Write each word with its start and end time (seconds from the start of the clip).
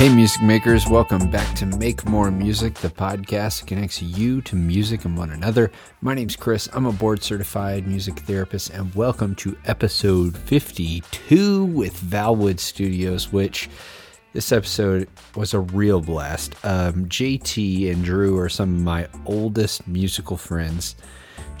Hey, 0.00 0.08
music 0.08 0.40
makers, 0.40 0.86
welcome 0.86 1.30
back 1.30 1.54
to 1.56 1.66
Make 1.66 2.08
More 2.08 2.30
Music, 2.30 2.72
the 2.72 2.88
podcast 2.88 3.60
that 3.60 3.66
connects 3.66 4.00
you 4.00 4.40
to 4.40 4.56
music 4.56 5.04
and 5.04 5.14
one 5.14 5.28
another. 5.28 5.70
My 6.00 6.14
name's 6.14 6.36
Chris. 6.36 6.70
I'm 6.72 6.86
a 6.86 6.92
board 6.92 7.22
certified 7.22 7.86
music 7.86 8.20
therapist, 8.20 8.70
and 8.70 8.94
welcome 8.94 9.34
to 9.34 9.58
episode 9.66 10.38
52 10.38 11.66
with 11.66 12.00
Valwood 12.00 12.60
Studios, 12.60 13.30
which 13.30 13.68
this 14.32 14.52
episode 14.52 15.06
was 15.36 15.52
a 15.52 15.60
real 15.60 16.00
blast. 16.00 16.54
Um, 16.64 17.04
JT 17.04 17.92
and 17.92 18.02
Drew 18.02 18.38
are 18.38 18.48
some 18.48 18.76
of 18.76 18.80
my 18.80 19.06
oldest 19.26 19.86
musical 19.86 20.38
friends. 20.38 20.96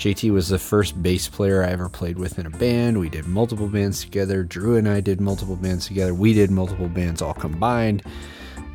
JT 0.00 0.32
was 0.32 0.48
the 0.48 0.58
first 0.58 1.02
bass 1.02 1.28
player 1.28 1.62
I 1.62 1.68
ever 1.68 1.90
played 1.90 2.18
with 2.18 2.38
in 2.38 2.46
a 2.46 2.50
band. 2.50 2.98
We 2.98 3.10
did 3.10 3.26
multiple 3.26 3.68
bands 3.68 4.02
together. 4.02 4.42
Drew 4.42 4.76
and 4.76 4.88
I 4.88 5.00
did 5.00 5.20
multiple 5.20 5.56
bands 5.56 5.86
together. 5.86 6.14
We 6.14 6.32
did 6.32 6.50
multiple 6.50 6.88
bands 6.88 7.20
all 7.20 7.34
combined. 7.34 8.02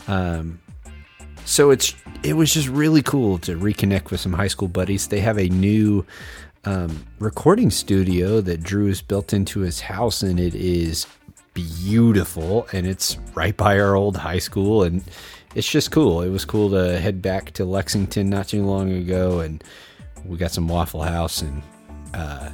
Um, 0.07 0.59
so 1.45 1.71
it's 1.71 1.95
it 2.23 2.33
was 2.33 2.53
just 2.53 2.67
really 2.67 3.01
cool 3.01 3.37
to 3.39 3.55
reconnect 3.55 4.11
with 4.11 4.19
some 4.19 4.33
high 4.33 4.47
school 4.47 4.67
buddies. 4.67 5.07
They 5.07 5.19
have 5.19 5.37
a 5.37 5.47
new 5.49 6.05
um, 6.63 7.05
recording 7.19 7.69
studio 7.69 8.41
that 8.41 8.63
Drew 8.63 8.87
has 8.87 9.01
built 9.01 9.33
into 9.33 9.59
his 9.61 9.81
house, 9.81 10.23
and 10.23 10.39
it 10.39 10.55
is 10.55 11.05
beautiful. 11.53 12.67
And 12.73 12.87
it's 12.87 13.17
right 13.35 13.55
by 13.55 13.79
our 13.79 13.95
old 13.95 14.17
high 14.17 14.39
school, 14.39 14.83
and 14.83 15.03
it's 15.55 15.69
just 15.69 15.91
cool. 15.91 16.21
It 16.21 16.29
was 16.29 16.45
cool 16.45 16.69
to 16.71 16.99
head 16.99 17.21
back 17.21 17.51
to 17.51 17.65
Lexington 17.65 18.29
not 18.29 18.49
too 18.49 18.63
long 18.63 18.91
ago 18.91 19.39
and 19.39 19.63
we 20.25 20.37
got 20.37 20.51
some 20.51 20.67
Waffle 20.67 21.03
House 21.03 21.41
and 21.41 21.61
uh, 22.13 22.49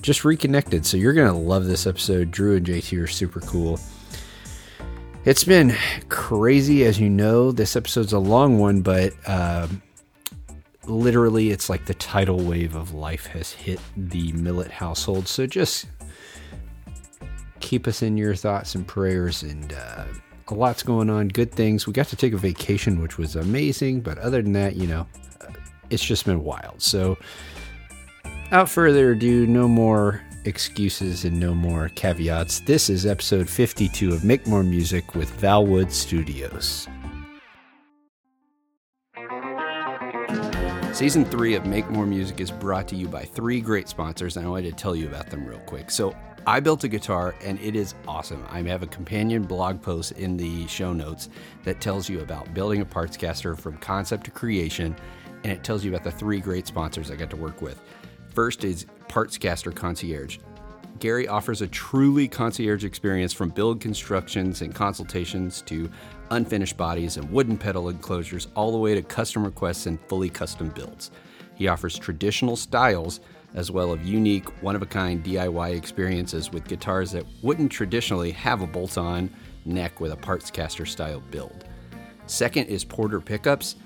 just 0.00 0.24
reconnected. 0.24 0.86
So 0.86 0.96
you're 0.96 1.12
gonna 1.12 1.38
love 1.38 1.66
this 1.66 1.86
episode. 1.86 2.30
Drew 2.30 2.56
and 2.56 2.66
JT 2.66 3.02
are 3.02 3.06
super 3.06 3.40
cool. 3.40 3.78
It's 5.24 5.44
been 5.44 5.74
crazy, 6.08 6.84
as 6.84 6.98
you 6.98 7.10
know. 7.10 7.52
This 7.52 7.76
episode's 7.76 8.12
a 8.12 8.18
long 8.18 8.58
one, 8.58 8.80
but 8.80 9.12
um, 9.28 9.82
literally, 10.86 11.50
it's 11.50 11.68
like 11.68 11.84
the 11.86 11.94
tidal 11.94 12.38
wave 12.38 12.74
of 12.74 12.94
life 12.94 13.26
has 13.26 13.52
hit 13.52 13.80
the 13.96 14.32
Millet 14.32 14.70
household. 14.70 15.28
So 15.28 15.46
just 15.46 15.86
keep 17.60 17.86
us 17.86 18.02
in 18.02 18.16
your 18.16 18.34
thoughts 18.34 18.74
and 18.74 18.86
prayers 18.86 19.42
and. 19.42 19.72
Uh, 19.72 20.04
a 20.50 20.54
lot's 20.54 20.82
going 20.82 21.10
on, 21.10 21.28
good 21.28 21.52
things. 21.52 21.86
We 21.86 21.92
got 21.92 22.06
to 22.08 22.16
take 22.16 22.32
a 22.32 22.38
vacation, 22.38 23.02
which 23.02 23.18
was 23.18 23.36
amazing. 23.36 24.00
But 24.00 24.18
other 24.18 24.42
than 24.42 24.52
that, 24.52 24.76
you 24.76 24.86
know, 24.86 25.06
it's 25.90 26.04
just 26.04 26.24
been 26.24 26.42
wild. 26.42 26.80
So, 26.80 27.18
without 28.44 28.70
further 28.70 29.12
ado, 29.12 29.46
no 29.46 29.68
more 29.68 30.22
excuses 30.48 31.24
and 31.24 31.38
no 31.38 31.54
more 31.54 31.90
caveats. 31.90 32.60
This 32.60 32.88
is 32.88 33.06
episode 33.06 33.48
52 33.48 34.12
of 34.12 34.24
Make 34.24 34.46
More 34.46 34.64
Music 34.64 35.14
with 35.14 35.30
Valwood 35.40 35.92
Studios. 35.92 36.88
Season 40.92 41.24
3 41.24 41.54
of 41.54 41.66
Make 41.66 41.88
More 41.90 42.06
Music 42.06 42.40
is 42.40 42.50
brought 42.50 42.88
to 42.88 42.96
you 42.96 43.06
by 43.06 43.22
three 43.22 43.60
great 43.60 43.88
sponsors, 43.88 44.36
and 44.36 44.46
I 44.46 44.48
wanted 44.48 44.70
to 44.70 44.82
tell 44.82 44.96
you 44.96 45.06
about 45.06 45.30
them 45.30 45.46
real 45.46 45.60
quick. 45.60 45.90
So, 45.90 46.16
I 46.46 46.60
built 46.60 46.82
a 46.82 46.88
guitar 46.88 47.34
and 47.44 47.60
it 47.60 47.76
is 47.76 47.94
awesome. 48.06 48.42
I 48.48 48.62
have 48.62 48.82
a 48.82 48.86
companion 48.86 49.42
blog 49.42 49.82
post 49.82 50.12
in 50.12 50.38
the 50.38 50.66
show 50.66 50.94
notes 50.94 51.28
that 51.64 51.82
tells 51.82 52.08
you 52.08 52.20
about 52.20 52.54
building 52.54 52.80
a 52.80 52.86
parts 52.86 53.18
caster 53.18 53.54
from 53.54 53.76
concept 53.78 54.24
to 54.24 54.30
creation 54.30 54.96
and 55.44 55.52
it 55.52 55.62
tells 55.62 55.84
you 55.84 55.90
about 55.90 56.04
the 56.04 56.10
three 56.10 56.40
great 56.40 56.66
sponsors 56.66 57.10
I 57.10 57.16
got 57.16 57.28
to 57.30 57.36
work 57.36 57.60
with. 57.60 57.82
First 58.30 58.64
is 58.64 58.86
PartsCaster 59.08 59.74
Concierge. 59.74 60.38
Gary 61.00 61.28
offers 61.28 61.62
a 61.62 61.68
truly 61.68 62.26
concierge 62.26 62.84
experience 62.84 63.32
from 63.32 63.50
build 63.50 63.80
constructions 63.80 64.62
and 64.62 64.74
consultations 64.74 65.62
to 65.62 65.90
unfinished 66.30 66.76
bodies 66.76 67.16
and 67.16 67.30
wooden 67.30 67.56
pedal 67.56 67.88
enclosures, 67.88 68.48
all 68.54 68.72
the 68.72 68.78
way 68.78 68.94
to 68.94 69.02
custom 69.02 69.44
requests 69.44 69.86
and 69.86 70.00
fully 70.08 70.28
custom 70.28 70.68
builds. 70.70 71.10
He 71.54 71.68
offers 71.68 71.98
traditional 71.98 72.56
styles 72.56 73.20
as 73.54 73.70
well 73.70 73.94
as 73.94 74.06
unique, 74.06 74.62
one 74.62 74.76
of 74.76 74.82
a 74.82 74.86
kind 74.86 75.24
DIY 75.24 75.76
experiences 75.76 76.52
with 76.52 76.68
guitars 76.68 77.12
that 77.12 77.24
wouldn't 77.42 77.72
traditionally 77.72 78.30
have 78.32 78.62
a 78.62 78.66
bolt 78.66 78.98
on 78.98 79.30
neck 79.64 80.00
with 80.00 80.12
a 80.12 80.16
PartsCaster 80.16 80.86
style 80.86 81.20
build. 81.30 81.64
Second 82.26 82.66
is 82.66 82.84
Porter 82.84 83.20
Pickups. 83.20 83.76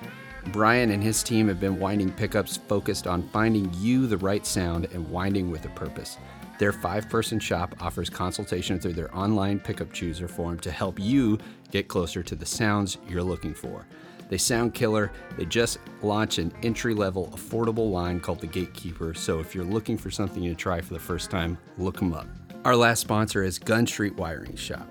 Brian 0.46 0.90
and 0.90 1.02
his 1.02 1.22
team 1.22 1.48
have 1.48 1.60
been 1.60 1.78
winding 1.78 2.10
pickups 2.10 2.56
focused 2.56 3.06
on 3.06 3.28
finding 3.28 3.70
you 3.74 4.06
the 4.06 4.18
right 4.18 4.44
sound 4.44 4.86
and 4.92 5.08
winding 5.08 5.50
with 5.50 5.64
a 5.64 5.70
purpose. 5.70 6.18
Their 6.58 6.72
five 6.72 7.08
person 7.08 7.38
shop 7.38 7.74
offers 7.80 8.10
consultation 8.10 8.78
through 8.78 8.92
their 8.94 9.14
online 9.16 9.60
pickup 9.60 9.92
chooser 9.92 10.28
form 10.28 10.58
to 10.60 10.70
help 10.70 10.98
you 10.98 11.38
get 11.70 11.88
closer 11.88 12.22
to 12.22 12.34
the 12.34 12.46
sounds 12.46 12.98
you're 13.08 13.22
looking 13.22 13.54
for. 13.54 13.86
They 14.28 14.38
sound 14.38 14.74
killer. 14.74 15.12
They 15.36 15.44
just 15.44 15.78
launched 16.02 16.38
an 16.38 16.52
entry 16.62 16.94
level, 16.94 17.32
affordable 17.34 17.90
line 17.90 18.18
called 18.18 18.40
the 18.40 18.46
Gatekeeper. 18.46 19.14
So 19.14 19.40
if 19.40 19.54
you're 19.54 19.64
looking 19.64 19.98
for 19.98 20.10
something 20.10 20.42
to 20.42 20.54
try 20.54 20.80
for 20.80 20.94
the 20.94 21.00
first 21.00 21.30
time, 21.30 21.58
look 21.78 21.96
them 21.96 22.14
up. 22.14 22.26
Our 22.64 22.76
last 22.76 23.00
sponsor 23.00 23.42
is 23.42 23.58
Gun 23.58 23.86
Street 23.86 24.16
Wiring 24.16 24.56
Shop 24.56 24.88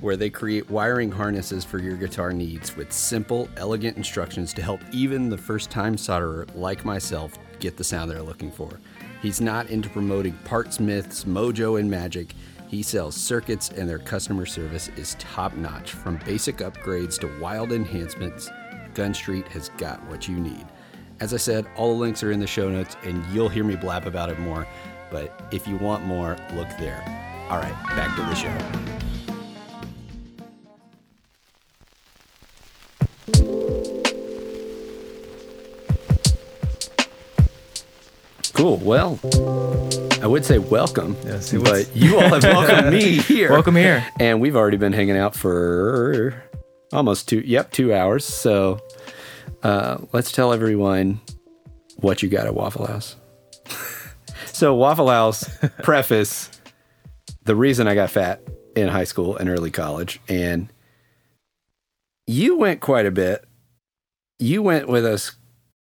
where 0.00 0.16
they 0.16 0.30
create 0.30 0.68
wiring 0.70 1.10
harnesses 1.10 1.64
for 1.64 1.78
your 1.78 1.96
guitar 1.96 2.32
needs 2.32 2.76
with 2.76 2.92
simple, 2.92 3.48
elegant 3.56 3.96
instructions 3.96 4.52
to 4.54 4.62
help 4.62 4.80
even 4.92 5.28
the 5.28 5.38
first 5.38 5.70
time 5.70 5.96
solderer 5.96 6.48
like 6.54 6.84
myself 6.84 7.38
get 7.60 7.76
the 7.76 7.84
sound 7.84 8.10
they're 8.10 8.22
looking 8.22 8.50
for. 8.50 8.80
He's 9.22 9.40
not 9.40 9.70
into 9.70 9.88
promoting 9.88 10.34
parts 10.44 10.78
myths, 10.80 11.24
mojo, 11.24 11.80
and 11.80 11.90
magic. 11.90 12.34
He 12.68 12.82
sells 12.82 13.14
circuits, 13.14 13.70
and 13.70 13.88
their 13.88 13.98
customer 13.98 14.46
service 14.46 14.88
is 14.96 15.14
top 15.18 15.54
notch. 15.54 15.92
From 15.92 16.18
basic 16.26 16.58
upgrades 16.58 17.18
to 17.20 17.40
wild 17.40 17.72
enhancements, 17.72 18.50
Gun 18.94 19.14
Street 19.14 19.48
has 19.48 19.70
got 19.78 20.04
what 20.08 20.28
you 20.28 20.36
need. 20.38 20.66
As 21.20 21.32
I 21.32 21.38
said, 21.38 21.66
all 21.76 21.94
the 21.94 22.00
links 22.00 22.22
are 22.22 22.32
in 22.32 22.40
the 22.40 22.46
show 22.46 22.68
notes, 22.68 22.96
and 23.04 23.24
you'll 23.26 23.48
hear 23.48 23.64
me 23.64 23.76
blab 23.76 24.06
about 24.06 24.30
it 24.30 24.38
more. 24.38 24.66
But 25.10 25.48
if 25.52 25.68
you 25.68 25.76
want 25.76 26.04
more, 26.04 26.36
look 26.54 26.68
there. 26.78 27.02
All 27.48 27.58
right, 27.58 27.72
back 27.96 28.14
to 28.16 28.22
the 28.22 28.34
show. 28.34 28.93
Cool. 38.54 38.76
Well, 38.78 39.18
I 40.22 40.26
would 40.26 40.44
say 40.44 40.58
welcome, 40.58 41.16
Yes, 41.24 41.52
but 41.52 41.94
you 41.94 42.16
all 42.18 42.28
have 42.28 42.44
welcomed 42.44 42.92
me 42.92 43.16
here. 43.18 43.50
Welcome 43.50 43.76
here. 43.76 44.06
And 44.20 44.40
we've 44.40 44.56
already 44.56 44.76
been 44.76 44.92
hanging 44.92 45.16
out 45.16 45.34
for 45.34 46.42
almost 46.92 47.28
two, 47.28 47.40
yep, 47.40 47.72
two 47.72 47.92
hours. 47.92 48.24
So 48.24 48.80
uh, 49.62 49.98
let's 50.12 50.30
tell 50.30 50.52
everyone 50.52 51.20
what 51.96 52.22
you 52.22 52.28
got 52.28 52.46
at 52.46 52.54
Waffle 52.54 52.86
House. 52.86 53.16
so, 54.46 54.74
Waffle 54.74 55.08
House, 55.10 55.48
preface 55.82 56.50
the 57.44 57.56
reason 57.56 57.88
I 57.88 57.94
got 57.94 58.10
fat 58.10 58.40
in 58.76 58.88
high 58.88 59.04
school 59.04 59.36
and 59.36 59.48
early 59.48 59.70
college. 59.70 60.20
And 60.28 60.68
you 62.26 62.56
went 62.56 62.80
quite 62.80 63.06
a 63.06 63.10
bit. 63.10 63.44
You 64.38 64.62
went 64.62 64.88
with 64.88 65.04
us 65.04 65.32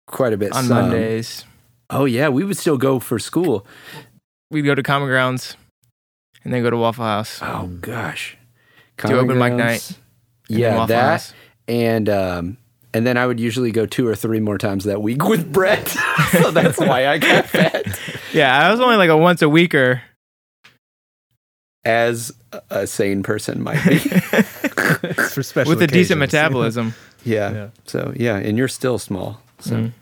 quite 0.06 0.32
a 0.32 0.36
bit 0.36 0.52
On 0.52 0.64
some. 0.64 0.76
Mondays, 0.90 1.44
Oh 1.90 2.04
yeah, 2.06 2.28
we 2.28 2.44
would 2.44 2.56
still 2.56 2.78
go 2.78 2.98
for 2.98 3.18
school. 3.18 3.66
we'd 4.50 4.62
go 4.62 4.74
to 4.74 4.82
Common 4.82 5.08
Grounds 5.08 5.56
and 6.44 6.52
then 6.52 6.62
go 6.62 6.70
to 6.70 6.76
Waffle 6.76 7.04
House. 7.04 7.38
Oh 7.42 7.66
gosh, 7.80 8.36
Do 8.98 9.08
Common 9.08 9.18
open 9.18 9.38
mic 9.38 9.52
Grounds. 9.54 9.58
night. 9.90 9.98
and 10.50 10.58
Yeah, 10.58 10.86
that 10.86 11.10
House. 11.10 11.34
and 11.68 12.08
um, 12.08 12.56
and 12.94 13.06
then 13.06 13.16
I 13.16 13.26
would 13.26 13.38
usually 13.40 13.70
go 13.72 13.86
two 13.86 14.06
or 14.08 14.14
three 14.14 14.40
more 14.40 14.58
times 14.58 14.84
that 14.84 15.00
week 15.02 15.24
with 15.28 15.52
Brett. 15.52 15.88
so 16.32 16.50
that's 16.50 16.78
why 16.78 17.06
I 17.06 17.18
got 17.18 17.46
fat. 17.46 17.86
Yeah, 18.32 18.66
I 18.66 18.70
was 18.70 18.80
only 18.80 18.96
like 18.96 19.10
a 19.10 19.16
once 19.16 19.42
a 19.42 19.48
weeker. 19.48 20.02
As 21.84 22.32
a 22.70 22.86
sane 22.86 23.22
person 23.24 23.60
might 23.62 23.84
be. 23.84 23.98
For 25.32 25.42
special 25.42 25.68
with 25.70 25.82
a 25.82 25.86
decent 25.86 26.18
metabolism. 26.20 26.94
Yeah. 27.24 27.52
Yeah. 27.52 27.68
So 27.86 28.12
yeah, 28.16 28.36
and 28.36 28.58
you're 28.58 28.66
still 28.68 28.98
small. 28.98 29.40
So 29.60 29.76
Mm. 29.76 29.92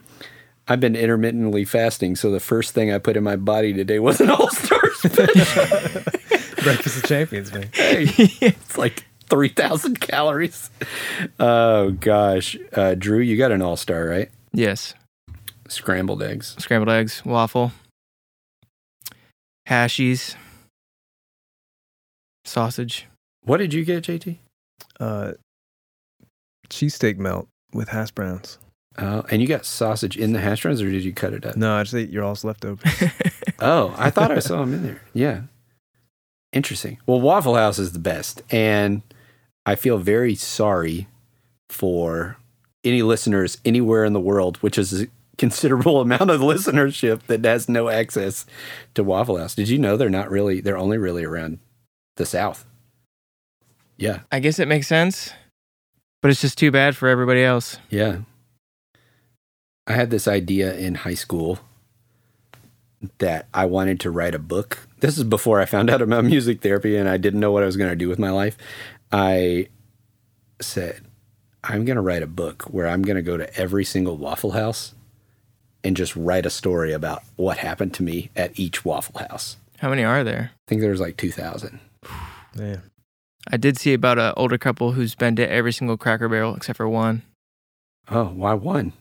I've 0.67 0.79
been 0.79 0.95
intermittently 0.95 1.65
fasting. 1.65 2.15
So 2.15 2.31
the 2.31 2.39
first 2.39 2.73
thing 2.73 2.91
I 2.91 2.97
put 2.97 3.15
in 3.15 3.23
my 3.23 3.35
body 3.35 3.73
today 3.73 3.99
was 3.99 4.19
an 4.21 4.29
All 4.31 4.49
Star 4.49 4.91
special. 4.95 6.01
Breakfast 6.63 6.97
of 6.97 7.03
Champions, 7.03 7.53
man. 7.53 7.69
Hey, 7.73 8.05
it's 8.41 8.75
like 8.77 9.05
three 9.29 9.49
thousand 9.49 9.99
calories. 10.01 10.71
Oh 11.39 11.91
gosh, 11.91 12.57
uh, 12.73 12.95
Drew, 12.95 13.19
you 13.19 13.37
got 13.37 13.51
an 13.51 13.61
All 13.61 13.77
Star, 13.77 14.05
right? 14.05 14.29
Yes, 14.51 14.95
Scrambled 15.67 16.23
eggs. 16.23 16.55
scrambled 16.57 16.89
eggs, 16.89 17.23
waffle, 17.23 17.71
hashies, 19.69 20.35
sausage. 22.45 23.07
What 23.43 23.57
did 23.57 23.73
you 23.73 23.83
get, 23.83 24.03
JT? 24.03 24.37
Uh, 24.99 25.33
cheesesteak 26.69 27.17
melt 27.17 27.47
with 27.73 27.89
hash 27.89 28.11
browns. 28.11 28.57
Oh, 28.97 29.23
and 29.31 29.41
you 29.41 29.47
got 29.47 29.65
sausage 29.65 30.17
in 30.17 30.33
the 30.33 30.41
hash 30.41 30.63
browns, 30.63 30.81
or 30.81 30.91
did 30.91 31.03
you 31.03 31.13
cut 31.13 31.33
it 31.33 31.45
up? 31.45 31.55
No, 31.55 31.75
I 31.75 31.83
just 31.83 31.95
ate 31.95 32.09
your 32.09 32.23
all's 32.23 32.43
leftovers. 32.43 32.83
Oh, 33.61 33.93
I 33.95 34.09
thought 34.09 34.31
I 34.31 34.39
saw 34.39 34.61
them 34.61 34.73
in 34.73 34.83
there. 34.83 35.01
Yeah. 35.13 35.41
Interesting. 36.51 36.97
Well, 37.05 37.21
Waffle 37.21 37.55
House 37.55 37.77
is 37.77 37.91
the 37.91 37.99
best. 37.99 38.41
And 38.49 39.03
I 39.67 39.75
feel 39.75 39.99
very 39.99 40.33
sorry 40.33 41.07
for 41.69 42.37
any 42.83 43.03
listeners 43.03 43.59
anywhere 43.63 44.03
in 44.03 44.13
the 44.13 44.19
world, 44.19 44.57
which 44.57 44.79
is 44.79 45.03
a 45.03 45.07
considerable 45.37 46.01
amount 46.01 46.31
of 46.31 46.41
listenership 46.41 47.21
that 47.27 47.45
has 47.45 47.69
no 47.69 47.87
access 47.87 48.47
to 48.95 49.03
Waffle 49.03 49.37
House. 49.37 49.53
Did 49.53 49.69
you 49.69 49.77
know 49.77 49.95
they're 49.95 50.09
not 50.09 50.31
really, 50.31 50.59
they're 50.59 50.77
only 50.77 50.97
really 50.97 51.23
around 51.23 51.59
the 52.15 52.25
South? 52.25 52.65
Yeah. 53.97 54.19
I 54.31 54.39
guess 54.39 54.59
it 54.59 54.67
makes 54.67 54.87
sense, 54.87 55.31
but 56.21 56.31
it's 56.31 56.41
just 56.41 56.57
too 56.57 56.71
bad 56.71 56.95
for 56.95 57.07
everybody 57.07 57.43
else. 57.43 57.77
Yeah. 57.89 58.19
I 59.87 59.93
had 59.93 60.09
this 60.09 60.27
idea 60.27 60.75
in 60.75 60.95
high 60.95 61.15
school 61.15 61.59
that 63.17 63.47
I 63.53 63.65
wanted 63.65 63.99
to 64.01 64.11
write 64.11 64.35
a 64.35 64.39
book. 64.39 64.87
This 64.99 65.17
is 65.17 65.23
before 65.23 65.59
I 65.59 65.65
found 65.65 65.89
out 65.89 66.01
about 66.01 66.25
music 66.25 66.61
therapy 66.61 66.97
and 66.97 67.09
I 67.09 67.17
didn't 67.17 67.39
know 67.39 67.51
what 67.51 67.63
I 67.63 67.65
was 67.65 67.77
going 67.77 67.89
to 67.89 67.95
do 67.95 68.09
with 68.09 68.19
my 68.19 68.29
life. 68.29 68.57
I 69.11 69.67
said, 70.61 71.01
I'm 71.63 71.85
going 71.85 71.95
to 71.95 72.01
write 72.01 72.23
a 72.23 72.27
book 72.27 72.63
where 72.63 72.87
I'm 72.87 73.01
going 73.01 73.15
to 73.15 73.21
go 73.21 73.37
to 73.37 73.55
every 73.55 73.85
single 73.85 74.17
Waffle 74.17 74.51
House 74.51 74.93
and 75.83 75.97
just 75.97 76.15
write 76.15 76.45
a 76.45 76.49
story 76.49 76.93
about 76.93 77.23
what 77.35 77.57
happened 77.57 77.93
to 77.95 78.03
me 78.03 78.29
at 78.35 78.57
each 78.59 78.85
Waffle 78.85 79.19
House. 79.19 79.57
How 79.79 79.89
many 79.89 80.03
are 80.03 80.23
there? 80.23 80.51
I 80.53 80.69
think 80.69 80.81
there's 80.81 80.99
like 80.99 81.17
2,000. 81.17 81.79
Yeah. 82.57 82.77
I 83.49 83.55
did 83.57 83.77
see 83.77 83.93
about 83.93 84.19
an 84.19 84.33
older 84.35 84.57
couple 84.57 84.91
who's 84.91 85.15
been 85.15 85.35
to 85.37 85.49
every 85.49 85.71
single 85.71 85.95
Cracker 85.97 86.27
Barrel 86.27 86.53
except 86.55 86.75
for 86.77 86.87
one. 86.89 87.21
Oh, 88.09 88.25
why 88.25 88.53
one? 88.55 88.91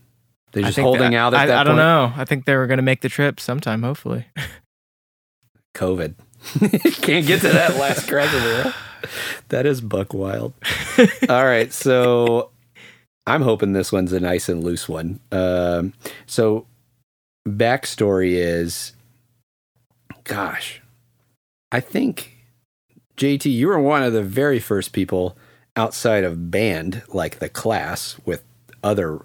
They're 0.52 0.62
just 0.62 0.78
holding 0.78 1.10
that- 1.10 1.16
out 1.16 1.34
at 1.34 1.40
I, 1.40 1.46
that 1.46 1.58
I 1.58 1.64
don't 1.64 1.76
know. 1.76 2.12
I 2.16 2.24
think 2.24 2.44
they 2.44 2.54
were 2.56 2.66
going 2.68 2.78
to 2.78 2.82
make 2.82 3.00
the 3.00 3.08
trip 3.08 3.40
sometime, 3.40 3.82
hopefully. 3.82 4.26
COVID. 5.74 6.14
Can't 7.02 7.26
get 7.26 7.40
to 7.42 7.48
that 7.48 7.76
last 7.76 8.08
Cracker 8.08 8.38
Barrel. 8.38 8.72
That 9.48 9.64
is 9.66 9.80
buck 9.80 10.12
wild. 10.14 10.52
All 11.28 11.44
right, 11.44 11.72
so 11.72 12.50
I'm 13.26 13.40
hoping 13.42 13.72
this 13.72 13.90
one's 13.90 14.12
a 14.12 14.20
nice 14.20 14.48
and 14.48 14.62
loose 14.62 14.88
one. 14.90 15.20
Um, 15.32 15.94
so 16.26 16.66
backstory 17.48 18.32
is, 18.34 18.92
gosh, 20.24 20.82
I 21.72 21.80
think 21.80 22.36
JT, 23.20 23.52
you 23.52 23.68
were 23.68 23.78
one 23.78 24.02
of 24.02 24.14
the 24.14 24.22
very 24.22 24.58
first 24.58 24.92
people 24.92 25.36
outside 25.76 26.24
of 26.24 26.50
band, 26.50 27.02
like 27.08 27.38
the 27.38 27.50
class 27.50 28.16
with 28.24 28.42
other 28.82 29.20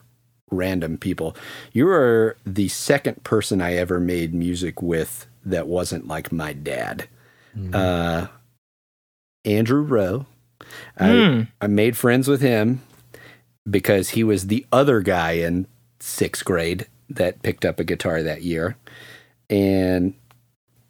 random 0.52 0.98
people. 0.98 1.34
You 1.72 1.86
were 1.86 2.36
the 2.46 2.68
second 2.68 3.24
person 3.24 3.62
I 3.62 3.76
ever 3.76 4.02
made 4.02 4.34
music 4.34 4.82
with 4.82 5.28
that 5.46 5.68
wasn't 5.68 6.08
like 6.08 6.32
my 6.34 6.52
dad. 6.52 7.08
Uh, 7.74 8.28
Andrew 9.46 9.82
Rowe. 9.82 10.26
I, 10.98 11.10
Hmm. 11.12 11.42
I 11.62 11.68
made 11.68 11.96
friends 11.96 12.28
with 12.28 12.42
him 12.42 12.82
because 13.70 14.10
he 14.10 14.26
was 14.26 14.48
the 14.48 14.66
other 14.74 15.00
guy 15.00 15.34
in 15.34 15.68
sixth 16.02 16.44
grade 16.44 16.88
that 17.10 17.42
picked 17.44 17.64
up 17.64 17.80
a 17.80 17.86
guitar 17.86 18.22
that 18.22 18.42
year. 18.42 18.76
And 19.50 20.16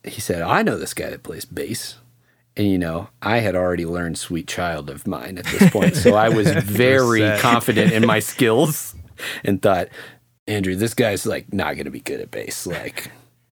he 0.04 0.20
said, 0.22 0.42
I 0.42 0.64
know 0.64 0.78
this 0.80 0.96
guy 0.96 1.12
that 1.12 1.22
plays 1.24 1.46
bass. 1.46 1.98
And, 2.58 2.68
you 2.68 2.78
know, 2.78 3.10
I 3.22 3.40
had 3.40 3.56
already 3.56 3.86
learned 3.86 4.18
Sweet 4.18 4.48
Child 4.48 4.90
of 4.90 5.06
Mine 5.06 5.38
at 5.38 5.46
this 5.46 5.70
point. 5.72 5.96
So 5.96 6.16
I 6.16 6.30
was 6.30 6.50
very 6.64 7.38
confident 7.40 7.92
in 7.92 8.06
my 8.06 8.20
skills 8.22 8.96
and 9.44 9.62
thought, 9.62 9.90
Andrew, 10.48 10.76
this 10.76 10.94
guy's 10.94 11.26
like 11.26 11.52
not 11.54 11.74
going 11.74 11.86
to 11.86 11.92
be 11.92 12.00
good 12.00 12.22
at 12.22 12.32
bass. 12.32 12.66
Like, 12.66 13.12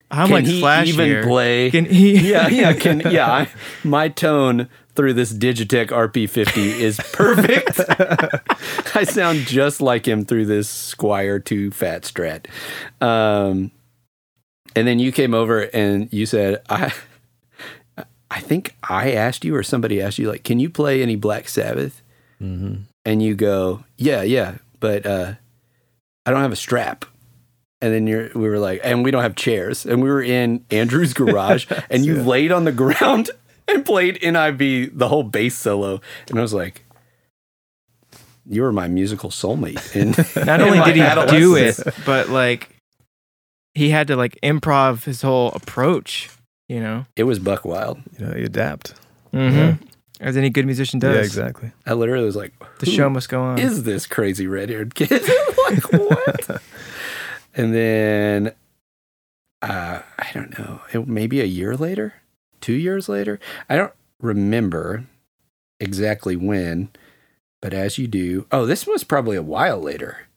I'm 0.10 0.28
can 0.28 0.36
like 0.36 0.46
he 0.46 0.60
Flash 0.60 0.88
even 0.88 1.06
here. 1.06 1.24
play? 1.24 1.72
Can 1.72 1.86
he? 1.86 2.18
yeah, 2.32 2.48
yeah, 2.48 2.74
can 2.74 3.02
yeah. 3.12 3.32
I, 3.32 3.50
my 3.84 4.08
tone 4.10 4.70
through 4.96 5.14
this 5.14 5.34
Digitech 5.34 5.88
RP50 5.88 6.80
is 6.80 7.00
perfect. 7.12 7.80
I 8.96 9.04
sound 9.06 9.40
just 9.40 9.82
like 9.82 10.08
him 10.08 10.24
through 10.24 10.46
this 10.46 10.94
Squier 10.96 11.44
2 11.44 11.72
Fat 11.72 12.04
Strat. 12.04 12.46
Um, 13.02 13.72
and 14.76 14.88
then 14.88 15.00
you 15.00 15.12
came 15.12 15.34
over 15.34 15.62
and 15.74 16.14
you 16.14 16.28
said, 16.28 16.62
I, 16.70 16.94
I 18.36 18.40
think 18.40 18.76
I 18.90 19.12
asked 19.12 19.46
you 19.46 19.56
or 19.56 19.64
somebody 19.64 20.02
asked 20.02 20.18
you, 20.18 20.30
like, 20.30 20.44
can 20.44 20.60
you 20.60 20.70
play 20.70 21.02
any 21.04 21.16
Black 21.16 21.48
Sabbath? 21.48 22.02
hmm 22.40 22.76
And 23.06 23.22
you 23.22 23.36
go, 23.36 23.84
yeah, 23.98 24.22
yeah, 24.24 24.56
but 24.80 25.06
uh, 25.06 25.34
I 26.26 26.32
don't 26.32 26.42
have 26.42 26.52
a 26.52 26.56
strap. 26.58 27.06
And 27.82 27.94
then 27.94 28.08
you're, 28.08 28.30
we 28.34 28.48
were 28.48 28.60
like, 28.60 28.80
and 28.84 29.04
we 29.04 29.12
don't 29.12 29.24
have 29.24 29.36
chairs. 29.36 29.86
And 29.86 30.02
we 30.02 30.10
were 30.10 30.22
in 30.24 30.66
Andrew's 30.72 31.14
garage, 31.22 31.66
and 31.90 32.06
you 32.06 32.16
Yeah. 32.18 32.24
laid 32.24 32.52
on 32.52 32.64
the 32.64 32.72
ground 32.72 33.30
and 33.68 33.86
played 33.86 34.20
NIB 34.24 34.98
the 34.98 35.08
whole 35.10 35.24
bass 35.24 35.56
solo. 35.56 36.00
And 36.30 36.40
I 36.40 36.42
was 36.42 36.54
like, 36.54 36.86
you 38.50 38.62
were 38.62 38.72
my 38.74 38.88
musical 38.88 39.30
soulmate. 39.30 39.84
And 40.00 40.18
Not 40.48 40.62
only 40.62 40.80
did 40.82 40.96
he 40.96 41.38
do 41.40 41.56
it, 41.56 41.80
but 42.06 42.30
like 42.30 42.70
he 43.74 43.90
had 43.90 44.08
to 44.08 44.16
like 44.16 44.38
improv 44.42 45.04
his 45.06 45.22
whole 45.22 45.52
approach. 45.52 46.30
You 46.70 46.80
know. 46.80 47.06
it 47.16 47.24
was 47.24 47.40
buck 47.40 47.66
wild. 47.66 48.00
You 48.18 48.26
know, 48.26 48.36
you 48.36 48.46
adapt. 48.46 48.94
Mm-hmm. 49.34 49.84
As 50.22 50.38
any 50.38 50.50
good 50.50 50.66
musician 50.66 51.00
does. 51.00 51.16
Yeah, 51.16 51.22
exactly. 51.22 51.72
I 51.86 51.94
literally 51.94 52.26
was 52.26 52.36
like, 52.36 52.54
The 52.80 52.86
show 52.86 53.10
must 53.10 53.28
go 53.30 53.42
on. 53.42 53.60
is 53.60 53.84
this 53.84 54.08
crazy 54.08 54.48
red 54.48 54.70
haired 54.70 54.96
kid? 54.96 55.12
like, 55.70 55.92
what? 55.92 56.62
and 57.56 57.74
then, 57.76 58.54
uh, 59.62 60.02
I 60.18 60.28
don't 60.34 60.58
know, 60.58 60.80
it, 60.94 61.08
maybe 61.08 61.42
a 61.42 61.46
year 61.46 61.76
later, 61.76 62.14
two 62.62 62.74
years 62.74 63.10
later. 63.10 63.40
I 63.70 63.76
don't 63.76 63.94
remember 64.22 65.04
exactly 65.80 66.36
when, 66.38 66.90
but 67.62 67.74
as 67.74 67.98
you 67.98 68.08
do, 68.08 68.46
oh, 68.52 68.66
this 68.66 68.88
was 68.88 69.04
probably 69.04 69.36
a 69.36 69.42
while 69.44 69.80
later. 69.80 70.28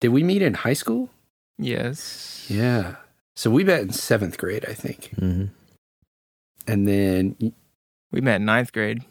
Did 0.00 0.08
we 0.08 0.22
meet 0.24 0.42
in 0.42 0.54
high 0.54 0.72
school? 0.74 1.10
yes. 1.58 2.46
Yeah. 2.48 2.96
So 3.36 3.50
we 3.50 3.62
met 3.62 3.82
in 3.82 3.92
seventh 3.92 4.36
grade, 4.38 4.64
I 4.68 4.72
think. 4.74 5.10
hmm 5.18 5.44
And 6.68 6.86
then, 6.86 7.34
We 8.12 8.20
met 8.20 8.36
in 8.36 8.44
ninth 8.44 8.72
grade. 8.72 9.02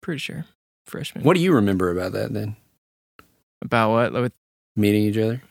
Pretty 0.00 0.18
sure. 0.18 0.46
Freshman. 0.86 1.24
what 1.24 1.34
do 1.34 1.40
you 1.42 1.52
remember 1.52 1.90
about 1.90 2.12
that 2.12 2.32
then? 2.32 2.54
about 3.60 3.90
what? 3.90 4.12
Like, 4.12 4.22
With 4.22 4.32
Meeting 4.76 5.02
each 5.02 5.18
other? 5.18 5.42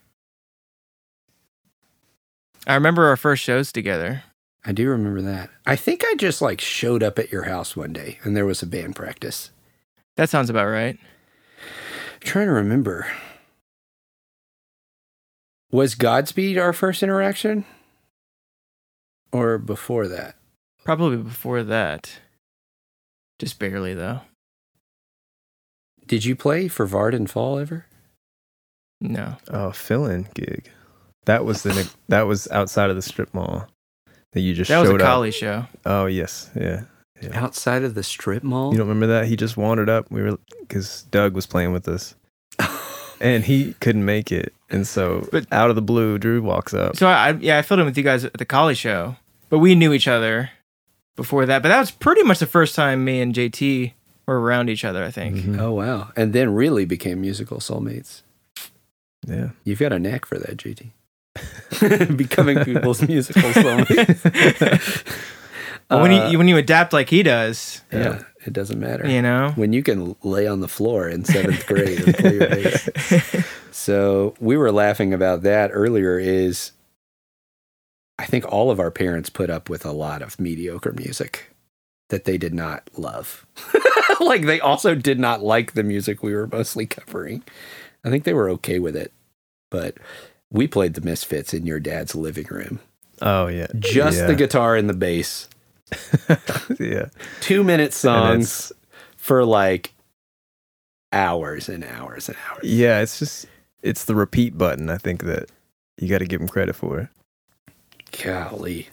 I 2.66 2.76
remember 2.76 3.06
our 3.08 3.18
first 3.18 3.44
shows 3.44 3.72
together. 3.72 4.24
I 4.66 4.72
do 4.72 4.88
remember 4.90 5.22
that. 5.22 5.50
I 5.66 5.76
think 5.76 6.04
I 6.06 6.16
just 6.16 6.42
like 6.42 6.62
showed 6.62 7.04
up 7.04 7.20
at 7.20 7.32
your 7.32 7.44
house 7.44 7.76
one 7.76 7.92
day 7.94 8.18
and 8.24 8.36
there 8.36 8.46
was 8.46 8.64
a 8.64 8.68
band 8.68 8.96
practice. 8.96 9.52
That 10.16 10.30
sounds 10.30 10.50
about 10.50 10.68
right. 10.68 10.98
I'm 12.14 12.20
trying 12.22 12.48
to 12.48 12.54
remember. 12.54 13.08
Was 15.72 15.96
Godspeed 15.96 16.58
our 16.58 16.72
first 16.74 17.04
interaction? 17.04 17.66
Or 19.32 19.58
before 19.58 20.08
that? 20.08 20.36
Probably 20.86 21.18
before 21.18 21.64
that. 21.64 22.20
Just 23.40 23.60
barely 23.60 23.94
though. 23.94 24.22
Did 26.08 26.24
you 26.24 26.36
play 26.36 26.68
for 26.68 26.86
Varden 26.86 27.28
Fall 27.28 27.58
ever? 27.58 27.88
No. 29.02 29.38
Oh, 29.50 29.72
fill-in 29.72 30.28
gig. 30.36 30.70
That 31.26 31.44
was 31.44 31.64
the 31.64 31.92
that 32.08 32.24
was 32.28 32.48
outside 32.52 32.92
of 32.92 32.96
the 32.96 33.02
strip 33.02 33.34
mall 33.34 33.68
that 34.34 34.42
you 34.42 34.54
just 34.54 34.70
That 34.70 34.80
was 34.80 34.92
a 34.92 34.98
collie 35.00 35.32
show. 35.32 35.66
Oh 35.86 36.06
yes, 36.06 36.52
yeah. 36.56 36.84
Outside 37.34 37.84
of 37.84 37.96
the 37.96 38.04
strip 38.04 38.44
mall? 38.44 38.72
You 38.72 38.78
don't 38.78 38.88
remember 38.88 39.08
that? 39.08 39.26
He 39.28 39.36
just 39.36 39.58
wandered 39.58 39.90
up. 39.90 40.12
We 40.12 40.22
were 40.22 40.38
because 40.62 41.04
Doug 41.10 41.34
was 41.34 41.48
playing 41.48 41.74
with 41.74 41.88
us, 41.88 42.14
and 43.20 43.44
he 43.44 43.74
couldn't 43.80 44.06
make 44.06 44.32
it, 44.32 44.54
and 44.70 44.86
so 44.86 45.28
But- 45.32 45.52
out 45.52 45.72
of 45.72 45.76
the 45.76 45.82
blue, 45.82 46.20
Drew 46.20 46.44
walks 46.44 46.74
up. 46.76 46.96
So 46.96 47.08
I, 47.08 47.30
I 47.30 47.32
yeah, 47.32 47.58
I 47.58 47.64
filled 47.64 47.80
in 47.80 47.88
with 47.88 47.98
you 47.98 48.04
guys 48.04 48.24
at 48.24 48.34
the 48.34 48.46
collie 48.46 48.76
show. 48.76 49.16
But 49.50 49.60
we 49.60 49.74
knew 49.74 49.94
each 49.94 50.08
other 50.08 50.52
before 51.16 51.46
that. 51.46 51.62
But 51.62 51.70
that 51.70 51.80
was 51.80 51.92
pretty 51.92 52.24
much 52.24 52.40
the 52.40 52.46
first 52.46 52.76
time 52.76 53.04
me 53.06 53.22
and 53.22 53.34
JT 53.34 53.94
were 54.28 54.40
around 54.40 54.70
each 54.70 54.84
other, 54.86 55.04
I 55.04 55.12
think. 55.12 55.38
Mhm. 55.38 55.60
oh, 55.60 55.72
wow. 55.74 56.12
And 56.16 56.34
then 56.34 56.54
really 56.54 56.86
became 56.86 57.22
musical 57.22 57.58
soulmates. 57.60 58.22
Yeah. 59.28 59.50
You've 59.64 59.80
got 59.80 59.94
a 59.94 60.00
knack 60.00 60.26
for 60.26 60.38
that, 60.40 60.58
JT. 60.58 60.92
Becoming 62.18 62.64
people's 62.64 63.02
musical 63.08 63.42
soulmates. 63.52 65.04
But 65.90 66.02
when 66.02 66.12
Uh, 66.12 66.30
you 66.30 66.38
when 66.38 66.48
you 66.48 66.58
adapt 66.58 66.94
like 66.94 67.10
he 67.10 67.24
does, 67.24 67.82
yeah, 67.92 68.24
it 68.46 68.54
doesn't 68.54 68.80
matter. 68.80 69.08
you 69.08 69.22
know. 69.22 69.52
when 69.56 69.74
you 69.74 69.84
can 69.84 70.16
lay 70.24 70.48
on 70.48 70.62
the 70.62 70.68
floor 70.68 71.08
in 71.10 71.26
seventh 71.26 71.66
grade 71.68 72.00
and 72.02 72.16
play 72.18 72.34
your 72.36 72.48
bass. 72.50 72.90
So 73.72 74.34
we 74.40 74.56
were 74.58 74.72
laughing 74.72 75.14
about 75.14 75.44
that 75.44 75.70
earlier. 75.74 76.18
Is 76.18 76.72
I 78.18 78.26
think 78.26 78.46
all 78.46 78.72
of 78.72 78.80
our 78.80 78.92
parents 78.92 79.30
put 79.30 79.50
up 79.50 79.70
with 79.70 79.86
a 79.86 79.92
lot 79.92 80.22
of 80.22 80.40
mediocre 80.40 80.94
music 80.94 81.52
that 82.10 82.26
they 82.26 82.38
did 82.38 82.54
not 82.54 82.90
love. 82.98 83.46
like 84.20 84.46
they 84.46 84.60
also 84.60 84.96
did 84.96 85.20
not 85.20 85.44
like 85.44 85.74
the 85.74 85.84
music 85.84 86.24
we 86.24 86.34
were 86.34 86.48
mostly 86.48 86.86
covering. 86.86 87.44
I 88.04 88.10
think 88.10 88.24
they 88.24 88.34
were 88.34 88.50
okay 88.52 88.80
with 88.80 88.96
it, 88.96 89.12
but 89.72 89.98
we 90.52 90.68
played 90.68 90.94
the 90.94 91.02
Misfits 91.02 91.54
in 91.54 91.66
your 91.66 91.80
dad's 91.80 92.16
living 92.16 92.48
room. 92.50 92.80
Oh 93.22 93.48
yeah. 93.48 93.68
Just 93.78 94.20
yeah. 94.20 94.28
the 94.28 94.36
guitar 94.36 94.76
and 94.76 94.90
the 94.90 94.94
bass. 94.94 95.50
yeah. 96.80 97.10
Two 97.42 97.64
minute 97.64 97.94
songs 97.94 98.72
for 99.18 99.44
like 99.44 99.94
hours 101.12 101.68
and 101.70 101.84
hours 101.84 102.30
and 102.30 102.38
hours. 102.50 102.64
Yeah, 102.64 103.02
it's 103.02 103.20
just 103.20 103.48
it's 103.82 104.06
the 104.06 104.16
repeat 104.16 104.58
button. 104.58 104.90
I 104.90 104.98
think 104.98 105.24
that 105.24 105.50
you 105.98 106.08
got 106.08 106.20
to 106.20 106.26
give 106.26 106.42
him 106.42 106.48
credit 106.48 106.76
for 106.76 107.10
Golly. 108.24 108.90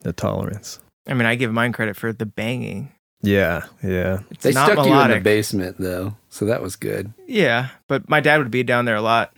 the 0.00 0.12
tolerance. 0.12 0.80
I 1.06 1.14
mean, 1.14 1.26
I 1.26 1.34
give 1.34 1.52
mine 1.52 1.72
credit 1.72 1.96
for 1.96 2.12
the 2.12 2.26
banging. 2.26 2.92
Yeah, 3.22 3.66
yeah. 3.82 4.20
It's 4.30 4.42
They 4.42 4.52
not 4.52 4.70
stuck 4.72 4.86
you 4.86 4.92
in 5.00 5.10
the 5.10 5.20
basement 5.20 5.76
though, 5.78 6.16
so 6.28 6.44
that 6.46 6.60
was 6.62 6.74
good. 6.76 7.12
Yeah, 7.26 7.68
but 7.88 8.08
my 8.08 8.20
dad 8.20 8.38
would 8.38 8.50
be 8.50 8.62
down 8.64 8.84
there 8.84 8.96
a 8.96 9.02
lot 9.02 9.32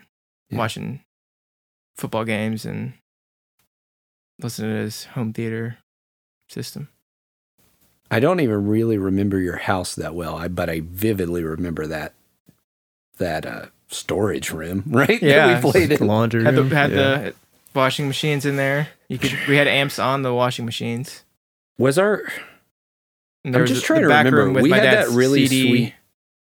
Yeah. 0.50 0.58
watching 0.58 1.00
football 1.96 2.24
games 2.24 2.64
and 2.64 2.94
listening 4.40 4.70
to 4.70 4.76
his 4.82 5.04
home 5.04 5.32
theater 5.32 5.78
system. 6.48 6.88
I 8.10 8.20
don't 8.20 8.40
even 8.40 8.66
really 8.66 8.98
remember 8.98 9.38
your 9.38 9.56
house 9.56 9.94
that 9.94 10.14
well, 10.14 10.36
I 10.36 10.48
but 10.48 10.68
I 10.70 10.80
vividly 10.84 11.42
remember 11.44 11.86
that 11.86 12.14
that 13.18 13.46
uh 13.46 13.66
storage 13.88 14.50
room, 14.50 14.82
right? 14.86 15.20
Yeah. 15.22 15.46
that 15.48 15.64
we 15.64 15.70
played 15.70 15.92
in. 15.92 16.06
Laundry 16.06 16.44
Had 16.44 16.54
the 16.56 16.62
room. 16.62 16.70
had 16.70 16.90
yeah. 16.90 16.96
the 16.96 17.34
washing 17.74 18.06
machines 18.06 18.46
in 18.46 18.56
there. 18.56 18.88
You 19.08 19.18
could 19.18 19.32
we 19.48 19.56
had 19.56 19.66
amps 19.68 19.98
on 19.98 20.22
the 20.22 20.32
washing 20.32 20.64
machines. 20.64 21.24
Was 21.78 21.98
our 21.98 22.22
I'm 23.44 23.66
just 23.66 23.84
trying 23.84 24.00
to 24.02 24.06
remember. 24.08 24.36
room 24.44 24.54
with 24.54 24.62
We 24.62 24.70
had 24.70 24.84
that 24.84 25.08
really 25.10 25.46
CD 25.46 25.68
sweet 25.68 25.94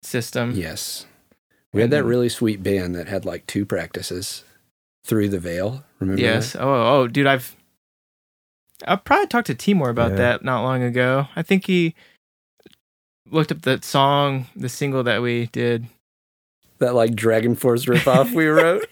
system. 0.01 0.53
Yes. 0.55 1.05
We 1.73 1.81
had 1.81 1.91
that 1.91 2.05
really 2.05 2.29
sweet 2.29 2.63
band 2.63 2.95
that 2.95 3.07
had 3.07 3.25
like 3.25 3.45
two 3.45 3.65
practices 3.65 4.43
through 5.05 5.29
the 5.29 5.37
veil. 5.39 5.83
Remember? 5.99 6.21
Yes. 6.21 6.53
that? 6.53 6.63
Oh, 6.63 7.01
oh, 7.01 7.07
dude, 7.07 7.27
I've 7.27 7.55
I've 8.87 9.03
probably 9.03 9.27
talked 9.27 9.47
to 9.47 9.55
Timor 9.55 9.89
about 9.89 10.11
Yeah. 10.11 10.17
that 10.17 10.43
not 10.45 10.63
long 10.63 10.81
ago. 10.81 11.27
I 11.35 11.41
think 11.43 11.65
he 11.67 11.93
looked 13.29 13.51
up 13.51 13.61
that 13.63 13.83
song, 13.83 14.47
the 14.55 14.69
single 14.69 15.03
that 15.03 15.21
we 15.21 15.47
did. 15.47 15.85
That 16.79 16.95
like 16.95 17.15
Dragon 17.15 17.55
Force 17.55 17.85
ripoff 17.85 18.33
we 18.33 18.45
wrote 18.47 18.85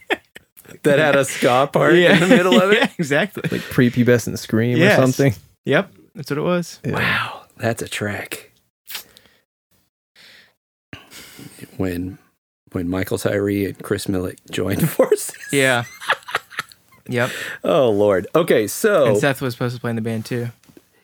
that 0.86 0.98
had 1.00 1.16
a 1.16 1.26
ska 1.26 1.70
part 1.72 1.94
in 1.96 2.20
the 2.22 2.28
middle 2.28 2.60
of 2.60 2.72
it. 2.74 2.78
Yeah, 2.80 2.90
exactly. 2.98 3.44
like 3.52 3.62
prepubescent 3.62 4.38
scream 4.40 4.78
Yes. 4.78 4.98
or 4.98 5.02
something. 5.04 5.34
Yep, 5.66 5.92
that's 6.16 6.30
what 6.32 6.38
it 6.38 6.42
was. 6.42 6.80
Yeah. 6.84 6.94
Wow, 6.94 7.42
that's 7.58 7.82
a 7.82 7.88
track. 7.90 8.52
When 11.78 12.18
when 12.72 12.88
Michael 12.90 13.18
Tyree 13.18 13.66
and 13.66 13.82
Chris 13.84 14.06
Millick 14.08 14.38
joined 14.52 14.90
forces. 14.90 15.36
Yeah. 15.52 15.84
yep. 17.08 17.30
Oh 17.64 17.90
Lord. 17.90 18.28
Okay, 18.36 18.68
so 18.68 19.08
And 19.08 19.18
Seth 19.18 19.42
was 19.42 19.54
supposed 19.54 19.76
to 19.76 19.82
play 19.82 19.90
in 19.92 19.96
the 19.96 20.02
band 20.02 20.26
too. 20.26 20.50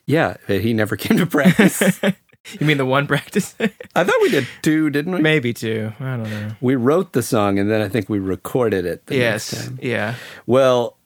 yeah, 0.06 0.36
he 0.48 0.72
never 0.72 0.96
came 0.96 1.18
to 1.18 1.26
practice. 1.26 2.00
you 2.60 2.66
mean 2.66 2.78
the 2.78 2.86
one 2.86 3.06
practice? 3.06 3.54
I 3.60 4.04
thought 4.04 4.22
we 4.22 4.30
did 4.30 4.46
two, 4.62 4.90
didn't 4.90 5.14
we? 5.14 5.20
Maybe 5.20 5.52
two. 5.52 5.92
I 6.00 6.16
don't 6.16 6.30
know. 6.30 6.52
We 6.60 6.74
wrote 6.74 7.12
the 7.12 7.22
song 7.22 7.58
and 7.58 7.70
then 7.70 7.80
I 7.80 7.88
think 7.88 8.08
we 8.08 8.18
recorded 8.18 8.84
it 8.84 9.06
the 9.06 9.18
next 9.18 9.52
yes. 9.52 9.66
time. 9.66 9.78
Yeah. 9.82 10.14
Well, 10.46 10.96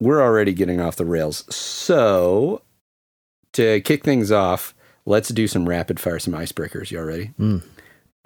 we're 0.00 0.22
already 0.22 0.52
getting 0.52 0.80
off 0.80 0.96
the 0.96 1.04
rails. 1.04 1.44
So, 1.54 2.62
to 3.52 3.80
kick 3.80 4.04
things 4.04 4.30
off, 4.30 4.74
let's 5.06 5.30
do 5.30 5.48
some 5.48 5.68
rapid 5.68 5.98
fire, 5.98 6.18
some 6.18 6.34
icebreakers. 6.34 6.90
You 6.90 7.00
all 7.00 7.04
ready? 7.04 7.32
Mm. 7.38 7.62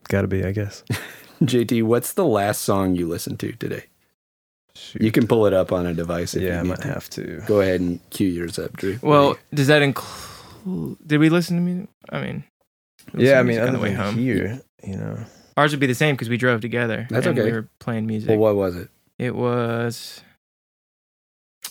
Gotta 0.09 0.29
be, 0.29 0.45
I 0.45 0.53
guess. 0.53 0.85
JT, 1.43 1.83
what's 1.85 2.13
the 2.13 2.27
last 2.27 2.63
song 2.63 2.95
you 2.95 3.09
listened 3.09 3.41
to 3.41 3.53
today? 3.53 3.85
Shoot. 4.75 5.03
You 5.03 5.13
can 5.13 5.27
pull 5.27 5.47
it 5.47 5.53
up 5.53 5.71
on 5.73 5.87
a 5.87 5.95
device 5.95 6.35
if 6.35 6.43
yeah, 6.43 6.55
I 6.55 6.57
you 6.59 6.63
need 6.63 6.69
might 6.71 6.81
to. 6.83 6.89
have 6.89 7.11
to. 7.11 7.43
Go 7.47 7.61
ahead 7.61 7.81
and 7.81 8.01
cue 8.11 8.29
yours 8.29 8.59
up, 8.59 8.77
Drew. 8.77 8.99
Well, 9.03 9.37
does 9.53 9.67
that 9.67 9.83
include? 9.83 10.32
Did 10.65 11.19
we 11.19 11.29
listen 11.29 11.57
to 11.57 11.63
music? 11.63 11.89
I 12.11 12.21
mean. 12.23 12.45
Yeah, 13.17 13.41
I 13.41 13.43
mean, 13.43 13.59
on 13.59 13.73
the 13.73 13.79
way 13.81 13.93
home. 13.93 14.17
here, 14.17 14.61
you 14.85 14.97
know. 14.97 15.19
Ours 15.57 15.73
would 15.73 15.81
be 15.81 15.87
the 15.87 15.95
same 15.95 16.15
because 16.15 16.29
we 16.29 16.37
drove 16.37 16.61
together. 16.61 17.07
That's 17.11 17.27
and 17.27 17.39
okay. 17.39 17.51
We 17.51 17.53
were 17.57 17.69
playing 17.81 18.07
music. 18.07 18.31
well, 18.31 18.39
what 18.39 18.55
was 18.57 18.77
it? 18.77 18.89
It 19.19 19.35
was 19.35 20.23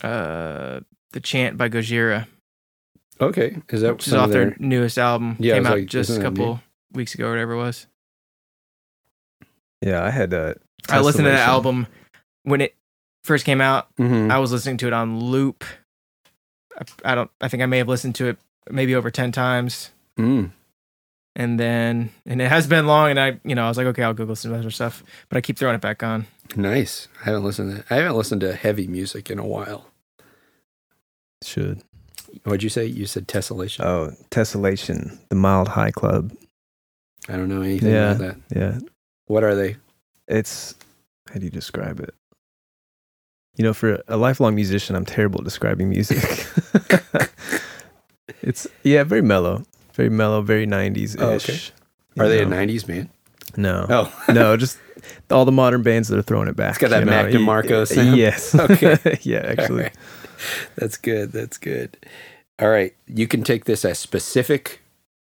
uh 0.03 0.81
the 1.13 1.19
chant 1.19 1.57
by 1.57 1.69
Gojira, 1.69 2.27
Okay, 3.19 3.57
is 3.69 3.81
that 3.81 3.93
which 3.93 4.07
is 4.07 4.13
off 4.13 4.29
their 4.31 4.45
their? 4.51 4.55
newest 4.60 4.98
album. 4.98 5.36
Yeah, 5.39 5.55
Came 5.55 5.65
out 5.67 5.77
like, 5.79 5.88
just 5.88 6.10
a 6.17 6.21
couple 6.21 6.60
weeks 6.93 7.13
ago 7.13 7.27
or 7.27 7.31
whatever 7.31 7.53
it 7.53 7.57
was. 7.57 7.88
Yeah, 9.81 10.03
I 10.03 10.10
had 10.10 10.33
uh, 10.33 10.53
I 10.89 11.00
listened 11.01 11.25
to 11.25 11.31
that 11.31 11.48
album 11.48 11.88
when 12.43 12.62
it 12.62 12.75
first 13.24 13.45
came 13.45 13.62
out. 13.62 13.88
Mhm. 13.98 14.31
I 14.31 14.39
was 14.39 14.51
listening 14.51 14.77
to 14.77 14.88
it 14.88 14.93
on 14.93 15.19
loop. 15.19 15.63
I, 16.77 17.12
I 17.12 17.15
don't. 17.15 17.31
I 17.41 17.48
think 17.48 17.63
I 17.63 17.65
may 17.65 17.77
have 17.79 17.88
listened 17.88 18.15
to 18.15 18.27
it 18.27 18.38
maybe 18.70 18.96
over 18.96 19.10
ten 19.12 19.32
times, 19.32 19.91
Mm. 20.18 20.51
and 21.36 21.60
then 21.60 22.10
and 22.25 22.41
it 22.41 22.50
has 22.50 22.68
been 22.68 22.86
long. 22.88 23.10
And 23.12 23.20
I, 23.20 23.39
you 23.44 23.56
know, 23.56 23.65
I 23.65 23.68
was 23.68 23.77
like, 23.77 23.88
okay, 23.88 24.03
I'll 24.03 24.13
Google 24.13 24.36
some 24.36 24.53
other 24.53 24.72
stuff, 24.72 25.03
but 25.30 25.38
I 25.38 25.41
keep 25.41 25.58
throwing 25.58 25.75
it 25.75 25.82
back 25.82 26.03
on. 26.03 26.27
Nice. 26.56 27.08
I 27.22 27.25
haven't 27.25 27.44
listened. 27.46 27.77
To, 27.88 27.94
I 27.94 27.98
haven't 27.98 28.18
listened 28.18 28.41
to 28.41 28.53
heavy 28.53 28.88
music 28.88 29.30
in 29.32 29.39
a 29.39 29.46
while. 29.46 29.88
Should. 31.44 31.82
What'd 32.44 32.63
you 32.63 32.70
say? 32.70 32.86
You 32.86 33.06
said 33.08 33.27
tessellation. 33.27 33.84
Oh, 33.84 34.13
Tessellation, 34.30 35.18
the 35.30 35.36
Mild 35.36 35.70
High 35.70 35.91
Club. 35.91 36.32
I 37.27 37.34
don't 37.38 37.50
know 37.50 37.62
anything 37.62 37.91
Yeah. 37.91 38.12
about 38.12 38.20
that. 38.50 38.58
Yeah, 38.58 38.80
What 39.27 39.44
are 39.44 39.56
they? 39.56 39.77
it's 40.27 40.75
how 41.32 41.39
do 41.39 41.46
you 41.46 41.50
describe 41.51 42.00
it? 42.00 42.13
You 43.58 43.63
know, 43.63 43.74
for 43.74 44.01
a 44.08 44.15
lifelong 44.18 44.56
musician, 44.56 44.96
I'm 44.96 45.06
terrible 45.06 45.39
at 45.39 45.44
describing 45.46 45.89
music. 45.89 46.18
it's 48.41 48.67
yeah, 48.83 49.03
very 49.03 49.21
mellow, 49.21 49.63
very 49.93 50.09
mellow, 50.09 50.41
very 50.41 50.67
90s 50.67 51.15
ish. 51.15 51.21
Oh, 51.21 51.29
okay. 51.31 51.59
Are 52.19 52.27
they 52.27 52.41
a 52.41 52.45
'90s 52.45 52.85
band? 52.85 53.09
No, 53.57 53.85
Oh, 53.89 54.23
no, 54.33 54.57
just 54.57 54.77
all 55.29 55.45
the 55.45 55.51
modern 55.51 55.81
bands 55.83 56.07
that 56.09 56.17
are 56.17 56.23
throwing 56.23 56.47
it 56.47 56.55
back. 56.55 56.71
It's 56.71 56.77
got 56.77 56.89
that 56.91 57.00
you 57.00 57.05
know, 57.05 57.11
Mac 57.11 57.31
DeMarco 57.65 57.88
sound. 57.88 58.17
Yes. 58.17 58.55
Okay. 58.59 59.19
yeah, 59.21 59.39
actually. 59.39 59.83
All 59.83 59.83
right. 59.83 59.97
That's 60.75 60.97
good. 60.97 61.31
That's 61.31 61.57
good. 61.57 61.97
All 62.59 62.69
right. 62.69 62.95
You 63.07 63.27
can 63.27 63.43
take 63.43 63.65
this 63.65 63.85
as 63.85 64.00
specific 64.00 64.81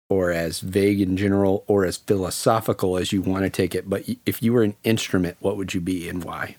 or 0.09 0.31
as 0.31 0.59
vague 0.59 1.01
in 1.01 1.17
general 1.17 1.63
or 1.67 1.85
as 1.85 1.97
philosophical 1.97 2.97
as 2.97 3.11
you 3.11 3.21
want 3.21 3.43
to 3.43 3.49
take 3.49 3.73
it. 3.75 3.89
But 3.89 4.03
if 4.25 4.41
you 4.43 4.53
were 4.53 4.63
an 4.63 4.75
instrument, 4.83 5.37
what 5.39 5.57
would 5.57 5.73
you 5.73 5.81
be 5.81 6.07
and 6.09 6.23
why? 6.23 6.55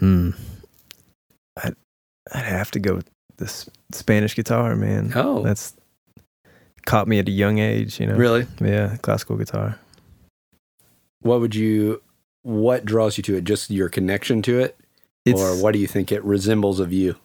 Mm. 0.00 0.36
I'd, 1.62 1.76
I'd 2.32 2.44
have 2.44 2.70
to 2.72 2.78
go 2.78 2.94
with 2.94 3.10
the 3.36 3.44
S- 3.46 3.68
Spanish 3.92 4.34
guitar, 4.34 4.76
man. 4.76 5.12
Oh, 5.14 5.42
That's 5.42 5.74
caught 6.84 7.08
me 7.08 7.18
at 7.18 7.28
a 7.28 7.32
young 7.32 7.58
age, 7.58 7.98
you 8.00 8.06
know. 8.06 8.14
really? 8.16 8.46
Yeah, 8.60 8.96
classical 9.02 9.36
guitar. 9.36 9.78
What 11.20 11.40
would 11.40 11.54
you, 11.54 12.02
what 12.42 12.84
draws 12.84 13.16
you 13.16 13.22
to 13.24 13.36
it? 13.36 13.44
Just 13.44 13.70
your 13.70 13.88
connection 13.88 14.42
to 14.42 14.60
it? 14.60 14.76
It's 15.24 15.40
or 15.40 15.60
what 15.60 15.72
do 15.72 15.78
you 15.80 15.86
think 15.88 16.12
it 16.12 16.22
resembles 16.24 16.80
of 16.80 16.92
you? 16.92 17.16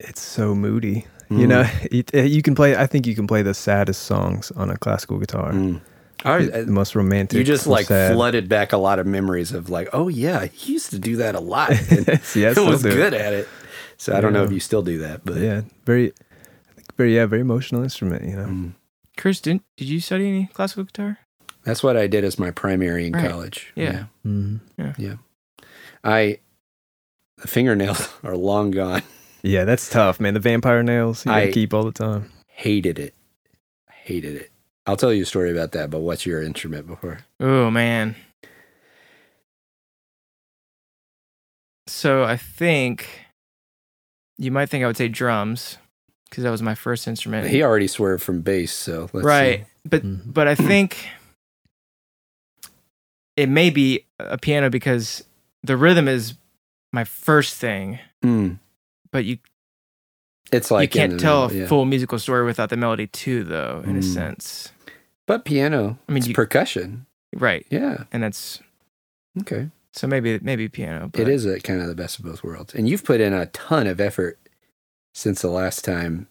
it's 0.00 0.20
so 0.20 0.52
moody. 0.54 1.06
Mm. 1.30 1.38
You 1.38 1.46
know, 1.46 1.64
it, 1.82 2.12
you 2.12 2.42
can 2.42 2.56
play. 2.56 2.74
I 2.74 2.86
think 2.86 3.06
you 3.06 3.14
can 3.14 3.28
play 3.28 3.42
the 3.42 3.54
saddest 3.54 4.02
songs 4.02 4.50
on 4.52 4.68
a 4.68 4.76
classical 4.76 5.18
guitar. 5.18 5.52
Mm. 5.52 5.80
All 6.24 6.36
right. 6.36 6.52
the 6.52 6.66
most 6.66 6.94
romantic. 6.94 7.38
You 7.38 7.44
just 7.44 7.66
like 7.66 7.86
sad. 7.86 8.14
flooded 8.14 8.48
back 8.48 8.72
a 8.72 8.76
lot 8.76 8.98
of 9.00 9.06
memories 9.06 9.52
of 9.52 9.70
like, 9.70 9.88
oh 9.92 10.08
yeah, 10.08 10.46
he 10.46 10.72
used 10.72 10.90
to 10.90 10.98
do 10.98 11.16
that 11.16 11.34
a 11.34 11.40
lot. 11.40 11.70
And 11.70 12.08
it 12.08 12.20
was 12.58 12.82
do 12.82 12.88
it. 12.88 12.94
good 12.94 13.14
at 13.14 13.32
it. 13.32 13.48
So 13.96 14.14
I 14.14 14.20
don't 14.20 14.32
know 14.32 14.44
if 14.44 14.52
you 14.52 14.60
still 14.60 14.82
do 14.82 14.98
that, 14.98 15.24
but 15.24 15.34
But 15.34 15.42
yeah, 15.42 15.62
very, 15.86 16.12
very 16.96 17.14
yeah, 17.14 17.26
very 17.26 17.40
emotional 17.42 17.82
instrument. 17.82 18.24
You 18.24 18.36
know. 18.36 18.44
Mm. 18.46 18.72
Chris, 19.16 19.40
didn't 19.40 19.62
did 19.76 19.88
you 19.88 20.00
study 20.00 20.28
any 20.28 20.46
classical 20.52 20.84
guitar? 20.84 21.18
that's 21.64 21.82
what 21.82 21.96
I 21.96 22.08
did 22.08 22.24
as 22.24 22.38
my 22.40 22.50
primary 22.50 23.06
in 23.06 23.12
Right. 23.12 23.30
college. 23.30 23.72
Yeah. 23.76 24.06
Mhm. 24.26 24.60
I 26.04 26.38
the 27.36 27.48
fingernails 27.48 28.08
are 28.24 28.36
long 28.36 28.70
gone. 28.72 29.02
Yeah, 29.42 29.64
that's 29.64 29.88
tough, 29.88 30.18
man. 30.20 30.34
The 30.34 30.40
vampire 30.40 30.82
nails 30.82 31.24
you 31.24 31.30
gotta 31.30 31.48
I- 31.48 31.52
keep 31.52 31.72
all 31.74 31.84
the 31.84 31.92
time. 31.92 32.30
Hated 32.48 32.98
it. 32.98 33.14
Hated 33.90 34.36
it. 34.36 34.50
I'll 34.86 34.96
tell 34.96 35.12
you 35.12 35.22
a 35.22 35.26
story 35.26 35.50
about 35.52 35.70
that, 35.72 35.90
but 35.90 36.00
what's 36.00 36.26
your 36.26 36.42
instrument 36.42 36.86
before? 36.88 37.20
Oh 37.38 37.70
man. 37.70 38.16
So 41.86 42.24
I 42.24 42.36
think 42.36 43.21
you 44.42 44.50
might 44.50 44.68
think 44.68 44.82
I 44.82 44.86
would 44.88 44.96
say 44.96 45.08
drums 45.08 45.78
because 46.28 46.42
that 46.44 46.50
was 46.50 46.62
my 46.62 46.74
first 46.74 47.06
instrument. 47.06 47.48
He 47.48 47.62
already 47.62 47.86
swerved 47.86 48.22
from 48.22 48.40
bass, 48.42 48.72
so 48.72 49.08
let's 49.12 49.24
right, 49.24 49.66
but 49.84 50.02
Mhm. 50.02 50.20
but 50.26 50.48
I 50.48 50.54
think 50.54 51.06
it 53.36 53.48
may 53.48 53.70
be 53.70 54.04
a 54.18 54.38
piano 54.38 54.68
because 54.70 55.24
the 55.62 55.76
rhythm 55.76 56.08
is 56.08 56.34
my 56.92 57.04
first 57.04 57.56
thing. 57.56 57.98
Mm. 58.24 58.58
but 59.10 59.24
you 59.26 59.38
It's 60.52 60.70
like 60.70 60.94
you 60.94 61.00
can't 61.00 61.20
tell 61.20 61.42
middle, 61.48 61.56
a 61.58 61.60
yeah. 61.62 61.68
full 61.68 61.84
musical 61.84 62.18
story 62.18 62.44
without 62.44 62.70
the 62.70 62.76
melody 62.78 63.06
too, 63.08 63.42
though. 63.44 63.82
In 63.84 63.96
a 63.96 64.00
Mm. 64.00 64.04
sense, 64.14 64.72
But 65.26 65.44
piano, 65.44 65.98
I 66.08 66.12
mean, 66.12 66.18
it's 66.18 66.28
you- 66.28 66.34
percussion. 66.34 67.04
right? 67.34 67.66
Yeah. 67.70 68.04
And 68.12 68.22
that's 68.22 68.60
Okay. 69.40 69.68
So 69.92 70.06
maybe 70.06 70.38
maybe 70.42 70.68
piano. 70.68 71.08
But 71.12 71.22
It 71.22 71.28
is 71.28 71.44
a, 71.44 71.60
kind 71.60 71.80
of 71.80 71.88
the 71.88 71.94
best 71.94 72.18
of 72.18 72.24
both 72.24 72.42
worlds. 72.42 72.74
And 72.74 72.88
you've 72.88 73.04
put 73.04 73.20
in 73.20 73.32
a 73.32 73.46
ton 73.46 73.86
of 73.86 74.00
effort 74.00 74.38
since 75.14 75.42
the 75.42 75.50
last 75.50 75.84
time 75.84 76.28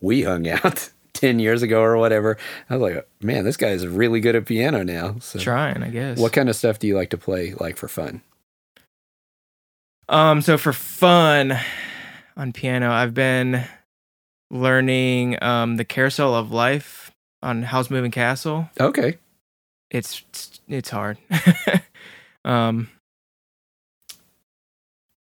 we 0.00 0.22
hung 0.22 0.48
out 0.64 0.90
10 1.12 1.38
years 1.38 1.62
ago 1.62 1.80
or 1.82 1.96
whatever. 1.96 2.36
I 2.68 2.76
was 2.76 2.82
like, 2.94 3.08
man, 3.20 3.44
this 3.44 3.56
guy 3.56 3.68
is 3.68 3.86
really 3.86 4.20
good 4.20 4.34
at 4.36 4.46
piano 4.46 4.82
now. 4.82 5.16
So, 5.20 5.38
Trying, 5.38 5.82
I 5.82 5.90
guess. 5.90 6.18
what 6.18 6.32
kind 6.32 6.48
of 6.48 6.56
stuff 6.56 6.78
do 6.78 6.86
you 6.86 6.96
like 6.96 7.10
to 7.10 7.18
play, 7.18 7.54
like 7.54 7.76
for 7.76 7.88
fun? 7.88 8.22
Um, 10.08 10.40
so 10.42 10.56
for 10.58 10.72
fun 10.72 11.58
on 12.36 12.52
piano, 12.52 12.90
I've 12.90 13.14
been 13.14 13.64
learning 14.50 15.42
um 15.42 15.76
the 15.76 15.84
Carousel 15.84 16.34
of 16.34 16.52
Life 16.52 17.10
on 17.42 17.62
Howl's 17.64 17.90
Moving 17.90 18.12
Castle. 18.12 18.70
Okay. 18.78 19.18
It's 19.90 20.22
it's 20.68 20.90
hard. 20.90 21.18
um, 22.44 22.88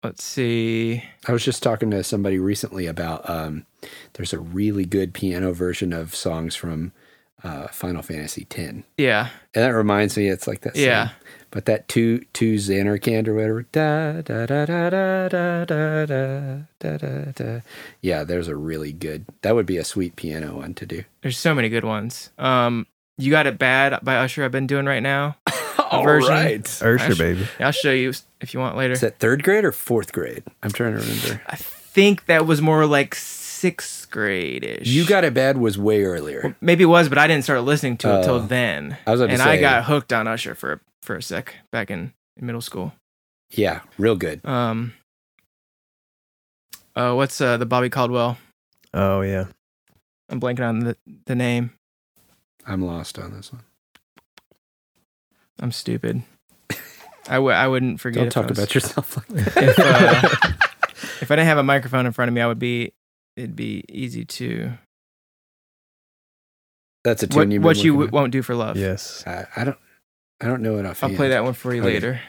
let's 0.02 0.24
see. 0.24 1.02
I 1.26 1.32
was 1.32 1.44
just 1.44 1.62
talking 1.62 1.90
to 1.90 2.02
somebody 2.04 2.38
recently 2.38 2.86
about 2.86 3.28
um, 3.28 3.66
there's 4.14 4.32
a 4.32 4.38
really 4.40 4.84
good 4.84 5.14
piano 5.14 5.52
version 5.52 5.92
of 5.92 6.14
songs 6.14 6.54
from 6.54 6.92
uh, 7.44 7.68
Final 7.68 8.02
Fantasy 8.02 8.46
X. 8.50 8.84
Yeah, 8.96 9.28
And 9.54 9.64
that 9.64 9.70
reminds 9.74 10.16
me, 10.16 10.28
it's 10.28 10.46
like 10.46 10.60
that. 10.62 10.74
song. 10.76 10.84
Yeah. 10.84 11.08
But 11.50 11.66
that 11.66 11.86
two 11.86 12.24
two 12.32 12.54
Zanarkand 12.54 13.28
or 13.28 13.34
whatever. 13.34 13.62
Da, 13.72 14.22
da, 14.22 14.46
da, 14.46 14.64
da, 14.64 14.88
da, 14.88 15.28
da, 15.28 15.64
da, 15.66 16.06
da, 16.80 16.96
da, 16.96 17.24
da. 17.32 17.60
Yeah, 18.00 18.24
there's 18.24 18.48
a 18.48 18.56
really 18.56 18.92
good. 18.92 19.26
That 19.42 19.54
would 19.54 19.66
be 19.66 19.76
a 19.76 19.84
sweet 19.84 20.16
piano 20.16 20.56
one 20.56 20.72
to 20.74 20.86
do. 20.86 21.04
there's 21.20 21.36
so 21.36 21.54
many 21.54 21.68
good 21.68 21.84
ones. 21.84 22.30
Um, 22.38 22.86
you 23.18 23.30
got 23.30 23.46
it 23.46 23.58
bad 23.58 24.02
by 24.02 24.16
Usher. 24.16 24.44
I've 24.44 24.50
been 24.50 24.66
doing 24.66 24.86
right 24.86 25.02
now. 25.02 25.36
All 25.92 26.04
version. 26.04 26.30
right. 26.32 26.62
Ursher, 26.62 27.10
Ash- 27.10 27.18
baby. 27.18 27.46
I'll 27.60 27.70
show 27.72 27.92
you 27.92 28.12
if 28.40 28.54
you 28.54 28.60
want 28.60 28.76
later. 28.76 28.92
Is 28.94 29.00
that 29.00 29.18
third 29.18 29.42
grade 29.42 29.64
or 29.64 29.72
fourth 29.72 30.12
grade? 30.12 30.42
I'm 30.62 30.70
trying 30.70 30.94
to 30.94 31.00
remember. 31.00 31.42
I 31.46 31.56
think 31.56 32.26
that 32.26 32.46
was 32.46 32.60
more 32.62 32.86
like 32.86 33.14
sixth 33.14 34.10
grade 34.10 34.64
ish. 34.64 34.86
You 34.88 35.06
Got 35.06 35.24
It 35.24 35.34
Bad 35.34 35.58
was 35.58 35.78
way 35.78 36.02
earlier. 36.04 36.56
maybe 36.60 36.82
it 36.84 36.86
was, 36.86 37.08
but 37.08 37.18
I 37.18 37.26
didn't 37.26 37.44
start 37.44 37.62
listening 37.62 37.96
to 37.98 38.18
it 38.20 38.24
till 38.24 38.34
Oh. 38.36 38.38
then. 38.40 38.96
I 39.06 39.10
was 39.12 39.20
about 39.20 39.28
to 39.28 39.32
and 39.34 39.42
I 39.42 39.56
say- 39.56 39.60
got 39.60 39.84
hooked 39.84 40.12
on 40.12 40.26
Usher 40.26 40.54
for 40.54 40.80
for 41.02 41.16
a 41.16 41.22
sec 41.22 41.54
back 41.70 41.90
in, 41.90 42.12
in 42.36 42.46
middle 42.46 42.60
school. 42.60 42.92
Yeah, 43.50 43.80
real 43.98 44.16
good. 44.16 44.44
Um, 44.46 44.94
uh, 46.96 47.12
what's 47.14 47.40
uh 47.40 47.56
the 47.56 47.66
Bobby 47.66 47.90
Caldwell? 47.90 48.38
Oh 48.94 49.20
yeah. 49.22 49.46
I'm 50.28 50.40
blanking 50.40 50.66
on 50.68 50.80
the 50.80 50.96
the 51.26 51.34
name. 51.34 51.72
I'm 52.66 52.82
lost 52.82 53.18
on 53.18 53.32
this 53.34 53.52
one. 53.52 53.62
I'm 55.62 55.72
stupid. 55.72 56.22
I 57.28 57.34
w- 57.36 57.54
I 57.54 57.68
wouldn't 57.68 58.00
forget. 58.00 58.24
Don't 58.24 58.30
talk 58.30 58.48
was- 58.50 58.58
about 58.58 58.74
yourself 58.74 59.16
like 59.16 59.26
that. 59.54 59.56
If, 59.56 59.78
uh, 59.78 60.48
if 61.22 61.30
I 61.30 61.36
didn't 61.36 61.46
have 61.46 61.58
a 61.58 61.62
microphone 61.62 62.04
in 62.04 62.12
front 62.12 62.28
of 62.28 62.34
me, 62.34 62.40
I 62.40 62.46
would 62.46 62.58
be. 62.58 62.92
It'd 63.36 63.56
be 63.56 63.84
easy 63.88 64.24
to. 64.26 64.72
That's 67.04 67.22
a 67.22 67.26
tune 67.26 67.36
What, 67.36 67.42
you've 67.50 67.60
been 67.62 67.66
what 67.66 67.76
you 67.84 67.92
w- 67.92 68.10
won't 68.10 68.32
do 68.32 68.42
for 68.42 68.54
love. 68.54 68.76
Yes. 68.76 69.24
I, 69.26 69.46
I 69.56 69.64
don't. 69.64 69.78
I 70.40 70.46
don't 70.46 70.62
know 70.62 70.76
enough. 70.78 71.02
I'll 71.02 71.06
offhand. 71.08 71.16
play 71.16 71.28
that 71.30 71.44
one 71.44 71.52
for 71.54 71.72
you 71.74 71.80
Okay. 71.82 71.94
later. 71.94 72.20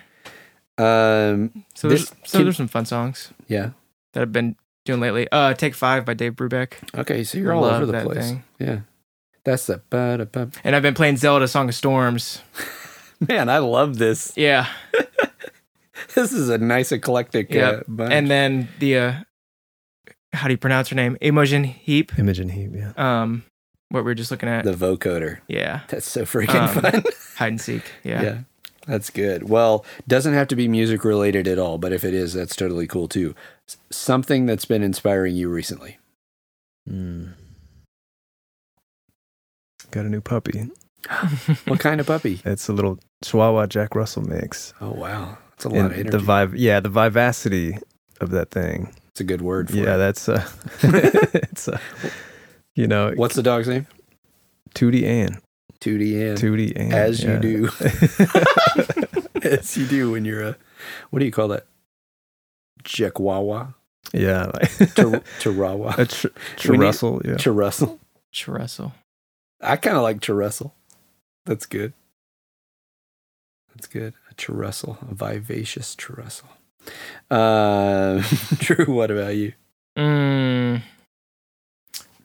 Um. 0.77 1.65
So 1.75 1.89
This- 1.89 2.09
there's 2.09 2.29
so 2.29 2.37
can- 2.37 2.45
there's 2.45 2.57
some 2.57 2.67
fun 2.67 2.85
songs 2.85 3.31
Yeah. 3.47 3.71
that 4.13 4.21
I've 4.21 4.31
been 4.31 4.55
doing 4.85 4.99
lately. 5.01 5.27
Uh, 5.31 5.53
Take 5.55 5.75
Five 5.75 6.05
by 6.05 6.13
Dave 6.13 6.33
Brubeck, 6.33 6.73
Okay. 6.97 7.23
So 7.23 7.37
you're 7.37 7.53
all 7.53 7.61
love 7.63 7.75
over 7.77 7.85
the 7.87 7.91
that 7.93 8.05
place. 8.05 8.27
thing. 8.29 8.43
Yeah. 8.59 8.79
That's 9.43 9.65
the. 9.65 9.79
ba-da-ba. 9.89 10.51
and 10.63 10.75
I've 10.75 10.81
been 10.83 10.93
playing 10.93 11.17
Zelda: 11.17 11.47
Song 11.47 11.67
of 11.69 11.75
Storms. 11.75 12.41
Man, 13.27 13.50
I 13.50 13.58
love 13.60 13.98
this. 13.98 14.34
Yeah, 14.38 14.68
This 16.15 16.32
is 16.32 16.50
a 16.50 16.58
nice 16.58 16.92
eclectic. 16.92 17.56
Uh, 17.56 17.82
bunch. 17.88 18.12
and 18.13 18.30
then 18.30 18.68
the 18.80 18.98
uh, 18.98 19.13
how 20.34 20.48
do 20.48 20.53
you 20.53 20.58
pronounce 20.58 20.89
her 20.89 20.96
name? 20.96 21.18
Imogen 21.22 21.63
Heap. 21.63 22.18
Imogen 22.20 22.50
Heap. 22.50 22.72
Yeah. 22.74 22.94
Um, 22.98 23.44
what 23.89 24.03
we 24.06 24.12
are 24.12 24.15
just 24.15 24.32
looking 24.32 24.50
at. 24.50 24.63
the 24.65 24.74
vocoder. 24.74 25.39
yeah, 25.48 25.82
That's 25.88 26.08
so 26.10 26.24
freaking 26.24 26.56
Um, 26.75 26.82
fun. 26.82 27.03
hide 27.38 27.48
and 27.48 27.62
seek. 27.62 27.83
Yeah. 28.03 28.40
That's 28.88 29.09
good. 29.09 29.48
Well, 29.48 29.86
doesn't 30.07 30.33
have 30.33 30.48
to 30.50 30.55
be 30.57 30.68
music 30.68 31.03
related 31.05 31.48
at 31.48 31.57
all, 31.57 31.77
but 31.77 31.94
if 31.94 32.03
it 32.03 32.14
is, 32.14 32.33
that's 32.33 32.55
totally 32.55 32.86
cool 32.88 33.07
too. 33.07 33.33
S- 33.70 33.77
something 33.92 34.46
that's 34.46 34.66
been 34.66 34.83
inspiring 34.83 35.36
you 35.36 35.48
recently. 35.50 36.00
Mm. 36.90 37.33
Got 39.92 40.05
a 40.05 40.09
new 40.09 40.20
puppy. 40.22 40.70
What 41.68 41.79
kind 41.79 42.00
of 42.00 42.07
puppy? 42.07 42.42
It's 42.46 42.68
a 42.70 42.74
little 42.74 43.00
Chihuahua 43.24 43.68
Jack 43.68 43.96
Russell 43.96 44.24
mix. 44.24 44.74
Oh 44.81 44.92
wow, 44.92 45.37
that's 45.51 45.66
a 45.66 45.70
lot 45.70 45.77
And 45.77 45.85
of 45.87 45.94
energy. 45.94 46.09
the 46.09 46.18
vibe, 46.20 46.53
yeah, 46.55 46.79
the 46.79 46.89
vivacity 46.89 47.77
of 48.22 48.29
that 48.31 48.51
thing. 48.51 48.94
It's 49.09 49.22
a 49.22 49.24
good 49.24 49.42
word 49.42 49.70
for 49.70 49.77
it. 49.77 49.83
Yeah, 49.83 49.96
it. 49.96 49.98
that's 49.98 50.29
uh, 50.29 50.48
it's 50.83 51.68
uh, 51.68 51.77
you 52.75 52.87
know, 52.87 53.11
What's 53.16 53.35
the 53.35 53.44
dog's 53.44 53.68
name? 53.68 53.85
Tootie 54.75 55.03
Ann, 55.03 55.39
Tootie 55.79 56.16
Ann. 56.29 56.35
Tootie 56.37 56.74
Ann, 56.79 56.92
As 56.94 57.24
you 57.24 57.37
do. 57.39 57.70
As 59.44 59.77
you 59.77 59.85
do 59.85 60.11
when 60.11 60.25
you're 60.25 60.42
a, 60.42 60.55
what 61.11 61.20
do 61.20 61.25
you 61.25 61.31
call 61.31 61.50
that? 61.50 61.66
Chihuahua? 62.83 63.68
yeah, 64.13 64.46
like 64.53 64.70
Chir- 64.96 65.24
Chihuahua? 65.39 65.96
a 65.98 66.05
tr- 66.05 66.27
tr- 66.57 66.72
We 66.72 66.77
need- 66.77 66.83
Russell, 66.85 67.22
yeah. 67.24 67.33
Chirussell? 67.35 68.00
Cherussell. 68.33 68.92
I 69.61 69.75
kind 69.77 69.96
of 69.96 70.03
like 70.03 70.20
Chirussell. 70.20 70.72
That's 71.46 71.66
good. 71.66 71.94
That's 73.74 73.88
good. 73.88 74.14
A 74.32 74.34
Chirussell, 74.36 74.98
a 75.10 75.14
vivacious 75.16 75.96
Chirussell. 75.96 76.46
Uh, 77.29 78.22
Drew, 78.60 78.94
what 78.94 79.10
about 79.12 79.36
you? 79.36 79.53
Mm, 79.98 80.82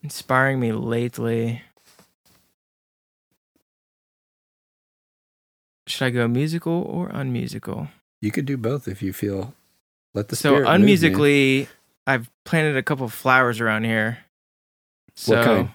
inspiring 0.02 0.60
me 0.60 0.72
lately. 0.72 1.62
Should 5.86 6.04
I 6.06 6.10
go 6.10 6.28
musical 6.28 6.82
or 6.82 7.08
unmusical? 7.08 7.88
You 8.20 8.30
could 8.30 8.44
do 8.44 8.56
both 8.56 8.86
if 8.88 9.00
you 9.00 9.12
feel. 9.12 9.54
Let 10.14 10.28
the 10.28 10.36
So 10.36 10.50
spirit 10.50 10.60
move, 10.64 10.68
unmusically, 10.80 11.68
I've 12.06 12.30
planted 12.44 12.76
a 12.76 12.82
couple 12.82 13.06
of 13.06 13.12
flowers 13.12 13.60
around 13.60 13.84
here. 13.84 14.18
So, 15.14 15.36
What 15.36 15.44
kind? 15.44 15.70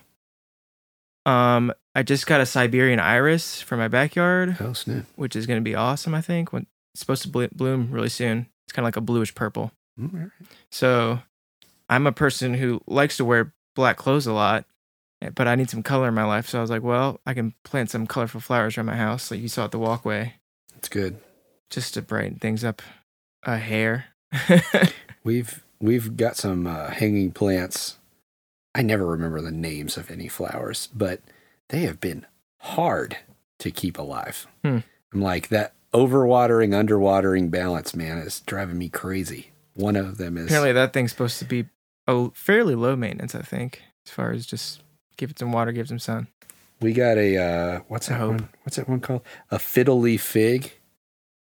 um, 1.26 1.74
I 1.96 2.04
just 2.04 2.26
got 2.26 2.42
a 2.42 2.46
Siberian 2.46 3.00
iris 3.00 3.62
for 3.62 3.78
my 3.78 3.88
backyard, 3.88 4.58
Oh 4.60 4.74
snap! 4.74 5.06
which 5.16 5.36
is 5.36 5.46
going 5.46 5.60
to 5.60 5.64
be 5.64 5.76
awesome. 5.76 6.14
I 6.16 6.22
think 6.22 6.52
when 6.52 6.66
it's 6.94 7.02
supposed 7.02 7.24
to 7.24 7.30
bloom 7.50 7.90
really 7.92 8.10
soon. 8.10 8.48
It's 8.68 8.74
kind 8.74 8.84
of 8.84 8.88
like 8.88 8.98
a 8.98 9.02
bluish 9.02 9.36
purple. 9.36 9.72
Mm, 10.00 10.14
right. 10.14 10.30
So, 10.72 11.20
I'm 11.90 12.08
a 12.08 12.12
person 12.12 12.54
who 12.54 12.82
likes 12.88 13.18
to 13.18 13.26
wear 13.26 13.54
black 13.76 13.98
clothes 13.98 14.26
a 14.26 14.34
lot, 14.34 14.66
eh, 15.22 15.30
but 15.36 15.48
I 15.48 15.56
need 15.56 15.70
some 15.70 15.84
color 15.84 16.08
in 16.08 16.14
my 16.14 16.24
life. 16.24 16.48
So 16.48 16.60
I 16.60 16.62
was 16.62 16.70
like, 16.72 16.82
well, 16.84 17.20
I 17.26 17.34
can 17.34 17.54
plant 17.64 17.90
some 17.90 18.08
colorful 18.08 18.40
flowers 18.42 18.78
around 18.78 18.86
my 18.88 18.96
house, 18.96 19.30
like 19.32 19.42
you 19.42 19.48
saw 19.50 19.66
at 19.66 19.72
the 19.72 19.80
walkway, 19.80 20.36
It's 20.78 20.88
good. 20.90 21.18
just 21.70 21.94
to 21.96 22.02
brighten 22.02 22.40
things 22.40 22.64
up 22.64 22.82
a 23.44 23.58
hair. 23.58 24.06
We've 25.24 25.64
we've 25.80 26.18
got 26.18 26.36
some 26.38 26.66
uh, 26.68 26.90
hanging 26.92 27.32
plants. 27.32 27.98
I 28.76 28.82
never 28.82 29.06
remember 29.06 29.42
the 29.42 29.52
names 29.52 29.98
of 29.98 30.10
any 30.12 30.28
flowers, 30.28 30.88
but 30.94 31.22
they 31.70 31.82
have 31.82 32.00
been 32.00 32.26
hard 32.60 33.18
to 33.60 33.72
keep 33.72 33.98
alive. 33.98 34.48
Hmm. 34.64 34.80
I'm 35.14 35.22
like 35.22 35.50
that 35.50 35.74
overwatering, 35.94 36.70
underwatering 36.70 37.52
balance, 37.52 37.96
man, 37.96 38.18
is 38.18 38.40
driving 38.42 38.78
me 38.78 38.90
crazy. 38.90 39.52
One 39.76 39.96
of 39.96 40.18
them 40.18 40.38
is 40.38 40.46
Apparently, 40.46 40.72
that 40.74 40.94
thing's 40.94 41.12
supposed 41.12 41.40
to 41.40 41.46
be 41.46 41.66
a 42.08 42.30
fairly 42.32 42.76
low 42.76 42.96
maintenance, 42.96 43.34
I 43.36 43.42
think, 43.42 43.82
as 44.06 44.12
far 44.12 44.32
as 44.32 44.46
just 44.46 44.82
give 45.18 45.32
it 45.32 45.40
some 45.40 45.52
water, 45.52 45.72
give 45.72 45.86
it 45.86 45.90
some 45.90 46.00
sun. 46.00 46.28
we 46.82 46.94
got 46.94 47.18
a 47.18 47.38
uh, 47.38 47.80
what's 47.88 48.08
that 48.08 48.20
one? 48.20 48.50
What's 48.64 48.76
that 48.78 48.90
one 48.90 49.00
called? 49.00 49.22
A 49.52 49.60
fiddle 49.60 50.00
leaf 50.00 50.22
fig. 50.24 50.74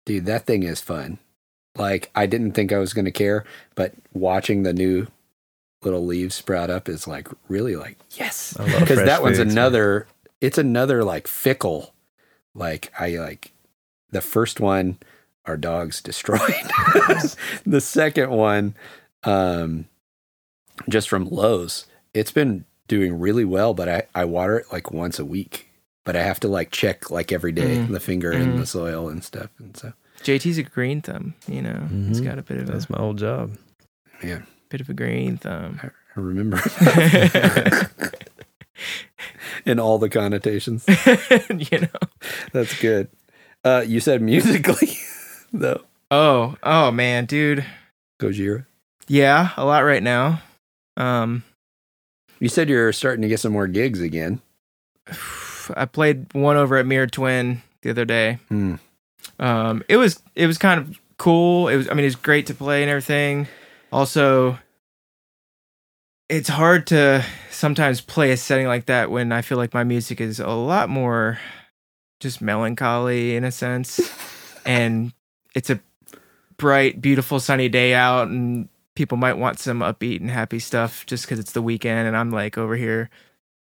Dude, 0.06 0.26
that 0.26 0.46
thing 0.46 0.62
is 0.62 0.80
fun. 0.80 1.18
Like 1.76 2.10
I 2.14 2.26
didn't 2.26 2.52
think 2.52 2.72
I 2.72 2.78
was 2.78 2.92
gonna 2.94 3.10
care, 3.12 3.44
but 3.74 3.92
watching 4.12 4.62
the 4.62 4.72
new 4.72 5.06
little 5.82 6.04
leaves 6.04 6.34
sprout 6.34 6.70
up 6.70 6.88
is 6.88 7.06
like 7.06 7.28
really 7.48 7.76
like 7.76 7.98
yes. 8.12 8.54
Because 8.56 9.04
that 9.04 9.22
one's 9.22 9.38
figs, 9.38 9.54
man. 9.54 9.64
another 9.64 10.06
it's 10.40 10.58
another 10.58 11.04
like 11.04 11.26
fickle 11.28 11.94
like 12.54 12.92
i 12.98 13.10
like 13.16 13.52
the 14.10 14.20
first 14.20 14.60
one 14.60 14.98
our 15.44 15.56
dogs 15.56 16.00
destroyed 16.02 16.40
the 17.66 17.80
second 17.80 18.30
one 18.30 18.74
um 19.24 19.86
just 20.88 21.08
from 21.08 21.28
lowe's 21.28 21.86
it's 22.14 22.32
been 22.32 22.64
doing 22.88 23.18
really 23.18 23.44
well 23.44 23.74
but 23.74 23.88
i 23.88 24.02
i 24.14 24.24
water 24.24 24.58
it 24.58 24.66
like 24.72 24.90
once 24.90 25.18
a 25.18 25.24
week 25.24 25.68
but 26.04 26.16
i 26.16 26.22
have 26.22 26.40
to 26.40 26.48
like 26.48 26.70
check 26.70 27.10
like 27.10 27.30
every 27.32 27.52
day 27.52 27.76
Mm. 27.78 27.92
the 27.92 28.00
finger 28.00 28.30
and 28.32 28.54
Mhm. 28.54 28.58
the 28.58 28.66
soil 28.66 29.08
and 29.08 29.22
stuff 29.24 29.50
and 29.58 29.76
so 29.76 29.92
JT's 30.22 30.56
a 30.56 30.62
green 30.62 31.02
thumb, 31.02 31.34
you 31.46 31.60
know. 31.60 31.86
He's 32.08 32.22
Mhm. 32.22 32.24
got 32.24 32.38
a 32.38 32.42
bit 32.42 32.56
of 32.56 32.66
That's 32.68 32.86
a 32.88 32.92
my 32.92 32.98
old 32.98 33.18
job. 33.18 33.56
yeah 34.24 34.40
bit 34.68 34.80
of 34.80 34.88
a 34.88 34.94
green 34.94 35.36
thumb. 35.36 35.80
i, 35.82 35.90
remember 36.20 36.60
in 39.64 39.78
all 39.78 39.98
the 39.98 40.08
connotations 40.08 40.84
you 41.50 41.80
know. 41.80 42.08
That's 42.52 42.78
good. 42.80 43.08
Uh, 43.64 43.84
you 43.86 44.00
said 44.00 44.22
musically, 44.22 44.96
though. 45.52 45.82
Oh, 46.10 46.56
oh 46.62 46.90
man, 46.90 47.24
dude. 47.24 47.64
Gojira. 48.20 48.66
Yeah, 49.08 49.50
a 49.56 49.64
lot 49.64 49.80
right 49.80 50.02
now. 50.02 50.40
Um 50.96 51.42
You 52.38 52.48
said 52.48 52.68
you're 52.68 52.92
starting 52.92 53.22
to 53.22 53.28
get 53.28 53.40
some 53.40 53.52
more 53.52 53.66
gigs 53.66 54.00
again. 54.00 54.40
I 55.74 55.84
played 55.84 56.32
one 56.32 56.56
over 56.56 56.76
at 56.76 56.86
Mirror 56.86 57.08
Twin 57.08 57.62
the 57.82 57.90
other 57.90 58.04
day. 58.04 58.38
Hmm. 58.48 58.76
Um, 59.38 59.82
it 59.88 59.96
was 59.96 60.22
it 60.34 60.46
was 60.46 60.58
kind 60.58 60.80
of 60.80 60.98
cool. 61.18 61.68
It 61.68 61.76
was 61.76 61.88
I 61.90 61.94
mean 61.94 62.04
it's 62.04 62.14
great 62.14 62.46
to 62.46 62.54
play 62.54 62.82
and 62.82 62.90
everything. 62.90 63.48
Also, 63.96 64.58
it's 66.28 66.50
hard 66.50 66.86
to 66.88 67.24
sometimes 67.50 68.02
play 68.02 68.30
a 68.30 68.36
setting 68.36 68.66
like 68.66 68.84
that 68.84 69.10
when 69.10 69.32
I 69.32 69.40
feel 69.40 69.56
like 69.56 69.72
my 69.72 69.84
music 69.84 70.20
is 70.20 70.38
a 70.38 70.50
lot 70.50 70.90
more 70.90 71.38
just 72.20 72.42
melancholy 72.42 73.36
in 73.36 73.42
a 73.42 73.50
sense, 73.50 73.98
and 74.66 75.14
it's 75.54 75.70
a 75.70 75.80
bright, 76.58 77.00
beautiful, 77.00 77.40
sunny 77.40 77.70
day 77.70 77.94
out, 77.94 78.28
and 78.28 78.68
people 78.96 79.16
might 79.16 79.38
want 79.38 79.60
some 79.60 79.80
upbeat 79.80 80.20
and 80.20 80.30
happy 80.30 80.58
stuff 80.58 81.06
just 81.06 81.24
because 81.24 81.38
it's 81.38 81.52
the 81.52 81.62
weekend, 81.62 82.06
and 82.06 82.18
I'm 82.18 82.30
like 82.30 82.58
over 82.58 82.76
here 82.76 83.08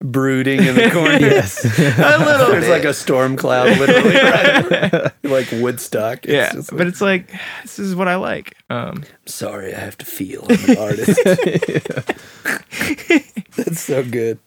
Brooding 0.03 0.61
in 0.61 0.75
the 0.75 0.91
corner. 0.91 1.13
yes. 1.19 1.63
A 1.63 2.17
little 2.19 2.47
There's 2.47 2.67
like 2.67 2.83
a 2.83 2.93
storm 2.93 3.37
cloud, 3.37 3.79
literally, 3.79 4.15
right? 4.15 5.11
like 5.23 5.49
Woodstock. 5.53 6.25
It's 6.25 6.33
yeah, 6.33 6.51
just 6.51 6.75
but 6.75 6.87
it's 6.87 6.99
like 6.99 7.31
this 7.61 7.79
is 7.79 7.95
what 7.95 8.09
I 8.09 8.17
like. 8.17 8.57
Um, 8.69 8.97
I'm 8.97 9.05
sorry, 9.27 9.73
I 9.73 9.79
have 9.79 9.97
to 9.99 10.05
feel. 10.05 10.45
I'm 10.49 10.69
an 10.69 10.77
artist. 10.77 11.17
That's 13.55 13.79
so 13.79 14.03
good. 14.03 14.39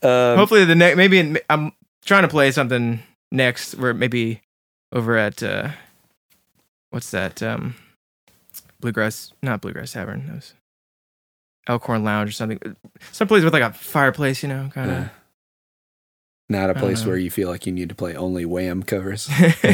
Um, 0.00 0.38
hopefully 0.38 0.64
the 0.64 0.76
next 0.76 0.96
maybe 0.96 1.18
in, 1.18 1.40
I'm 1.50 1.72
trying 2.04 2.22
to 2.22 2.28
play 2.28 2.52
something 2.52 3.02
next 3.32 3.74
where 3.74 3.94
maybe 3.94 4.42
over 4.92 5.16
at 5.16 5.42
uh 5.42 5.70
what's 6.90 7.10
that 7.10 7.42
um 7.42 7.74
bluegrass 8.78 9.32
not 9.42 9.60
bluegrass 9.60 9.92
tavern 9.92 10.24
that 10.28 10.36
was 10.36 10.54
elkhorn 11.66 12.04
lounge 12.04 12.28
or 12.28 12.32
something 12.32 12.58
some 13.12 13.26
place 13.28 13.42
with 13.44 13.52
like 13.52 13.62
a 13.62 13.72
fireplace 13.72 14.42
you 14.42 14.48
know 14.48 14.70
kind 14.74 14.90
of 14.90 14.96
uh, 15.04 15.08
not 16.50 16.68
a 16.68 16.74
place 16.74 17.06
where 17.06 17.16
you 17.16 17.30
feel 17.30 17.48
like 17.48 17.64
you 17.64 17.72
need 17.72 17.88
to 17.88 17.94
play 17.94 18.14
only 18.14 18.44
Wham 18.44 18.82
covers. 18.82 19.28
yeah. 19.40 19.50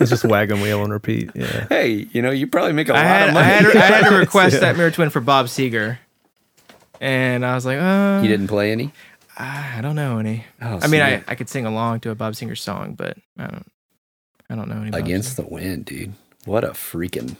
It's 0.00 0.10
just 0.10 0.24
wagon 0.24 0.60
wheel 0.60 0.80
on 0.80 0.90
repeat. 0.90 1.30
Yeah. 1.34 1.66
hey, 1.68 2.06
you 2.12 2.22
know, 2.22 2.30
you 2.30 2.46
probably 2.46 2.72
make 2.72 2.88
a 2.88 2.92
I 2.94 2.96
lot 2.98 3.04
had, 3.04 3.28
of 3.30 3.36
I 3.36 3.40
money. 3.40 3.46
had 3.48 3.76
I 3.76 3.96
had 3.96 4.08
to 4.10 4.16
request 4.18 4.54
Yeah. 4.54 4.60
that 4.60 4.76
mirror 4.76 4.92
twin 4.92 5.10
for 5.10 5.20
Bob 5.20 5.46
Seger 5.46 5.98
and 7.00 7.44
I 7.44 7.56
was 7.56 7.66
like 7.66 7.78
uh 7.78 8.20
you 8.22 8.28
didn't 8.28 8.46
play 8.46 8.70
any? 8.70 8.92
I 9.36 9.80
don't 9.82 9.96
know 9.96 10.18
any 10.18 10.44
Oh, 10.62 10.78
I 10.80 10.86
mean 10.86 11.00
I. 11.00 11.24
I 11.26 11.34
could 11.34 11.48
sing 11.48 11.66
along 11.66 12.00
to 12.00 12.10
a 12.10 12.14
Bob 12.14 12.36
Singer 12.36 12.54
song 12.54 12.94
but 12.94 13.18
I 13.36 13.48
don't 13.48 13.66
I 14.48 14.54
don't 14.54 14.68
know 14.68 14.80
any 14.82 14.90
Bob 14.92 15.00
Against 15.00 15.32
Seger. 15.32 15.36
the 15.36 15.46
wind, 15.52 15.84
dude. 15.86 16.12
What 16.44 16.62
a 16.62 16.68
freaking 16.70 17.34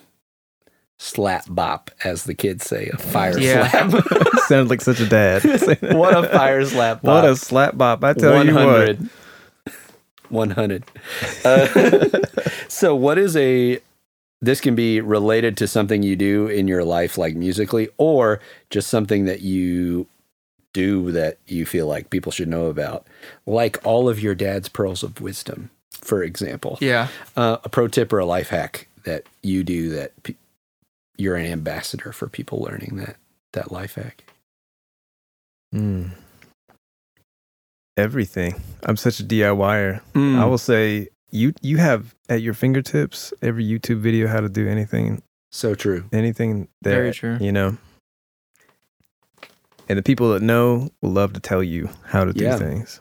slap 1.05 1.45
bop, 1.49 1.91
as 2.03 2.25
the 2.25 2.35
kids 2.35 2.65
say. 2.65 2.89
A 2.93 2.97
fire 2.99 3.39
Yeah. 3.39 3.69
slap. 3.89 4.05
Sounds 4.49 4.71
like 4.71 4.81
such 4.81 5.01
a 5.01 5.07
dad. 5.09 5.43
what 5.95 6.17
a 6.17 6.29
fire 6.29 6.65
slap 6.65 7.03
bop. 7.03 7.23
What 7.25 7.31
a 7.31 7.37
slap 7.37 7.77
bop! 7.77 8.03
I 8.05 8.13
tell 8.15 8.45
you 8.45 8.55
what. 8.55 8.99
100. 10.31 10.85
Uh, 11.45 12.09
so, 12.69 12.95
what 12.95 13.19
is 13.19 13.37
a. 13.37 13.81
This 14.41 14.61
can 14.61 14.75
be 14.75 15.01
related 15.01 15.57
to 15.59 15.67
something 15.69 16.03
you 16.03 16.17
do 16.17 16.49
in 16.49 16.69
your 16.69 16.85
life, 16.85 17.17
like 17.17 17.35
musically, 17.35 17.89
or 17.97 18.41
just 18.69 18.89
something 18.89 19.25
that 19.25 19.41
you 19.41 20.07
do 20.75 21.13
that 21.13 21.39
you 21.47 21.65
feel 21.65 21.87
like 21.87 22.11
people 22.11 22.31
should 22.33 22.49
know 22.49 22.67
about, 22.67 23.07
like 23.47 23.79
all 23.87 24.07
of 24.09 24.21
your 24.21 24.35
dad's 24.35 24.69
pearls 24.69 25.03
of 25.03 25.21
wisdom, 25.21 25.71
for 25.93 26.23
example. 26.23 26.77
yeah 26.81 27.09
Uh, 27.37 27.57
a 27.65 27.69
pro 27.71 27.87
tip 27.89 28.13
or 28.13 28.19
a 28.19 28.27
life 28.27 28.49
hack 28.51 28.87
that 29.05 29.23
you 29.43 29.63
do 29.65 29.89
that 29.91 30.11
pe- 30.25 30.35
you're 31.17 31.37
an 31.37 31.47
ambassador 31.47 32.13
for 32.13 32.29
people 32.29 32.61
learning 32.61 32.97
that 32.97 33.17
that 33.53 33.71
life 33.73 33.95
hack. 33.95 34.25
Mm. 35.75 36.11
Everything. 37.97 38.61
I'm 38.83 38.97
such 38.97 39.21
a 39.21 39.25
DIYer. 39.25 40.01
Hmm. 40.15 40.39
I 40.39 40.45
will 40.47 40.59
say 40.59 41.09
you 41.31 41.53
you 41.63 41.77
have 41.77 42.15
at 42.29 42.43
your 42.43 42.55
fingertips 42.55 43.33
every 43.43 43.65
YouTube 43.65 44.01
video 44.01 44.27
how 44.27 44.41
to 44.41 44.49
do 44.49 44.69
anything 44.69 45.23
So 45.53 45.75
true. 45.75 46.05
anything 46.13 46.69
that 46.83 46.91
Very 46.91 47.13
true. 47.13 47.39
you 47.41 47.53
know. 47.53 47.77
And 49.89 49.99
the 49.99 50.03
people 50.03 50.33
that 50.33 50.43
know 50.43 50.91
will 51.03 51.11
love 51.13 51.35
to 51.35 51.41
tell 51.41 51.63
you 51.63 51.91
how 52.07 52.25
to 52.25 52.33
do 52.33 52.45
Yeah. 52.45 52.59
things. 52.59 53.01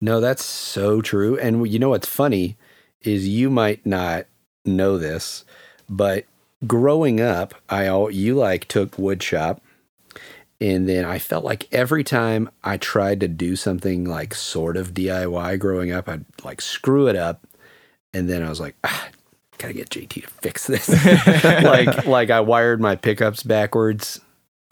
No, 0.00 0.18
that's 0.20 0.44
so 0.44 1.00
true. 1.02 1.38
And 1.38 1.68
you 1.68 1.78
know 1.78 1.90
what's 1.90 2.08
funny 2.08 2.56
is 3.02 3.28
you 3.28 3.50
might 3.50 3.84
not 3.86 4.26
know 4.64 4.96
this, 4.98 5.44
but 5.88 6.24
growing 6.66 7.20
up, 7.20 7.54
I 7.68 7.86
al- 7.86 8.10
you 8.10 8.34
like 8.34 8.66
took 8.68 8.98
wood 8.98 9.22
shop, 9.22 9.60
and 10.60 10.88
then 10.88 11.04
I 11.04 11.18
felt 11.18 11.44
like 11.44 11.66
every 11.72 12.04
time 12.04 12.50
I 12.62 12.76
tried 12.76 13.20
to 13.20 13.28
do 13.28 13.56
something 13.56 14.04
like 14.04 14.34
sort 14.34 14.76
of 14.76 14.92
DIY 14.94 15.58
growing 15.58 15.90
up, 15.92 16.08
I'd 16.08 16.24
like 16.44 16.60
screw 16.60 17.06
it 17.08 17.16
up, 17.16 17.46
and 18.12 18.28
then 18.28 18.42
I 18.42 18.48
was 18.48 18.60
like, 18.60 18.74
ah, 18.84 19.08
gotta 19.58 19.72
get 19.74 19.90
JT 19.90 20.08
to 20.22 20.28
fix 20.42 20.66
this. 20.66 20.88
like 21.64 22.06
like 22.06 22.30
I 22.30 22.40
wired 22.40 22.80
my 22.80 22.96
pickups 22.96 23.42
backwards 23.42 24.20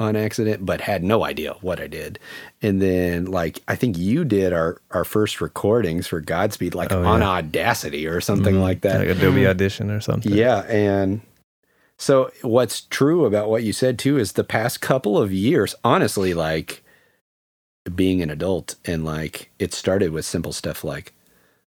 on 0.00 0.14
accident, 0.14 0.64
but 0.64 0.80
had 0.80 1.02
no 1.02 1.24
idea 1.24 1.54
what 1.60 1.80
I 1.80 1.88
did. 1.88 2.20
And 2.62 2.80
then 2.80 3.24
like 3.24 3.60
I 3.66 3.74
think 3.74 3.98
you 3.98 4.24
did 4.24 4.52
our 4.52 4.80
our 4.92 5.04
first 5.04 5.40
recordings 5.40 6.06
for 6.06 6.20
Godspeed 6.20 6.74
like 6.74 6.92
Oh, 6.92 7.02
on. 7.04 7.22
Audacity 7.22 8.06
or 8.06 8.20
something 8.20 8.54
Mhm. 8.56 8.60
like 8.60 8.82
that. 8.82 9.00
Like 9.00 9.16
Adobe 9.16 9.40
Mhm. 9.40 9.48
Audition 9.50 9.90
or 9.90 10.00
something. 10.00 10.32
Yeah, 10.32 10.60
and 10.68 11.20
so 11.98 12.30
what's 12.42 12.82
true 12.82 13.24
about 13.26 13.50
what 13.50 13.62
you 13.64 13.72
said 13.72 13.98
too 13.98 14.18
is 14.18 14.32
the 14.32 14.44
past 14.44 14.80
couple 14.80 15.18
of 15.18 15.32
years, 15.32 15.74
honestly, 15.84 16.32
like 16.34 16.82
being 17.94 18.22
an 18.22 18.30
adult 18.30 18.76
and 18.84 19.04
like 19.04 19.50
it 19.58 19.72
started 19.74 20.10
with 20.12 20.24
simple 20.24 20.52
stuff 20.52 20.84
like, 20.84 21.12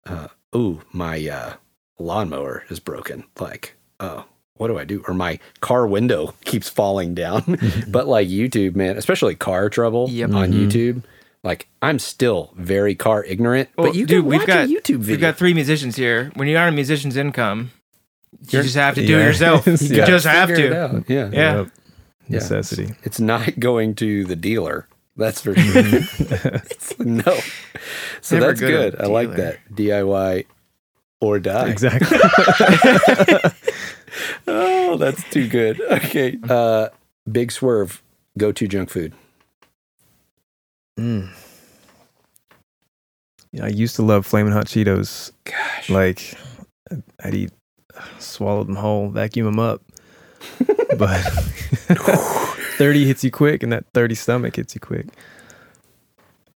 uh, 0.06 0.28
"Ooh, 0.56 0.82
my 0.92 1.28
uh, 1.28 1.54
lawnmower 2.00 2.64
is 2.70 2.80
broken." 2.80 3.24
Like, 3.40 3.76
"Oh, 4.00 4.26
what 4.56 4.68
do 4.68 4.78
I 4.78 4.84
do?" 4.86 5.04
Or 5.08 5.14
my 5.14 5.40
car 5.62 5.88
window 5.88 6.34
keeps 6.46 6.70
falling 6.70 7.14
down. 7.16 7.58
but 7.88 8.08
like 8.08 8.28
YouTube, 8.28 8.76
man, 8.76 8.98
especially 8.98 9.36
car 9.36 9.70
trouble 9.70 10.10
Yep. 10.10 10.32
on 10.34 10.52
Mhm. 10.52 10.68
YouTube. 10.70 11.04
Like 11.44 11.68
I'm 11.82 12.00
still 12.00 12.54
very 12.58 12.96
car 12.96 13.24
ignorant, 13.24 13.70
Well, 13.78 13.88
but 13.88 13.96
you 13.96 14.06
dude, 14.06 14.24
can 14.24 14.26
we've 14.26 14.40
watch 14.42 14.48
got- 14.48 14.66
a 14.66 14.68
YouTube 14.68 14.98
video. 15.00 15.14
We've 15.14 15.22
got 15.22 15.38
three 15.38 15.54
musicians 15.54 15.96
here. 15.96 16.32
When 16.36 16.48
you're 16.50 16.60
on 16.60 16.68
a 16.68 16.74
musician's 16.74 17.16
income, 17.16 17.72
you 18.32 18.48
You're- 18.50 18.64
just 18.64 18.76
have 18.76 18.96
to 18.96 19.06
do 19.06 19.18
it 19.20 19.24
yourself. 19.24 19.66
You 19.68 19.78
Yeah. 19.98 20.06
just 20.06 20.26
have 20.26 20.50
to. 20.50 20.62
Yeah. 20.70 21.00
Yeah. 21.08 21.30
Yep. 21.32 21.72
Yeah. 22.28 22.36
Necessity. 22.38 22.94
It's 23.04 23.20
not 23.20 23.60
going 23.60 23.96
to 23.96 24.24
the 24.26 24.36
dealer. 24.36 24.88
That's 25.18 25.42
for 25.42 25.56
sure. 25.56 25.78
It's- 25.78 26.94
no. 27.00 27.38
So 28.22 28.36
Never 28.38 28.48
that's 28.48 28.62
go 28.62 28.68
good. 28.68 29.02
I 29.02 29.08
like 29.08 29.34
that. 29.36 29.58
DIY 29.74 30.46
or 31.22 31.40
die. 31.40 31.70
exactly. 31.70 32.18
Oh, 34.48 34.98
that's 34.98 35.24
too 35.30 35.48
good. 35.48 35.80
Okay. 35.82 36.38
Uh, 36.48 36.90
big 37.30 37.52
swerve. 37.52 38.02
Go 38.38 38.52
to 38.52 38.68
junk 38.68 38.90
food. 38.90 39.14
Mm. 40.98 41.30
Yeah, 43.52 43.66
I 43.66 43.70
used 43.70 43.96
to 43.98 44.02
love 44.04 44.26
flaming 44.26 44.54
hot 44.54 44.66
Cheetos. 44.68 45.32
Gosh. 45.44 45.90
Like 45.90 46.36
I'd 47.24 47.34
eat, 47.36 47.52
swallow 48.20 48.64
them 48.64 48.76
whole, 48.76 49.10
vacuum 49.10 49.46
them 49.46 49.60
up. 49.60 49.82
but 50.98 51.20
thirty 52.78 53.06
hits 53.06 53.24
you 53.24 53.32
quick, 53.32 53.64
and 53.64 53.72
that 53.72 53.86
thirty 53.94 54.16
stomach 54.16 54.56
hits 54.56 54.76
you 54.76 54.82
quick. 54.82 55.08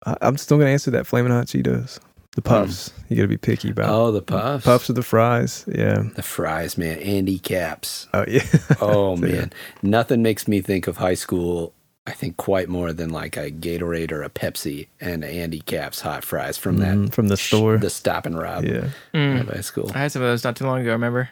I, 0.05 0.17
I'm 0.21 0.37
still 0.37 0.59
gonna 0.59 0.71
answer 0.71 0.91
that 0.93 1.07
flaming 1.07 1.33
hot 1.33 1.47
Cheetos. 1.47 1.99
The 2.37 2.43
hmm. 2.43 2.49
puffs. 2.49 2.93
You 3.09 3.17
gotta 3.17 3.29
be 3.29 3.37
picky 3.37 3.71
about 3.71 3.91
oh, 3.91 4.13
the 4.13 4.23
puffs. 4.23 4.65
puffs 4.65 4.91
or 4.91 4.93
the 4.93 5.03
fries. 5.03 5.65
Yeah. 5.67 6.05
The 6.15 6.23
fries, 6.23 6.79
man. 6.79 6.99
Andy 6.99 7.39
Capp's. 7.39 8.07
Oh 8.15 8.25
yeah. 8.29 8.45
Oh, 8.81 9.17
man. 9.17 9.53
Nothing 9.83 10.23
makes 10.23 10.47
me 10.47 10.61
think 10.61 10.87
of 10.87 10.99
high 10.99 11.15
school, 11.15 11.75
I 12.11 12.13
think, 12.15 12.37
quite 12.37 12.69
more 12.69 12.93
than 12.93 13.11
like 13.11 13.37
a 13.37 13.51
Gatorade 13.53 14.11
or 14.11 14.23
a 14.25 14.29
Pepsi 14.29 14.89
and 15.01 15.25
Andy 15.25 15.61
Capp's 15.61 16.01
hot 16.01 16.25
fries 16.25 16.59
from 16.59 16.79
that. 16.79 16.97
Mhm, 16.97 17.13
from 17.13 17.29
the 17.29 17.37
sh- 17.37 17.47
store. 17.47 17.79
The 17.79 17.89
stop 17.89 18.27
and 18.27 18.37
rob 18.37 18.65
yeah. 18.65 18.89
Mm. 19.15 19.43
of 19.43 19.49
high 19.49 19.61
school. 19.61 19.91
I 19.95 19.99
had 20.01 20.13
some 20.13 20.23
of 20.23 20.29
those 20.29 20.43
not 20.43 20.57
too 20.57 20.65
long 20.67 20.81
ago. 20.81 20.91
Remember 20.93 21.31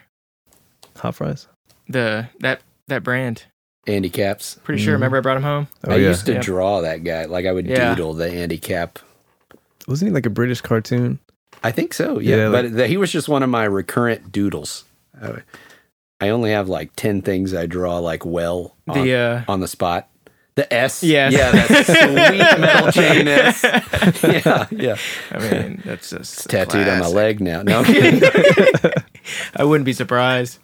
Hot 0.97 1.15
fries. 1.15 1.47
the 1.87 2.27
that 2.39 2.61
that 2.87 3.03
brand? 3.03 3.43
Andy 3.87 4.09
Capp's. 4.09 4.59
Pretty 4.63 4.81
sure. 4.81 4.91
Mhm. 4.93 4.97
Remember 4.97 5.17
I 5.17 5.21
brought 5.21 5.33
them 5.35 5.43
home. 5.43 5.67
Oh 5.87 5.93
I 5.93 5.97
yeah. 5.97 6.07
used 6.09 6.25
to 6.27 6.33
Yep. 6.33 6.41
draw 6.43 6.81
that 6.81 7.03
guy. 7.03 7.25
Like 7.25 7.45
I 7.45 7.51
would 7.51 7.65
Yeah. 7.67 7.89
doodle 7.95 8.13
the 8.13 8.29
Andy 8.29 8.57
Capp. 8.57 8.99
Wasn't 9.87 10.07
he 10.09 10.13
like 10.13 10.25
a 10.25 10.29
British 10.29 10.61
cartoon? 10.61 11.19
I 11.63 11.71
think 11.71 11.93
so. 11.93 12.19
Yeah, 12.19 12.35
Yeah, 12.37 12.47
like- 12.49 12.65
but 12.65 12.75
the, 12.77 12.87
he 12.87 12.97
was 12.97 13.11
just 13.11 13.27
one 13.27 13.43
of 13.43 13.49
my 13.49 13.63
recurrent 13.65 14.31
doodles. 14.31 14.85
I, 15.21 15.41
I 16.21 16.29
only 16.29 16.51
have 16.51 16.69
like 16.69 16.95
ten 16.95 17.21
things 17.21 17.53
I 17.53 17.65
draw 17.65 17.97
like 17.99 18.25
well 18.25 18.75
on, 18.87 19.03
The 19.03 19.13
uh, 19.15 19.41
on 19.47 19.59
the 19.61 19.67
spot. 19.67 20.07
The 20.55 20.73
S. 20.73 21.03
Yes. 21.03 21.31
Yeah, 21.33 21.51
that 21.51 21.85
sweet 21.85 22.59
metal 22.59 22.91
chain 22.91 23.27
S. 23.27 23.63
Yeah, 24.23 24.67
yeah. 24.71 24.97
I 25.31 25.37
mean, 25.39 25.81
that's 25.85 26.09
just 26.09 26.33
It's 26.39 26.43
tattooed 26.45 26.87
on 26.87 26.99
my 26.99 27.07
leg 27.07 27.39
now. 27.39 27.61
No, 27.61 27.79
I'm 27.79 27.85
kidding. 27.85 28.21
I 29.55 29.63
wouldn't 29.63 29.85
be 29.85 29.93
surprised. 29.93 30.59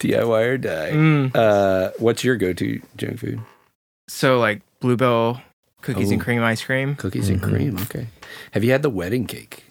DIY 0.00 0.46
or 0.46 0.58
die. 0.58 0.90
Mm. 0.92 1.36
Uh, 1.36 1.90
what's 1.98 2.24
your 2.24 2.36
go-to 2.36 2.80
junk 2.96 3.18
food? 3.20 3.40
So 4.08 4.38
like 4.40 4.62
Bluebell 4.80 5.40
cookies 5.82 6.10
and 6.10 6.20
cream 6.20 6.42
ice 6.42 6.62
cream. 6.64 6.96
Cookies 6.96 7.28
and 7.28 7.40
Mhm. 7.40 7.48
cream. 7.48 7.78
Okay. 7.82 8.06
Have 8.52 8.64
you 8.64 8.72
had 8.72 8.82
the 8.82 8.90
wedding 8.90 9.26
cake? 9.26 9.64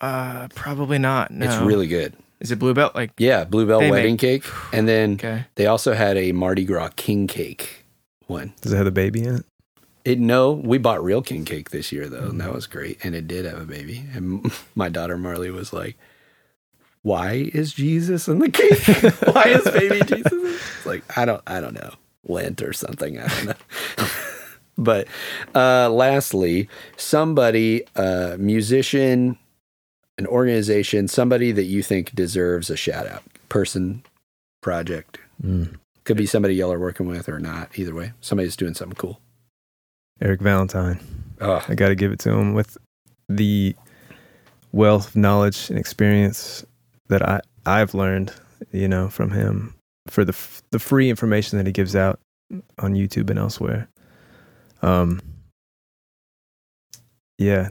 Uh, 0.00 0.48
probably 0.54 0.98
not. 0.98 1.30
No. 1.30 1.46
It's 1.46 1.56
really 1.56 1.86
good. 1.86 2.14
Is 2.40 2.50
it 2.50 2.58
Blue 2.58 2.72
Belt? 2.72 2.94
Like, 2.94 3.12
Yeah, 3.18 3.44
Bluebell 3.44 3.80
They 3.80 3.90
wedding 3.90 4.14
make- 4.14 4.20
cake, 4.20 4.44
and 4.72 4.88
then 4.88 5.14
okay. 5.14 5.44
they 5.56 5.66
also 5.66 5.92
had 5.92 6.16
a 6.16 6.32
Mardi 6.32 6.64
Gras 6.64 6.88
king 6.96 7.26
cake 7.26 7.79
one. 8.30 8.54
Does 8.62 8.72
it 8.72 8.76
have 8.76 8.86
the 8.86 8.90
baby 8.90 9.24
in 9.24 9.36
it? 9.36 9.44
It 10.04 10.18
no, 10.18 10.52
we 10.52 10.78
bought 10.78 11.04
real 11.04 11.20
king 11.20 11.44
cake 11.44 11.70
this 11.70 11.92
year 11.92 12.08
though, 12.08 12.28
and 12.30 12.40
that 12.40 12.54
was 12.54 12.66
great, 12.66 13.04
and 13.04 13.14
it 13.14 13.28
did 13.28 13.44
have 13.44 13.60
a 13.60 13.66
baby. 13.66 14.04
And 14.14 14.50
my 14.74 14.88
daughter 14.88 15.18
Marley 15.18 15.50
was 15.50 15.72
like, 15.72 15.98
"Why 17.02 17.50
is 17.52 17.74
Jesus 17.74 18.26
in 18.26 18.38
the 18.38 18.50
cake? 18.50 18.78
Why 19.34 19.44
is 19.44 19.64
baby 19.64 20.00
Jesus?" 20.06 20.32
It's 20.32 20.86
like 20.86 21.04
I 21.18 21.26
don't, 21.26 21.42
I 21.46 21.60
don't 21.60 21.74
know, 21.74 21.92
Lent 22.26 22.62
or 22.62 22.72
something. 22.72 23.18
I 23.18 23.28
don't 23.28 23.46
know. 23.46 24.06
but 24.78 25.06
uh, 25.54 25.90
lastly, 25.90 26.70
somebody, 26.96 27.82
a 27.94 28.36
musician, 28.38 29.36
an 30.16 30.26
organization, 30.26 31.08
somebody 31.08 31.52
that 31.52 31.64
you 31.64 31.82
think 31.82 32.14
deserves 32.14 32.70
a 32.70 32.76
shout 32.76 33.06
out, 33.06 33.22
person, 33.50 34.02
project. 34.62 35.18
Mm. 35.42 35.76
Could 36.04 36.16
be 36.16 36.26
somebody 36.26 36.54
y'all 36.54 36.72
are 36.72 36.78
working 36.78 37.06
with 37.06 37.28
or 37.28 37.38
not. 37.38 37.78
Either 37.78 37.94
way, 37.94 38.12
somebody's 38.20 38.56
doing 38.56 38.74
something 38.74 38.96
cool. 38.96 39.20
Eric 40.20 40.40
Valentine. 40.40 41.00
Oh, 41.40 41.64
I 41.68 41.74
got 41.74 41.88
to 41.88 41.94
give 41.94 42.12
it 42.12 42.18
to 42.20 42.30
him 42.32 42.54
with 42.54 42.76
the 43.28 43.74
wealth 44.72 45.08
of 45.08 45.16
knowledge 45.16 45.70
and 45.70 45.78
experience 45.78 46.64
that 47.08 47.26
I 47.26 47.40
I've 47.66 47.94
learned, 47.94 48.32
you 48.72 48.88
know, 48.88 49.08
from 49.08 49.30
him 49.30 49.74
for 50.08 50.24
the 50.24 50.32
f- 50.32 50.62
the 50.70 50.78
free 50.78 51.10
information 51.10 51.58
that 51.58 51.66
he 51.66 51.72
gives 51.72 51.94
out 51.96 52.18
on 52.78 52.94
YouTube 52.94 53.30
and 53.30 53.38
elsewhere. 53.38 53.88
Um 54.82 55.20
yeah. 57.38 57.68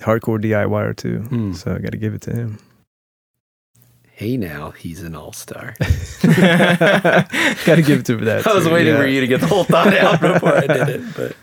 Hardcore 0.00 0.42
DIYer 0.42 0.96
too. 0.96 1.20
Hmm. 1.20 1.52
So 1.52 1.74
I 1.74 1.78
got 1.78 1.92
to 1.92 1.98
give 1.98 2.14
it 2.14 2.20
to 2.22 2.34
him. 2.34 2.58
Hey 4.18 4.36
now, 4.38 4.70
he's 4.70 5.02
an 5.02 5.14
all 5.14 5.32
star. 5.32 5.74
got 6.22 7.28
to 7.76 7.82
give 7.84 8.00
it 8.00 8.06
to 8.06 8.12
him 8.14 8.18
for 8.20 8.24
that. 8.24 8.46
I 8.46 8.54
was 8.54 8.64
too, 8.64 8.72
waiting 8.72 8.94
yeah. 8.94 9.00
for 9.00 9.06
you 9.06 9.20
to 9.20 9.26
get 9.26 9.40
the 9.42 9.46
whole 9.46 9.62
thought 9.64 9.92
out 9.94 10.20
before 10.20 10.54
I 10.56 10.66
did 10.66 10.88
it, 10.88 11.02
but 11.14 11.36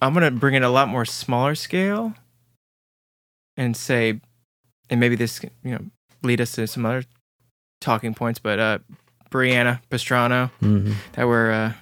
I'm 0.00 0.14
gonna 0.14 0.30
bring 0.30 0.54
it 0.54 0.62
a 0.62 0.68
lot 0.68 0.88
more 0.88 1.04
smaller 1.04 1.54
scale, 1.54 2.14
and 3.56 3.76
say, 3.76 4.20
and 4.90 5.00
maybe 5.00 5.16
this 5.16 5.38
can, 5.38 5.50
you 5.64 5.72
know 5.72 5.84
lead 6.22 6.40
us 6.40 6.52
to 6.52 6.66
some 6.66 6.84
other 6.86 7.04
talking 7.80 8.14
points. 8.14 8.38
But 8.38 8.58
uh, 8.58 8.78
Brianna 9.30 9.80
Pastrano, 9.90 10.50
Mhm. 10.62 10.94
that 11.12 11.26
we're 11.26 11.50
uh, 11.50 11.72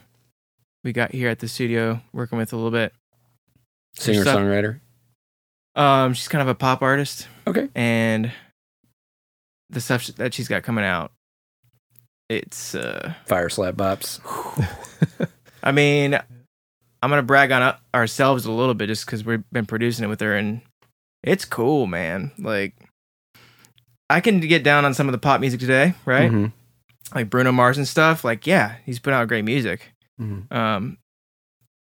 we 0.83 0.93
got 0.93 1.13
here 1.13 1.29
at 1.29 1.41
the 1.41 1.49
studio 1.49 2.01
working 2.13 2.39
with 2.39 2.53
a 2.53 2.57
little 2.57 2.71
bit. 2.71 2.93
singer 3.97 4.25
songwriter. 4.25 4.81
Um, 5.77 6.15
she's 6.15 6.29
kind 6.29 6.41
of 6.43 6.49
a 6.49 6.55
pop 6.55 6.83
artist, 6.83 7.27
Okay. 7.47 7.69
and 7.75 8.33
the 9.75 9.81
stuff 9.81 10.07
that 10.07 10.33
she's 10.33 10.49
got 10.49 10.63
coming 10.63 10.85
out, 10.85 11.13
it's 12.29 12.75
uh, 12.75 13.13
Fire 13.27 13.49
slap 13.49 13.75
bops. 13.75 14.21
I 15.63 15.73
mean, 15.73 16.15
I'm 16.15 17.11
gonna 17.11 17.23
brag 17.23 17.53
on 17.53 17.75
ourselves 17.95 18.47
a 18.47 18.53
little 18.53 18.75
bit 18.75 18.87
just 18.87 19.05
because 19.07 19.25
we've 19.25 19.43
been 19.53 19.67
producing 19.67 20.05
it 20.05 20.09
with 20.09 20.21
her, 20.21 20.35
and 20.35 20.63
it's 21.23 21.45
cool, 21.45 21.87
man. 21.87 22.33
Like, 22.39 22.75
I 24.09 24.21
can 24.21 24.41
get 24.41 24.63
down 24.65 24.85
on 24.85 24.95
some 24.95 25.09
of 25.09 25.13
the 25.13 25.19
pop 25.19 25.41
music 25.41 25.61
today, 25.61 25.95
right? 26.07 26.31
Mhm. 26.31 26.53
Like 27.15 27.31
Bruno 27.31 27.53
Mars 27.53 27.77
and 27.79 27.87
stuff. 27.87 28.25
Like, 28.25 28.47
yeah, 28.47 28.77
he's 28.87 28.99
put 28.99 29.13
out 29.13 29.29
great 29.29 29.45
music. 29.45 29.93
Mhm. 30.21 30.51
Um, 30.53 30.99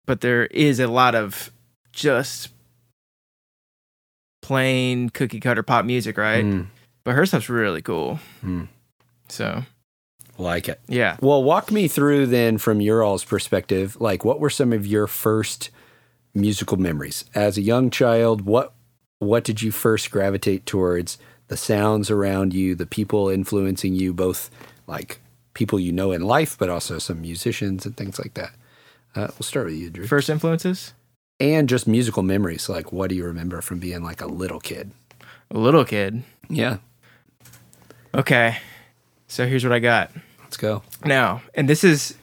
but 0.07 0.21
there 0.21 0.47
is 0.47 0.81
a 0.81 0.89
lot 0.89 1.15
of 1.15 1.51
just 1.93 2.51
plain 4.43 5.09
cookie 5.11 5.41
cutter 5.41 5.63
pop 5.63 5.85
music, 5.85 6.19
right? 6.19 6.45
Mm. 6.45 6.67
But 7.05 7.15
her 7.15 7.27
stuff's 7.27 7.49
really 7.49 7.83
cool. 7.83 8.19
Mm. 8.45 8.69
So 9.29 9.63
Like 10.39 10.69
it. 10.69 10.81
yeah, 10.89 11.17
Well, 11.21 11.43
walk 11.45 11.71
me 11.71 11.87
through 11.89 12.27
then 12.27 12.59
from 12.59 12.81
your 12.81 13.03
all's 13.03 13.25
perspective. 13.25 13.97
Like, 14.01 14.25
what 14.25 14.41
were 14.41 14.51
some 14.51 14.73
of 14.73 14.87
your 14.87 15.07
first 15.07 15.71
musical 16.35 16.77
memories 16.77 17.25
as 17.35 17.57
a 17.57 17.63
young 17.63 17.91
child? 17.91 18.43
What 18.43 18.73
what 19.21 19.45
did 19.45 19.63
you 19.63 19.71
first 19.73 20.11
gravitate 20.11 20.67
towards? 20.67 21.19
The 21.49 21.57
sounds 21.59 22.11
around 22.11 22.53
you, 22.55 22.75
the 22.75 22.87
people 22.87 23.29
influencing 23.29 23.95
you, 23.95 24.13
both 24.15 24.51
like 24.87 25.21
people 25.53 25.79
you 25.79 25.93
know 25.93 26.11
in 26.11 26.23
life, 26.23 26.57
but 26.59 26.69
also 26.71 26.99
some 26.99 27.21
musicians 27.21 27.85
and 27.87 27.97
things 27.97 28.19
like 28.19 28.35
that. 28.35 28.51
Uh, 29.15 29.29
we'll 29.33 29.43
start 29.45 29.67
with 29.67 29.75
you, 29.77 29.91
Drew. 29.91 30.07
first 30.07 30.29
influences. 30.31 30.95
and 31.39 31.69
just 31.69 31.87
musical 31.87 32.23
memories. 32.23 32.69
Like, 32.69 32.93
what 32.93 33.11
do 33.11 33.15
you 33.15 33.25
remember 33.25 33.61
from 33.61 33.79
being 33.79 34.03
like 34.03 34.21
a 34.23 34.27
little 34.27 34.59
kid? 34.59 34.91
A 35.51 35.59
little 35.59 35.85
kid. 35.85 36.23
Yeah, 36.49 36.79
Okay, 38.15 38.57
so 39.27 39.47
here's 39.47 39.65
what 39.65 39.73
I 39.73 39.79
got. 39.81 40.11
let's 40.43 40.57
go. 40.57 40.83
now 41.05 41.43
and 41.55 41.69
this 41.69 41.83
is 41.85 42.15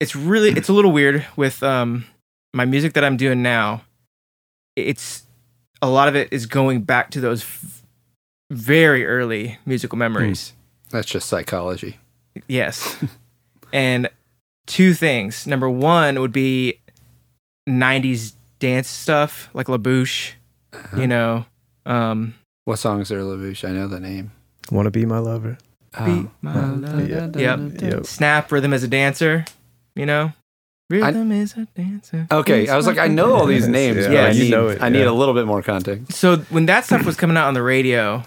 it's 0.00 0.16
really 0.16 0.50
it's 0.50 0.68
a 0.68 0.72
little 0.72 0.92
weird 0.92 1.26
with 1.36 1.62
um 1.62 2.04
my 2.54 2.64
music 2.64 2.94
that 2.94 3.04
i'm 3.04 3.16
doing 3.18 3.42
now 3.42 3.82
it's 4.76 5.24
a 5.82 5.88
lot 5.88 6.08
of 6.08 6.16
it 6.16 6.28
is 6.32 6.46
going 6.46 6.82
back 6.82 7.10
to 7.10 7.20
those 7.20 7.42
f- 7.42 7.82
very 8.50 9.04
early 9.06 9.58
musical 9.66 9.98
memories 9.98 10.54
That's 10.90 11.06
just 11.06 11.28
psychology. 11.28 11.98
yes 12.48 12.96
and 13.74 14.08
two 14.66 14.94
things 14.94 15.46
number 15.46 15.68
one 15.68 16.18
would 16.20 16.32
be 16.32 16.80
90s 17.68 18.32
dance 18.58 18.88
stuff 18.88 19.50
like 19.52 19.66
LaBouche, 19.66 20.32
Uh-huh. 20.72 21.00
you 21.00 21.06
know 21.06 21.44
um 21.84 22.34
What 22.64 22.78
songs 22.78 23.10
are 23.12 23.20
LaBouche? 23.20 23.68
I 23.68 23.72
know 23.72 23.86
the 23.88 24.00
name. 24.00 24.30
Want 24.70 24.86
to 24.86 24.90
be 24.90 25.04
my 25.06 25.18
lover? 25.18 25.58
Be 26.04 26.26
my 26.42 26.54
love. 26.70 27.08
Yeah. 27.08 27.28
Yep. 27.34 27.80
Yep. 27.80 28.06
snap 28.06 28.52
rhythm 28.52 28.72
as 28.74 28.82
a 28.82 28.88
dancer 28.88 29.44
you 29.94 30.04
know 30.04 30.30
rhythm 30.90 31.32
is 31.32 31.54
a 31.56 31.66
dancer 31.74 32.26
Okay, 32.30 32.68
I 32.68 32.76
was 32.76 32.86
like, 32.86 32.98
I 32.98 33.06
know 33.08 33.32
all 33.34 33.46
these 33.46 33.66
names. 33.66 33.98
yeah, 34.06 34.08
but 34.08 34.16
I 34.18 34.32
need, 34.32 34.50
know 34.50 34.68
it, 34.68 34.82
I 34.82 34.88
need 34.90 35.00
yeah. 35.04 35.10
a 35.10 35.12
little 35.12 35.32
bit 35.34 35.46
more 35.46 35.62
context. 35.62 36.12
so 36.12 36.36
when 36.50 36.66
that 36.66 36.84
stuff 36.84 37.06
was 37.06 37.16
coming 37.16 37.36
out 37.38 37.48
on 37.48 37.54
the 37.54 37.62
radio, 37.62 38.22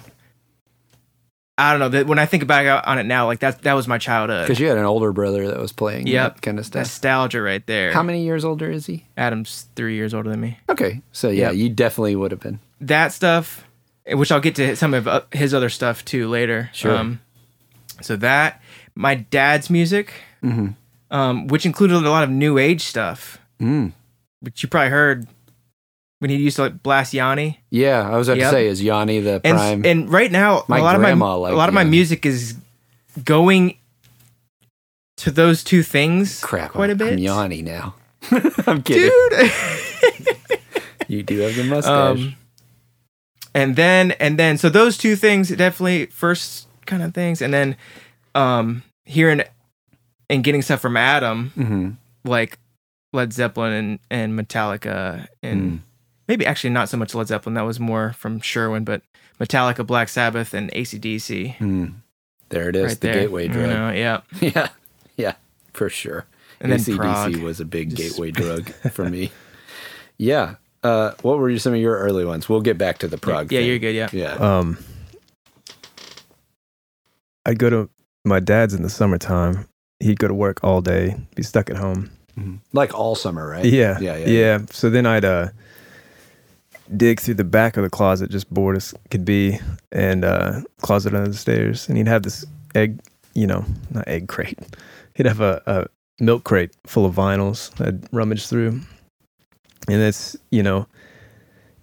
I 1.58 1.72
don't 1.72 1.80
know 1.80 1.90
that 1.90 2.08
when 2.08 2.20
I 2.20 2.26
think 2.26 2.48
back 2.48 2.84
on 2.88 3.00
it 3.00 3.04
now, 3.06 3.26
like 3.28 3.40
that 3.40 3.62
that 3.64 3.74
was 3.74 3.88
my 3.88 3.98
childhood. 3.98 4.48
Because 4.48 4.60
you 4.62 4.68
had 4.68 4.78
an 4.78 4.86
older 4.86 5.12
brother 5.12 5.48
that 5.48 5.60
was 5.60 5.74
playing 5.74 6.08
Yep. 6.08 6.36
that 6.36 6.42
kind 6.42 6.58
of 6.58 6.66
stuff. 6.66 6.80
Nostalgia 6.82 7.42
right 7.42 7.66
there. 7.68 7.92
How 7.92 8.02
many 8.02 8.24
years 8.24 8.46
older 8.46 8.72
is 8.72 8.86
he? 8.86 9.06
Adam's 9.18 9.68
three 9.76 9.96
years 9.96 10.14
older 10.14 10.30
than 10.30 10.40
me. 10.40 10.58
Okay, 10.70 11.02
so 11.12 11.30
yeah, 11.30 11.52
Yep. 11.52 11.56
you 11.56 11.70
definitely 11.70 12.16
would 12.16 12.32
have 12.32 12.40
been. 12.40 12.60
That 12.82 13.12
stuff, 13.12 13.66
which 14.14 14.32
I'll 14.32 14.40
get 14.40 14.56
to 14.56 14.76
some 14.76 14.94
of 14.94 15.08
uh, 15.08 15.22
his 15.32 15.54
other 15.54 15.70
stuff 15.70 16.04
too 16.06 16.28
later. 16.30 16.70
Sure. 16.74 17.18
so 18.02 18.16
that 18.18 18.62
my 18.96 19.16
dad's 19.16 19.70
music, 19.70 20.14
Mm-hmm. 20.44 20.68
um, 21.16 21.48
which 21.48 21.66
included 21.66 21.96
a 21.98 22.10
lot 22.10 22.24
of 22.24 22.30
new 22.30 22.58
age 22.58 22.82
stuff, 22.84 23.38
Mm. 23.62 23.92
which 24.40 24.64
you 24.64 24.70
probably 24.70 24.90
heard 24.90 25.28
when 26.20 26.30
he 26.30 26.38
used 26.38 26.56
to 26.58 26.62
like 26.64 26.82
blast 26.84 27.14
Yanni. 27.14 27.60
Yeah, 27.70 28.10
I 28.10 28.16
was 28.18 28.28
about 28.30 28.38
Yep. 28.40 28.50
to 28.50 28.56
say, 28.56 28.68
is 28.68 28.82
Yanni 28.82 29.20
the 29.20 29.40
prime? 29.42 29.86
and 29.86 30.10
right 30.10 30.32
now, 30.32 30.64
My 30.70 30.80
a 30.80 30.82
lot 30.84 30.96
of 30.96 31.02
my 31.02 31.10
a 31.12 31.16
lot 31.16 31.68
of 31.70 31.76
my 31.76 31.84
music 31.84 32.26
is 32.26 32.56
going 33.26 33.76
to 35.18 35.32
those 35.32 35.64
two 35.64 35.84
things 35.84 36.40
Crap, 36.42 36.72
quite 36.72 36.90
a 36.90 36.96
bit. 36.96 37.14
I'm 37.14 37.20
Yanni 37.20 37.62
now. 37.62 37.96
I'm 38.68 38.82
kidding. 38.82 39.12
dude. 39.30 39.52
You 41.08 41.24
do 41.24 41.40
have 41.40 41.56
the 41.56 41.64
mustache. 41.70 42.20
um, 42.20 42.36
and 43.54 43.76
then 43.76 44.12
and 44.12 44.38
then 44.38 44.58
so 44.58 44.70
those 44.70 44.98
two 44.98 45.16
things 45.16 45.50
definitely 45.50 46.08
first 46.08 46.68
kind 46.86 47.04
of 47.04 47.14
things, 47.14 47.42
and 47.42 47.54
then 47.54 47.76
um 48.36 48.84
hearing 49.06 49.42
and 50.30 50.44
getting 50.44 50.62
stuff 50.62 50.80
from 50.82 50.96
Adam 50.98 51.52
mm-hmm. 51.58 51.90
like 52.30 52.58
Led 53.14 53.34
Zeppelin 53.34 53.74
and 53.74 54.00
and 54.10 54.40
Metallica 54.40 55.28
and 55.42 55.62
Mm. 55.62 55.80
maybe 56.28 56.46
actually 56.46 56.70
not 56.70 56.90
so 56.90 56.98
much 56.98 57.16
Led 57.16 57.28
Zeppelin 57.28 57.56
that 57.56 57.66
was 57.66 57.80
more 57.80 58.14
from 58.14 58.40
Sherwin, 58.40 58.84
but 58.84 59.02
Metallica, 59.40 59.86
Black 59.88 60.10
Sabbath, 60.10 60.54
and 60.54 60.70
ACDC. 60.74 61.56
Mm. 61.58 61.94
There 62.50 62.70
it 62.70 62.76
is, 62.76 62.84
right 62.86 63.00
the 63.02 63.08
there. 63.08 63.14
gateway 63.22 63.48
You 63.48 63.54
drug. 63.54 63.70
know, 63.70 63.90
yeah, 63.92 64.22
Yeah, 64.42 64.70
yeah, 65.18 65.34
for 65.74 65.90
sure. 65.90 66.26
and 66.60 66.72
then 66.72 66.80
ACDC 66.80 67.42
was 67.42 67.60
a 67.60 67.66
big 67.66 67.96
Just- 67.96 68.12
gateway 68.18 68.32
drug 68.42 68.70
for 68.92 69.10
me. 69.10 69.32
Yeah. 70.22 70.56
Uh, 70.84 71.12
what 71.22 71.38
were 71.38 71.58
some 71.60 71.74
of 71.74 71.80
your 71.80 71.98
early 71.98 72.24
ones? 72.26 72.48
We'll 72.48 72.62
get 72.62 72.78
back 72.78 73.00
to 73.00 73.08
the 73.08 73.18
Prague. 73.18 73.52
Yeah, 73.52 73.60
thing. 73.60 73.68
you're 73.68 73.80
good. 73.80 73.96
Yeah. 73.96 74.10
Yeah. 74.14 74.34
Um, 74.36 74.78
I'd 77.46 77.60
go 77.60 77.70
to 77.70 77.90
my 78.26 78.40
dad's 78.40 78.74
in 78.74 78.84
the 78.84 78.90
summertime. 78.90 79.68
He'd 80.00 80.20
go 80.20 80.28
to 80.28 80.34
work 80.34 80.60
all 80.64 80.82
day, 80.82 81.16
be 81.36 81.44
stuck 81.44 81.70
at 81.70 81.76
home. 81.78 82.10
Mhm. 82.38 82.60
Like 82.74 82.94
all 82.98 83.16
summer, 83.16 83.48
right? 83.50 83.66
Yeah, 83.66 84.00
Yeah. 84.00 84.16
Yeah. 84.18 84.28
yeah. 84.28 84.60
So 84.72 84.90
then 84.90 85.06
I'd 85.06 85.26
uh, 85.26 85.50
dig 86.96 87.20
through 87.20 87.34
the 87.36 87.44
back 87.44 87.76
of 87.76 87.84
the 87.84 87.90
closet, 87.90 88.30
just 88.30 88.50
bored 88.54 88.78
as 88.78 88.94
could 89.12 89.26
be, 89.26 89.60
and 89.92 90.24
uh, 90.24 90.62
closet 90.82 91.14
under 91.14 91.30
the 91.30 91.36
stairs, 91.38 91.88
and 91.90 91.98
he'd 91.98 92.08
have 92.08 92.24
this 92.24 92.46
egg, 92.76 93.00
you 93.34 93.48
know, 93.48 93.66
not 93.92 94.08
egg 94.08 94.28
crate. 94.28 94.58
He'd 95.16 95.26
have 95.26 95.42
a, 95.42 95.62
a 95.66 95.88
milk 96.24 96.46
crate 96.46 96.72
full 96.88 97.06
of 97.06 97.14
vinyls 97.16 97.72
I'd 97.86 98.08
rummage 98.14 98.48
through. 98.48 98.80
And 99.92 100.02
it's, 100.02 100.36
you 100.52 100.62
know, 100.64 100.88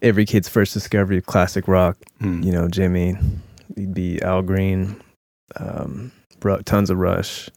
every 0.02 0.24
kid's 0.24 0.48
first 0.48 0.72
discovery 0.74 1.18
of 1.18 1.26
classic 1.26 1.66
rock, 1.68 1.96
Hmm. 2.20 2.42
you 2.42 2.52
know, 2.52 2.68
Jimmy, 2.68 3.16
he'd 3.76 3.94
be 3.94 4.20
Al 4.22 4.42
Green, 4.42 5.00
um, 5.56 6.12
Ru- 6.42 6.62
tons 6.62 6.90
of 6.90 6.98
Rush, 6.98 7.48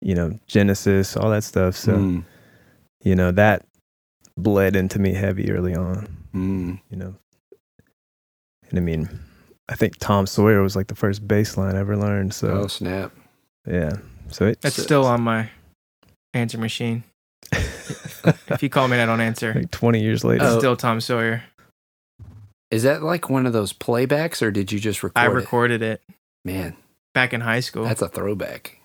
you 0.00 0.14
know, 0.14 0.38
Genesis, 0.46 1.16
all 1.16 1.30
that 1.30 1.44
stuff. 1.44 1.76
So, 1.76 1.96
Hmm. 1.96 2.20
you 3.02 3.14
know, 3.14 3.30
that 3.32 3.66
bled 4.36 4.76
into 4.76 4.98
me 4.98 5.12
heavy 5.12 5.50
early 5.50 5.74
on, 5.74 6.06
Hmm. 6.32 6.74
you 6.90 6.96
know. 6.96 7.14
And 8.70 8.78
I 8.78 8.82
mean, 8.82 9.08
I 9.68 9.74
think 9.74 9.98
Tom 9.98 10.26
Sawyer 10.26 10.62
was 10.62 10.76
like 10.76 10.86
the 10.86 10.94
first 10.94 11.26
bass 11.28 11.56
line 11.56 11.76
I 11.76 11.80
ever 11.80 11.96
learned. 11.96 12.32
So, 12.32 12.48
Oh 12.62 12.66
snap! 12.68 13.12
yeah. 13.66 13.98
So 14.30 14.46
it, 14.46 14.60
That's 14.62 14.80
still 14.80 15.04
on 15.06 15.22
my 15.22 15.50
answer 16.32 16.56
machine. 16.58 17.02
If 17.52 18.62
you 18.62 18.68
call 18.68 18.88
me 18.88 18.94
and 18.98 19.02
I 19.02 19.06
don't 19.06 19.20
answer, 19.20 19.52
like 19.54 19.70
20 19.70 20.00
years 20.02 20.24
later. 20.24 20.44
it's 20.44 20.54
Oh. 20.54 20.58
still 20.58 20.76
Tom 20.76 21.00
Sawyer. 21.00 21.42
Is 22.70 22.82
that 22.84 23.02
like 23.02 23.28
one 23.28 23.46
of 23.46 23.52
those 23.52 23.72
playbacks, 23.72 24.42
or 24.42 24.50
did 24.50 24.70
you 24.70 24.78
just 24.78 25.02
record 25.02 25.18
I 25.20 25.26
it? 25.26 25.30
recorded 25.30 25.82
it 25.82 26.02
Man, 26.44 26.76
back 27.14 27.32
in 27.32 27.40
high 27.40 27.60
school. 27.60 27.84
that's 27.84 28.02
a 28.02 28.08
throwback. 28.08 28.80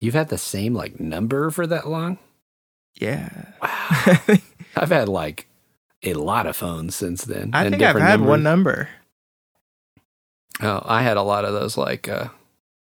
You've 0.00 0.14
had 0.14 0.28
the 0.28 0.38
same 0.38 0.74
like 0.74 1.00
number 1.00 1.50
for 1.50 1.66
that 1.66 1.88
long? 1.88 2.18
yeah. 3.00 3.28
Wow. 3.60 4.36
I've 4.76 4.90
had 4.90 5.08
like 5.08 5.46
a 6.04 6.14
lot 6.14 6.46
of 6.46 6.56
phones 6.56 6.94
since 6.94 7.24
then. 7.24 7.50
I 7.52 7.64
and 7.64 7.70
think 7.72 7.82
I've 7.82 7.94
different 7.96 8.06
had 8.06 8.20
one 8.20 8.42
number. 8.44 8.88
Oh, 10.60 10.82
I 10.84 11.02
had 11.02 11.16
a 11.16 11.22
lot 11.22 11.44
of 11.44 11.52
those 11.52 11.76
like 11.76 12.08
uh, 12.08 12.28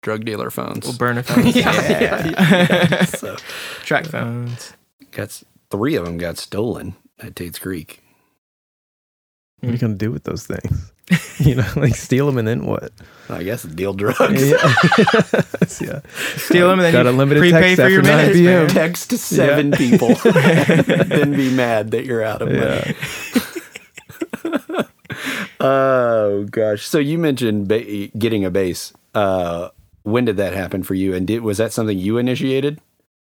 drug 0.04 0.24
dealer 0.24 0.50
phones. 0.50 0.84
Well, 0.86 0.96
burner 0.96 1.22
phones. 1.24 1.56
Yeah, 1.56 1.72
yeah, 1.90 2.26
yeah. 2.28 3.04
so 3.06 3.36
Track 3.82 4.06
phones. 4.06 4.74
got 5.10 5.42
three 5.70 5.96
of 5.96 6.04
them 6.04 6.18
got 6.18 6.36
stolen 6.38 6.94
at 7.18 7.34
Tate's 7.34 7.58
Creek. 7.58 8.00
what 9.60 9.70
are 9.70 9.72
you 9.72 9.78
going 9.78 9.94
to 9.94 9.98
do 9.98 10.12
with 10.12 10.24
those 10.24 10.46
things? 10.46 10.92
you 11.38 11.54
know, 11.54 11.66
like 11.76 11.94
steal 11.94 12.26
them 12.26 12.38
and 12.38 12.46
then 12.46 12.66
what? 12.66 12.92
I 13.28 13.42
guess 13.42 13.62
deal 13.62 13.94
drugs. 13.94 14.50
yeah. 14.50 14.56
yeah. 15.80 16.00
Steal 16.36 16.68
them 16.68 16.78
and 16.80 16.86
then 16.86 16.92
Got 16.92 17.06
you 17.06 17.10
a 17.10 17.12
limited 17.12 17.40
prepay 17.40 17.74
text 17.76 17.82
for 17.82 17.88
your 17.88 18.00
after 18.00 18.10
9 18.10 18.16
minutes, 18.18 18.36
PM. 18.38 18.66
man. 18.66 18.68
Text 18.68 19.10
seven 19.12 19.70
people, 19.72 20.14
then 20.24 21.32
be 21.32 21.50
mad 21.54 21.90
that 21.92 22.04
you're 22.04 22.22
out 22.22 22.42
of 22.42 22.48
money. 22.48 22.94
Yeah. 24.44 24.82
oh 25.60 26.44
gosh! 26.50 26.84
So 26.86 26.98
you 26.98 27.18
mentioned 27.18 27.68
ba- 27.68 28.08
getting 28.18 28.44
a 28.44 28.50
bass. 28.50 28.92
Uh, 29.14 29.68
when 30.04 30.24
did 30.24 30.36
that 30.36 30.52
happen 30.54 30.82
for 30.84 30.94
you? 30.94 31.12
And 31.14 31.26
did 31.26 31.42
was 31.42 31.58
that 31.58 31.72
something 31.72 31.98
you 31.98 32.16
initiated? 32.18 32.80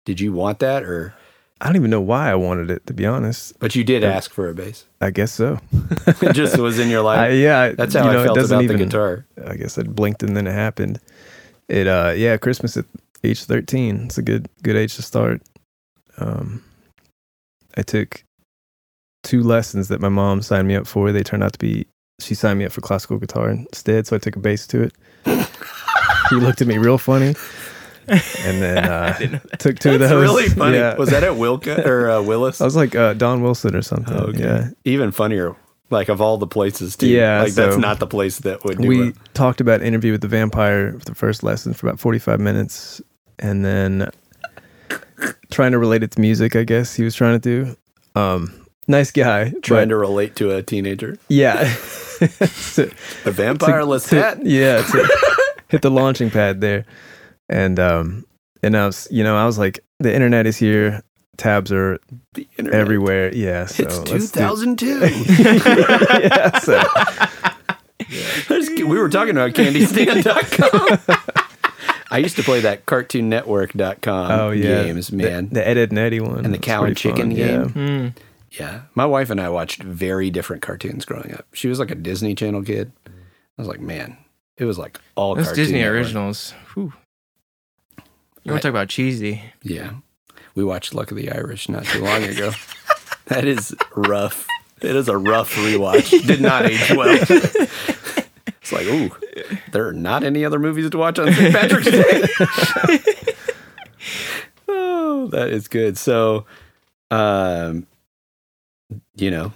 Did 0.06 0.19
you 0.19 0.34
want 0.34 0.60
that, 0.60 0.84
or 0.84 1.15
I 1.62 1.67
don't 1.67 1.78
even 1.78 1.89
know 1.89 2.01
why 2.01 2.30
I 2.30 2.36
wanted 2.36 2.69
it, 2.69 2.86
to 2.88 2.93
be 2.93 3.06
honest. 3.06 3.58
but 3.60 3.75
you 3.75 3.84
did 3.84 4.04
ask 4.04 4.32
for 4.34 4.49
a 4.49 4.54
bass? 4.54 4.86
I 5.01 5.10
guess 5.10 5.32
so. 5.32 5.60
It 6.21 6.34
just 6.34 6.58
was 6.60 6.78
in 6.78 6.89
your 6.89 7.01
life. 7.10 7.19
I, 7.19 7.30
yeah. 7.30 7.62
I- 7.62 7.71
That's 7.71 7.93
how 7.95 8.04
you 8.04 8.10
I 8.10 8.13
know, 8.13 8.21
it 8.21 8.25
felt 8.25 8.38
about 8.45 8.63
even, 8.63 8.78
the 8.78 8.86
guitar. 8.86 9.25
I 9.47 9.56
guess 9.56 9.78
it 9.78 9.95
blinked 9.95 10.21
and 10.21 10.36
then 10.36 10.45
it 10.47 10.51
happened. 10.54 10.99
It, 11.69 11.88
uh, 11.88 12.13
yeah, 12.15 12.38
Christmas 12.38 12.78
at 12.78 12.86
age 13.23 13.43
13. 13.45 14.04
It's 14.06 14.17
a 14.19 14.21
good, 14.21 14.47
good 14.62 14.75
age 14.75 14.95
to 14.97 15.01
start. 15.01 15.41
Um, 16.17 16.63
I 17.78 17.82
took 17.82 18.23
two 19.23 19.41
lessons 19.41 19.88
that 19.88 19.99
my 20.01 20.10
mom 20.10 20.41
signed 20.43 20.67
me 20.67 20.75
up 20.75 20.86
for. 20.86 21.12
They 21.12 21.23
turned 21.23 21.43
out 21.43 21.54
to 21.54 21.60
be, 21.60 21.88
she 22.19 22.36
signed 22.36 22.60
me 22.60 22.65
up 22.65 22.71
for 22.73 22.82
classical 22.82 23.17
guitar 23.17 23.49
instead. 23.49 24.06
So 24.06 24.15
I 24.15 24.19
took 24.19 24.36
a 24.36 24.39
bass 24.39 24.67
to 24.67 24.84
it. 24.84 24.93
He 26.30 26.36
looked 26.38 26.62
at 26.62 26.68
me 26.68 26.78
real 26.78 26.98
funny. 26.98 27.36
And 28.08 28.62
then, 28.62 28.78
uh, 28.86 29.16
didn't 29.18 29.32
know 29.34 29.40
that. 29.50 29.60
took 29.60 29.80
two 29.80 29.92
of 29.94 30.00
those. 30.00 30.12
really 30.12 30.48
funny. 30.50 30.78
Yeah. 30.78 30.96
Was 30.96 31.10
that 31.10 31.24
at 31.24 31.32
Wilka 31.34 31.86
or 31.86 32.10
uh, 32.10 32.22
Willis? 32.30 32.62
I 32.62 32.66
was 32.66 32.76
like 32.76 32.96
uh, 32.96 33.14
Don 33.14 33.42
Wilson 33.42 33.76
or 33.76 33.82
something. 33.82 34.16
Oh, 34.16 34.26
okay. 34.28 34.40
Yeah. 34.44 34.70
Even 34.84 35.12
funnier. 35.12 35.56
Like 35.92 36.10
of 36.10 36.20
all 36.22 36.38
the 36.38 36.48
places 36.48 36.96
too. 36.96 37.08
Yeah, 37.08 37.42
Like 37.44 37.54
that's 37.54 37.78
not 37.78 38.00
the 38.00 38.08
place 38.08 38.40
that 38.40 38.64
would 38.64 38.80
do 38.80 38.88
we 38.88 39.10
it. 39.10 39.16
talked 39.36 39.62
about 39.62 39.82
interview 39.84 40.12
with 40.12 40.22
the 40.22 40.28
vampire 40.28 40.94
for 40.98 41.06
the 41.06 41.14
first 41.16 41.44
lesson 41.44 41.74
for 41.74 41.88
about 41.88 42.00
45 42.00 42.40
minutes 42.40 43.02
and 43.40 43.64
then 43.64 44.10
trying 45.52 45.72
to 45.72 45.78
relate 45.80 46.04
it 46.04 46.12
to 46.12 46.20
music 46.22 46.56
i 46.56 46.64
guess 46.64 46.94
he 46.96 47.04
was 47.04 47.16
trying 47.16 47.40
to 47.40 47.66
do 47.66 47.76
um 48.20 48.54
nice 48.88 49.12
guy 49.12 49.52
Trying 49.62 49.86
but- 49.86 49.90
to 49.90 49.96
relate 49.98 50.36
to 50.38 50.56
a 50.56 50.62
teenager. 50.64 51.18
yeah 51.30 51.64
To- 52.20 52.92
A 53.26 53.32
vampire 53.32 53.80
to- 53.80 53.86
let's 53.86 54.10
to- 54.10 54.40
yeah 54.44 54.82
to 54.82 55.44
hit 55.69 55.82
the 55.82 55.91
launching 55.91 56.30
pad 56.30 56.62
there 56.62 56.86
and 57.49 57.80
um 57.80 58.25
and 58.63 58.75
i 58.78 58.86
was 58.86 59.08
you 59.12 59.23
know 59.23 59.36
i 59.38 59.45
was 59.45 59.58
like 59.58 59.80
the 59.99 60.13
internet 60.13 60.45
is 60.47 60.58
here 60.58 61.01
tabs 61.38 61.71
are 61.71 61.99
The 62.34 62.47
internet. 62.58 62.80
everywhere 62.80 63.34
yeah 63.36 63.65
so 63.65 63.84
It's 63.84 63.99
2002. 63.99 64.99
yeah 65.43 66.60
so 66.60 66.82
There's- 68.47 68.69
we 68.69 68.84
were 68.99 69.10
talking 69.10 69.32
about 69.32 69.51
candystand.com. 69.54 70.99
I 72.12 72.17
used 72.19 72.36
to 72.36 72.43
play 72.43 72.60
that 72.62 72.86
cartoonnetwork.com 72.86 74.32
oh 74.32 74.51
yeah 74.51 74.84
games, 74.84 75.12
man. 75.12 75.49
the, 75.49 75.67
Ed, 75.67 75.78
Ed 75.78 75.89
and 75.89 75.99
Eddy 75.99 76.19
one 76.19 76.45
And 76.45 76.54
the 76.54 76.58
cow 76.60 76.84
and 76.84 76.95
chicken 76.95 77.30
fun, 77.32 77.36
game. 77.36 77.47
yeah. 77.49 77.67
Hmm. 77.67 78.08
yeah. 78.51 78.82
My 78.93 79.06
wife 79.06 79.30
and 79.30 79.41
I 79.41 79.49
watched 79.49 79.82
very 79.84 80.30
different 80.30 80.62
cartoons 80.62 81.04
growing 81.06 81.34
up. 81.34 81.47
She 81.54 81.67
was 81.67 81.80
like 81.80 81.91
a 81.91 81.95
Disney 81.95 82.36
Channel 82.36 82.63
kid. 82.63 82.91
I 83.08 83.12
was 83.62 83.67
like, 83.67 83.80
man, 83.82 84.17
it 84.58 84.65
was 84.65 84.78
like 84.78 85.00
all 85.15 85.36
Those 85.36 85.52
Disney 85.54 85.80
Network. 85.80 85.98
originals. 85.98 86.54
Whew. 86.74 86.94
You 88.44 88.52
Right. 88.52 88.54
want 88.54 88.62
to 88.62 88.68
talk 88.68 88.70
about 88.70 88.89
cheesy? 88.89 89.41
Yeah. 89.63 89.91
We 90.54 90.63
watched 90.63 90.94
Luck 90.94 91.12
of 91.12 91.18
the 91.18 91.32
Irish 91.32 91.68
not 91.68 91.86
too 91.86 92.04
long 92.04 92.24
ago. 92.24 92.52
that 93.26 93.44
is 93.46 93.76
rough. 93.96 94.48
It 94.82 94.96
is 94.96 95.08
a 95.10 95.18
rough 95.18 95.54
rewatch. 95.56 96.26
Did 96.28 96.41
not 96.41 96.65
age 96.65 96.91
well. 96.91 97.18
it's 98.48 98.72
like, 98.72 98.86
ooh, 98.86 99.10
there 99.72 99.88
are 99.88 99.94
not 99.94 100.24
any 100.24 100.46
other 100.46 100.60
movies 100.60 100.89
to 100.89 100.98
watch 100.98 101.18
on 101.20 101.32
St. 101.34 101.54
Patrick's 101.54 101.89
Day. 101.89 103.04
oh, 104.68 105.28
that 105.32 105.50
is 105.50 105.68
good. 105.68 105.98
So, 105.98 106.46
um, 107.12 107.88
you 109.15 109.32
know, 109.32 109.52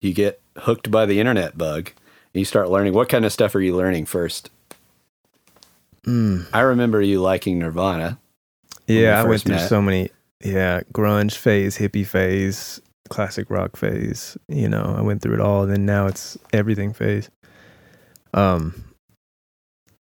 you 0.00 0.12
get 0.12 0.40
hooked 0.58 0.90
by 0.90 1.06
the 1.06 1.20
internet 1.20 1.56
bug. 1.56 1.90
You 2.34 2.44
start 2.44 2.68
learning. 2.68 2.92
What 2.92 3.08
kind 3.08 3.24
of 3.24 3.32
stuff 3.32 3.54
are 3.54 3.60
you 3.60 3.74
learning 3.76 4.06
first? 4.06 4.50
Mm. 6.04 6.46
I 6.52 6.60
remember 6.60 7.00
you 7.00 7.20
liking 7.20 7.58
Nirvana. 7.58 8.18
Yeah, 8.86 9.20
I 9.20 9.24
went 9.24 9.42
through 9.42 9.54
met. 9.54 9.68
so 9.68 9.80
many. 9.80 10.10
Yeah, 10.44 10.80
grunge 10.92 11.36
phase, 11.36 11.78
hippie 11.78 12.06
phase, 12.06 12.80
classic 13.08 13.48
rock 13.50 13.76
phase. 13.76 14.36
You 14.48 14.68
know, 14.68 14.94
I 14.98 15.00
went 15.00 15.22
through 15.22 15.34
it 15.34 15.40
all, 15.40 15.62
and 15.62 15.72
then 15.72 15.86
now 15.86 16.06
it's 16.06 16.36
everything 16.52 16.92
phase. 16.92 17.30
Um, 18.34 18.84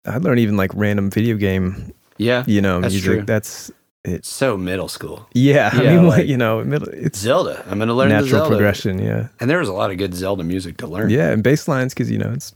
I 0.05 0.17
learned 0.17 0.39
even 0.41 0.57
like 0.57 0.71
random 0.75 1.09
video 1.09 1.37
game. 1.37 1.93
Yeah. 2.17 2.43
You 2.45 2.61
know, 2.61 2.81
That's 2.81 2.93
music. 2.93 3.11
true. 3.11 3.21
That's 3.23 3.71
it's. 4.03 4.29
So 4.29 4.55
middle 4.57 4.87
school. 4.87 5.27
Yeah, 5.33 5.69
I 5.73 5.81
mean, 5.83 6.07
like- 6.07 6.17
like 6.19 6.27
you 6.27 6.37
know, 6.37 6.63
middle, 6.63 6.87
it's 6.89 7.19
Zelda. 7.19 7.63
I'm 7.69 7.77
going 7.77 7.87
to 7.89 7.93
learn 7.93 8.09
the 8.09 8.15
natural 8.15 8.41
Zelda. 8.41 8.49
progression. 8.49 8.99
Yeah, 8.99 9.27
And 9.39 9.49
there 9.49 9.59
was 9.59 9.69
a 9.69 9.73
lot 9.73 9.91
of 9.91 9.97
good 9.97 10.13
Zelda 10.13 10.43
music 10.43 10.77
to 10.77 10.87
learn. 10.87 11.09
yeah, 11.09 11.31
and 11.31 11.43
bass 11.43 11.67
lines 11.67 11.93
because 11.93 12.09
you 12.11 12.17
know 12.17 12.31
it's 12.31 12.53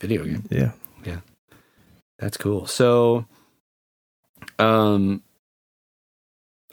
Video 0.00 0.24
game. 0.24 0.44
yeah. 0.50 0.70
Yeah, 1.04 1.20
that's 2.18 2.36
cool. 2.36 2.66
So, 2.66 3.26
um, 4.58 5.22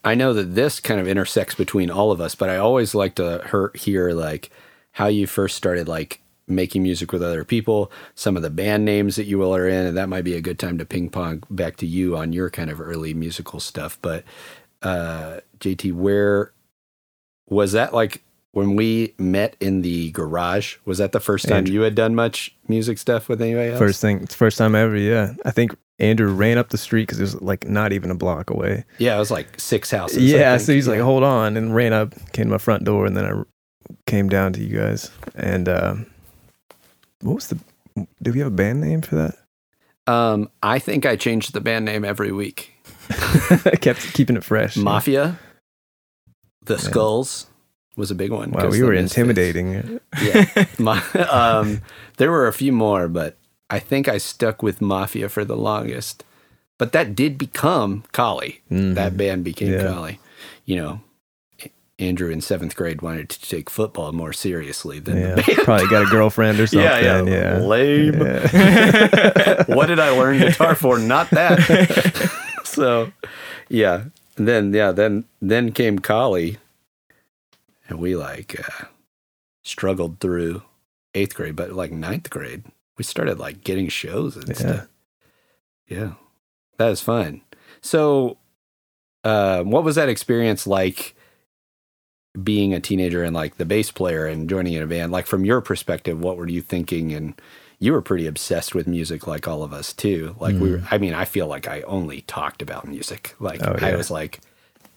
I 0.03 0.13
know 0.15 0.33
that 0.33 0.53
this 0.55 0.79
kind 0.79 0.99
of 0.99 1.07
intersects 1.07 1.55
between 1.55 1.89
all 1.89 2.11
of 2.11 2.21
us, 2.21 2.35
but 2.35 2.49
I 2.49 2.57
always 2.57 2.93
like 2.93 3.15
to 3.15 3.43
hear, 3.49 3.71
hear 3.73 4.11
like 4.11 4.51
how 4.91 5.07
you 5.07 5.25
first 5.27 5.55
started 5.57 5.87
like 5.87 6.21
making 6.47 6.83
music 6.83 7.11
with 7.11 7.23
other 7.23 7.43
people, 7.43 7.91
some 8.13 8.35
of 8.35 8.43
the 8.43 8.49
band 8.49 8.85
names 8.85 9.15
that 9.15 9.25
you 9.25 9.43
all 9.43 9.55
are 9.55 9.67
in, 9.67 9.85
and 9.85 9.97
that 9.97 10.09
might 10.09 10.23
be 10.23 10.35
a 10.35 10.41
good 10.41 10.59
time 10.59 10.77
to 10.77 10.85
ping 10.85 11.09
pong 11.09 11.43
back 11.49 11.77
to 11.77 11.85
you 11.85 12.15
on 12.15 12.33
your 12.33 12.49
kind 12.49 12.69
of 12.69 12.79
early 12.79 13.13
musical 13.13 13.59
stuff. 13.59 13.97
But 14.01 14.23
uh, 14.81 15.39
JT, 15.59 15.93
where 15.93 16.51
was 17.47 17.71
that 17.73 17.93
like 17.93 18.23
when 18.51 18.75
we 18.75 19.13
met 19.17 19.55
in 19.59 19.81
the 19.81 20.11
garage? 20.11 20.77
Was 20.85 20.99
that 20.99 21.11
the 21.11 21.19
first 21.19 21.47
time 21.47 21.57
Andrew. 21.57 21.73
you 21.73 21.81
had 21.81 21.95
done 21.95 22.15
much 22.15 22.55
music 22.67 22.97
stuff 22.97 23.27
with 23.27 23.41
anybody 23.41 23.71
else? 23.71 23.79
First 23.79 24.01
thing, 24.01 24.27
first 24.27 24.57
time 24.57 24.75
ever. 24.75 24.95
Yeah, 24.95 25.33
I 25.43 25.51
think 25.51 25.75
Andrew 25.99 26.31
ran 26.31 26.57
up 26.57 26.69
the 26.69 26.77
street 26.77 27.03
because 27.03 27.19
it 27.19 27.23
was 27.23 27.41
like 27.41 27.67
not 27.67 27.93
even 27.93 28.11
a 28.11 28.15
block 28.15 28.49
away. 28.49 28.85
Yeah, 28.97 29.15
it 29.15 29.19
was 29.19 29.31
like 29.31 29.59
six 29.59 29.91
houses. 29.91 30.23
Yeah, 30.23 30.57
so 30.57 30.73
he's 30.73 30.87
like, 30.87 30.99
hold 30.99 31.23
on, 31.23 31.57
and 31.57 31.73
ran 31.73 31.93
up, 31.93 32.13
came 32.33 32.45
to 32.45 32.51
my 32.51 32.57
front 32.57 32.83
door, 32.83 33.05
and 33.05 33.15
then 33.15 33.25
I 33.25 33.43
came 34.05 34.29
down 34.29 34.53
to 34.53 34.63
you 34.63 34.77
guys. 34.77 35.11
And 35.35 35.69
um, 35.69 36.05
what 37.25 37.35
was 37.35 37.47
the? 37.47 37.59
Do 38.21 38.31
we 38.31 38.39
have 38.39 38.47
a 38.47 38.55
band 38.55 38.81
name 38.81 39.01
for 39.01 39.15
that? 39.15 39.35
Um, 40.07 40.49
I 40.61 40.79
think 40.79 41.05
I 41.05 41.15
changed 41.15 41.53
the 41.53 41.61
band 41.61 41.85
name 41.85 42.05
every 42.05 42.31
week. 42.31 42.73
Kept 43.81 44.13
keeping 44.13 44.35
it 44.37 44.43
fresh. 44.43 44.77
Mafia, 44.77 45.39
the 46.63 46.75
Yeah. 46.75 46.79
Skulls 46.79 47.47
was 47.95 48.11
a 48.11 48.15
big 48.15 48.31
one. 48.31 48.51
Wow, 48.51 48.69
we 48.69 48.83
were 48.83 48.93
intimidating. 48.93 49.99
Yeah, 50.21 50.45
um, 51.31 51.81
there 52.17 52.29
were 52.31 52.47
a 52.47 52.53
few 52.53 52.71
more, 52.71 53.07
but 53.07 53.37
I 53.69 53.79
think 53.79 54.07
I 54.07 54.17
stuck 54.19 54.61
with 54.61 54.81
Mafia 54.81 55.29
for 55.29 55.43
the 55.45 55.55
longest. 55.57 56.23
but 56.77 56.91
that 56.91 57.15
did 57.15 57.37
become 57.37 58.03
Collie. 58.11 58.59
Mhm. 58.69 58.95
That 58.95 59.15
band 59.15 59.43
became 59.45 59.71
Yeah. 59.73 59.87
Collie. 59.93 60.19
You 60.65 60.75
know, 60.75 61.01
Andrew 61.97 62.29
in 62.29 62.41
seventh 62.41 62.75
grade 62.75 63.01
wanted 63.01 63.29
to 63.29 63.41
take 63.41 63.69
football 63.69 64.11
more 64.11 64.33
seriously 64.33 64.99
than 64.99 65.17
yeah, 65.17 65.41
probably 65.63 65.87
got 65.87 66.01
a 66.03 66.05
girlfriend 66.11 66.59
or 66.59 66.67
something. 66.67 66.85
Yeah, 66.91 67.21
yeah, 67.23 67.23
yeah. 67.23 67.57
lame. 67.59 68.21
Yeah. 68.21 69.63
what 69.73 69.85
did 69.85 69.99
I 69.99 70.09
learn 70.09 70.39
guitar 70.39 70.75
for? 70.75 70.99
Not 70.99 71.29
that. 71.29 72.31
so, 72.65 73.11
yeah. 73.69 74.05
And 74.37 74.45
then 74.47 74.73
yeah, 74.73 74.91
then 74.91 75.23
then 75.41 75.71
came 75.71 75.99
Collie, 75.99 76.57
and 77.87 77.99
we 77.99 78.17
like 78.17 78.59
uh, 78.59 78.85
struggled 79.63 80.19
through 80.19 80.63
eighth 81.13 81.33
grade, 81.35 81.55
but 81.55 81.71
like 81.71 81.93
ninth 81.93 82.29
grade, 82.29 82.65
we 82.97 83.05
started 83.05 83.39
like 83.39 83.63
getting 83.63 83.87
shows 83.87 84.35
and 84.35 84.49
Yeah. 84.49 84.53
stuff. 84.55 84.87
Yeah, 85.87 86.11
that 86.77 86.89
was 86.89 86.99
fun. 86.99 87.39
So, 87.79 88.37
uh, 89.23 89.63
what 89.63 89.85
was 89.85 89.95
that 89.95 90.09
experience 90.09 90.67
like? 90.67 91.14
Being 92.43 92.73
a 92.73 92.79
teenager 92.79 93.23
and 93.23 93.33
like 93.35 93.57
the 93.57 93.65
bass 93.65 93.91
player 93.91 94.25
and 94.25 94.49
joining 94.49 94.73
in 94.73 94.83
a 94.83 94.87
band, 94.87 95.11
like 95.11 95.25
from 95.27 95.45
your 95.45 95.61
perspective, 95.61 96.19
what 96.19 96.37
were 96.37 96.47
you 96.47 96.61
thinking? 96.61 97.13
And 97.13 97.33
you 97.79 97.93
were 97.93 98.01
pretty 98.01 98.25
obsessed 98.27 98.73
with 98.75 98.87
music, 98.87 99.27
like 99.27 99.47
all 99.47 99.63
of 99.63 99.73
us 99.73 99.93
too. 99.93 100.35
Like 100.39 100.55
we 100.55 100.71
were, 100.71 100.83
I 100.91 100.97
mean, 100.97 101.13
I 101.13 101.25
feel 101.25 101.47
like 101.47 101.67
I 101.67 101.81
only 101.81 102.21
talked 102.21 102.61
about 102.61 102.87
music. 102.87 103.35
Like 103.39 103.61
Oh, 103.65 103.75
I 103.81 103.95
was 103.95 104.09
like 104.11 104.39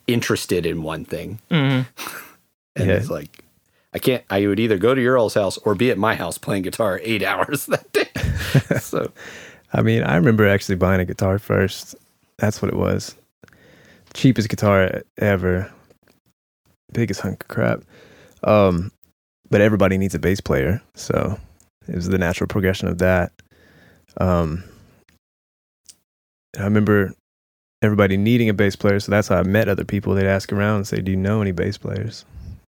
interested 0.07 0.65
in 0.67 0.83
one 0.83 1.05
thing, 1.05 1.39
Mhm. 1.51 1.87
and 2.77 2.89
Yeah. 2.89 2.95
it's 2.95 3.11
like 3.11 3.45
I 3.95 3.99
can't. 3.99 4.23
I 4.31 4.47
would 4.47 4.61
either 4.61 4.77
go 4.79 4.95
to 4.95 5.01
your 5.01 5.17
old 5.17 5.33
house 5.35 5.57
or 5.59 5.75
be 5.75 5.91
at 5.91 5.99
my 5.99 6.15
house 6.15 6.39
playing 6.39 6.63
guitar 6.63 7.01
eight 7.03 7.23
hours 7.31 7.67
that 7.67 7.91
day. 7.93 8.09
so 8.81 9.11
I 9.73 9.83
mean, 9.83 10.03
I 10.03 10.17
remember 10.17 10.47
actually 10.47 10.77
buying 10.77 11.01
a 11.01 11.05
guitar 11.05 11.39
first. 11.39 11.95
That's 12.39 12.61
what 12.63 12.71
it 12.71 12.77
was. 12.77 13.15
Cheapest 14.15 14.49
guitar 14.49 15.03
ever. 15.19 15.71
Biggest 16.93 17.21
hunk 17.21 17.43
of 17.45 17.49
crap. 17.49 17.83
Um, 18.45 18.93
but 19.51 19.61
everybody 19.61 19.99
needs 19.99 20.15
a 20.15 20.19
bass 20.19 20.41
player, 20.41 20.83
so 20.95 21.39
it 21.89 21.95
was 21.95 22.09
the 22.09 22.19
natural 22.19 22.47
progression 22.49 22.89
of 22.89 22.99
that. 22.99 23.33
Um, 24.19 24.65
I 26.59 26.65
remember 26.65 27.15
everybody 27.83 28.17
needing 28.17 28.49
a 28.49 28.55
bass 28.55 28.77
player, 28.77 29.01
so 29.01 29.11
that's 29.11 29.29
how 29.29 29.39
I 29.39 29.43
met 29.43 29.69
other 29.69 29.85
people. 29.85 30.15
They'd 30.15 30.27
ask 30.27 30.53
around 30.53 30.77
and 30.77 30.87
say, 30.87 31.01
"Do 31.01 31.11
you 31.11 31.17
know 31.17 31.41
any 31.41 31.53
bass 31.53 31.79
players?" 31.79 32.25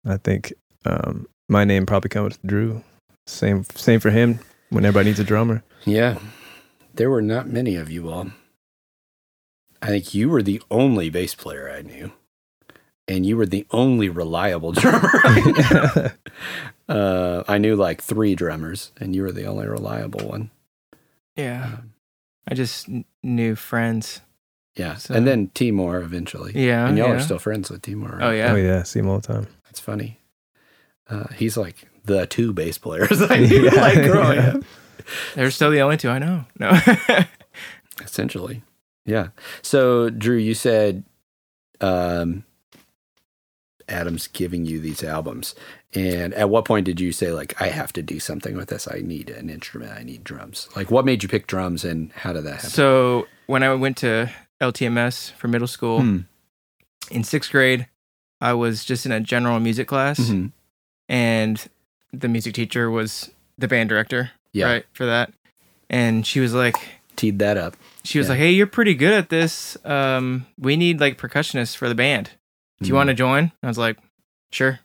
I 0.06 0.16
think 0.16 0.52
um, 0.86 1.26
my 1.48 1.64
name 1.64 1.86
probably 1.86 2.08
comes 2.08 2.34
with 2.38 2.42
Drew. 2.46 2.82
Same, 3.26 3.64
same 3.74 4.00
for 4.00 4.10
him. 4.10 4.40
When 4.70 4.84
everybody 4.84 5.10
needs 5.10 5.18
a 5.20 5.24
drummer. 5.24 5.62
yeah, 5.84 6.18
there 6.94 7.10
were 7.10 7.22
not 7.22 7.48
many 7.48 7.74
of 7.76 7.90
you 7.90 8.08
all. 8.08 8.30
I 9.82 9.88
think 9.88 10.14
you 10.14 10.28
were 10.28 10.42
the 10.42 10.62
only 10.70 11.10
bass 11.10 11.34
player 11.34 11.68
I 11.68 11.82
knew, 11.82 12.12
and 13.10 13.26
you 13.26 13.36
were 13.36 13.46
the 13.46 13.66
only 13.72 14.08
reliable 14.08 14.72
drummer. 14.80 15.10
I 15.24 15.40
knew. 16.88 16.94
uh, 16.94 17.44
I 17.48 17.58
knew 17.58 17.74
like 17.76 18.00
three 18.02 18.34
drummers, 18.34 18.92
and 19.00 19.14
you 19.14 19.22
were 19.22 19.32
the 19.32 19.44
only 19.46 19.66
reliable 19.66 20.26
one. 20.28 20.50
Yeah. 21.36 21.64
Um, 21.64 21.92
I 22.48 22.54
just 22.54 22.88
n- 22.88 23.04
knew 23.22 23.54
friends. 23.56 24.20
yeah, 24.76 24.94
So- 24.96 25.14
and 25.14 25.26
then 25.26 25.50
Timor 25.54 25.98
eventually. 26.00 26.52
Yeah. 26.54 26.88
and 26.88 26.96
y'all 26.98 27.08
yeah. 27.08 27.14
are 27.14 27.20
still 27.20 27.38
friends 27.38 27.70
with 27.70 27.82
Timor. 27.82 28.16
right? 28.16 28.22
Oh 28.28 28.30
yeah. 28.30 28.52
Oh 28.52 28.56
yeah, 28.56 28.82
see 28.84 28.98
him 29.00 29.08
all 29.08 29.18
the 29.20 29.26
time. 29.26 29.46
That's 29.66 29.80
funny. 29.80 30.18
Uh, 31.08 31.26
he's 31.34 31.56
like 31.56 31.88
the 32.04 32.26
two 32.26 32.52
bass 32.52 32.78
players 32.78 33.20
I 33.30 33.38
knew 33.38 33.64
Yeah. 33.64 33.74
like 33.80 34.02
growing 34.10 34.38
Yeah. 34.38 34.54
up. 34.56 34.62
They're 35.34 35.50
still 35.50 35.70
the 35.70 35.80
only 35.82 35.96
two 35.96 36.08
I 36.10 36.18
know. 36.18 36.44
No. 36.58 36.70
Essentially. 38.00 38.62
Yeah. 39.04 39.28
So 39.62 40.10
Drew, 40.10 40.36
you 40.36 40.54
said 40.54 41.04
um 41.80 42.44
Adam's 43.90 44.26
giving 44.28 44.64
you 44.64 44.80
these 44.80 45.02
albums. 45.02 45.54
And 45.94 46.32
at 46.34 46.48
what 46.50 46.64
point 46.64 46.86
did 46.86 47.00
you 47.00 47.10
say 47.12 47.32
like 47.32 47.60
I 47.60 47.68
have 47.68 47.92
to 47.94 48.02
do 48.02 48.20
something 48.20 48.56
with 48.56 48.68
this? 48.68 48.88
I 48.90 49.00
need 49.00 49.28
an 49.30 49.50
instrument. 49.50 49.92
I 49.92 50.02
need 50.02 50.22
drums. 50.24 50.68
Like 50.76 50.90
what 50.90 51.04
made 51.04 51.22
you 51.22 51.28
pick 51.28 51.46
drums 51.46 51.84
and 51.84 52.12
how 52.12 52.32
did 52.32 52.44
that 52.44 52.54
happen? 52.56 52.70
so 52.70 53.26
when 53.46 53.62
I 53.62 53.74
went 53.74 53.96
to 53.98 54.30
LTMS 54.60 55.32
for 55.32 55.48
middle 55.48 55.66
school 55.66 56.00
Hmm. 56.00 56.18
in 57.10 57.24
sixth 57.24 57.50
grade, 57.50 57.86
I 58.40 58.52
was 58.52 58.84
just 58.84 59.04
in 59.06 59.12
a 59.12 59.20
general 59.20 59.58
music 59.60 59.88
class, 59.88 60.18
Mhm. 60.20 60.52
and 61.08 61.66
the 62.12 62.28
music 62.28 62.54
teacher 62.54 62.90
was 62.90 63.30
the 63.58 63.68
band 63.68 63.88
director, 63.88 64.30
Yeah. 64.52 64.66
right 64.66 64.86
for 64.92 65.06
that. 65.06 65.32
And 65.88 66.24
she 66.26 66.40
was 66.40 66.54
like, 66.54 66.76
Teed 67.16 67.38
that 67.40 67.56
up. 67.56 67.76
she 68.04 68.18
was 68.18 68.26
Yeah. 68.28 68.32
like, 68.32 68.38
"Hey, 68.38 68.50
you're 68.52 68.66
pretty 68.66 68.94
good 68.94 69.12
at 69.12 69.28
this. 69.28 69.76
Um, 69.84 70.46
we 70.58 70.76
need 70.76 71.00
like 71.00 71.18
percussionists 71.18 71.76
for 71.76 71.88
the 71.88 71.94
band. 71.94 72.30
Do 72.82 72.88
you 72.88 72.94
Mhm. 72.94 72.96
want 72.96 73.08
to 73.08 73.14
join?" 73.14 73.52
I 73.62 73.66
was 73.68 73.78
like, 73.78 73.98
"Sure." 74.52 74.80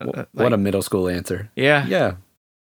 Wh- 0.00 0.16
Uh, 0.18 0.24
what 0.32 0.52
a 0.52 0.56
middle 0.56 0.82
school 0.82 1.08
answer. 1.08 1.50
yeah. 1.56 1.86
Yeah. 1.86 2.14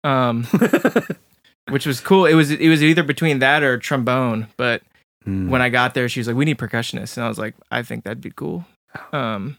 Um, 0.03 0.43
which 1.69 1.85
was 1.85 1.99
cool. 1.99 2.25
It 2.25 2.35
was 2.35 2.51
it 2.51 2.69
was 2.69 2.83
either 2.83 3.03
between 3.03 3.39
that 3.39 3.63
or 3.63 3.77
trombone, 3.77 4.47
but 4.57 4.83
Mm. 5.25 5.49
when 5.49 5.59
I 5.61 5.69
got 5.69 5.95
there, 5.95 6.07
she 6.07 6.19
was 6.19 6.27
like, 6.27 6.35
"We 6.35 6.45
need 6.45 6.59
percussionists," 6.59 7.17
and 7.17 7.25
I 7.25 7.27
was 7.27 7.39
like, 7.39 7.55
"I 7.71 7.81
think 7.81 8.03
that'd 8.03 8.21
be 8.21 8.29
cool." 8.29 8.65
Um, 9.11 9.57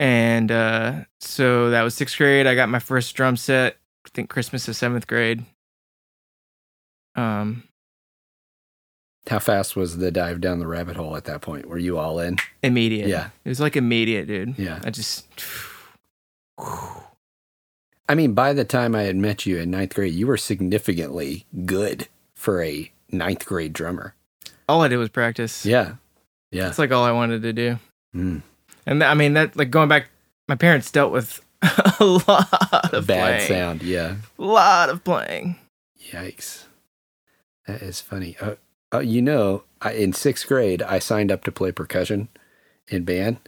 and 0.00 0.50
uh, 0.50 1.04
so 1.20 1.68
that 1.70 1.82
was 1.82 1.94
sixth 1.94 2.16
grade. 2.16 2.46
I 2.46 2.54
got 2.54 2.70
my 2.70 2.78
first 2.78 3.14
drum 3.14 3.36
set. 3.36 3.76
I 4.06 4.08
think 4.14 4.30
Christmas 4.30 4.66
of 4.66 4.74
seventh 4.76 5.06
grade. 5.06 5.44
Um, 7.14 7.64
How 9.28 9.38
fast 9.38 9.76
was 9.76 9.98
the 9.98 10.10
dive 10.10 10.40
down 10.40 10.58
the 10.58 10.66
rabbit 10.66 10.96
hole 10.96 11.16
at 11.16 11.24
that 11.24 11.40
point? 11.42 11.66
Were 11.66 11.78
you 11.78 11.98
all 11.98 12.18
in? 12.18 12.36
immediate. 12.62 13.08
Yeah. 13.08 13.28
it 13.44 13.48
was 13.48 13.60
like 13.60 13.76
immediate, 13.76 14.26
dude. 14.26 14.58
Yeah. 14.58 14.80
I 14.84 14.90
just. 14.90 15.26
I 16.58 18.14
mean, 18.14 18.32
by 18.32 18.52
the 18.52 18.64
time 18.64 18.94
I 18.94 19.02
had 19.02 19.16
met 19.16 19.44
you 19.46 19.58
in 19.58 19.70
ninth 19.70 19.94
grade, 19.94 20.14
you 20.14 20.26
were 20.26 20.36
significantly 20.38 21.44
good 21.66 22.08
for 22.34 22.62
a 22.62 22.90
ninth 23.10 23.44
grade 23.44 23.72
drummer. 23.72 24.14
All 24.68 24.82
I 24.82 24.88
did 24.88 24.96
was 24.96 25.08
practice. 25.10 25.66
Yeah. 25.66 25.94
Yeah. 26.50 26.64
That's 26.64 26.78
like 26.78 26.90
all 26.90 27.04
I 27.04 27.12
wanted 27.12 27.42
to 27.42 27.52
do. 27.52 27.78
Mm. 28.14 28.42
And 28.86 29.04
I 29.04 29.14
mean 29.14 29.34
that 29.34 29.56
like 29.56 29.70
going 29.70 29.88
back, 29.88 30.08
my 30.48 30.54
parents 30.54 30.90
dealt 30.90 31.12
with 31.12 31.42
a 31.62 32.04
lot 32.04 32.94
of 32.94 33.06
Bad 33.06 33.36
playing. 33.46 33.48
sound. 33.48 33.82
Yeah. 33.82 34.16
A 34.38 34.42
lot 34.42 34.88
of 34.88 35.04
playing. 35.04 35.56
Yikes. 36.10 36.64
That 37.66 37.82
is 37.82 38.00
funny. 38.00 38.36
Uh, 38.40 38.54
uh, 38.92 39.00
you 39.00 39.22
know, 39.22 39.64
I, 39.80 39.92
in 39.92 40.12
sixth 40.12 40.46
grade, 40.46 40.82
I 40.82 40.98
signed 40.98 41.30
up 41.30 41.44
to 41.44 41.52
play 41.52 41.72
percussion 41.72 42.28
in 42.88 43.04
band. 43.04 43.38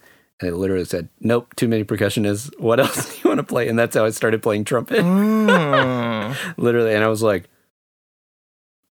And 0.40 0.48
it 0.48 0.56
literally 0.56 0.86
said, 0.86 1.08
nope, 1.20 1.54
too 1.54 1.68
many 1.68 1.84
percussionists. 1.84 2.58
What 2.58 2.80
else 2.80 3.14
do 3.14 3.20
you 3.22 3.28
want 3.28 3.38
to 3.38 3.44
play? 3.44 3.68
And 3.68 3.78
that's 3.78 3.94
how 3.94 4.04
I 4.04 4.10
started 4.10 4.42
playing 4.42 4.64
trumpet. 4.64 5.00
Oh. 5.00 6.36
literally. 6.56 6.94
And 6.94 7.04
I 7.04 7.08
was 7.08 7.22
like, 7.22 7.48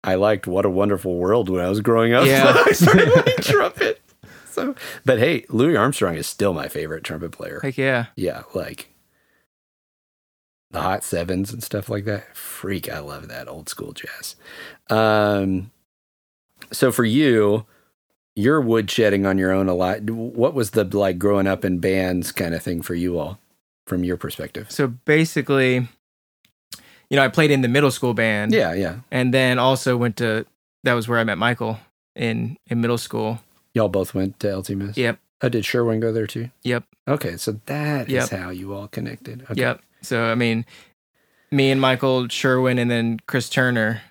I 0.04 0.16
liked 0.16 0.48
What 0.48 0.66
a 0.66 0.70
Wonderful 0.70 1.16
World 1.18 1.50
when 1.50 1.64
I 1.64 1.70
was 1.70 1.82
growing 1.82 2.14
up. 2.14 2.26
Yeah. 2.26 2.54
So 2.54 2.64
I 2.66 2.72
started 2.72 3.14
playing 3.14 3.38
trumpet. 3.42 4.02
So, 4.46 4.76
but 5.06 5.20
hey, 5.20 5.46
Louis 5.50 5.78
Armstrong 5.78 6.16
is 6.16 6.28
still 6.28 6.54
my 6.54 6.68
favorite 6.68 7.04
trumpet 7.04 7.32
player. 7.32 7.60
Heck 7.62 7.78
yeah. 7.78 8.08
Yeah, 8.16 8.44
like 8.54 8.90
the 10.72 10.82
hot 10.82 11.04
sevens 11.04 11.54
and 11.54 11.64
stuff 11.64 11.90
like 11.90 12.06
that. 12.06 12.36
Freak, 12.36 12.92
I 12.92 13.00
love 13.00 13.28
that 13.28 13.48
old 13.48 13.70
school 13.70 13.94
jazz. 13.94 14.36
Um, 14.90 15.72
so 16.72 16.92
for 16.92 17.06
you, 17.06 17.66
you're 18.36 18.62
woodshedding 18.62 19.28
on 19.28 19.38
your 19.38 19.52
own 19.52 19.68
a 19.68 19.74
lot. 19.74 20.02
What 20.10 20.54
was 20.54 20.72
the 20.72 20.84
like 20.84 21.18
growing 21.18 21.48
up 21.48 21.66
in 21.66 21.80
bands 21.80 22.32
kind 22.32 22.54
of 22.54 22.62
thing 22.62 22.82
for 22.82 22.94
you 22.96 23.18
all, 23.18 23.40
from 23.86 24.04
your 24.04 24.18
perspective? 24.18 24.72
So 24.72 24.88
basically, 24.88 25.88
you 27.10 27.16
know, 27.16 27.24
I 27.24 27.30
played 27.30 27.52
in 27.52 27.62
the 27.62 27.68
middle 27.68 27.92
school 27.92 28.14
band. 28.14 28.54
Yeah, 28.54 28.74
yeah. 28.74 28.98
And 29.12 29.34
then 29.34 29.60
also 29.60 29.98
went 29.98 30.18
to 30.18 30.46
that 30.84 30.94
was 30.94 31.08
where 31.08 31.20
I 31.20 31.24
met 31.24 31.38
Michael 31.38 31.80
in 32.16 32.58
in 32.68 32.82
middle 32.82 32.98
school. 32.98 33.40
Y'all 33.74 33.90
both 33.90 34.14
went 34.14 34.40
to 34.42 34.48
LTMS. 34.48 34.98
Yep. 34.98 35.20
Oh, 35.42 35.50
did 35.50 35.66
Sherwin 35.66 36.00
go 36.00 36.12
there 36.12 36.26
too? 36.28 36.50
Yep. 36.64 36.84
Okay, 37.08 37.38
so 37.38 37.60
that 37.68 38.08
is 38.08 38.32
Yep. 38.32 38.40
how 38.42 38.50
you 38.50 38.74
all 38.74 38.88
connected. 38.88 39.44
Okay. 39.50 39.62
Yep. 39.62 39.82
So 40.02 40.26
I 40.26 40.36
mean, 40.36 40.66
me 41.52 41.72
and 41.72 41.80
Michael 41.80 42.28
Sherwin 42.28 42.78
and 42.80 42.90
then 42.90 43.20
Chris 43.28 43.50
Turner, 43.50 44.02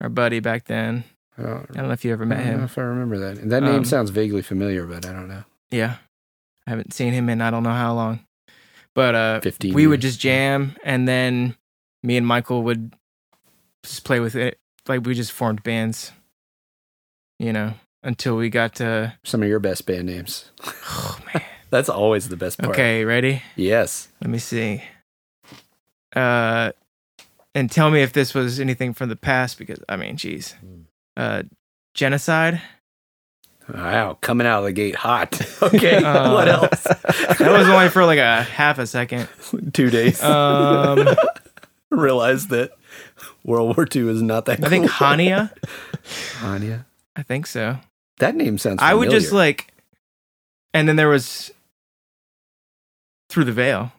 our 0.00 0.08
buddy 0.08 0.40
back 0.40 0.64
then. 0.64 1.04
Oh, 1.38 1.64
I 1.70 1.72
don't 1.74 1.86
know 1.88 1.92
if 1.92 2.04
you 2.04 2.12
ever 2.12 2.24
met 2.24 2.40
him. 2.40 2.48
I 2.48 2.56
don't 2.56 2.64
if 2.64 2.78
I 2.78 2.82
remember 2.82 3.18
that. 3.18 3.48
That 3.48 3.62
name 3.62 3.74
Um, 3.76 3.84
sounds 3.84 4.10
vaguely 4.10 4.42
familiar, 4.42 4.86
but 4.86 5.04
I 5.06 5.12
don't 5.12 5.28
know. 5.28 5.44
Yeah. 5.70 5.96
I 6.66 6.70
haven't 6.70 6.94
seen 6.94 7.12
him 7.12 7.28
in 7.28 7.40
I 7.40 7.50
don't 7.50 7.62
know 7.64 7.70
how 7.72 7.92
long. 7.94 8.20
But 8.94 9.14
uh 9.14 9.40
15 9.40 9.74
we 9.74 9.86
would 9.88 10.00
just 10.00 10.20
jam 10.20 10.76
and 10.84 11.08
then 11.08 11.56
me 12.02 12.16
and 12.16 12.26
Michael 12.26 12.62
would 12.62 12.94
just 13.82 14.04
play 14.04 14.20
with 14.20 14.36
it. 14.36 14.58
Like 14.86 15.04
we 15.04 15.14
just 15.14 15.32
formed 15.32 15.62
bands. 15.64 16.12
You 17.40 17.52
know, 17.52 17.74
until 18.04 18.36
we 18.36 18.48
got 18.48 18.76
to 18.76 19.14
Some 19.24 19.42
of 19.42 19.48
your 19.48 19.58
best 19.58 19.84
band 19.86 20.06
names. 20.06 20.50
Oh 20.64 21.18
man. 21.34 21.42
That's 21.70 21.88
always 21.88 22.28
the 22.28 22.36
best 22.36 22.58
part. 22.60 22.70
Okay, 22.70 23.04
ready? 23.04 23.42
Yes. 23.56 24.08
Let 24.20 24.30
me 24.30 24.38
see. 24.38 24.84
Uh 26.14 26.70
and 27.56 27.70
tell 27.70 27.90
me 27.90 28.02
if 28.02 28.12
this 28.12 28.34
was 28.34 28.58
anything 28.60 28.94
from 28.94 29.08
the 29.08 29.16
past 29.16 29.58
because 29.58 29.80
I 29.88 29.96
mean, 29.96 30.16
geez. 30.16 30.54
Uh 31.16 31.42
Genocide. 31.94 32.60
Wow, 33.72 34.18
coming 34.20 34.46
out 34.46 34.58
of 34.58 34.64
the 34.64 34.72
gate 34.72 34.94
hot. 34.94 35.40
Okay, 35.62 35.96
Uh, 35.96 36.34
what 36.34 36.48
else? 36.48 36.82
That 36.82 37.50
was 37.50 37.66
only 37.68 37.88
for 37.88 38.04
like 38.04 38.18
a 38.18 38.42
half 38.42 38.78
a 38.78 38.86
second. 38.86 39.26
two 39.72 39.88
days. 39.90 40.22
Um, 40.22 41.08
Realized 41.90 42.50
that 42.50 42.72
World 43.44 43.76
War 43.76 43.86
II 43.94 44.10
is 44.10 44.20
not 44.20 44.44
that. 44.46 44.62
I 44.64 44.68
think. 44.68 44.90
Hania. 44.90 45.50
Hania. 46.40 46.84
I 47.16 47.22
think 47.22 47.46
so. 47.46 47.78
That 48.18 48.34
name 48.34 48.58
sounds. 48.58 48.80
I 48.82 48.92
would 48.92 49.10
just 49.10 49.32
like, 49.32 49.72
and 50.74 50.86
then 50.88 50.96
there 50.96 51.08
was 51.08 51.50
through 53.30 53.44
the 53.44 53.52
veil. 53.52 53.92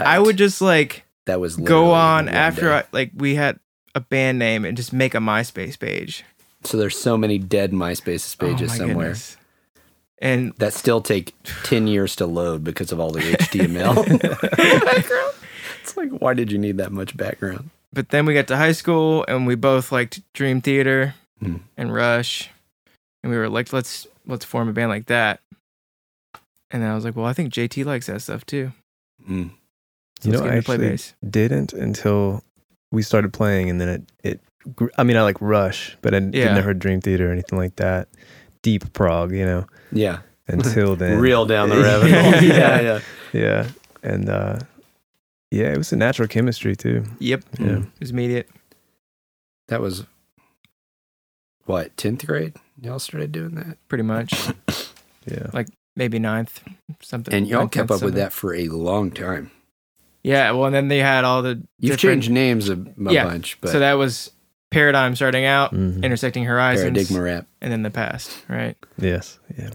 I 0.00 0.18
would 0.18 0.36
just 0.36 0.60
like 0.60 1.04
That 1.26 1.38
was 1.40 1.56
go 1.56 1.92
on 1.92 2.28
after. 2.28 2.72
I, 2.72 2.84
like 2.92 3.12
we 3.14 3.34
had 3.34 3.60
a 3.96 4.00
band 4.00 4.38
name 4.38 4.64
and 4.64 4.76
just 4.76 4.92
make 4.92 5.14
a 5.14 5.18
MySpace 5.18 5.76
page. 5.76 6.22
So 6.62 6.76
there's 6.76 6.96
so 6.98 7.16
many 7.16 7.38
dead 7.38 7.72
MySpace 7.72 8.36
Oh 8.40 8.46
pages 8.46 8.70
my 8.70 8.76
somewhere 8.76 9.06
goodness. 9.08 9.36
And 10.18 10.52
that 10.58 10.72
still 10.72 11.00
take 11.00 11.34
ten 11.64 11.86
years 11.88 12.14
to 12.16 12.26
load 12.26 12.62
because 12.62 12.92
of 12.92 13.00
all 13.00 13.10
the 13.10 13.20
HTML. 13.20 13.94
background. 14.84 15.34
It's 15.82 15.96
like, 15.96 16.10
why 16.10 16.32
did 16.34 16.50
you 16.52 16.58
need 16.58 16.76
that 16.78 16.92
much 16.92 17.16
background? 17.16 17.70
but 17.92 18.10
then 18.10 18.26
we 18.26 18.34
got 18.34 18.46
to 18.48 18.56
high 18.56 18.72
school 18.72 19.24
and 19.26 19.46
we 19.46 19.54
both 19.54 19.90
liked 19.90 20.20
Dream 20.34 20.60
Theater 20.60 21.14
Hmm. 21.40 21.56
and 21.76 21.92
Rush, 21.92 22.50
and 23.22 23.30
we 23.32 23.36
were 23.38 23.48
like, 23.48 23.72
let's 23.72 24.06
let's 24.26 24.44
form 24.44 24.68
a 24.68 24.72
band 24.72 24.88
like 24.90 25.06
that. 25.06 25.40
And 26.70 26.82
then 26.82 26.90
I 26.90 26.94
was 26.94 27.04
like, 27.04 27.14
well, 27.16 27.26
I 27.26 27.32
think 27.34 27.52
JT 27.52 27.84
likes 27.84 28.06
that 28.06 28.20
stuff 28.22 28.44
too. 28.46 28.72
Mm. 29.28 29.50
So 30.20 30.30
You 30.30 30.36
know, 30.36 30.44
I 30.44 30.48
him 30.48 30.54
to 30.56 30.62
play 30.62 30.74
actually 30.92 31.12
didn't 31.28 31.72
until 31.74 32.42
we 32.96 33.02
started 33.02 33.32
playing, 33.32 33.68
and 33.70 33.78
then 33.80 33.88
it 33.88 34.02
it. 34.24 34.40
I 34.98 35.04
mean, 35.04 35.16
I 35.16 35.22
like 35.22 35.36
Rush, 35.40 35.96
but 36.02 36.14
I 36.14 36.16
Yeah. 36.18 36.30
didn't 36.30 36.54
never 36.54 36.74
Dream 36.74 37.00
Theater 37.00 37.28
or 37.28 37.32
anything 37.32 37.58
like 37.58 37.76
that. 37.76 38.08
Deep 38.62 38.92
prog, 38.94 39.30
you 39.32 39.44
know. 39.46 39.66
Yeah, 39.92 40.20
Until 40.48 40.96
then, 41.02 41.20
real 41.20 41.46
down 41.46 41.68
the 41.68 41.76
rabbit 41.86 42.10
hole. 42.10 42.42
yeah, 42.42 42.80
yeah. 42.80 43.00
yeah, 43.32 43.68
and 44.02 44.28
uh, 44.28 44.58
yeah, 45.52 45.72
it 45.72 45.78
was 45.78 45.92
a 45.92 45.96
natural 45.96 46.26
chemistry 46.26 46.74
too. 46.74 47.04
Yep, 47.20 47.44
Yeah, 47.60 47.76
it 47.78 48.00
was 48.00 48.10
immediate. 48.10 48.48
That 49.68 49.80
was 49.80 50.04
what 51.66 51.96
tenth 51.96 52.26
grade. 52.26 52.54
Y'all 52.80 52.98
started 52.98 53.30
doing 53.32 53.54
that, 53.56 53.76
Pretty 53.88 54.04
much, 54.04 54.32
yeah. 55.26 55.46
Like 55.52 55.68
maybe 55.94 56.18
ninth, 56.18 56.60
something. 57.02 57.32
and 57.32 57.46
y'all 57.46 57.68
kept 57.68 57.88
tenth, 57.88 57.90
up 57.92 58.02
with 58.04 58.14
that 58.14 58.32
for 58.32 58.54
a 58.54 58.68
long 58.68 59.10
time. 59.12 59.50
Yeah, 60.26 60.50
well, 60.50 60.64
and 60.66 60.74
then 60.74 60.88
they 60.88 60.98
had 60.98 61.24
all 61.24 61.40
the 61.42 61.62
You've 61.78 61.92
different- 61.98 62.24
changed 62.24 62.30
names 62.30 62.68
a, 62.68 62.72
a 62.74 63.12
Yeah, 63.12 63.24
bunch, 63.24 63.58
but 63.60 63.70
so 63.70 63.78
that 63.78 63.94
was 63.94 64.32
Paradigm 64.72 65.14
starting 65.14 65.44
out, 65.44 65.72
Mhm. 65.72 66.02
intersecting 66.02 66.44
horizons, 66.44 66.84
paradigma 66.96 67.22
rap. 67.22 67.46
and 67.62 67.72
then 67.72 67.82
the 67.82 67.90
past. 67.92 68.36
Right? 68.48 68.76
Yes, 68.98 69.38
yeah. 69.56 69.70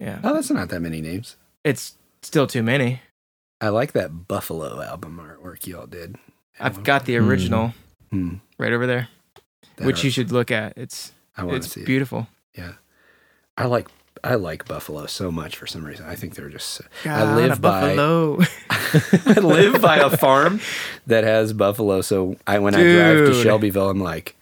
Yeah, 0.00 0.18
Oh, 0.24 0.34
that's 0.34 0.50
not 0.50 0.68
that 0.70 0.80
many 0.80 1.00
names. 1.00 1.36
it's 1.62 1.94
still 2.22 2.46
too 2.48 2.62
many. 2.64 3.02
I 3.60 3.68
like 3.68 3.92
that 3.92 4.26
Buffalo 4.26 4.82
album 4.82 5.20
artwork 5.22 5.66
y'all 5.66 5.86
did. 5.86 6.16
I've 6.58 6.82
got 6.82 7.04
the 7.04 7.16
original 7.18 7.74
Hmm. 8.10 8.36
right 8.58 8.72
over 8.72 8.86
there, 8.86 9.08
That 9.76 9.86
which 9.86 10.02
are- 10.02 10.06
you 10.06 10.10
should 10.10 10.32
look 10.32 10.50
at. 10.50 10.72
It's 10.76 11.12
I 11.36 11.46
it's 11.50 11.68
see. 11.72 11.82
it. 11.82 11.86
beautiful. 11.86 12.26
Yeah. 12.58 12.72
I 13.56 13.66
like 13.66 13.88
I 14.22 14.34
like 14.34 14.66
Buffalo 14.68 15.06
so 15.06 15.30
much 15.30 15.56
for 15.56 15.66
some 15.66 15.84
reason. 15.84 16.06
I 16.06 16.14
think 16.14 16.34
they're 16.34 16.48
just. 16.50 16.82
God, 17.04 17.28
ah, 17.28 17.36
live 17.36 17.58
a 17.58 17.60
by- 17.60 17.96
buffalo. 17.96 18.38
I 19.26 19.40
live 19.40 19.80
by 19.80 19.96
a 19.98 20.10
farm 20.16 20.60
that 21.06 21.24
has 21.24 21.52
buffalo, 21.52 22.00
so 22.02 22.36
I 22.46 22.58
when 22.58 22.74
I 22.74 22.82
drive 22.82 23.26
to 23.26 23.42
Shelbyville, 23.42 23.88
I'm 23.88 24.00
like, 24.00 24.36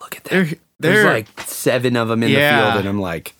look 0.00 0.16
at 0.16 0.24
that. 0.24 0.30
they're 0.30 0.44
There's 0.44 0.58
they're 0.78 1.04
like 1.04 1.40
seven 1.42 1.96
of 1.96 2.08
them 2.08 2.22
in 2.22 2.30
the 2.30 2.36
field, 2.36 2.76
and 2.76 2.88
I'm 2.88 3.00
like, 3.00 3.34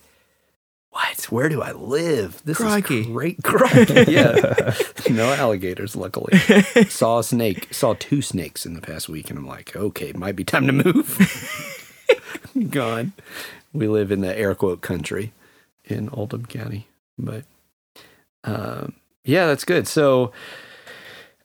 what? 0.90 1.24
Where 1.24 1.50
do 1.50 1.60
I 1.60 1.72
live? 1.72 2.40
This 2.46 2.56
Crikey. 2.56 3.00
is 3.00 3.06
great. 3.08 3.42
Crikey. 3.42 4.04
yeah, 4.12 4.74
no 5.10 5.30
alligators, 5.34 5.94
luckily. 5.94 6.38
saw 6.88 7.18
a 7.18 7.24
snake, 7.24 7.72
saw 7.74 7.94
two 7.98 8.22
snakes 8.22 8.64
in 8.64 8.72
the 8.72 8.80
past 8.80 9.08
week, 9.08 9.28
and 9.28 9.38
I'm 9.38 9.46
like, 9.46 9.76
okay, 9.76 10.12
might 10.12 10.36
be 10.36 10.44
time 10.44 10.66
to 10.68 10.72
move. 10.72 12.08
Gone. 12.70 13.12
We 13.74 13.88
live 13.88 14.10
in 14.10 14.22
the 14.22 14.34
air 14.38 14.54
quote 14.54 14.80
country 14.80 15.32
in 15.86 16.08
Oldham 16.10 16.46
County, 16.46 16.88
but 17.18 17.44
um, 18.44 18.94
yeah, 19.24 19.46
that's 19.46 19.64
good. 19.64 19.88
So, 19.88 20.32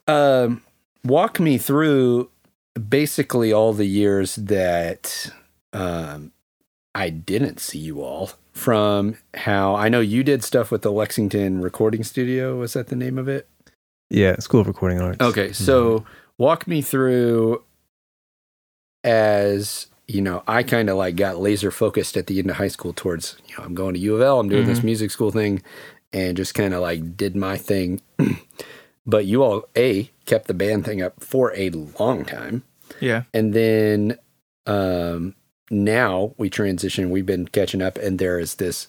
um, 0.08 0.62
walk 1.04 1.39
me 1.39 1.58
through 1.58 2.30
basically 2.89 3.52
all 3.52 3.74
the 3.74 3.86
years 3.86 4.36
that 4.36 5.32
um, 5.74 6.32
I 6.94 7.10
didn't 7.10 7.60
see 7.60 7.80
you 7.80 8.02
all. 8.02 8.32
From 8.54 9.18
how 9.34 9.76
I 9.76 9.88
know 9.88 10.02
you 10.02 10.26
did 10.26 10.44
stuff 10.44 10.72
with 10.72 10.82
the 10.82 10.92
Lexington 10.92 11.62
Recording 11.62 12.04
Studio. 12.04 12.58
Was 12.58 12.74
that 12.74 12.88
the 12.88 12.98
name 12.98 13.18
of 13.18 13.30
it? 13.30 13.48
Yeah, 14.10 14.38
School 14.39 14.60
of 14.60 14.68
Recording 14.68 15.00
Arts. 15.00 15.22
Okay, 15.22 15.54
so 15.54 16.06
walk 16.38 16.68
me 16.68 16.82
through 16.82 17.64
as 19.06 19.88
you 20.14 20.22
know, 20.22 20.43
I 20.47 20.64
kind 20.64 20.89
of 20.89 20.97
like 20.97 21.16
got 21.16 21.39
laser 21.39 21.72
focused 21.72 22.18
at 22.18 22.28
the 22.28 22.39
end 22.39 22.49
of 22.49 22.57
high 22.57 22.68
school 22.68 22.93
towards, 22.93 23.38
you 23.47 23.55
know, 23.57 23.64
I'm 23.64 23.74
going 23.76 23.93
to 23.93 23.99
U 23.99 24.16
of 24.16 24.22
L, 24.22 24.39
I'm 24.39 24.49
doing 24.49 24.66
this 24.66 24.80
Mhm. 24.80 24.84
music 24.86 25.12
school 25.12 25.32
thing, 25.32 25.62
and 26.14 26.36
just 26.38 26.53
kind 26.53 26.74
of 26.74 26.82
like 26.82 27.16
did 27.16 27.36
my 27.36 27.57
thing. 27.57 28.01
but 29.05 29.26
you 29.26 29.43
all, 29.43 29.68
A, 29.78 30.12
kept 30.26 30.47
the 30.47 30.53
band 30.53 30.86
thing 30.86 31.01
up 31.01 31.24
for 31.24 31.53
a 31.55 31.70
long 31.99 32.26
time. 32.26 32.64
yeah, 32.99 33.24
And 33.34 33.53
then 33.53 34.18
um, 34.68 35.36
now 35.70 36.34
we 36.38 36.49
transition, 36.49 37.09
we've 37.09 37.26
been 37.26 37.47
catching 37.47 37.82
up, 37.82 37.97
and 37.97 38.20
there 38.20 38.39
is 38.39 38.55
this 38.55 38.88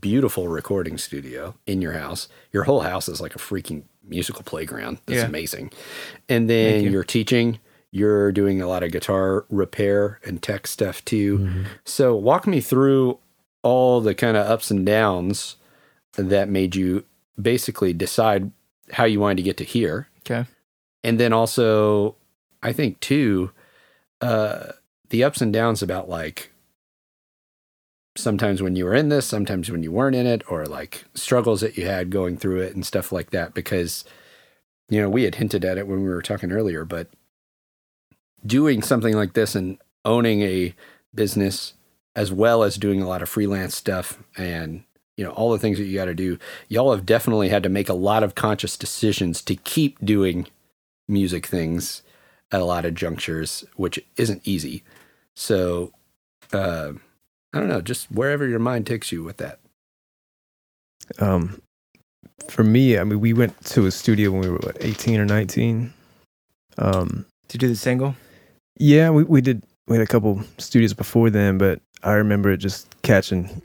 beautiful 0.00 0.48
recording 0.48 0.98
studio 0.98 1.54
in 1.66 1.80
your 1.80 1.92
house. 1.92 2.26
Your 2.52 2.64
whole 2.64 2.80
house 2.80 3.08
is 3.08 3.20
like 3.20 3.34
a 3.36 3.38
freaking 3.38 3.84
musical 4.06 4.42
playground. 4.42 4.98
That's 5.06 5.20
Yeah. 5.20 5.26
amazing. 5.26 5.70
And 6.28 6.50
then 6.50 6.82
you. 6.84 6.90
you're 6.90 7.04
teaching, 7.04 7.58
you're 7.94 8.32
doing 8.32 8.60
a 8.60 8.66
lot 8.66 8.82
of 8.82 8.90
guitar 8.90 9.44
repair 9.50 10.18
and 10.24 10.42
tech 10.42 10.66
stuff 10.66 11.04
too. 11.04 11.38
Mhm. 11.38 11.66
So 11.84 12.16
walk 12.16 12.44
me 12.44 12.60
through 12.60 13.18
all 13.62 14.00
the 14.00 14.16
kind 14.16 14.36
of 14.36 14.50
ups 14.50 14.68
and 14.72 14.84
downs 14.84 15.54
that 16.14 16.48
made 16.48 16.74
you 16.74 17.04
basically 17.40 17.92
decide 17.92 18.50
how 18.90 19.04
you 19.04 19.20
wanted 19.20 19.36
to 19.36 19.42
get 19.44 19.56
to 19.58 19.64
here. 19.64 20.08
Okay. 20.20 20.44
And 21.04 21.20
then 21.20 21.32
also, 21.32 22.16
I 22.64 22.72
think 22.72 22.98
too, 22.98 23.52
uh, 24.20 24.72
the 25.10 25.22
ups 25.22 25.40
and 25.40 25.52
downs 25.52 25.80
about 25.80 26.08
like 26.08 26.50
sometimes 28.16 28.60
when 28.60 28.74
you 28.74 28.86
were 28.86 28.94
in 28.94 29.08
this, 29.08 29.24
sometimes 29.24 29.70
when 29.70 29.84
you 29.84 29.92
weren't 29.92 30.16
in 30.16 30.26
it, 30.26 30.42
or 30.50 30.66
like 30.66 31.04
struggles 31.14 31.60
that 31.60 31.76
you 31.76 31.86
had 31.86 32.10
going 32.10 32.36
through 32.36 32.60
it 32.60 32.74
and 32.74 32.84
stuff 32.84 33.12
like 33.12 33.30
that. 33.30 33.54
Because, 33.54 34.04
you 34.88 35.00
know, 35.00 35.08
we 35.08 35.22
had 35.22 35.36
hinted 35.36 35.64
at 35.64 35.78
it 35.78 35.86
when 35.86 36.02
we 36.02 36.08
were 36.08 36.22
talking 36.22 36.50
earlier, 36.50 36.84
but 36.84 37.08
doing 38.46 38.82
something 38.82 39.14
like 39.14 39.32
this 39.32 39.54
and 39.54 39.78
owning 40.04 40.42
a 40.42 40.74
business 41.14 41.74
as 42.16 42.32
well 42.32 42.62
as 42.62 42.76
doing 42.76 43.02
a 43.02 43.08
lot 43.08 43.22
of 43.22 43.28
freelance 43.28 43.74
stuff 43.74 44.22
and 44.36 44.84
you 45.16 45.24
know 45.24 45.30
all 45.30 45.50
the 45.52 45.58
things 45.58 45.78
that 45.78 45.84
you 45.84 45.94
got 45.94 46.06
to 46.06 46.14
do 46.14 46.38
y'all 46.68 46.92
have 46.92 47.06
definitely 47.06 47.48
had 47.48 47.62
to 47.62 47.68
make 47.68 47.88
a 47.88 47.94
lot 47.94 48.22
of 48.22 48.34
conscious 48.34 48.76
decisions 48.76 49.40
to 49.42 49.54
keep 49.56 50.04
doing 50.04 50.46
music 51.08 51.46
things 51.46 52.02
at 52.50 52.60
a 52.60 52.64
lot 52.64 52.84
of 52.84 52.94
junctures 52.94 53.64
which 53.76 53.98
isn't 54.16 54.42
easy 54.44 54.82
so 55.34 55.92
uh, 56.52 56.92
i 57.52 57.58
don't 57.58 57.68
know 57.68 57.80
just 57.80 58.10
wherever 58.10 58.46
your 58.46 58.58
mind 58.58 58.86
takes 58.86 59.10
you 59.12 59.22
with 59.22 59.36
that 59.38 59.58
Um, 61.18 61.60
for 62.48 62.64
me, 62.64 62.98
I 62.98 63.04
mean, 63.04 63.20
we 63.20 63.32
went 63.32 63.62
to 63.66 63.86
a 63.86 63.90
studio 63.90 64.30
when 64.30 64.40
we 64.42 64.48
were 64.48 64.58
what, 64.58 64.76
18 64.80 65.20
or 65.20 65.24
19. 65.24 65.92
Um, 66.78 67.26
to 67.48 67.58
do 67.58 67.68
the 67.68 67.76
single. 67.76 68.16
Yeah, 68.76 69.10
we, 69.10 69.24
we 69.24 69.40
did. 69.40 69.62
We 69.86 69.96
had 69.96 70.02
a 70.02 70.06
couple 70.08 70.42
studios 70.58 70.94
before 70.94 71.28
then, 71.30 71.58
but 71.58 71.80
I 72.02 72.12
remember 72.12 72.50
it 72.50 72.58
just 72.58 72.94
catching. 73.02 73.62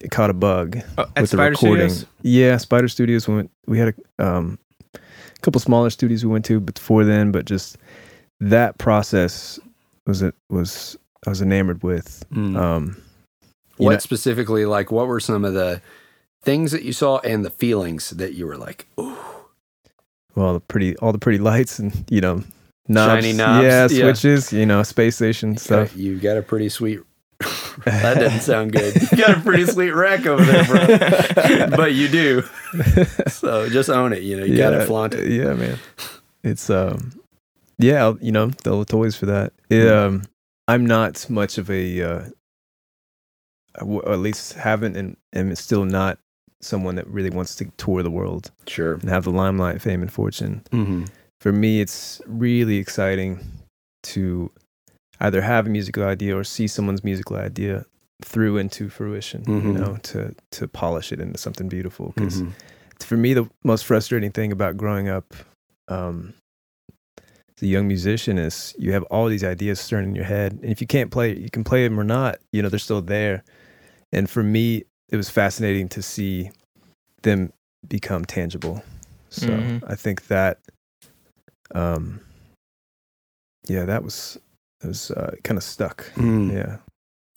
It 0.00 0.10
caught 0.10 0.30
a 0.30 0.34
bug 0.34 0.78
Oh, 0.96 1.02
at 1.02 1.20
with 1.20 1.30
the 1.30 1.36
Spider 1.36 1.50
recording. 1.50 1.90
Studios. 1.90 2.06
Yeah, 2.22 2.56
Spider 2.56 2.88
Studios. 2.88 3.28
We 3.28 3.34
went. 3.34 3.50
We 3.66 3.78
had 3.78 3.94
a 4.18 4.26
um, 4.26 4.58
couple 5.42 5.60
smaller 5.60 5.90
studios 5.90 6.24
we 6.24 6.30
went 6.32 6.46
to 6.46 6.58
before 6.58 7.04
then, 7.04 7.32
but 7.32 7.44
just 7.44 7.76
that 8.40 8.78
process 8.78 9.60
was 10.06 10.22
it 10.22 10.34
was 10.48 10.96
I 11.26 11.30
was 11.30 11.42
enamored 11.42 11.82
with. 11.82 12.24
Mm. 12.32 12.56
Um, 12.56 13.02
what 13.76 13.92
know- 13.92 13.98
specifically 13.98 14.64
like 14.64 14.90
what 14.90 15.06
were 15.06 15.20
some 15.20 15.44
of 15.44 15.52
the 15.54 15.82
things 16.42 16.72
that 16.72 16.82
you 16.82 16.92
saw 16.92 17.18
and 17.18 17.44
the 17.44 17.50
feelings 17.50 18.10
that 18.10 18.32
you 18.34 18.46
were 18.46 18.56
like 18.56 18.86
ooh 18.98 19.16
well, 20.34 20.54
the 20.54 20.60
pretty 20.60 20.96
all 20.98 21.12
the 21.12 21.18
pretty 21.18 21.38
lights 21.50 21.78
and 21.78 22.04
you 22.10 22.20
know 22.20 22.42
knobs, 22.88 23.24
Shiny 23.24 23.32
knobs, 23.36 23.64
yeah, 23.64 23.88
yeah. 23.90 24.02
switches, 24.12 24.52
you 24.52 24.66
know, 24.66 24.82
space 24.82 25.16
station 25.16 25.56
stuff. 25.56 25.96
you 25.96 26.18
got 26.18 26.36
a 26.36 26.42
pretty 26.42 26.68
sweet 26.68 27.00
that 27.84 28.14
doesn't 28.18 28.40
sound 28.52 28.72
good 28.72 28.94
you 29.10 29.18
got 29.18 29.36
a 29.36 29.40
pretty 29.40 29.66
sweet 29.66 29.90
rack 29.90 30.26
over 30.26 30.44
there 30.44 30.64
bro 30.64 31.66
but 31.76 31.92
you 31.92 32.06
do 32.08 32.42
so 33.28 33.68
just 33.68 33.90
own 33.90 34.12
it 34.12 34.22
you 34.22 34.36
know 34.38 34.44
you 34.44 34.56
gotta 34.56 34.84
flaunt 34.86 35.14
it 35.14 35.28
Yeah, 35.30 35.54
man. 35.54 35.78
It's 36.44 36.70
um, 36.70 37.12
yeah, 37.78 38.12
you 38.20 38.30
know, 38.32 38.46
the 38.64 38.84
toys 38.84 39.16
for 39.16 39.26
that. 39.26 39.52
It, 39.70 39.84
Mm. 39.86 39.92
um, 40.06 40.22
I'm 40.68 40.86
not 40.86 41.28
much 41.30 41.58
of 41.58 41.68
a, 41.70 42.02
uh, 42.02 42.24
or 43.80 44.08
at 44.12 44.18
least 44.18 44.52
haven't, 44.54 44.96
and 44.96 45.16
am 45.32 45.54
still 45.56 45.84
not 45.84 46.18
someone 46.60 46.94
that 46.96 47.06
really 47.08 47.30
wants 47.30 47.56
to 47.56 47.64
tour 47.76 48.02
the 48.02 48.10
world 48.10 48.50
Sure. 48.66 48.94
and 48.94 49.08
have 49.08 49.24
the 49.24 49.30
limelight, 49.30 49.80
fame, 49.82 50.02
and 50.02 50.12
fortune. 50.12 50.62
Mm-hmm. 50.70 51.04
For 51.42 51.50
me, 51.52 51.80
it's 51.80 52.22
really 52.26 52.76
exciting 52.76 53.40
to 54.04 54.52
either 55.18 55.42
have 55.42 55.66
a 55.66 55.70
musical 55.70 56.04
idea 56.04 56.36
or 56.36 56.44
see 56.44 56.68
someone's 56.68 57.02
musical 57.02 57.34
idea 57.36 57.84
through 58.24 58.58
into 58.58 58.88
fruition. 58.88 59.42
You 59.48 59.60
Mhm. 59.60 59.74
know, 59.80 59.96
to 60.04 60.34
to 60.52 60.68
polish 60.68 61.10
it 61.12 61.18
into 61.18 61.38
something 61.38 61.68
beautiful. 61.68 62.12
Because 62.14 62.42
Mm-hmm. 62.42 62.50
for 63.00 63.16
me, 63.16 63.34
the 63.34 63.50
most 63.64 63.84
frustrating 63.84 64.30
thing 64.30 64.52
about 64.52 64.76
growing 64.76 65.08
up 65.08 65.34
um, 65.88 66.34
as 67.18 67.62
a 67.62 67.66
young 67.66 67.88
musician 67.88 68.38
is 68.38 68.72
you 68.78 68.92
have 68.92 69.02
all 69.10 69.26
these 69.26 69.42
ideas 69.42 69.80
stirring 69.80 70.10
in 70.10 70.14
your 70.14 70.24
head, 70.24 70.52
and 70.62 70.70
if 70.70 70.80
you 70.80 70.86
can't 70.86 71.10
play 71.10 71.36
you 71.36 71.50
can 71.50 71.64
play 71.64 71.82
them 71.82 71.98
or 71.98 72.04
not. 72.04 72.38
You 72.52 72.62
know, 72.62 72.68
they're 72.68 72.78
still 72.78 73.02
there. 73.02 73.42
And 74.12 74.30
for 74.30 74.44
me, 74.44 74.84
it 75.10 75.16
was 75.16 75.28
fascinating 75.28 75.88
to 75.88 76.02
see 76.02 76.52
them 77.22 77.52
become 77.88 78.24
tangible. 78.24 78.84
So 79.30 79.48
Mhm. 79.48 79.82
I 79.88 79.96
think 79.96 80.28
that, 80.28 80.58
um, 81.74 82.20
yeah, 83.66 83.84
that 83.84 84.02
was 84.02 84.38
it 84.82 84.86
was 84.88 85.10
uh, 85.10 85.36
kind 85.44 85.58
of 85.58 85.64
stuck. 85.64 86.06
Mm. 86.14 86.52
Yeah. 86.52 86.76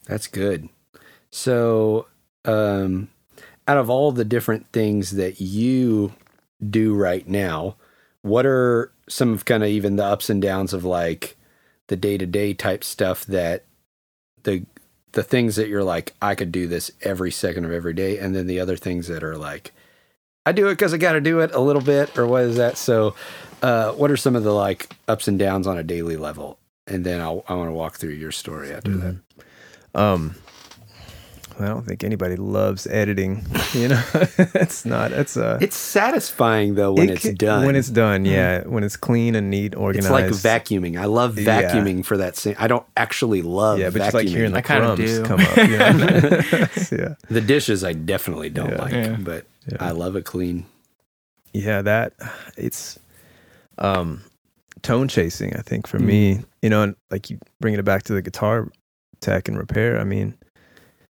That's 0.05 0.27
good. 0.27 0.69
So, 1.31 2.07
um, 2.45 3.09
out 3.67 3.77
of 3.77 3.89
all 3.89 4.11
the 4.11 4.25
different 4.25 4.71
things 4.71 5.11
that 5.11 5.41
you 5.41 6.13
do 6.67 6.95
right 6.95 7.27
now, 7.27 7.75
what 8.21 8.45
are 8.45 8.91
some 9.07 9.33
of 9.33 9.45
kind 9.45 9.63
of 9.63 9.69
even 9.69 9.95
the 9.95 10.05
ups 10.05 10.29
and 10.29 10.41
downs 10.41 10.73
of 10.73 10.83
like 10.83 11.35
the 11.87 11.95
day 11.95 12.17
to 12.17 12.25
day 12.25 12.53
type 12.53 12.83
stuff 12.83 13.25
that 13.25 13.65
the 14.43 14.65
the 15.11 15.23
things 15.23 15.55
that 15.55 15.69
you're 15.69 15.83
like 15.83 16.13
I 16.21 16.35
could 16.35 16.51
do 16.51 16.67
this 16.67 16.91
every 17.01 17.31
second 17.31 17.65
of 17.65 17.71
every 17.71 17.93
day, 17.93 18.17
and 18.17 18.35
then 18.35 18.47
the 18.47 18.59
other 18.59 18.77
things 18.77 19.07
that 19.07 19.23
are 19.23 19.37
like 19.37 19.73
I 20.45 20.51
do 20.51 20.67
it 20.67 20.73
because 20.73 20.93
I 20.93 20.97
got 20.97 21.13
to 21.13 21.21
do 21.21 21.39
it 21.39 21.53
a 21.53 21.59
little 21.59 21.81
bit, 21.81 22.17
or 22.17 22.27
what 22.27 22.43
is 22.43 22.57
that? 22.57 22.77
So, 22.77 23.15
uh, 23.61 23.91
what 23.93 24.11
are 24.11 24.17
some 24.17 24.35
of 24.35 24.43
the 24.43 24.53
like 24.53 24.95
ups 25.07 25.27
and 25.27 25.37
downs 25.39 25.67
on 25.67 25.77
a 25.77 25.83
daily 25.83 26.17
level? 26.17 26.57
And 26.87 27.03
then 27.05 27.19
I'll, 27.21 27.43
I 27.47 27.55
want 27.55 27.69
to 27.69 27.73
walk 27.73 27.95
through 27.97 28.11
your 28.11 28.31
story 28.31 28.71
after 28.71 28.91
that. 28.97 29.15
Mhm. 29.15 29.99
Um, 29.99 30.35
I 31.57 31.67
don't 31.67 31.85
think 31.85 32.03
anybody 32.03 32.35
loves 32.35 32.85
editing. 32.87 33.45
You 33.75 33.89
know, 33.89 34.01
it's 34.13 34.85
not. 34.85 35.11
It's 35.11 35.35
uh, 35.35 35.57
It's 35.59 35.75
satisfying 35.75 36.75
though 36.75 36.93
when 36.93 37.09
it 37.09 37.13
it's 37.15 37.23
ca- 37.23 37.33
done. 37.33 37.57
Mm-hmm. 37.59 37.65
When 37.65 37.75
it's 37.75 37.89
done, 37.89 38.23
yeah. 38.23 38.61
When 38.65 38.85
it's 38.85 38.95
clean 38.95 39.35
and 39.35 39.49
neat, 39.49 39.75
organized. 39.75 40.05
it's 40.07 40.45
like 40.45 40.63
vacuuming. 40.63 40.97
I 40.97 41.05
love 41.05 41.37
Yeah. 41.37 41.61
vacuuming 41.73 42.05
for 42.05 42.15
that 42.17 42.37
same. 42.37 42.55
I 42.57 42.67
don't 42.67 42.85
actually 42.95 43.41
love 43.41 43.79
Yeah, 43.79 43.89
but 43.89 44.01
vacuuming. 44.01 44.05
just 44.05 44.13
like 44.13 44.27
hearing 44.29 44.51
the 44.53 44.59
I 44.59 44.61
kinda 44.61 44.95
crumbs 44.95 44.99
do. 45.11 45.23
come 45.25 45.39
up. 45.41 45.57
You 45.57 45.67
know? 45.77 46.67
yeah, 47.03 47.15
the 47.29 47.41
dishes, 47.45 47.83
I 47.83 47.91
definitely 47.93 48.49
don't 48.49 48.69
Yeah. 48.71 48.81
like, 48.81 48.93
Yeah. 48.93 49.17
but 49.19 49.45
Yeah. 49.69 49.77
I 49.81 49.91
love 49.91 50.15
it 50.15 50.23
clean. 50.23 50.65
yeah. 51.51 51.81
That 51.81 52.13
it's 52.55 52.97
um, 53.77 54.21
tone 54.81 55.07
chasing. 55.07 55.55
I 55.55 55.61
think 55.61 55.87
for 55.87 55.99
Mm. 55.99 56.05
me, 56.05 56.39
you 56.61 56.69
know, 56.69 56.83
and 56.83 56.95
like 57.11 57.29
you 57.29 57.39
bringing 57.59 57.79
it 57.79 57.83
back 57.85 58.03
to 58.03 58.13
the 58.13 58.21
guitar 58.21 58.69
tech 59.21 59.47
and 59.47 59.57
repair. 59.57 59.99
I 59.99 60.03
mean, 60.03 60.35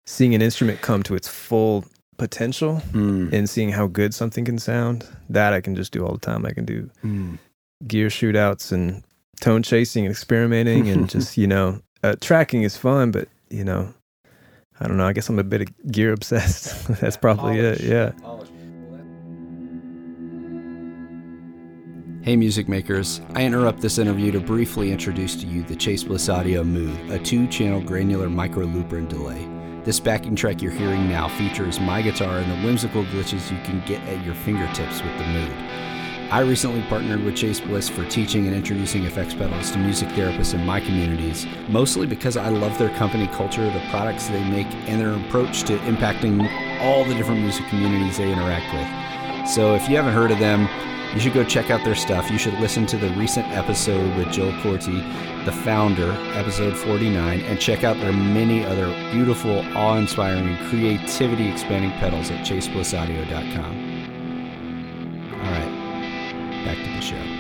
seeing 0.07 0.35
an 0.35 0.43
instrument 0.43 0.81
come 0.83 1.03
to 1.05 1.15
its 1.15 1.29
full 1.29 1.85
potential 2.17 2.81
Mm. 2.93 3.33
and 3.33 3.51
seeing 3.51 3.71
how 3.73 3.87
good 3.89 4.15
something 4.15 4.45
can 4.45 4.59
sound. 4.59 5.07
That 5.29 5.53
I 5.53 5.61
can 5.61 5.75
just 5.75 5.93
do 5.93 6.05
all 6.07 6.13
the 6.13 6.21
time. 6.21 6.47
I 6.47 6.53
can 6.53 6.65
do 6.65 6.91
Mm. 7.05 7.39
gear 7.87 8.09
shootouts 8.09 8.71
and 8.73 9.03
tone 9.41 9.63
chasing 9.63 10.07
and 10.07 10.13
experimenting 10.13 10.89
and 10.89 11.09
just 11.15 11.37
you 11.37 11.47
know 11.47 11.81
uh, 12.05 12.15
tracking 12.21 12.63
is 12.63 12.77
fun 12.77 13.11
but 13.11 13.29
you 13.51 13.65
know 13.65 13.93
i 14.81 14.87
don't 14.87 14.97
know 14.97 15.07
i 15.07 15.13
guess 15.13 15.29
i'm 15.29 15.39
a 15.41 15.45
bit 15.45 15.61
of 15.63 15.69
gear 15.91 16.13
obsessed 16.13 16.87
that's 17.01 17.17
probably 17.17 17.59
it 17.59 17.81
yeah 17.81 18.13
Hey, 22.25 22.37
music 22.37 22.71
makers. 22.71 23.21
I 23.35 23.45
interrupt 23.45 23.83
this 23.83 23.99
interview 23.99 24.33
to 24.33 24.41
briefly 24.41 24.91
introduce 24.91 25.37
to 25.37 25.47
you 25.47 25.63
the 25.63 25.77
Chase 25.77 26.03
Bliss 26.03 26.31
Audio 26.31 26.65
Mood, 26.65 27.11
a 27.11 27.19
two 27.19 27.47
channel 27.49 27.83
granular 27.83 28.31
micro 28.31 28.65
looper 28.65 28.97
and 28.97 29.07
delay. 29.11 29.47
This 29.85 30.01
backing 30.01 30.35
track 30.35 30.63
you're 30.63 30.73
hearing 30.73 31.07
now 31.07 31.29
features 31.29 31.79
my 31.81 32.01
guitar 32.01 32.39
and 32.39 32.51
the 32.51 32.67
whimsical 32.67 33.05
glitches 33.05 33.51
you 33.51 33.63
can 33.63 33.85
get 33.85 34.01
at 34.09 34.25
your 34.25 34.35
fingertips 34.37 35.03
with 35.03 35.19
the 35.19 35.27
Mood. 35.27 35.53
I 36.33 36.41
recently 36.41 36.81
partnered 36.89 37.23
with 37.23 37.37
Chase 37.37 37.61
Bliss 37.61 37.91
for 37.91 38.09
teaching 38.09 38.47
and 38.47 38.57
introducing 38.57 39.05
effects 39.05 39.35
pedals 39.35 39.71
to 39.73 39.79
music 39.79 40.09
therapists 40.09 40.55
in 40.55 40.65
my 40.65 40.81
communities, 40.81 41.47
mostly 41.69 42.07
because 42.07 42.39
I 42.39 42.49
love 42.49 42.79
their 42.79 42.97
company 42.97 43.27
culture, 43.27 43.71
the 43.71 43.87
products 43.91 44.29
they 44.29 44.49
make, 44.49 44.69
and 44.89 44.99
their 44.99 45.13
approach 45.13 45.65
to 45.65 45.77
impacting 45.81 46.41
all 46.81 47.05
the 47.05 47.15
different 47.17 47.43
music 47.43 47.67
communities 47.67 48.17
they 48.17 48.33
interact 48.33 48.73
with. 48.73 49.05
So 49.47 49.75
if 49.75 49.89
you 49.89 49.97
haven't 49.97 50.15
heard 50.15 50.31
of 50.31 50.39
them, 50.39 50.69
you 51.15 51.21
should 51.21 51.35
go 51.35 51.45
check 51.45 51.71
out 51.71 51.85
their 51.85 51.95
stuff. 51.95 52.31
You 52.31 52.39
should 52.39 52.59
listen 52.61 52.87
to 52.87 52.97
the 52.97 53.11
recent 53.11 53.47
episode 53.49 54.17
with 54.17 54.33
Joel 54.33 54.53
Korte, 54.63 55.45
the 55.45 55.53
founder, 55.53 56.11
episode 56.37 56.77
49, 56.77 57.41
and 57.41 57.61
check 57.61 57.85
out 57.85 57.97
their 57.99 58.13
many 58.13 58.65
other 58.65 58.87
beautiful, 59.13 59.61
awe 59.77 59.97
inspiring, 59.97 60.57
creativity 60.69 61.49
expanding 61.49 61.93
pedals 61.93 62.31
at 62.31 62.45
chaseblissaudio.com. 62.45 63.95
All 65.35 65.51
right, 65.53 66.65
back 66.65 66.79
to 66.79 66.91
the 66.95 67.01
show. 67.01 67.35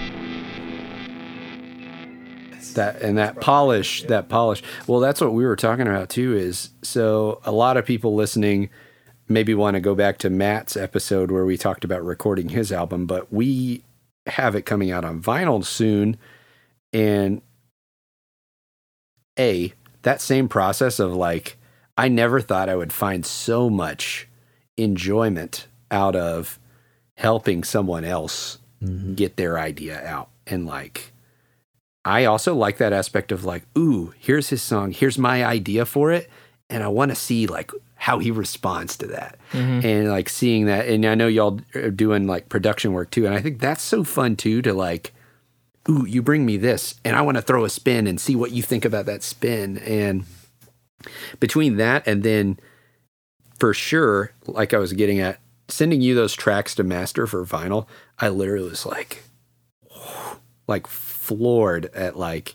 That 2.74 3.02
and 3.02 3.18
that 3.18 3.40
polish, 3.40 4.04
that 4.04 4.28
polish. 4.28 4.62
Well, 4.86 5.00
that's 5.00 5.20
what 5.20 5.32
we 5.32 5.44
were 5.44 5.56
talking 5.56 5.88
about 5.88 6.10
too. 6.10 6.36
Is 6.36 6.70
so 6.82 7.40
a 7.44 7.52
lot 7.52 7.76
of 7.76 7.84
people 7.86 8.14
listening 8.14 8.68
maybe 9.28 9.54
want 9.54 9.74
to 9.74 9.80
go 9.80 9.94
back 9.94 10.18
to 10.18 10.30
Matt's 10.30 10.76
episode 10.76 11.30
where 11.30 11.44
we 11.44 11.56
talked 11.56 11.84
about 11.84 12.04
recording 12.04 12.50
his 12.50 12.70
album, 12.72 13.06
but 13.06 13.32
we 13.32 13.82
have 14.26 14.54
it 14.54 14.62
coming 14.62 14.90
out 14.90 15.04
on 15.04 15.22
vinyl 15.22 15.64
soon. 15.64 16.16
And 16.92 17.42
A, 19.38 19.72
that 20.02 20.20
same 20.20 20.48
process 20.48 20.98
of 20.98 21.14
like, 21.14 21.56
I 21.96 22.08
never 22.08 22.40
thought 22.40 22.68
I 22.68 22.76
would 22.76 22.92
find 22.92 23.24
so 23.24 23.70
much 23.70 24.28
enjoyment 24.76 25.68
out 25.90 26.16
of 26.16 26.58
helping 27.16 27.62
someone 27.62 28.04
else 28.04 28.58
mm-hmm. 28.82 29.14
get 29.14 29.36
their 29.36 29.58
idea 29.58 30.04
out. 30.04 30.28
And 30.46 30.66
like, 30.66 31.12
I 32.04 32.24
also 32.24 32.54
like 32.54 32.78
that 32.78 32.92
aspect 32.92 33.32
of 33.32 33.44
like, 33.44 33.64
ooh, 33.78 34.12
here's 34.18 34.50
his 34.50 34.62
song, 34.62 34.92
here's 34.92 35.18
my 35.18 35.44
idea 35.44 35.86
for 35.86 36.10
it. 36.12 36.28
And 36.68 36.82
I 36.82 36.88
want 36.88 37.10
to 37.10 37.14
see 37.14 37.46
like 37.46 37.70
how 38.04 38.18
he 38.18 38.30
responds 38.30 38.98
to 38.98 39.06
that. 39.06 39.38
Mm-hmm. 39.52 39.86
And 39.86 40.08
like 40.10 40.28
seeing 40.28 40.66
that 40.66 40.86
and 40.88 41.06
i 41.06 41.14
know 41.14 41.26
y'all 41.26 41.58
are 41.74 41.90
doing 41.90 42.26
like 42.26 42.50
production 42.50 42.92
work 42.92 43.10
too 43.10 43.24
and 43.24 43.34
i 43.34 43.40
think 43.40 43.60
that's 43.60 43.82
so 43.82 44.04
fun 44.04 44.36
too 44.36 44.60
to 44.60 44.74
like 44.74 45.14
ooh 45.88 46.04
you 46.06 46.20
bring 46.20 46.44
me 46.44 46.58
this 46.58 46.96
and 47.02 47.16
i 47.16 47.22
want 47.22 47.38
to 47.38 47.42
throw 47.42 47.64
a 47.64 47.70
spin 47.70 48.06
and 48.06 48.20
see 48.20 48.36
what 48.36 48.50
you 48.50 48.62
think 48.62 48.84
about 48.84 49.06
that 49.06 49.22
spin. 49.22 49.78
And 49.78 50.26
between 51.40 51.78
that 51.78 52.06
and 52.06 52.22
then 52.22 52.58
for 53.58 53.72
sure 53.72 54.32
like 54.46 54.74
i 54.74 54.78
was 54.78 54.92
getting 54.92 55.18
at 55.18 55.40
sending 55.68 56.02
you 56.02 56.14
those 56.14 56.34
tracks 56.34 56.74
to 56.74 56.84
master 56.84 57.26
for 57.26 57.42
vinyl 57.46 57.86
i 58.18 58.28
literally 58.28 58.68
was 58.68 58.84
like 58.84 59.22
like 60.68 60.86
floored 60.86 61.86
at 61.94 62.18
like 62.18 62.54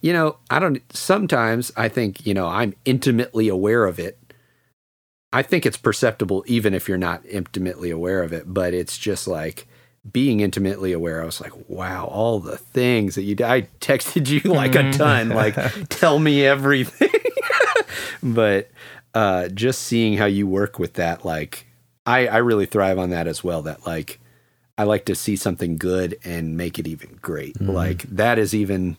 you 0.00 0.12
know 0.12 0.36
i 0.50 0.58
don't 0.58 0.80
sometimes 0.94 1.72
i 1.76 1.88
think 1.88 2.26
you 2.26 2.34
know 2.34 2.46
i'm 2.46 2.74
intimately 2.84 3.48
aware 3.48 3.86
of 3.86 3.98
it 3.98 4.18
I 5.32 5.42
think 5.42 5.64
it's 5.64 5.76
perceptible 5.76 6.44
even 6.46 6.74
if 6.74 6.88
you're 6.88 6.98
not 6.98 7.24
intimately 7.26 7.90
aware 7.90 8.22
of 8.22 8.32
it, 8.32 8.52
but 8.52 8.74
it's 8.74 8.98
just 8.98 9.26
like 9.26 9.66
being 10.10 10.40
intimately 10.40 10.92
aware. 10.92 11.22
I 11.22 11.24
was 11.24 11.40
like, 11.40 11.52
wow, 11.68 12.06
all 12.06 12.40
the 12.40 12.58
things 12.58 13.14
that 13.14 13.22
you 13.22 13.34
did. 13.34 13.46
I 13.46 13.62
texted 13.80 14.28
you 14.28 14.40
like 14.52 14.74
a 14.74 14.92
ton, 14.92 15.28
like, 15.30 15.54
tell 15.88 16.18
me 16.18 16.44
everything. 16.44 17.10
but 18.22 18.70
uh, 19.14 19.48
just 19.48 19.82
seeing 19.82 20.16
how 20.16 20.24
you 20.24 20.46
work 20.46 20.78
with 20.78 20.94
that, 20.94 21.24
like, 21.24 21.66
I, 22.04 22.26
I 22.26 22.38
really 22.38 22.66
thrive 22.66 22.98
on 22.98 23.10
that 23.10 23.28
as 23.28 23.44
well. 23.44 23.62
That, 23.62 23.86
like, 23.86 24.18
I 24.76 24.84
like 24.84 25.04
to 25.04 25.14
see 25.14 25.36
something 25.36 25.76
good 25.78 26.18
and 26.24 26.56
make 26.56 26.78
it 26.78 26.88
even 26.88 27.18
great. 27.22 27.60
Like, 27.60 28.02
that 28.04 28.38
is 28.38 28.54
even, 28.54 28.96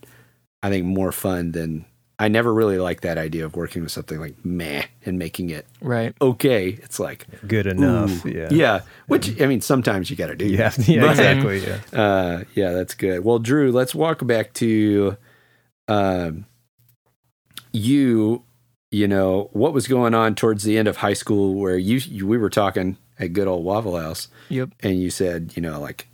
I 0.62 0.70
think, 0.70 0.86
more 0.86 1.12
fun 1.12 1.52
than. 1.52 1.86
I 2.20 2.28
never 2.28 2.54
really 2.54 2.78
liked 2.78 3.02
that 3.04 3.18
idea 3.18 3.44
of 3.46 3.56
working 3.56 3.82
with 3.82 3.92
something 3.92 4.20
like 4.20 4.36
meh 4.46 4.84
and 5.06 5.18
making 5.20 5.50
it 5.50 5.66
Right. 5.82 6.14
okay. 6.22 6.70
It's 6.70 7.00
like 7.00 7.26
good 7.48 7.66
enough 7.68 8.26
ooh, 8.26 8.30
yeah 8.30 8.50
yeah. 8.52 8.82
Which 9.08 9.42
I 9.42 9.46
mean, 9.48 9.62
sometimes 9.62 10.10
you 10.10 10.16
got 10.16 10.28
to 10.28 10.36
do. 10.36 10.46
you 10.46 10.58
that. 10.58 10.76
have 10.76 10.88
yeah 10.88 11.02
But, 11.02 11.10
exactly 11.12 11.60
yeah 11.66 11.80
Uh, 12.02 12.44
yeah, 12.56 12.72
that's 12.72 12.94
good. 12.94 13.24
Well, 13.26 13.40
Drew, 13.40 13.72
let's 13.72 13.94
walk 13.96 14.26
back 14.26 14.54
to, 14.56 15.18
um, 15.88 16.46
you. 17.72 18.44
You 18.92 19.08
know 19.08 19.50
what 19.54 19.74
was 19.74 19.88
going 19.88 20.14
on 20.14 20.36
towards 20.36 20.64
the 20.64 20.78
end 20.78 20.88
of 20.88 20.98
high 20.98 21.14
school, 21.14 21.56
where 21.56 21.80
you, 21.80 21.98
you 21.98 22.28
we 22.28 22.38
were 22.38 22.52
talking 22.52 22.98
at 23.18 23.34
good 23.34 23.48
old 23.48 23.66
Waffle 23.66 23.98
House, 23.98 24.28
Yep. 24.50 24.70
and 24.82 25.02
you 25.02 25.10
said, 25.10 25.54
you 25.56 25.64
know, 25.64 25.80
like, 25.82 26.08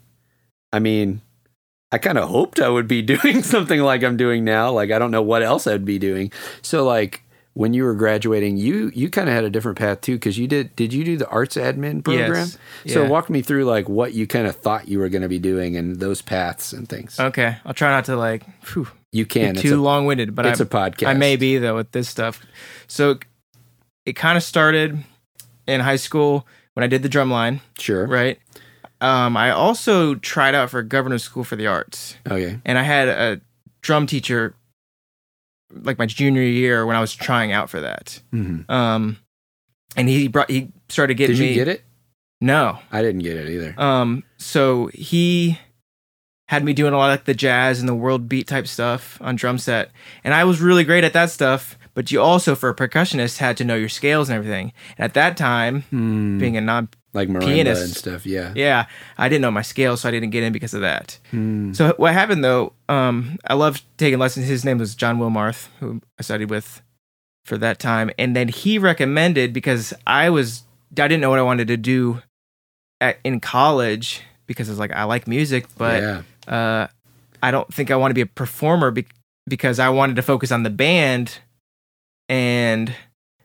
I 0.71 0.79
mean, 0.79 1.19
I 1.91 1.97
kind 1.97 2.17
of 2.17 2.29
hoped 2.29 2.59
I 2.59 2.69
would 2.69 2.87
be 2.87 3.01
doing 3.15 3.41
something 3.43 3.79
like 3.81 4.03
I'm 4.03 4.17
doing 4.17 4.43
now. 4.43 4.71
Like 4.71 4.91
I 4.91 4.99
don't 4.99 5.11
know 5.11 5.21
what 5.23 5.41
else 5.43 5.67
I'd 5.67 5.85
be 5.85 5.99
doing. 5.99 6.31
So 6.61 6.83
like 6.85 7.23
when 7.53 7.73
you 7.73 7.83
were 7.83 7.95
graduating, 7.95 8.57
you 8.57 8.91
you 8.93 9.09
kind 9.09 9.27
of 9.27 9.35
had 9.35 9.43
a 9.43 9.49
different 9.49 9.77
path 9.77 10.01
too 10.01 10.13
because 10.15 10.37
you 10.37 10.47
did 10.47 10.75
did 10.75 10.93
you 10.93 11.03
do 11.03 11.17
the 11.17 11.27
arts 11.29 11.55
admin 11.55 12.03
program? 12.03 12.29
Yes. 12.35 12.57
So 12.93 13.03
Yeah. 13.03 13.09
walk 13.09 13.29
me 13.29 13.41
through 13.41 13.65
like 13.65 13.89
what 13.89 14.13
you 14.13 14.27
kind 14.27 14.47
of 14.47 14.55
thought 14.55 14.87
you 14.87 14.99
were 14.99 15.09
going 15.09 15.23
to 15.23 15.27
be 15.29 15.39
doing 15.39 15.75
and 15.75 15.99
those 15.99 16.21
paths 16.21 16.73
and 16.73 16.87
things. 16.87 17.19
Okay, 17.19 17.57
I'll 17.65 17.73
try 17.73 17.89
not 17.89 18.05
to 18.05 18.15
like 18.15 18.43
whew, 18.67 18.87
you 19.11 19.25
can. 19.25 19.55
too 19.55 19.81
long 19.81 20.05
winded, 20.05 20.35
but 20.35 20.45
it's 20.45 20.61
I, 20.61 20.63
a 20.63 20.67
podcast. 20.67 21.07
I 21.07 21.13
may 21.15 21.35
be 21.35 21.57
though 21.57 21.75
with 21.75 21.91
this 21.91 22.07
stuff. 22.07 22.41
So 22.87 23.17
it 24.05 24.13
kind 24.13 24.37
of 24.37 24.43
started 24.43 25.03
in 25.67 25.81
high 25.81 25.97
school 25.97 26.47
when 26.75 26.83
I 26.83 26.87
did 26.87 27.01
the 27.03 27.09
drum 27.09 27.29
line, 27.31 27.61
Sure. 27.77 28.05
right? 28.07 28.39
Um, 29.01 29.37
I 29.37 29.51
also 29.51 30.15
tried 30.15 30.55
out 30.55 30.69
for 30.69 30.81
governor's 30.83 31.23
school 31.23 31.43
for 31.43 31.55
the 31.55 31.67
arts, 31.67 32.15
Okay. 32.29 32.59
and 32.65 32.77
I 32.77 32.83
had 32.83 33.07
a 33.07 33.41
drum 33.81 34.07
teacher 34.07 34.53
like 35.71 35.97
my 35.99 36.05
junior 36.05 36.41
year 36.41 36.85
when 36.85 36.95
I 36.95 36.99
was 37.01 37.13
trying 37.13 37.51
out 37.51 37.69
for 37.69 37.79
that. 37.81 38.21
hmm 38.31 38.61
Um, 38.69 39.17
and 39.95 40.09
he 40.09 40.27
brought 40.27 40.49
he 40.49 40.71
started 40.89 41.15
getting 41.15 41.35
me. 41.35 41.39
Did 41.39 41.43
you 41.45 41.49
me. 41.51 41.55
get 41.55 41.67
it? 41.67 41.83
No. 42.41 42.79
I 42.91 43.01
didn't 43.01 43.21
get 43.21 43.37
it 43.37 43.49
either. 43.49 43.79
Um, 43.79 44.23
so 44.37 44.87
he 44.93 45.59
had 46.47 46.63
me 46.63 46.73
doing 46.73 46.93
a 46.93 46.97
lot 46.97 47.11
of 47.11 47.13
like 47.19 47.25
the 47.25 47.33
jazz 47.33 47.79
and 47.79 47.87
the 47.87 47.93
world 47.95 48.27
beat 48.27 48.47
type 48.47 48.65
stuff 48.67 49.17
on 49.21 49.35
drum 49.35 49.57
set, 49.59 49.91
and 50.23 50.33
I 50.33 50.43
was 50.43 50.59
really 50.61 50.83
great 50.83 51.03
at 51.03 51.13
that 51.13 51.29
stuff. 51.29 51.77
But 51.93 52.11
you 52.11 52.21
also, 52.21 52.55
for 52.55 52.69
a 52.69 52.75
percussionist, 52.75 53.37
had 53.39 53.57
to 53.57 53.63
know 53.65 53.75
your 53.75 53.89
scales 53.89 54.29
and 54.29 54.37
everything. 54.37 54.71
And 54.97 55.05
at 55.05 55.13
that 55.15 55.35
time, 55.37 55.81
Hmm. 55.89 56.37
being 56.39 56.55
a 56.57 56.61
non, 56.61 56.87
like 57.13 57.27
marimba 57.29 57.45
pianist. 57.45 57.81
and 57.81 57.91
stuff. 57.91 58.25
Yeah. 58.25 58.53
yeah, 58.55 58.85
I 59.17 59.29
didn't 59.29 59.41
know 59.41 59.51
my 59.51 59.61
scales, 59.61 60.01
so 60.01 60.09
I 60.09 60.11
didn't 60.11 60.29
get 60.29 60.43
in 60.43 60.53
because 60.53 60.73
of 60.73 60.81
that. 60.81 61.17
Hmm. 61.31 61.73
So 61.73 61.93
what 61.97 62.13
happened 62.13 62.43
though? 62.43 62.73
Um, 62.87 63.37
I 63.47 63.55
loved 63.55 63.83
taking 63.97 64.19
lessons. 64.19 64.47
His 64.47 64.63
name 64.63 64.77
was 64.77 64.95
John 64.95 65.17
Wilmarth, 65.17 65.67
who 65.79 66.01
I 66.19 66.23
studied 66.23 66.49
with 66.49 66.81
for 67.45 67.57
that 67.57 67.79
time, 67.79 68.11
and 68.19 68.35
then 68.35 68.47
he 68.47 68.77
recommended 68.77 69.53
because 69.53 69.93
I 70.05 70.29
was 70.29 70.63
I 70.91 71.07
didn't 71.07 71.21
know 71.21 71.29
what 71.29 71.39
I 71.39 71.43
wanted 71.43 71.67
to 71.69 71.77
do 71.77 72.21
at 73.01 73.17
in 73.23 73.39
college 73.39 74.21
because 74.45 74.69
I 74.69 74.71
was 74.71 74.79
like 74.79 74.91
I 74.91 75.03
like 75.03 75.27
music, 75.27 75.65
but 75.77 76.01
yeah. 76.01 76.21
uh, 76.47 76.87
I 77.41 77.51
don't 77.51 77.73
think 77.73 77.91
I 77.91 77.95
want 77.95 78.11
to 78.11 78.15
be 78.15 78.21
a 78.21 78.25
performer 78.25 78.91
be- 78.91 79.07
because 79.47 79.79
I 79.79 79.89
wanted 79.89 80.15
to 80.17 80.21
focus 80.21 80.51
on 80.51 80.63
the 80.63 80.69
band 80.69 81.39
and 82.27 82.93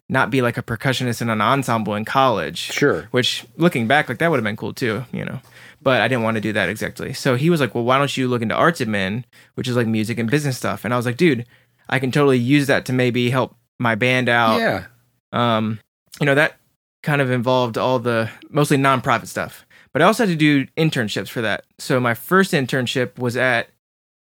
not 0.09 0.31
be 0.31 0.43
like 0.43 0.59
a 0.59 0.63
percussionist 0.63 1.23
in 1.23 1.31
an 1.31 1.41
ensemble 1.41 1.95
in 1.95 2.05
college. 2.05 2.59
Sure. 2.59 3.09
which 3.11 3.45
looking 3.57 3.87
back 3.87 4.09
like 4.09 4.19
that 4.19 4.31
would 4.31 4.37
have 4.37 4.45
been 4.45 4.57
cool 4.57 4.73
too 4.75 5.05
you 5.13 5.25
know. 5.25 5.41
But 5.83 6.01
i 6.01 6.09
didn't 6.09 6.25
want 6.25 6.37
to 6.37 6.41
do 6.41 6.53
that 6.53 6.69
exactly. 6.69 7.13
So 7.13 7.37
he 7.37 7.51
was 7.51 7.61
like 7.61 7.75
well 7.75 7.85
why 7.85 7.99
don't 7.99 8.17
you 8.17 8.29
look 8.29 8.43
into 8.43 8.55
arts 8.55 8.81
admin 8.81 9.25
which 9.55 9.69
is 9.69 9.77
like 9.77 9.87
music 9.87 10.19
and 10.19 10.31
business 10.31 10.57
stuff? 10.59 10.85
And 10.85 10.93
i 10.93 10.97
was 10.97 11.07
like 11.07 11.17
dude 11.17 11.47
i 11.89 11.99
can 11.99 12.11
totally 12.11 12.39
use 12.39 12.67
that 12.69 12.85
to 12.87 12.93
maybe 12.93 13.31
help 13.31 13.55
my 13.79 13.95
band 13.95 14.29
out. 14.29 14.59
Yeah. 14.59 14.87
um 15.33 15.81
you 16.21 16.27
know 16.27 16.35
that 16.35 16.57
kind 17.03 17.21
of 17.21 17.31
involved 17.31 17.77
all 17.77 17.99
the 17.99 18.31
mostly 18.51 18.77
nonprofit 18.79 19.27
stuff. 19.27 19.67
But 19.93 20.03
i 20.03 20.05
also 20.05 20.25
had 20.27 20.31
to 20.31 20.37
do 20.37 20.67
internships 20.77 21.29
for 21.29 21.41
that. 21.43 21.65
So 21.79 21.99
my 22.01 22.15
first 22.15 22.53
internship 22.53 23.19
was 23.19 23.37
at 23.37 23.69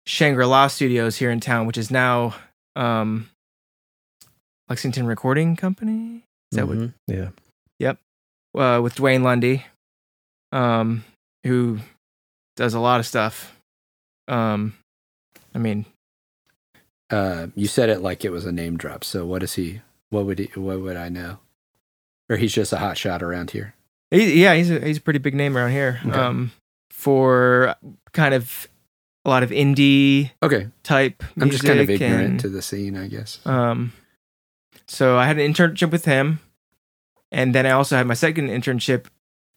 shangri-la 0.06 0.66
studios 0.66 1.16
here 1.16 1.30
in 1.30 1.40
town 1.40 1.66
which 1.66 1.78
is 1.78 1.90
now 1.90 2.34
um 2.76 3.28
lexington 4.68 5.06
recording 5.06 5.56
company 5.56 6.24
is 6.52 6.56
that 6.56 6.66
what 6.68 6.76
Mhm. 6.78 6.94
Yeah. 7.06 7.28
Yep. 7.78 7.98
Uh, 8.56 8.80
with 8.82 8.94
Duane 8.94 9.22
Lundy, 9.22 9.64
um, 10.52 11.04
who 11.44 11.80
does 12.56 12.74
a 12.74 12.80
lot 12.80 13.00
of 13.00 13.06
stuff. 13.06 13.58
Um, 14.28 14.74
I 15.54 15.58
mean, 15.58 15.84
Uh, 17.10 17.48
you 17.54 17.66
said 17.68 17.90
it 17.90 18.00
like 18.00 18.24
it 18.24 18.30
was 18.30 18.46
a 18.46 18.52
name 18.52 18.76
drop. 18.76 19.04
So 19.04 19.26
what 19.26 19.42
is 19.42 19.54
he? 19.54 19.82
What 20.10 20.24
would 20.26 20.38
he? 20.38 20.46
What 20.54 20.80
would 20.80 20.96
I 20.96 21.08
know? 21.10 21.38
Or 22.30 22.36
he's 22.36 22.52
just 22.54 22.72
a 22.72 22.78
hot 22.78 22.96
shot 22.96 23.22
around 23.22 23.50
here. 23.50 23.74
he, 24.10 24.40
yeah, 24.42 24.54
he's 24.54 24.70
a, 24.70 24.80
he's 24.80 24.96
a 24.98 25.00
pretty 25.00 25.18
big 25.18 25.34
name 25.34 25.56
around 25.56 25.72
here. 25.72 26.00
Okay. 26.06 26.16
Um, 26.18 26.52
for 26.90 27.74
kind 28.12 28.32
of 28.34 28.68
a 29.24 29.28
lot 29.28 29.42
of 29.42 29.50
indie 29.50 30.30
Okay. 30.42 30.68
type. 30.82 31.22
I'm 31.38 31.50
just 31.50 31.64
kind 31.64 31.80
of 31.80 31.90
ignorant 31.90 32.24
and, 32.30 32.40
to 32.40 32.48
the 32.48 32.62
scene, 32.62 32.96
I 32.96 33.08
guess. 33.08 33.40
Um, 33.46 33.92
so 34.86 35.16
I 35.18 35.26
had 35.26 35.38
an 35.38 35.52
internship 35.52 35.90
with 35.90 36.04
him, 36.04 36.40
and 37.32 37.54
then 37.54 37.66
I 37.66 37.70
also 37.70 37.96
had 37.96 38.06
my 38.06 38.14
second 38.14 38.48
internship 38.48 39.06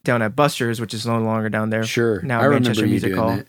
down 0.03 0.21
at 0.21 0.35
Buster's, 0.35 0.79
which 0.79 0.93
is 0.93 1.05
no 1.05 1.19
longer 1.19 1.49
down 1.49 1.69
there. 1.69 1.83
sure. 1.83 2.21
now 2.21 2.39
I 2.41 2.47
Manchester 2.47 2.85
Music 2.87 3.13
Hall. 3.15 3.35
that. 3.37 3.47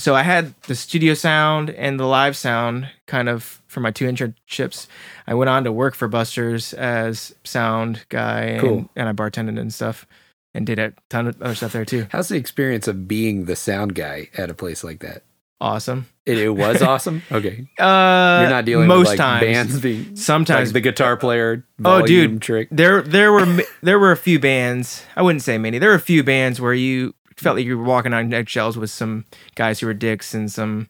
so 0.00 0.14
I 0.14 0.22
had 0.22 0.54
the 0.62 0.74
studio 0.74 1.14
sound 1.14 1.70
and 1.70 1.98
the 1.98 2.06
live 2.06 2.36
sound 2.36 2.88
kind 3.06 3.28
of 3.28 3.60
for 3.66 3.80
my 3.80 3.90
two 3.90 4.06
internships. 4.06 4.86
I 5.26 5.34
went 5.34 5.48
on 5.48 5.64
to 5.64 5.72
work 5.72 5.94
for 5.94 6.06
Buster's 6.08 6.72
as 6.74 7.34
sound 7.44 8.04
guy 8.08 8.42
and, 8.42 8.60
Cool. 8.60 8.90
and 8.94 9.08
I 9.08 9.12
bartended 9.12 9.58
and 9.58 9.72
stuff 9.74 10.06
and 10.54 10.64
did 10.66 10.78
a 10.78 10.92
ton 11.10 11.26
of 11.26 11.42
other 11.42 11.54
stuff 11.54 11.72
there 11.72 11.84
too. 11.84 12.06
How's 12.10 12.28
the 12.28 12.36
experience 12.36 12.86
of 12.88 13.08
being 13.08 13.46
the 13.46 13.56
sound 13.56 13.94
guy 13.94 14.28
at 14.38 14.48
a 14.48 14.54
place 14.54 14.84
like 14.84 15.00
that? 15.00 15.22
Awesome. 15.60 16.06
It, 16.26 16.38
it 16.38 16.48
was 16.50 16.82
awesome. 16.92 17.22
Okay. 17.30 17.68
Uh, 17.78 18.38
You're 18.42 18.50
not 18.50 18.64
dealing 18.64 18.88
most 18.88 18.98
with 18.98 19.08
like 19.10 19.18
times. 19.18 19.40
bands 19.44 19.80
being 19.80 20.16
Sometimes 20.16 20.68
like 20.70 20.74
the 20.74 20.80
guitar 20.80 21.16
player. 21.24 21.64
Oh, 21.84 22.04
dude. 22.04 22.42
trick. 22.42 22.68
there 22.72 23.00
there 23.02 23.32
were 23.32 23.46
there 23.82 23.98
were 23.98 24.10
a 24.12 24.16
few 24.16 24.38
bands. 24.40 25.04
I 25.14 25.22
wouldn't 25.22 25.42
say 25.42 25.56
many. 25.56 25.78
There 25.78 25.90
were 25.90 25.94
a 25.94 26.00
few 26.00 26.22
bands 26.24 26.60
where 26.60 26.74
you 26.74 27.14
felt 27.36 27.56
like 27.56 27.64
you 27.66 27.78
were 27.78 27.84
walking 27.84 28.12
on 28.12 28.32
eggshells 28.34 28.76
with 28.76 28.90
some 28.90 29.24
guys 29.54 29.78
who 29.80 29.86
were 29.86 29.94
dicks 29.94 30.34
and 30.34 30.50
some 30.50 30.88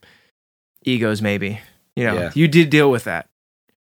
egos. 0.84 1.20
Maybe 1.22 1.60
you 1.94 2.04
know 2.04 2.14
Yeah. 2.14 2.30
you 2.34 2.48
did 2.48 2.70
deal 2.70 2.90
with 2.90 3.04
that. 3.04 3.28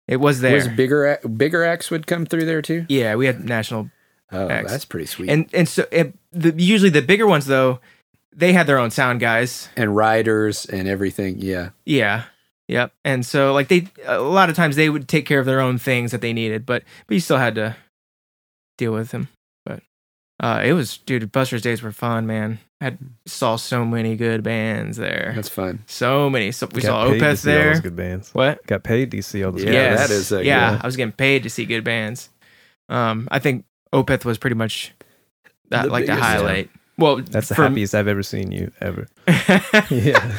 It 0.06 0.16
was 0.16 0.40
there. 0.40 0.54
Was 0.54 0.68
bigger 0.68 1.18
bigger 1.36 1.62
acts 1.64 1.90
would 1.90 2.06
come 2.06 2.26
through 2.26 2.46
there 2.46 2.62
too? 2.62 2.86
yeah, 2.88 3.14
we 3.14 3.26
had 3.26 3.44
national 3.44 3.90
Oh, 4.30 4.46
Acts. 4.48 4.70
that's 4.70 4.84
pretty 4.84 5.06
sweet. 5.06 5.30
and 5.30 5.48
and 5.54 5.66
so 5.68 5.86
it, 5.90 6.14
the, 6.32 6.52
usually 6.62 6.90
the 6.90 7.00
bigger 7.00 7.26
ones 7.26 7.46
though 7.46 7.80
they 8.34 8.52
had 8.52 8.66
their 8.66 8.78
own 8.78 8.90
sound 8.90 9.20
guys 9.20 9.68
and 9.76 9.94
riders 9.96 10.66
and 10.66 10.86
everything. 10.88 11.36
Yeah. 11.38 11.70
yeah 11.84 12.24
yep 12.68 12.92
and 13.04 13.24
so 13.24 13.54
like 13.54 13.68
they 13.68 13.88
a 14.04 14.20
lot 14.20 14.50
of 14.50 14.54
times 14.56 14.76
they 14.76 14.90
would 14.90 15.08
take 15.08 15.24
care 15.24 15.40
of 15.40 15.46
their 15.46 15.58
own 15.60 15.78
things 15.78 16.10
that 16.12 16.20
they 16.20 16.34
needed 16.34 16.66
but 16.66 16.82
but 17.06 17.14
you 17.14 17.20
still 17.20 17.38
had 17.38 17.54
to 17.54 17.74
deal 18.76 18.92
with 18.92 19.10
them 19.10 19.28
but 19.64 19.80
uh 20.40 20.60
it 20.62 20.74
was 20.74 20.98
dude 20.98 21.32
buster's 21.32 21.62
days 21.62 21.82
were 21.82 21.92
fun 21.92 22.26
man 22.26 22.58
I 22.80 22.84
had 22.84 22.98
saw 23.26 23.56
so 23.56 23.84
many 23.86 24.16
good 24.16 24.42
bands 24.42 24.98
there 24.98 25.32
That's 25.34 25.48
fun. 25.48 25.82
so 25.86 26.28
many 26.28 26.52
so 26.52 26.68
we 26.74 26.82
Got 26.82 26.88
saw 26.88 27.08
paid 27.10 27.18
to 27.18 27.24
opeth 27.24 27.38
see 27.38 27.50
all 27.50 27.56
those 27.56 27.72
there 27.72 27.80
good 27.80 27.96
bands. 27.96 28.34
what 28.34 28.66
Got 28.66 28.84
paid 28.84 29.10
to 29.12 29.22
see 29.22 29.42
all 29.42 29.52
those. 29.52 29.64
Yeah, 29.64 29.72
Yes. 29.72 29.98
that 30.06 30.14
is 30.14 30.30
a 30.32 30.44
yeah 30.44 30.72
good- 30.72 30.80
i 30.82 30.86
was 30.86 30.96
getting 30.96 31.12
paid 31.12 31.42
to 31.44 31.50
see 31.50 31.64
good 31.64 31.84
bands 31.84 32.28
um 32.90 33.28
i 33.30 33.38
think 33.38 33.64
opeth 33.94 34.26
was 34.26 34.36
pretty 34.36 34.56
much 34.56 34.92
that 35.70 35.84
The 35.86 35.88
like 35.90 36.04
the 36.04 36.12
biggest, 36.12 36.28
yeah. 36.28 36.36
highlight 36.36 36.70
well 36.98 37.16
That's 37.16 37.48
the 37.48 37.54
happiest 37.54 37.94
I've 37.94 38.08
ever 38.08 38.22
seen 38.22 38.52
you 38.52 38.70
ever. 38.80 39.06
Yeah. 39.90 40.36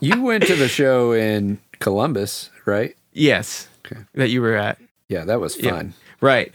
You 0.00 0.22
went 0.22 0.46
to 0.46 0.54
the 0.56 0.68
show 0.68 1.12
in 1.12 1.58
Columbus, 1.80 2.50
right? 2.66 2.94
Yes. 3.12 3.66
Okay. 3.86 4.00
That 4.14 4.28
you 4.28 4.42
were 4.42 4.54
at. 4.54 4.78
Yeah, 5.08 5.24
that 5.24 5.40
was 5.40 5.56
Yeah. 5.60 5.70
fun. 5.70 5.94
Right. 6.20 6.52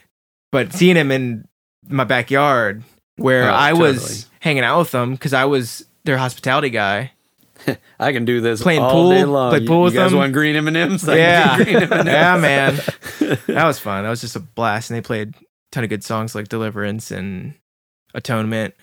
But 0.52 0.74
seeing 0.74 0.96
him 0.96 1.12
in 1.12 1.48
my 1.88 2.04
backyard 2.04 2.84
where 3.16 3.50
Oh, 3.50 3.54
I 3.56 3.72
totally. 3.72 3.92
was 3.94 4.28
hanging 4.42 4.64
out 4.64 4.80
with 4.80 4.92
them 4.92 5.14
because 5.14 5.34
I 5.34 5.46
was 5.46 5.86
their 6.04 6.18
hospitality 6.18 6.70
guy. 6.70 7.12
I 8.00 8.12
can 8.12 8.26
do 8.26 8.42
this 8.42 8.62
Playing 8.62 8.82
all 8.82 8.92
pool? 8.92 9.10
day 9.12 9.24
long. 9.24 9.50
Play 9.52 9.66
pool 9.66 9.78
you, 9.78 9.84
with 9.86 9.94
guys 9.96 10.12
them? 10.12 10.20
want 10.20 10.34
green 10.34 10.56
M 10.56 10.68
and 10.68 10.78
M's? 10.78 11.08
yeah. 11.08 11.56
green 11.64 11.76
M&Ms. 11.84 12.06
yeah, 12.06 12.38
man. 12.38 12.76
That 13.48 13.66
was 13.66 13.80
fun. 13.80 14.04
That 14.04 14.10
was 14.10 14.22
just 14.22 14.36
a 14.36 14.40
blast. 14.40 14.90
And 14.92 14.98
they 14.98 15.02
played 15.02 15.30
a 15.36 15.42
ton 15.72 15.84
of 15.84 15.90
good 15.90 16.04
songs 16.04 16.36
like 16.36 16.48
Deliverance 16.48 17.10
and 17.12 17.54
Atonement, 18.14 18.74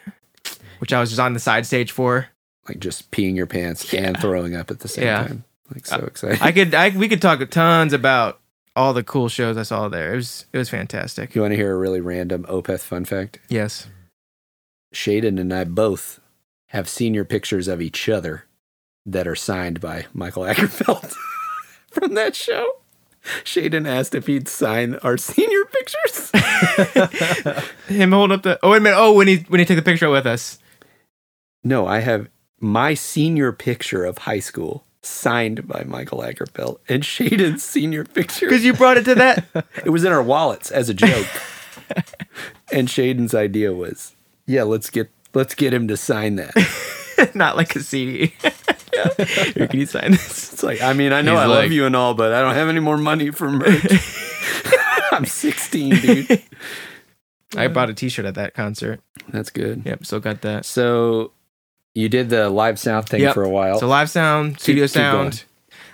which 0.79 0.93
I 0.93 1.01
was 1.01 1.11
just 1.11 1.21
on 1.21 1.33
the 1.35 1.41
side 1.41 1.67
stage 1.67 1.91
for. 1.93 2.29
like 2.69 2.81
just 2.81 3.11
peeing 3.11 3.35
your 3.35 3.47
pants 3.47 3.91
Yeah. 3.93 4.03
and 4.09 4.21
throwing 4.21 4.55
up 4.55 4.71
at 4.71 4.81
the 4.81 4.89
same 4.89 5.05
Yeah. 5.05 5.27
time. 5.27 5.45
Like 5.75 5.87
so 5.87 5.97
exciting. 6.05 6.41
I 6.43 6.53
could 6.53 6.75
I 6.75 6.91
we 6.91 7.09
could 7.09 7.23
talk 7.23 7.47
tons 7.51 7.93
about 7.95 8.41
all 8.77 8.93
the 8.93 9.03
cool 9.03 9.29
shows 9.29 9.57
I 9.57 9.63
saw 9.63 9.89
there. 9.89 10.13
It 10.13 10.17
was 10.17 10.47
it 10.53 10.59
was 10.59 10.69
fantastic. 10.69 11.35
you 11.35 11.41
want 11.43 11.53
to 11.53 11.57
hear 11.57 11.73
a 11.73 11.77
really 11.79 12.01
random 12.01 12.45
Opeth 12.45 12.81
fun 12.81 13.05
fact? 13.07 13.39
Yes. 13.49 13.87
Shaden 14.95 15.39
and 15.41 15.53
I 15.53 15.65
both 15.65 16.21
have 16.69 16.89
senior 16.89 17.25
pictures 17.25 17.69
of 17.69 17.81
each 17.83 18.09
other 18.09 18.45
that 19.07 19.27
are 19.27 19.35
signed 19.35 19.81
by 19.81 20.07
Mikael 20.15 20.45
Åkerfeldt 20.45 21.15
from 21.91 22.15
that 22.15 22.35
show. 22.37 22.71
Shaden 23.45 23.87
asked 23.87 24.15
if 24.15 24.27
he'd 24.27 24.49
sign 24.49 24.95
our 24.97 25.17
senior 25.19 25.65
pictures. 25.67 26.31
Him 27.89 28.13
holding 28.13 28.37
up 28.37 28.43
the 28.43 28.59
oh 28.63 28.71
wait 28.71 28.79
a 28.79 28.81
minute. 28.81 28.97
Oh 28.99 29.13
when 29.13 29.29
he 29.29 29.39
when 29.49 29.61
he 29.61 29.67
took 29.67 29.77
the 29.77 29.83
picture 29.83 30.09
with 30.11 30.27
us. 30.27 30.59
no, 31.65 31.87
I 31.87 32.01
have 32.01 32.29
my 32.61 32.95
senior 32.95 33.53
picture 33.53 34.05
of 34.05 34.19
high 34.19 34.41
school 34.41 34.85
signed 35.03 35.67
by 35.69 35.85
Mikael 35.85 36.21
Åkerfeldt 36.21 36.79
and 36.89 37.03
Shaden's 37.03 37.63
senior 37.63 38.05
picture. 38.05 38.47
Because 38.47 38.65
you 38.65 38.73
brought 38.75 38.97
it 38.97 39.05
to 39.05 39.15
that. 39.15 39.45
It 39.85 39.91
was 39.91 40.05
in 40.05 40.13
our 40.13 40.23
wallets 40.23 40.71
as 40.71 40.89
a 40.89 40.95
joke. 40.95 41.27
and 42.73 42.89
Shaden's 42.89 43.35
idea 43.35 43.73
was, 43.73 44.15
yeah, 44.47 44.65
let's 44.65 44.91
get 44.91 45.11
let's 45.35 45.55
get 45.55 45.73
him 45.73 45.87
to 45.89 45.97
sign 45.97 46.37
that. 46.37 46.53
not 47.35 47.57
like 47.57 47.75
a 47.77 47.81
CD. 47.81 48.35
Here, 49.55 49.67
can 49.69 49.81
you 49.81 49.87
sign 49.87 50.13
this? 50.13 50.53
It's 50.59 50.63
like, 50.63 50.83
I 50.83 50.93
mean, 50.93 51.13
I 51.13 51.23
know 51.23 51.33
He's 51.33 51.41
I 51.41 51.47
like- 51.47 51.63
love 51.65 51.73
you 51.73 51.87
and 51.87 51.95
all, 51.95 52.15
but 52.15 52.33
I 52.33 52.41
don't 52.41 52.55
have 52.55 52.69
any 52.69 52.81
more 52.81 52.97
money 52.99 53.31
for 53.31 53.49
merch. 53.51 53.87
I'm 55.13 55.25
16, 55.25 55.95
dude. 55.97 56.43
I 57.57 57.69
bought 57.69 57.91
a 57.91 57.95
T-shirt 57.95 58.25
at 58.27 58.35
that 58.35 58.55
concert. 58.55 59.01
That's 59.29 59.51
good. 59.51 59.83
Yep, 59.87 60.05
still 60.05 60.21
got 60.21 60.43
that. 60.43 60.65
So 60.65 61.33
you 61.95 62.09
did 62.09 62.29
the 62.29 62.51
live 62.51 62.79
sound 62.79 63.09
thing 63.09 63.21
Yep. 63.23 63.35
for 63.35 63.43
a 63.45 63.49
while. 63.49 63.79
So 63.79 63.87
live 63.89 64.11
sound, 64.11 64.61
studio 64.61 64.85
keep 64.85 64.91
sound, 64.91 65.45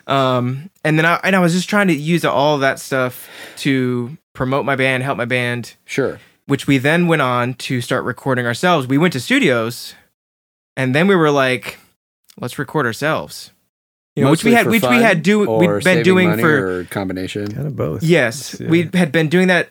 um, 0.07 0.71
and 0.85 0.99
then 0.99 1.07
I 1.07 1.21
and 1.23 1.37
I 1.37 1.39
was 1.41 1.53
just 1.53 1.69
trying 1.69 1.89
to 1.89 1.95
use 1.95 2.25
all 2.25 2.59
that 2.59 2.79
stuff 2.81 3.29
to 3.59 4.17
promote 4.33 4.65
my 4.65 4.77
band, 4.77 5.03
help 5.03 5.17
my 5.17 5.25
band, 5.27 5.75
sure. 5.85 6.19
which 6.47 6.67
we 6.67 6.79
then 6.79 7.07
went 7.07 7.23
on 7.23 7.55
to 7.55 7.81
start 7.81 8.05
recording 8.05 8.47
ourselves. 8.47 8.87
We 8.87 8.99
went 8.99 9.13
to 9.13 9.21
studios, 9.21 9.95
and 10.77 10.95
then 10.95 11.07
we 11.07 11.15
were 11.15 11.31
like, 11.31 11.79
let's 12.41 12.59
record 12.59 12.87
ourselves. 12.87 13.51
You 14.17 14.25
know, 14.25 14.31
which 14.31 14.45
we 14.45 14.53
had, 14.53 14.67
which 14.69 14.83
we 14.83 14.97
had 15.03 15.23
do, 15.25 15.41
we'd 15.59 15.83
been 15.83 16.05
doing 16.05 16.29
money 16.31 16.43
for 16.43 16.81
or 16.81 16.85
combination. 16.85 17.51
Kind 17.51 17.67
of 17.67 17.75
both. 17.75 18.03
yes, 18.05 18.57
Yeah. 18.61 18.69
we 18.69 18.89
had 18.95 19.11
been 19.11 19.29
doing 19.29 19.49
that 19.49 19.71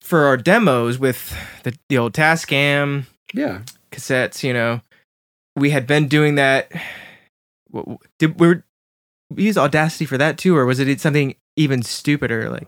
for 0.00 0.24
our 0.24 0.36
demos 0.36 0.98
with 0.98 1.32
the 1.62 1.74
the 1.88 1.98
old 1.98 2.12
Tascam 2.12 3.04
Yeah. 3.32 3.60
cassettes. 3.92 4.42
You 4.42 4.52
know, 4.52 4.80
we 5.54 5.70
had 5.70 5.86
been 5.86 6.08
doing 6.08 6.34
that. 6.34 6.70
w- 7.72 7.84
w- 7.84 7.98
Did 8.18 8.40
we, 8.40 8.46
were, 8.48 8.64
we 9.30 9.44
use 9.44 9.56
Audacity 9.56 10.06
for 10.06 10.18
that 10.18 10.38
too, 10.38 10.56
or 10.56 10.66
was 10.66 10.80
it 10.80 11.00
something 11.00 11.36
even 11.56 11.82
stupider? 11.84 12.50
Like 12.50 12.66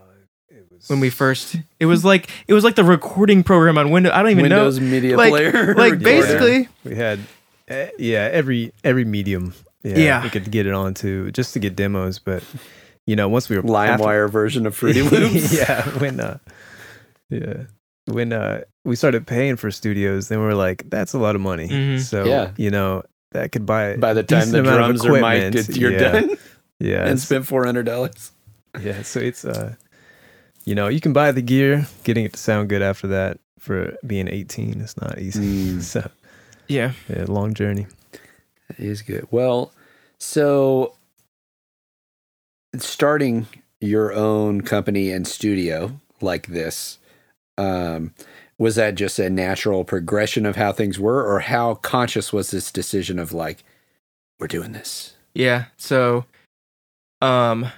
uh, 0.52 0.56
when 0.86 1.00
we 1.00 1.10
first, 1.10 1.56
it 1.80 1.86
was 1.86 2.04
like 2.04 2.30
it 2.46 2.54
was 2.54 2.62
like 2.62 2.76
the 2.76 2.84
recording 2.84 3.42
program 3.42 3.78
on 3.78 3.90
Windows. 3.90 4.12
I 4.14 4.22
don't 4.22 4.30
even 4.30 4.42
Windows 4.42 4.78
know. 4.78 4.84
Windows 4.84 5.02
media 5.02 5.16
Like- 5.16 5.30
Player. 5.30 5.74
Like 5.74 5.92
recorder. 5.92 5.96
basically, 5.98 6.68
we 6.84 6.94
had 6.94 7.18
yeah 7.98 8.28
every 8.32 8.72
every 8.84 9.04
medium 9.04 9.52
yeah, 9.82 9.96
Yeah. 9.98 10.22
we 10.22 10.30
could 10.30 10.50
get 10.50 10.66
it 10.66 10.72
onto 10.74 11.30
just 11.32 11.52
to 11.54 11.58
get 11.58 11.76
demos 11.76 12.18
but 12.18 12.42
you 13.06 13.16
know 13.16 13.28
once 13.28 13.48
we 13.48 13.56
were 13.58 13.62
after- 13.76 14.02
LimeWire 14.04 14.30
version 14.30 14.66
of 14.66 14.74
Fruity 14.74 15.02
Loops. 15.10 15.52
yeah 15.52 15.82
when 15.98 16.20
uh 16.20 16.38
yeah 17.30 17.64
when 18.06 18.32
uh 18.32 18.62
we 18.84 18.94
started 18.96 19.26
paying 19.26 19.56
for 19.56 19.70
studios 19.70 20.28
then 20.28 20.38
we 20.38 20.44
were 20.44 20.54
like 20.54 20.88
that's 20.90 21.12
a 21.14 21.18
lot 21.18 21.34
of 21.34 21.40
money 21.40 21.68
Mhm. 21.68 22.00
so 22.00 22.24
Yeah. 22.24 22.50
you 22.56 22.70
know 22.70 23.02
that 23.32 23.52
could 23.52 23.66
buy 23.66 23.96
By 23.96 24.14
the 24.14 24.22
time 24.22 24.40
the 24.40 24.44
decent 24.46 24.66
amount 24.66 24.80
of 24.80 25.00
drums 25.02 25.04
are 25.06 25.20
mic'd, 25.20 25.76
you're 25.76 25.92
Yeah. 25.92 26.12
done 26.12 26.36
yeah 26.80 27.06
and 27.08 27.18
spent 27.20 27.46
four 27.46 27.64
hundred 27.64 27.86
dollars. 27.86 28.30
yeah 28.80 29.02
so 29.02 29.18
it's 29.20 29.44
uh 29.44 29.74
you 30.64 30.74
know 30.74 30.88
you 30.88 31.00
can 31.00 31.12
buy 31.12 31.32
the 31.32 31.42
gear 31.42 31.86
getting 32.04 32.24
it 32.24 32.32
to 32.34 32.38
sound 32.38 32.68
good 32.68 32.82
after 32.82 33.06
that 33.08 33.38
for 33.58 33.94
being 34.06 34.28
18 34.28 34.80
it's 34.80 34.96
not 35.00 35.18
easy 35.18 35.72
Mm. 35.74 35.82
so 35.92 36.10
yeah. 36.68 36.92
yeah 37.08 37.24
long 37.28 37.54
journey 37.54 37.86
That 38.68 38.80
is 38.80 39.02
good. 39.02 39.26
Well, 39.30 39.72
so 40.18 40.94
starting 42.78 43.46
your 43.80 44.12
own 44.12 44.62
company 44.62 45.10
and 45.10 45.26
studio 45.26 46.00
like 46.20 46.46
this, 46.48 46.98
um, 47.58 48.14
was 48.58 48.74
that 48.76 48.94
just 48.94 49.18
a 49.18 49.28
natural 49.28 49.84
progression 49.84 50.46
of 50.46 50.56
how 50.56 50.72
things 50.72 50.98
were, 50.98 51.24
or 51.24 51.40
how 51.40 51.74
conscious 51.74 52.32
was 52.32 52.50
this 52.50 52.72
decision 52.72 53.18
of 53.18 53.32
like, 53.32 53.64
we're 54.38 54.46
doing 54.46 54.72
this? 54.72 55.14
Yeah. 55.34 55.66
So, 55.76 56.24
um, 57.20 57.70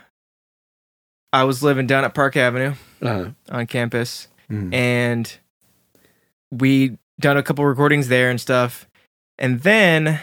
I 1.32 1.44
was 1.44 1.62
living 1.62 1.86
down 1.86 2.04
at 2.04 2.14
Park 2.14 2.36
Avenue 2.36 2.74
Uh, 3.02 3.30
on 3.50 3.66
campus, 3.66 4.28
mm. 4.50 4.72
and 4.72 5.36
we 6.50 6.96
done 7.20 7.36
a 7.36 7.42
couple 7.42 7.64
recordings 7.64 8.08
there 8.08 8.30
and 8.30 8.40
stuff, 8.40 8.86
and 9.38 9.60
then 9.60 10.20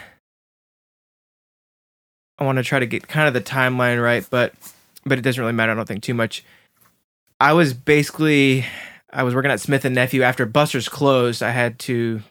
I 2.38 2.44
want 2.44 2.58
to 2.58 2.64
try 2.64 2.80
to 2.80 2.86
get 2.86 3.08
kind 3.08 3.28
of 3.28 3.34
the 3.34 3.42
timeline 3.42 4.02
right, 4.02 4.26
but 4.30 4.54
but 5.06 5.18
it 5.18 5.22
doesn't 5.22 5.40
really 5.40 5.54
matter. 5.54 5.72
I 5.72 5.76
don't 5.76 5.88
think 5.88 6.04
too 6.04 6.14
much. 6.14 6.44
I 7.40 7.54
was 7.54 7.74
basically 7.74 8.66
I 9.12 9.24
was 9.24 9.34
working 9.36 9.52
at 9.52 9.60
Smith 9.62 9.86
and 9.86 9.96
Nephew 9.96 10.22
after 10.24 10.46
Buster's 10.46 10.90
closed. 10.90 11.42
I 11.44 11.52
had 11.52 11.80
to 11.80 12.22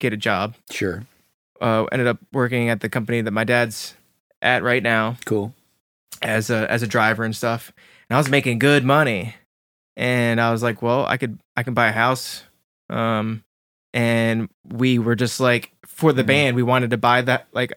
get 0.00 0.12
a 0.12 0.16
job. 0.16 0.54
Sure. 0.70 1.04
Uh, 1.60 1.84
ended 1.92 2.06
up 2.06 2.18
working 2.32 2.68
at 2.68 2.80
the 2.80 2.88
company 2.90 3.22
that 3.22 3.30
my 3.30 3.44
dad's 3.44 3.94
at 4.42 4.62
right 4.62 4.82
now. 4.82 5.16
Cool. 5.24 5.54
as 6.20 6.50
a 6.50 6.70
as 6.70 6.82
a 6.82 6.86
driver 6.86 7.24
and 7.24 7.34
stuff. 7.34 7.72
And 8.08 8.16
I 8.16 8.18
was 8.20 8.28
making 8.28 8.58
good 8.58 8.84
money. 8.84 9.34
And 9.96 10.38
I 10.40 10.52
was 10.52 10.62
like, 10.62 10.82
well, 10.82 11.06
I 11.06 11.16
could 11.16 11.38
I 11.56 11.62
can 11.62 11.72
buy 11.74 11.88
a 11.88 11.92
house. 11.92 12.42
Um 12.90 13.42
and 13.96 14.48
we 14.68 14.98
were 14.98 15.14
just 15.16 15.40
like 15.40 15.72
for 15.86 16.12
the 16.12 16.22
Mm. 16.22 16.26
band, 16.26 16.56
we 16.56 16.62
wanted 16.62 16.90
to 16.90 16.98
buy 16.98 17.22
that 17.22 17.48
like 17.52 17.72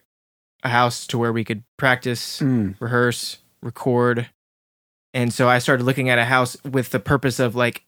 a 0.63 0.69
house 0.69 1.07
to 1.07 1.17
where 1.17 1.31
we 1.31 1.45
could 1.45 1.63
practice, 1.77 2.39
Mm. 2.41 2.75
rehearse, 2.81 3.37
record. 3.63 4.29
And 5.13 5.33
so 5.33 5.47
I 5.47 5.59
started 5.59 5.83
looking 5.85 6.09
at 6.09 6.19
a 6.19 6.25
house 6.25 6.57
with 6.65 6.89
the 6.89 6.99
purpose 6.99 7.39
of 7.39 7.55
like 7.55 7.85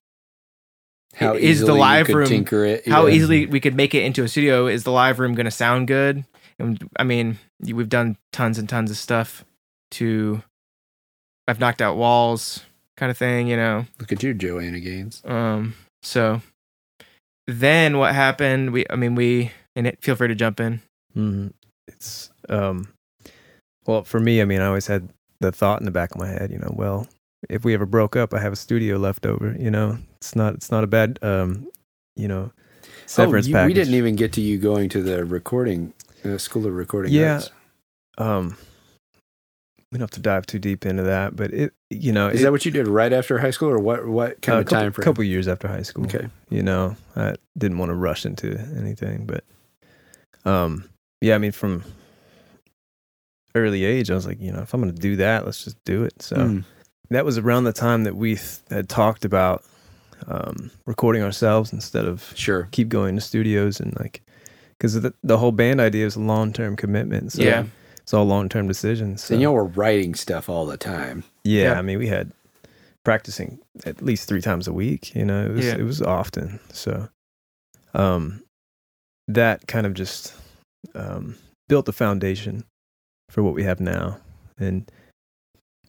How 1.16 1.34
Is 1.36 1.60
the 1.60 1.74
live 1.74 2.06
could 2.06 2.16
room- 2.16 2.28
tinker 2.30 2.64
it? 2.64 2.88
how 2.88 3.06
yeah. 3.06 3.14
easily 3.16 3.46
we 3.46 3.60
could 3.60 3.76
make 3.76 3.94
it 3.94 4.04
into 4.06 4.24
a 4.24 4.30
studio. 4.30 4.68
Is 4.68 4.86
the 4.86 4.92
live 4.94 5.20
room 5.20 5.36
going 5.36 5.44
to 5.46 5.52
sound 5.52 5.90
good? 5.90 6.24
And 6.58 6.82
I 6.98 7.04
mean, 7.04 7.38
we've 7.60 7.90
done 7.90 8.16
tons 8.32 8.58
and 8.58 8.70
tons 8.70 8.90
of 8.92 8.96
stuff 8.98 9.44
to. 9.92 10.42
I've 11.50 11.60
knocked 11.60 11.82
out 11.82 11.98
walls, 11.98 12.64
kind 12.96 13.10
of 13.12 13.18
thing, 13.18 13.48
you 13.48 13.58
know. 13.58 13.86
Look 14.00 14.14
at 14.14 14.24
you, 14.24 14.34
Joanna 14.34 14.80
Gaines. 14.80 15.22
Um. 15.26 15.74
So 16.02 16.42
then 17.48 17.98
what 17.98 18.14
happened? 18.16 18.72
We, 18.72 18.86
I 18.90 18.96
mean, 18.96 19.16
we 19.16 19.52
and 19.76 19.88
it, 19.88 20.00
feel 20.02 20.16
free 20.16 20.28
to 20.28 20.36
jump 20.36 20.60
in. 20.60 20.82
hmm 21.14 21.48
It's 21.88 22.30
um, 22.50 22.88
well 23.86 24.04
for 24.04 24.20
me. 24.20 24.42
I 24.42 24.46
mean, 24.46 24.62
I 24.62 24.68
always 24.68 24.88
had 24.88 25.10
the 25.40 25.52
thought 25.52 25.80
in 25.80 25.86
the 25.86 25.92
back 25.92 26.12
of 26.12 26.18
my 26.20 26.28
head. 26.28 26.52
You 26.52 26.60
know, 26.60 26.74
well, 26.76 27.08
if 27.50 27.64
we 27.66 27.74
ever 27.74 27.86
broke 27.86 28.16
up, 28.16 28.34
I 28.34 28.40
have 28.40 28.54
a 28.54 28.58
studio 28.58 28.98
left 28.98 29.26
over. 29.26 29.56
You 29.60 29.72
know, 29.72 29.98
it's 30.18 30.36
not 30.36 30.54
it's 30.56 30.72
not 30.72 30.84
a 30.84 30.88
bad 30.88 31.20
um, 31.22 31.68
you 32.16 32.28
know, 32.28 32.52
severance 33.06 33.46
oh, 33.48 33.50
you- 33.50 33.56
package. 33.56 33.68
we 33.68 33.74
didn't 33.74 33.96
even 33.96 34.16
get 34.16 34.34
to 34.34 34.42
you 34.42 34.58
going 34.58 34.90
to 34.90 35.02
the 35.02 35.26
recording 35.26 35.94
uh, 36.26 36.38
school 36.38 36.66
of 36.68 36.74
recording. 36.74 37.12
Yeah. 37.12 37.34
arts. 37.36 37.50
um, 38.18 38.58
we 39.92 39.98
don't 39.98 40.04
have 40.04 40.12
to 40.12 40.20
dive 40.22 40.46
too 40.46 40.58
deep 40.60 40.86
into 40.86 41.04
that, 41.04 41.36
but 41.36 41.54
it 41.54 41.74
you 41.90 42.12
know 42.14 42.30
Is 42.30 42.40
it, 42.42 42.44
that 42.44 42.52
what 42.52 42.66
you 42.66 42.72
did 42.72 42.88
right 42.88 43.12
after 43.12 43.38
high 43.40 43.52
school, 43.52 43.70
or 43.70 43.80
what? 43.80 44.08
What 44.08 44.42
kind 44.42 44.58
a 44.58 44.62
of 44.62 44.66
couple, 44.68 44.82
time 44.82 44.92
frame? 44.94 45.04
A 45.04 45.06
couple 45.06 45.24
years 45.26 45.48
after 45.48 45.68
high 45.68 45.82
school. 45.84 46.06
Okay. 46.06 46.28
you 46.50 46.64
know 46.64 46.96
i 47.16 47.36
didn't 47.58 47.78
want 47.78 47.90
to 47.90 47.96
rush 47.96 48.26
into 48.26 48.58
anything 48.78 49.26
but 49.26 49.44
um 50.50 50.86
yeah 51.22 51.36
i 51.36 51.38
mean 51.38 51.52
from 51.52 51.84
early 53.56 53.84
age 53.84 54.10
i 54.10 54.14
was 54.16 54.26
like 54.26 54.40
you 54.40 54.52
know 54.52 54.62
if 54.62 54.74
i'm 54.74 54.80
gonna 54.80 54.92
do 54.94 55.16
that 55.18 55.46
let's 55.46 55.64
just 55.64 55.82
do 55.84 56.04
it 56.04 56.22
so 56.22 56.36
Mm. 56.38 56.64
that 57.10 57.26
was 57.26 57.38
around 57.38 57.66
the 57.66 57.74
time 57.74 58.06
that 58.06 58.16
we 58.16 58.36
th- 58.36 58.60
had 58.70 58.88
talked 58.88 59.26
about 59.26 59.64
um 60.28 60.72
recording 60.86 61.22
ourselves 61.24 61.74
instead 61.74 62.06
of 62.06 62.32
Sure. 62.36 62.70
keep 62.72 62.88
going 62.90 63.16
to 63.16 63.22
studios 63.22 63.80
and 63.82 63.94
like 64.00 64.22
because 64.78 65.00
the, 65.02 65.14
the 65.24 65.38
whole 65.38 65.52
band 65.52 65.80
idea 65.82 66.06
is 66.06 66.16
a 66.16 66.20
long-term 66.22 66.76
commitment 66.78 67.34
so 67.34 67.44
Yeah. 67.44 67.66
It's 68.12 68.14
all 68.14 68.26
long-term 68.26 68.68
decisions 68.68 69.24
so 69.24 69.34
And 69.34 69.42
y'all 69.42 69.54
were 69.54 69.64
writing 69.64 70.16
stuff 70.16 70.50
all 70.50 70.66
the 70.66 70.76
time. 70.76 71.24
yeah, 71.46 71.64
Yeah. 71.72 71.80
I 71.80 71.82
mean, 71.82 71.98
we 71.98 72.08
had 72.08 72.34
practicing 73.06 73.58
at 73.86 74.02
least 74.02 74.28
three 74.28 74.42
times 74.42 74.68
a 74.68 74.74
week. 74.74 75.16
You 75.16 75.24
know, 75.24 75.46
it 75.46 75.52
was 75.54 75.66
Yeah. 75.66 75.78
it 75.78 75.84
was 75.84 76.02
often. 76.02 76.60
So, 76.74 77.08
um, 77.94 78.44
that 79.30 79.66
kind 79.68 79.86
of 79.88 79.94
just 79.94 80.34
um, 80.94 81.36
built 81.70 81.86
the 81.86 81.94
foundation 81.94 82.66
for 83.30 83.44
what 83.44 83.54
we 83.54 83.64
have 83.64 83.80
now, 83.80 84.18
and 84.60 84.92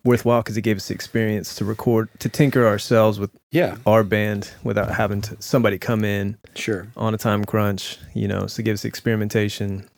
worthwhile 0.05 0.43
because 0.43 0.57
it 0.57 0.62
gave 0.62 0.77
us 0.77 0.87
the 0.89 0.95
experience 0.95 1.57
to 1.57 1.64
record, 1.64 2.09
to 2.20 2.29
tinker 2.29 2.64
ourselves 2.68 3.18
with 3.18 3.31
Yeah. 3.51 3.79
our 3.85 4.05
band 4.05 4.53
without 4.62 4.93
having 4.93 5.23
to 5.23 5.37
somebody 5.43 5.77
come 5.77 6.05
in 6.05 6.37
Sure. 6.55 6.87
on 6.97 7.14
a 7.14 7.18
time 7.18 7.45
crunch. 7.45 7.99
You 8.14 8.29
know, 8.29 8.47
so 8.47 8.61
it 8.61 8.64
gives 8.64 8.85
experimentation. 8.85 9.89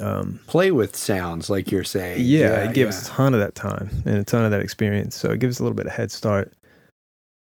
Um, 0.00 0.40
Play 0.46 0.70
with 0.70 0.96
sounds, 0.96 1.48
like 1.50 1.70
you're 1.70 1.84
saying. 1.84 2.22
yeah, 2.24 2.68
it 2.68 2.74
gives 2.74 2.96
us 2.96 3.08
a 3.08 3.10
ton 3.10 3.34
of 3.34 3.40
that 3.40 3.54
time 3.54 3.90
and 4.04 4.18
a 4.18 4.24
ton 4.24 4.44
of 4.44 4.50
that 4.50 4.60
experience. 4.60 5.16
So 5.16 5.30
it 5.30 5.40
gives 5.40 5.60
a 5.60 5.62
little 5.62 5.76
bit 5.76 5.86
of 5.86 5.92
head 5.92 6.10
start 6.10 6.52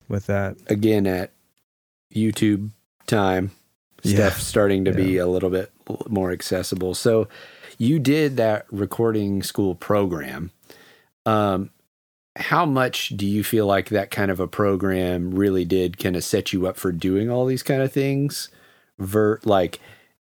with 0.08 0.28
that. 0.28 0.58
again 0.68 1.08
at 1.08 1.32
YouTube 2.14 2.72
time. 3.08 3.52
Yeah. 4.04 4.30
Stuff 4.30 4.42
starting 4.42 4.86
to 4.86 4.92
be 4.94 5.18
a 5.18 5.28
little 5.28 5.52
bit 5.52 5.72
more 6.10 6.32
accessible. 6.32 6.96
So, 6.96 7.28
you 7.78 8.00
did 8.00 8.38
that 8.38 8.66
recording 8.72 9.44
school 9.44 9.76
program. 9.76 10.52
Um, 11.26 11.70
how 12.36 12.66
much 12.66 13.10
do 13.10 13.26
you 13.26 13.44
feel 13.44 13.66
like 13.66 13.90
that 13.90 14.12
kind 14.12 14.32
of 14.32 14.40
a 14.40 14.48
program 14.48 15.32
really 15.32 15.66
did 15.66 15.98
kind 15.98 16.16
of 16.16 16.24
set 16.24 16.54
you 16.54 16.66
up 16.68 16.78
for 16.78 16.92
doing 16.92 17.30
all 17.30 17.46
these 17.46 17.64
kind 17.64 17.82
of 17.82 17.92
things? 17.92 18.50
Ver 19.00 19.40
like, 19.44 19.80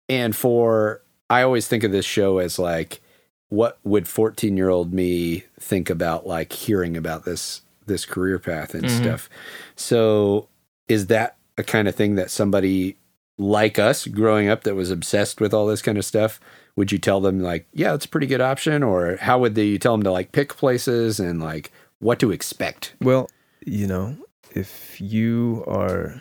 and 0.08 0.34
for 0.34 1.02
I 1.30 1.42
always 1.42 1.66
think 1.68 1.84
of 1.84 1.92
this 1.92 2.04
show 2.04 2.38
as 2.38 2.58
like, 2.58 3.00
what 3.48 3.78
would 3.84 4.06
fourteen 4.08 4.56
year 4.56 4.68
old 4.68 4.92
me 4.92 5.44
think 5.58 5.88
about 5.88 6.26
like 6.26 6.52
hearing 6.52 6.96
about 6.96 7.24
this 7.24 7.62
this 7.86 8.04
career 8.04 8.38
path 8.38 8.74
and 8.74 8.84
Mhm. 8.84 8.90
stuff? 8.90 9.30
So, 9.76 10.48
is 10.88 11.06
that 11.06 11.36
a 11.56 11.62
kind 11.64 11.88
of 11.88 11.94
thing 11.94 12.16
that 12.16 12.30
somebody 12.30 12.96
like 13.38 13.78
us 13.78 14.06
growing 14.06 14.48
up 14.48 14.64
that 14.64 14.74
was 14.74 14.90
obsessed 14.90 15.40
with 15.40 15.54
all 15.54 15.66
this 15.66 15.80
kind 15.82 15.96
of 15.98 16.04
stuff, 16.04 16.38
would 16.76 16.92
you 16.92 16.98
tell 16.98 17.20
them 17.20 17.40
like, 17.40 17.66
yeah, 17.72 17.94
it's 17.94 18.04
a 18.04 18.08
pretty 18.08 18.26
good 18.26 18.40
option, 18.40 18.82
or 18.82 19.16
how 19.16 19.38
would 19.38 19.54
they, 19.54 19.64
you 19.64 19.78
tell 19.78 19.92
them 19.94 20.02
to 20.02 20.12
like 20.12 20.32
pick 20.32 20.56
places 20.56 21.18
and 21.18 21.40
like 21.40 21.72
what 22.00 22.18
to 22.20 22.30
expect? 22.32 22.94
Well, 23.00 23.28
you 23.64 23.86
know, 23.86 24.16
if 24.54 25.00
you 25.00 25.64
are, 25.66 26.20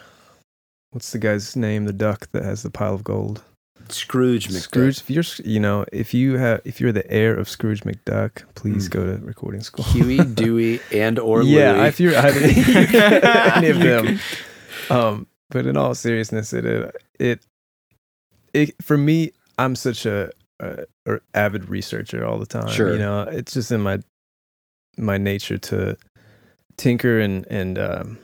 what's 0.91 1.11
the 1.11 1.19
guy's 1.19 1.55
name? 1.55 1.85
The 1.85 1.93
duck 1.93 2.29
that 2.31 2.43
has 2.43 2.63
the 2.63 2.69
pile 2.71 2.95
of 2.95 3.03
gold. 3.03 3.43
Scrooge 3.91 4.47
McDuck. 4.49 4.61
Scrooge. 4.61 4.97
If 4.99 5.09
you're, 5.09 5.23
you 5.45 5.59
know, 5.59 5.85
if 5.91 6.13
you 6.13 6.37
have, 6.37 6.61
if 6.65 6.79
you're 6.81 6.91
the 6.91 7.09
heir 7.11 7.35
of 7.35 7.47
Scrooge 7.49 7.81
McDuck, 7.81 8.43
please 8.55 8.87
Mm. 8.87 8.91
go 8.91 9.05
to 9.05 9.25
recording 9.25 9.61
school. 9.61 9.85
Huey, 9.85 10.17
Dewey, 10.33 10.79
and 10.91 11.17
or 11.19 11.41
yeah, 11.43 11.73
Louie. 11.73 11.87
if 11.87 11.99
you're 11.99 12.13
any 12.15 13.69
of 13.69 13.79
them. 13.79 14.19
Um, 14.89 15.27
but 15.49 15.65
in 15.65 15.77
all 15.77 15.95
seriousness, 15.95 16.53
it, 16.53 16.65
uh, 16.65 16.91
it, 17.19 17.45
it, 18.53 18.75
for 18.81 18.97
me, 18.97 19.31
I'm 19.57 19.75
such 19.75 20.05
a, 20.05 20.31
a, 20.59 20.85
a 21.05 21.19
avid 21.33 21.69
researcher 21.69 22.25
all 22.25 22.39
the 22.39 22.45
time. 22.45 22.69
Sure. 22.69 22.93
You 22.93 22.99
know, 22.99 23.21
it's 23.23 23.53
just 23.53 23.71
in 23.71 23.81
my, 23.81 23.99
my 24.97 25.17
nature 25.17 25.57
to 25.57 25.97
tinker 26.77 27.19
and, 27.19 27.45
and, 27.49 27.77
um, 27.79 28.17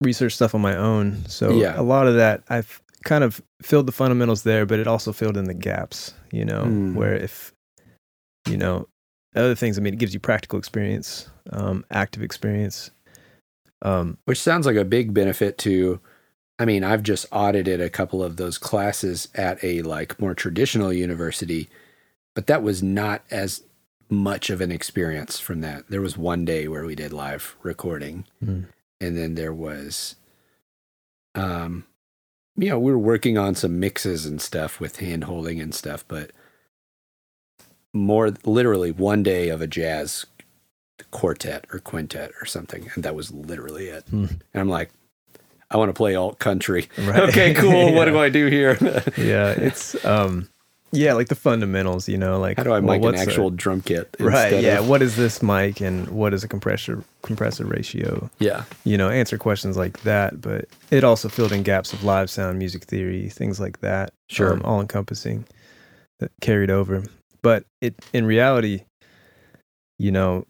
research 0.00 0.34
stuff 0.34 0.54
on 0.54 0.60
my 0.60 0.76
own. 0.76 1.24
So 1.26 1.50
Yeah. 1.60 1.78
a 1.78 1.82
lot 1.82 2.06
of 2.06 2.14
that 2.14 2.42
I've 2.48 2.80
kind 3.04 3.22
of 3.24 3.40
filled 3.62 3.86
the 3.86 3.92
fundamentals 3.92 4.42
there, 4.42 4.66
but 4.66 4.78
it 4.78 4.86
also 4.86 5.12
filled 5.12 5.36
in 5.36 5.44
the 5.44 5.54
gaps, 5.54 6.14
you 6.32 6.44
know, 6.44 6.64
Mm. 6.64 6.94
where 6.94 7.14
if, 7.14 7.52
you 8.48 8.56
know, 8.56 8.88
other 9.36 9.54
things, 9.54 9.78
I 9.78 9.82
mean, 9.82 9.94
it 9.94 9.98
gives 10.00 10.14
you 10.14 10.20
practical 10.20 10.58
experience, 10.58 11.28
um, 11.50 11.84
active 11.90 12.22
experience. 12.22 12.90
Um, 13.82 14.18
Which 14.24 14.40
sounds 14.40 14.66
like 14.66 14.76
a 14.76 14.84
big 14.84 15.14
benefit 15.14 15.58
to 15.58 16.00
I 16.60 16.64
mean, 16.64 16.82
I've 16.82 17.04
just 17.04 17.24
audited 17.30 17.80
a 17.80 17.88
couple 17.88 18.20
of 18.20 18.36
those 18.36 18.58
classes 18.58 19.28
at 19.36 19.62
a 19.62 19.82
like 19.82 20.18
more 20.20 20.34
traditional 20.34 20.92
university, 20.92 21.68
but 22.34 22.48
that 22.48 22.64
was 22.64 22.82
not 22.82 23.22
as 23.30 23.62
much 24.10 24.50
of 24.50 24.60
an 24.60 24.72
experience 24.72 25.38
from 25.38 25.60
that. 25.60 25.84
There 25.88 26.00
was 26.00 26.18
one 26.18 26.44
day 26.44 26.66
where 26.66 26.84
we 26.84 26.96
did 26.96 27.12
live 27.12 27.54
recording 27.62 28.24
Mm. 28.44 28.64
and 29.00 29.16
then 29.16 29.36
there 29.36 29.52
was 29.52 30.16
um 31.36 31.84
you 32.58 32.68
know, 32.68 32.78
we 32.78 32.90
were 32.90 32.98
working 32.98 33.38
on 33.38 33.54
some 33.54 33.78
mixes 33.78 34.26
and 34.26 34.42
stuff 34.42 34.80
with 34.80 34.98
hand 34.98 35.24
holding 35.24 35.60
and 35.60 35.72
stuff, 35.72 36.04
but 36.08 36.32
more 37.92 38.30
literally 38.44 38.90
one 38.90 39.22
day 39.22 39.48
of 39.48 39.62
a 39.62 39.66
jazz 39.66 40.26
quartet 41.12 41.64
or 41.72 41.78
quintet 41.78 42.32
or 42.42 42.46
something, 42.46 42.90
and 42.94 43.04
that 43.04 43.14
was 43.14 43.30
literally 43.30 43.86
it. 43.86 44.04
Hmm. 44.08 44.24
And 44.52 44.60
I'm 44.60 44.68
like, 44.68 44.90
I 45.70 45.76
want 45.76 45.90
to 45.90 45.94
play 45.94 46.16
alt 46.16 46.40
country. 46.40 46.88
Right. 46.98 47.28
Okay, 47.28 47.54
cool. 47.54 47.92
What 47.98 48.06
do 48.06 48.18
I 48.18 48.28
do 48.28 48.46
here? 48.46 48.76
yeah, 49.16 49.50
it's 49.50 50.04
um, 50.04 50.48
yeah, 50.92 51.12
like 51.12 51.28
the 51.28 51.34
fundamentals, 51.34 52.08
you 52.08 52.16
know, 52.16 52.38
like 52.38 52.56
How 52.56 52.62
do 52.64 52.72
I 52.72 52.80
well, 52.80 52.94
an 52.96 53.00
what's 53.02 53.18
a- 53.18 53.22
actual 53.22 53.50
drum 53.50 53.80
kit? 53.82 54.14
right? 54.18 54.62
Yeah, 54.62 54.78
of- 54.78 54.88
what 54.88 55.02
is 55.02 55.16
this 55.16 55.42
mic 55.42 55.80
and 55.80 56.08
what 56.08 56.32
is 56.34 56.42
a 56.44 56.48
compressor 56.48 57.04
compressor 57.22 57.64
ratio? 57.66 58.30
yeah. 58.38 58.64
You 58.84 58.96
know, 58.98 59.08
answer 59.10 59.36
questions 59.38 59.76
like 59.76 60.00
that. 60.02 60.40
But 60.40 60.66
it 60.90 61.04
also 61.04 61.28
filled 61.28 61.52
in 61.52 61.62
gaps 61.62 61.92
of 61.92 62.04
live 62.04 62.30
sound, 62.30 62.58
music 62.58 62.84
theory, 62.84 63.28
things 63.28 63.60
like 63.60 63.80
that. 63.80 64.12
Sure. 64.30 64.52
um, 64.54 64.62
all 64.64 64.80
encompassing 64.80 65.44
that 66.20 66.30
carried 66.40 66.70
over. 66.70 67.04
But 67.42 67.64
it 67.80 67.94
in 68.12 68.24
reality, 68.26 68.82
you 69.98 70.10
know, 70.12 70.44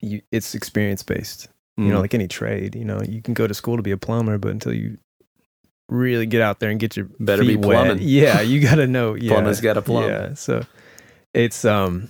you 0.00 0.20
it's 0.32 0.54
experience 0.54 1.02
based. 1.02 1.48
You 1.78 1.84
Mm. 1.84 1.88
know, 1.90 2.00
like 2.00 2.14
any 2.14 2.28
trade. 2.28 2.74
You 2.74 2.84
know, 2.86 3.02
you 3.02 3.20
can 3.20 3.34
go 3.34 3.46
to 3.46 3.52
school 3.52 3.76
to 3.76 3.82
be 3.82 3.90
a 3.90 3.96
plumber, 3.98 4.38
but 4.38 4.50
until 4.50 4.72
you 4.72 4.96
really 5.88 6.26
get 6.26 6.40
out 6.42 6.58
there 6.60 6.70
and 6.70 6.80
get 6.80 6.96
your 6.96 7.06
Better 7.20 7.42
be 7.42 7.56
feet 7.56 7.64
wet, 7.64 8.00
yeah, 8.00 8.40
you 8.40 8.60
got 8.60 8.76
to 8.76 8.86
know. 8.86 9.14
Yeah, 9.14 9.32
Plumber's 9.32 9.60
gotta 9.60 9.82
plumb. 9.82 10.08
Yeah, 10.08 10.34
so 10.34 10.64
it's 11.34 11.64
um, 11.64 12.08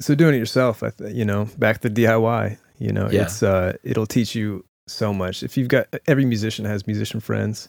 so 0.00 0.14
doing 0.14 0.34
it 0.34 0.38
yourself. 0.38 0.82
I 0.82 0.90
th- 0.90 1.14
you 1.14 1.24
know, 1.24 1.48
back 1.58 1.80
to 1.82 1.90
DIY. 1.90 2.58
You 2.78 2.92
know, 2.92 3.08
Yeah. 3.10 3.22
it's 3.22 3.42
uh, 3.42 3.76
it'll 3.82 4.06
teach 4.06 4.34
you 4.34 4.64
so 4.86 5.12
much. 5.12 5.42
If 5.42 5.56
you've 5.56 5.68
got 5.68 5.88
every 6.06 6.24
musician 6.24 6.64
has 6.64 6.86
musician 6.86 7.20
friends, 7.20 7.68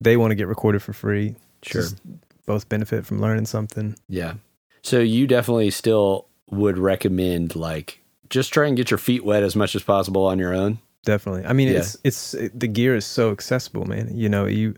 they 0.00 0.16
want 0.16 0.30
to 0.30 0.34
get 0.34 0.46
recorded 0.48 0.82
for 0.82 0.92
free. 0.92 1.36
sure. 1.62 1.82
Just 1.82 2.00
both 2.46 2.68
benefit 2.68 3.06
from 3.06 3.20
learning 3.20 3.46
something. 3.46 3.96
Yeah. 4.08 4.34
So 4.82 4.98
you 4.98 5.26
definitely 5.26 5.70
still 5.70 6.26
would 6.50 6.78
recommend 6.78 7.54
like 7.54 8.00
just 8.28 8.52
try 8.52 8.66
and 8.66 8.76
get 8.76 8.90
your 8.90 8.98
feet 8.98 9.24
wet 9.24 9.42
as 9.42 9.54
much 9.56 9.74
as 9.76 9.82
possible 9.82 10.24
on 10.26 10.38
your 10.38 10.54
own. 10.54 10.78
Definitely. 11.04 11.44
I 11.46 11.52
mean, 11.52 11.68
Yeah. 11.68 11.78
it's 11.78 11.96
it's 12.04 12.34
it, 12.34 12.58
the 12.58 12.68
gear 12.68 12.94
is 12.94 13.06
so 13.06 13.30
accessible, 13.32 13.84
man. 13.86 14.16
You 14.16 14.28
know, 14.28 14.46
you 14.46 14.74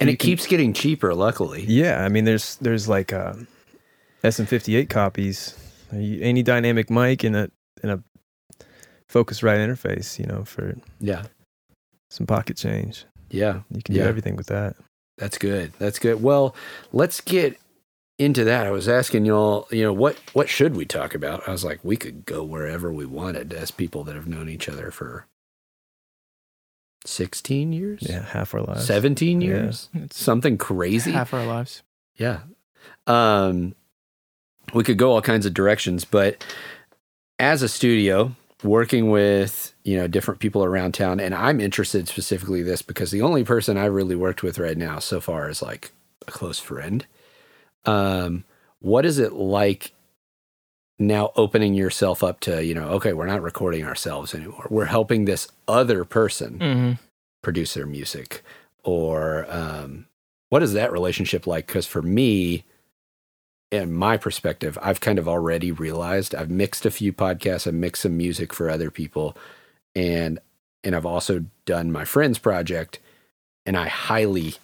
And 0.00 0.08
You 0.08 0.12
it 0.14 0.18
can- 0.20 0.26
keeps 0.28 0.46
getting 0.46 0.72
cheaper, 0.72 1.12
luckily. 1.14 1.64
yeah. 1.66 2.04
I 2.04 2.08
mean, 2.08 2.24
there's 2.24 2.56
there's 2.56 2.88
like 2.88 3.12
um, 3.12 3.48
SM58 4.22 4.88
copies, 4.88 5.54
any 5.92 6.42
dynamic 6.44 6.88
mic 6.90 7.24
and 7.24 7.34
a 7.36 7.50
and 7.82 7.90
a 7.92 8.02
Focusrite 9.12 9.58
interface. 9.58 10.18
You 10.18 10.26
know, 10.26 10.44
for 10.44 10.76
Yeah. 11.00 11.24
some 12.10 12.26
pocket 12.26 12.56
change, 12.56 13.06
Yeah. 13.30 13.62
you 13.70 13.82
can 13.82 13.94
Yeah. 13.96 14.04
do 14.04 14.08
everything 14.08 14.36
with 14.36 14.46
that. 14.46 14.76
That's 15.16 15.36
good. 15.38 15.72
That's 15.80 15.98
good. 15.98 16.22
Well, 16.22 16.54
let's 16.92 17.20
get 17.20 17.58
into 18.18 18.44
that. 18.44 18.66
I 18.66 18.70
was 18.70 18.88
asking 18.88 19.24
y'all, 19.24 19.66
you 19.70 19.82
know, 19.84 19.92
what 19.92 20.18
what 20.32 20.48
should 20.48 20.76
we 20.76 20.84
talk 20.84 21.14
about? 21.14 21.48
I 21.48 21.52
was 21.52 21.64
like, 21.64 21.78
we 21.84 21.96
could 21.96 22.26
go 22.26 22.42
wherever 22.42 22.92
we 22.92 23.06
wanted 23.06 23.52
as 23.52 23.70
people 23.70 24.04
that 24.04 24.16
have 24.16 24.26
known 24.28 24.48
each 24.48 24.68
other 24.68 24.90
for 24.90 25.26
16 27.04 27.72
years? 27.72 28.00
Yeah, 28.02 28.24
half 28.24 28.54
our 28.54 28.62
lives. 28.62 28.84
17 28.86 29.40
years? 29.40 29.88
It's 29.94 30.20
Something 30.20 30.58
crazy. 30.58 31.12
half 31.12 31.32
our 31.32 31.46
lives. 31.46 31.82
Yeah. 32.16 32.40
Um, 33.06 33.74
we 34.74 34.84
could 34.84 34.98
go 34.98 35.12
all 35.12 35.22
kinds 35.22 35.46
of 35.46 35.54
directions, 35.54 36.04
but 36.04 36.44
as 37.38 37.62
a 37.62 37.68
studio, 37.68 38.32
working 38.64 39.10
with 39.10 39.72
you 39.84 39.96
know 39.96 40.08
different 40.08 40.40
people 40.40 40.64
around 40.64 40.92
town, 40.92 41.20
and 41.20 41.34
I'm 41.34 41.60
interested 41.60 42.08
specifically 42.08 42.62
this 42.62 42.82
because 42.82 43.10
the 43.10 43.22
only 43.22 43.44
person 43.44 43.76
I've 43.76 43.94
really 43.94 44.16
worked 44.16 44.42
with 44.42 44.58
right 44.58 44.76
now 44.76 44.98
so 44.98 45.20
far 45.20 45.48
is 45.48 45.62
like 45.62 45.92
a 46.26 46.30
close 46.32 46.58
friend. 46.58 47.06
Um, 47.88 48.44
what 48.80 49.04
is 49.06 49.18
it 49.18 49.32
like 49.32 49.92
now 50.98 51.30
opening 51.36 51.74
yourself 51.74 52.24
up 52.24 52.40
to 52.40 52.64
you 52.64 52.74
know 52.74 52.88
okay 52.88 53.12
we're 53.12 53.26
not 53.26 53.42
recording 53.42 53.84
ourselves 53.84 54.34
anymore. 54.34 54.66
We're 54.70 54.86
helping 54.86 55.24
this 55.24 55.48
other 55.66 56.04
person 56.04 56.58
Mm-hmm. 56.58 56.92
produce 57.42 57.74
their 57.74 57.86
music. 57.86 58.42
Or 58.84 59.46
um, 59.48 60.06
what 60.48 60.62
is 60.62 60.72
that 60.72 60.92
relationship 60.92 61.46
like? 61.46 61.66
Because 61.66 61.86
for 61.86 62.02
me 62.02 62.64
in 63.70 63.92
my 63.92 64.16
perspective 64.16 64.78
i've 64.80 64.98
kind 64.98 65.18
of 65.18 65.28
already 65.28 65.70
realized 65.70 66.34
i've 66.34 66.48
mixed 66.48 66.86
a 66.86 66.90
few 66.90 67.12
podcasts 67.12 67.66
i've 67.66 67.74
mixed 67.74 68.00
some 68.02 68.16
music 68.16 68.54
for 68.54 68.70
other 68.70 68.90
people 68.90 69.36
and 69.94 70.38
and 70.82 70.96
i've 70.96 71.04
also 71.04 71.44
done 71.66 71.92
my 71.92 72.02
friend's 72.02 72.38
project 72.38 72.98
and 73.66 73.76
i 73.76 73.86
highly 73.86 74.54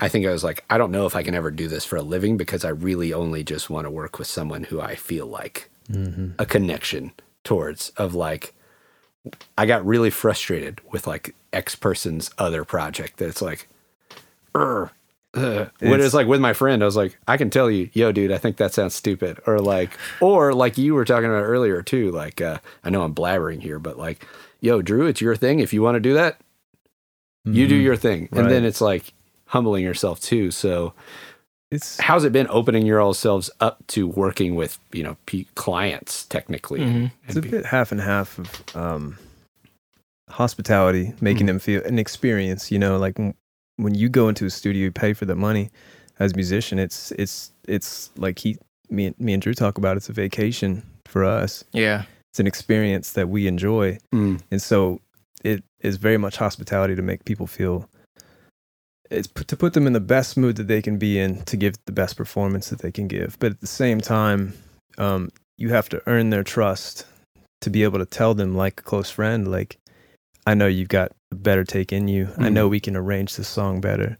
i 0.00 0.08
think 0.08 0.26
i 0.26 0.30
was 0.30 0.44
like 0.44 0.64
i 0.70 0.78
don't 0.78 0.90
know 0.92 1.06
if 1.06 1.16
i 1.16 1.22
can 1.22 1.34
ever 1.34 1.50
do 1.50 1.68
this 1.68 1.84
for 1.84 1.96
a 1.96 2.02
living 2.02 2.36
because 2.36 2.64
i 2.64 2.68
really 2.68 3.12
only 3.12 3.42
just 3.44 3.68
want 3.70 3.84
to 3.86 3.90
work 3.90 4.18
with 4.18 4.28
someone 4.28 4.64
who 4.64 4.80
i 4.80 4.94
feel 4.94 5.26
like 5.26 5.68
Mm-hmm. 5.90 6.32
a 6.38 6.44
connection 6.44 7.12
towards 7.44 7.90
of 7.96 8.14
like 8.14 8.52
I 9.56 9.64
got 9.64 9.86
really 9.86 10.10
frustrated 10.10 10.82
with 10.92 11.06
like 11.06 11.34
X 11.50 11.74
person's 11.74 12.30
other 12.36 12.62
project 12.64 13.16
that 13.16 13.28
it's 13.28 13.40
like 13.40 13.68
"Ugh, 14.54 14.90
ugh." 15.34 15.70
what 15.80 15.94
It's- 16.00 16.12
like 16.12 16.26
with 16.26 16.42
my 16.42 16.52
friend 16.52 16.82
I 16.82 16.84
was 16.84 16.94
like 16.96 17.18
I 17.26 17.38
can 17.38 17.48
tell 17.48 17.70
you 17.70 17.88
yo 17.94 18.12
dude 18.12 18.32
I 18.32 18.36
think 18.36 18.58
that 18.58 18.74
sounds 18.74 18.94
stupid 18.94 19.40
or 19.46 19.60
like 19.60 19.92
or 20.20 20.52
like 20.52 20.76
you 20.76 20.92
were 20.94 21.06
talking 21.06 21.30
about 21.30 21.44
earlier 21.44 21.80
too 21.82 22.10
like 22.10 22.42
uh 22.42 22.58
I 22.84 22.90
know 22.90 23.00
I'm 23.02 23.14
blabbering 23.14 23.62
here 23.62 23.78
but 23.78 23.98
like 23.98 24.26
yo 24.60 24.82
Drew 24.82 25.06
it's 25.06 25.22
your 25.22 25.36
thing 25.36 25.60
if 25.60 25.72
you 25.72 25.80
want 25.80 25.96
to 25.96 26.00
do 26.00 26.12
that 26.14 26.38
you 27.44 27.66
do 27.66 27.80
Mhm. 27.80 27.84
your 27.84 27.96
thing 27.96 28.28
and 28.32 28.50
then 28.50 28.64
it's 28.66 28.82
like 28.82 29.14
humbling 29.48 29.84
yourself 29.84 30.20
too 30.20 30.50
so 30.50 30.92
It's 31.70 32.00
how's 32.00 32.24
it 32.24 32.32
been 32.32 32.46
opening 32.48 32.86
yourselves 32.86 33.50
up 33.60 33.76
to 33.88 34.06
working 34.06 34.54
with 34.54 34.78
you 34.92 35.02
know 35.02 35.16
p- 35.26 35.46
clients 35.54 36.24
technically 36.26 36.80
Mhm. 36.80 37.10
It's 37.26 37.36
And 37.36 37.44
a 37.44 37.48
be- 37.48 37.50
bit 37.56 37.66
half 37.66 37.92
and 37.92 38.00
half 38.00 38.38
of 38.38 38.76
um, 38.76 39.18
hospitality, 40.30 41.14
making 41.20 41.44
Mhm. 41.44 41.46
them 41.48 41.58
feel 41.58 41.82
an 41.84 41.98
experience. 41.98 42.70
You 42.70 42.78
know, 42.78 42.98
like 42.98 43.14
w- 43.14 43.34
when 43.76 43.94
you 43.94 44.08
go 44.08 44.28
into 44.28 44.44
a 44.46 44.50
studio, 44.50 44.84
you 44.84 44.90
pay 44.92 45.12
for 45.14 45.24
the 45.24 45.34
money 45.34 45.70
as 46.18 46.32
a 46.32 46.36
musician. 46.36 46.78
It's 46.78 47.12
it's 47.12 47.52
it's 47.66 48.10
like 48.16 48.38
he 48.40 48.56
me 48.90 49.06
and 49.06 49.18
me 49.18 49.32
and 49.34 49.42
Drew 49.42 49.54
talk 49.54 49.78
about. 49.78 49.96
It's 49.96 50.08
a 50.08 50.12
vacation 50.12 50.82
for 51.06 51.24
us. 51.24 51.64
Yeah. 51.72 52.04
It's 52.32 52.40
an 52.40 52.46
experience 52.46 53.12
that 53.12 53.28
we 53.28 53.46
enjoy, 53.46 53.98
Mm, 54.14 54.40
and 54.50 54.60
so 54.60 55.00
it 55.44 55.62
is 55.80 55.96
very 55.96 56.18
much 56.18 56.36
hospitality 56.36 56.94
to 56.94 57.02
make 57.02 57.24
people 57.24 57.46
feel. 57.46 57.88
It's 59.10 59.26
p- 59.26 59.44
to 59.44 59.56
put 59.56 59.72
them 59.72 59.86
in 59.86 59.92
the 59.94 60.00
best 60.00 60.36
mood 60.36 60.56
that 60.56 60.68
they 60.68 60.82
can 60.82 60.98
be 60.98 61.18
in 61.18 61.42
to 61.44 61.56
give 61.56 61.74
the 61.86 61.92
best 61.92 62.16
performance 62.16 62.68
that 62.70 62.80
they 62.80 62.92
can 62.92 63.08
give. 63.08 63.36
But 63.38 63.52
at 63.52 63.60
the 63.60 63.66
same 63.66 64.00
time, 64.00 64.52
um, 64.98 65.30
you 65.56 65.70
have 65.70 65.88
to 65.90 66.02
earn 66.06 66.30
their 66.30 66.44
trust 66.44 67.06
to 67.62 67.70
be 67.70 67.82
able 67.84 67.98
to 67.98 68.06
tell 68.06 68.34
them, 68.34 68.54
like 68.54 68.80
a 68.80 68.82
close 68.82 69.10
friend, 69.10 69.50
like 69.50 69.78
I 70.46 70.54
know 70.54 70.66
you've 70.66 70.88
got 70.88 71.12
a 71.32 71.34
better 71.34 71.64
take 71.64 71.92
in 71.92 72.08
you. 72.08 72.28
I 72.38 72.48
Mhm. 72.48 72.52
know 72.52 72.68
we 72.68 72.80
can 72.80 72.96
arrange 72.96 73.34
the 73.36 73.44
song 73.44 73.80
better. 73.80 74.16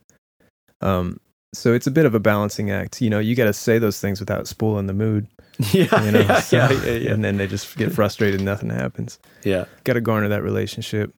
Um, 0.80 1.20
so 1.54 1.72
it's 1.72 1.86
a 1.86 1.90
bit 1.90 2.04
of 2.06 2.14
a 2.14 2.20
balancing 2.20 2.70
act. 2.70 3.00
You 3.00 3.08
know, 3.10 3.18
you 3.18 3.34
got 3.34 3.44
to 3.44 3.52
say 3.52 3.78
those 3.78 4.00
things 4.00 4.20
without 4.20 4.46
spoiling 4.48 4.86
the 4.86 4.92
mood. 4.92 5.26
yeah, 5.72 6.04
You 6.04 6.12
know, 6.12 6.20
yeah, 6.20 6.40
So- 6.40 6.56
yeah, 6.56 6.72
yeah, 6.84 6.92
yeah. 6.92 7.12
and 7.12 7.24
then 7.24 7.36
they 7.36 7.46
just 7.46 7.76
get 7.76 7.92
frustrated. 7.92 8.40
and 8.40 8.44
Nothing 8.44 8.70
happens. 8.70 9.18
yeah. 9.44 9.64
Got 9.84 9.94
to 9.94 10.00
garner 10.00 10.28
that 10.28 10.42
relationship. 10.42 11.12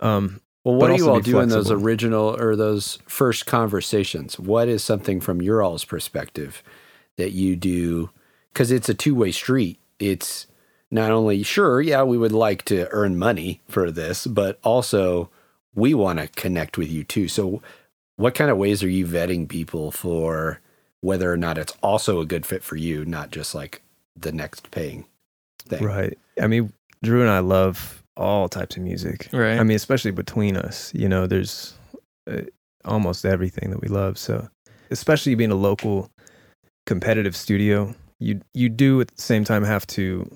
Um, 0.00 0.40
Well, 0.64 0.76
what 0.76 0.88
do 0.88 0.96
you 0.96 1.10
all 1.10 1.20
do 1.20 1.40
in 1.40 1.48
those 1.48 1.70
original 1.70 2.36
or 2.40 2.54
those 2.54 2.98
first 3.06 3.46
conversations? 3.46 4.38
What 4.38 4.68
is 4.68 4.84
something 4.84 5.20
from 5.20 5.42
your 5.42 5.62
all's 5.62 5.84
perspective 5.84 6.62
that 7.16 7.32
you 7.32 7.56
do? 7.56 8.10
Because 8.52 8.70
it's 8.70 8.88
a 8.88 8.94
two 8.94 9.14
way 9.14 9.32
street. 9.32 9.80
It's 9.98 10.46
not 10.90 11.10
only 11.10 11.42
sure, 11.42 11.80
yeah, 11.80 12.04
we 12.04 12.18
would 12.18 12.32
like 12.32 12.64
to 12.66 12.88
earn 12.90 13.18
money 13.18 13.60
for 13.66 13.90
this, 13.90 14.26
but 14.26 14.60
also 14.62 15.30
we 15.74 15.94
want 15.94 16.20
to 16.20 16.28
connect 16.28 16.78
with 16.78 16.90
you 16.90 17.02
too. 17.02 17.28
So, 17.28 17.62
what 18.16 18.34
kind 18.34 18.50
of 18.50 18.58
ways 18.58 18.82
are 18.84 18.88
you 18.88 19.06
vetting 19.06 19.48
people 19.48 19.90
for 19.90 20.60
whether 21.00 21.32
or 21.32 21.36
not 21.36 21.58
it's 21.58 21.72
also 21.82 22.20
a 22.20 22.26
good 22.26 22.46
fit 22.46 22.62
for 22.62 22.76
you, 22.76 23.04
not 23.04 23.30
just 23.30 23.54
like 23.54 23.82
the 24.14 24.30
next 24.30 24.70
paying 24.70 25.06
thing? 25.58 25.82
right. 25.82 26.16
I 26.40 26.46
mean, 26.46 26.72
Drew 27.02 27.22
and 27.22 27.30
I 27.30 27.40
love 27.40 28.01
all 28.16 28.48
types 28.48 28.76
of 28.76 28.82
music. 28.82 29.28
Right. 29.32 29.58
I 29.58 29.62
mean, 29.62 29.76
especially 29.76 30.10
between 30.10 30.56
us, 30.56 30.92
you 30.94 31.08
know, 31.08 31.26
there's 31.26 31.74
uh, 32.30 32.42
almost 32.84 33.24
everything 33.24 33.70
that 33.70 33.80
we 33.80 33.88
love. 33.88 34.18
So, 34.18 34.48
especially 34.90 35.34
being 35.34 35.50
a 35.50 35.56
local 35.56 36.10
competitive 36.86 37.36
studio, 37.36 37.94
you 38.18 38.40
you 38.54 38.68
do 38.68 39.00
at 39.00 39.08
the 39.08 39.22
same 39.22 39.44
time 39.44 39.64
have 39.64 39.86
to 39.88 40.30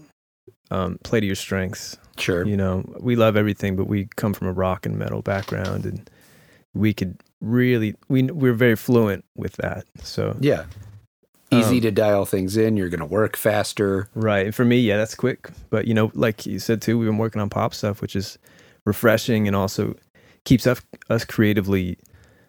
um, 0.70 0.98
play 1.04 1.20
to 1.20 1.26
your 1.26 1.36
strengths. 1.36 1.96
Sure. 2.18 2.46
You 2.46 2.56
know, 2.56 2.82
we 3.00 3.14
love 3.14 3.36
everything, 3.36 3.76
but 3.76 3.86
we 3.86 4.08
come 4.16 4.32
from 4.32 4.48
a 4.48 4.52
rock 4.52 4.86
and 4.86 4.98
metal 4.98 5.22
background, 5.22 5.84
and 5.84 6.10
we 6.74 6.94
could 6.94 7.20
really 7.40 7.94
we 8.08 8.22
we're 8.24 8.54
very 8.54 8.76
fluent 8.76 9.24
with 9.36 9.52
that. 9.56 9.84
So, 10.02 10.36
Yeah. 10.40 10.64
Easy 11.52 11.76
Um, 11.76 11.82
to 11.82 11.90
dial 11.92 12.24
things 12.26 12.56
in. 12.56 12.76
You're 12.76 12.88
going 12.88 13.00
to 13.00 13.06
work 13.06 13.36
faster. 13.36 14.08
Right. 14.14 14.46
And 14.46 14.54
for 14.54 14.64
me, 14.64 14.80
yeah, 14.80 14.96
that's 14.96 15.14
quick. 15.14 15.48
But 15.70 15.86
you 15.86 15.94
know, 15.94 16.10
like 16.14 16.44
you 16.44 16.58
said 16.58 16.82
too, 16.82 16.98
we've 16.98 17.06
been 17.08 17.18
working 17.18 17.40
on 17.40 17.48
pop 17.50 17.72
stuff, 17.72 18.02
which 18.02 18.16
is 18.16 18.36
refreshing 18.84 19.46
and 19.46 19.54
also 19.54 19.94
keeps 20.44 20.66
us 20.66 20.80
us 21.08 21.24
creatively 21.24 21.98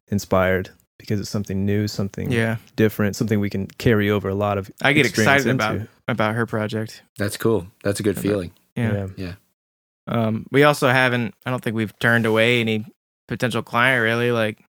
inspired 0.08 0.70
because 0.98 1.20
it's 1.20 1.30
something 1.30 1.64
new, 1.64 1.88
something 1.88 2.32
yeah. 2.32 2.58
different, 2.76 3.16
something 3.16 3.40
we 3.40 3.52
can 3.52 3.68
carry 3.78 4.10
over 4.10 4.30
a 4.30 4.36
lot 4.36 4.58
of. 4.58 4.72
I 4.82 4.94
get 4.94 5.06
excited 5.06 5.48
about 5.48 5.76
into. 5.76 5.88
about 6.08 6.34
her 6.34 6.48
project. 6.48 7.04
That's 7.20 7.38
cool. 7.38 7.68
That's 7.84 8.00
a 8.00 8.04
good 8.04 8.18
Okay. 8.18 8.28
feeling. 8.30 8.52
Yeah. 8.76 9.08
Yeah. 9.16 9.34
Um, 10.08 10.48
we 10.52 10.64
also 10.64 10.88
haven't. 10.90 11.36
I 11.46 11.52
don't 11.52 11.64
think 11.64 11.76
we've 11.76 11.98
turned 12.00 12.26
away 12.26 12.62
any 12.62 12.86
potential 13.28 13.62
client 13.62 14.02
really. 14.02 14.32
Like, 14.32 14.64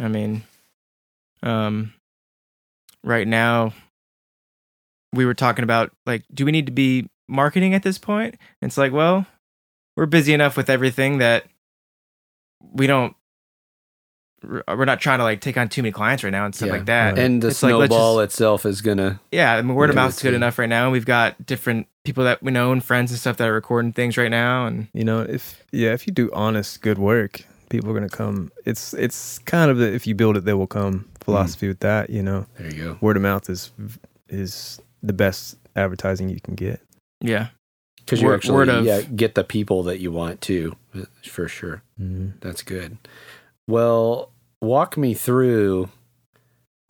I 0.00 0.08
mean, 0.08 0.42
um, 1.42 1.92
right 3.04 3.26
now, 3.26 3.72
we 5.12 5.24
were 5.26 5.34
talking 5.34 5.62
about 5.64 5.90
like, 6.06 6.24
do 6.32 6.44
we 6.44 6.52
need 6.52 6.66
to 6.66 6.72
be 6.72 7.08
marketing 7.28 7.74
at 7.74 7.82
this 7.82 7.98
point? 7.98 8.36
It's 8.62 8.78
like, 8.78 8.92
well, 8.92 9.26
we're 9.96 10.06
busy 10.06 10.32
enough 10.32 10.56
with 10.56 10.70
everything 10.70 11.18
that 11.18 11.44
we 12.72 12.86
don't. 12.86 13.14
We're 14.42 14.86
not 14.86 15.00
trying 15.02 15.18
to 15.18 15.24
like 15.24 15.42
take 15.42 15.58
on 15.58 15.68
too 15.68 15.82
many 15.82 15.92
clients 15.92 16.24
right 16.24 16.30
now 16.30 16.46
and 16.46 16.54
stuff 16.54 16.68
Yeah. 16.68 16.72
like 16.72 16.86
that. 16.86 17.10
Right. 17.10 17.18
And 17.18 17.42
the 17.42 17.48
It's 17.48 17.62
like, 17.62 17.74
let's 17.74 17.90
snowball 17.90 18.20
itself 18.20 18.64
is 18.64 18.80
gonna. 18.80 19.20
Yeah, 19.30 19.52
I 19.54 19.60
mean, 19.60 19.74
word 19.74 19.90
of 19.90 19.96
mouth 19.96 20.14
is 20.14 20.22
good 20.22 20.30
good. 20.30 20.36
enough 20.36 20.58
right 20.58 20.68
now. 20.68 20.90
We've 20.90 21.04
got 21.04 21.44
different 21.44 21.88
people 22.04 22.24
that 22.24 22.42
we 22.42 22.50
know 22.50 22.72
and 22.72 22.82
friends 22.82 23.10
and 23.10 23.20
stuff 23.20 23.36
that 23.36 23.48
are 23.48 23.52
recording 23.52 23.92
things 23.92 24.16
right 24.16 24.30
now, 24.30 24.64
and 24.66 24.88
You 24.94 25.04
know, 25.04 25.20
if 25.20 25.62
yeah, 25.72 25.92
if 25.92 26.06
you 26.06 26.12
do 26.14 26.30
honest, 26.32 26.80
good 26.80 26.96
work, 26.96 27.42
people 27.70 27.90
are 27.90 27.94
gonna 27.94 28.08
come. 28.10 28.52
It's 28.66 28.92
it's 28.94 29.38
kind 29.40 29.70
of 29.70 29.78
the 29.78 29.90
if 29.92 30.06
you 30.06 30.14
build 30.14 30.36
it, 30.36 30.44
they 30.44 30.52
will 30.54 30.66
come 30.66 31.08
philosophy 31.20 31.66
with 31.68 31.80
that. 31.80 32.10
You 32.10 32.22
know, 32.22 32.46
There 32.58 32.70
you 32.74 32.82
go. 32.84 32.98
word 33.00 33.16
of 33.16 33.22
mouth 33.22 33.48
is 33.48 33.70
is 34.28 34.80
the 35.02 35.12
best 35.14 35.56
advertising 35.74 36.28
you 36.28 36.40
can 36.40 36.54
get. 36.54 36.80
yeah, 37.22 37.48
Because 37.98 38.20
you 38.20 38.26
Word- 38.28 38.34
actually 38.34 38.54
word 38.54 38.68
of- 38.68 38.84
yeah 38.84 39.00
get 39.00 39.34
the 39.34 39.44
people 39.44 39.82
that 39.84 39.98
you 40.00 40.12
want 40.12 40.40
to, 40.42 40.76
for 41.24 41.48
sure. 41.48 41.82
Mm-hmm. 42.00 42.36
That's 42.40 42.62
good. 42.62 42.98
Well, 43.66 44.30
walk 44.60 44.96
me 44.98 45.14
through, 45.14 45.88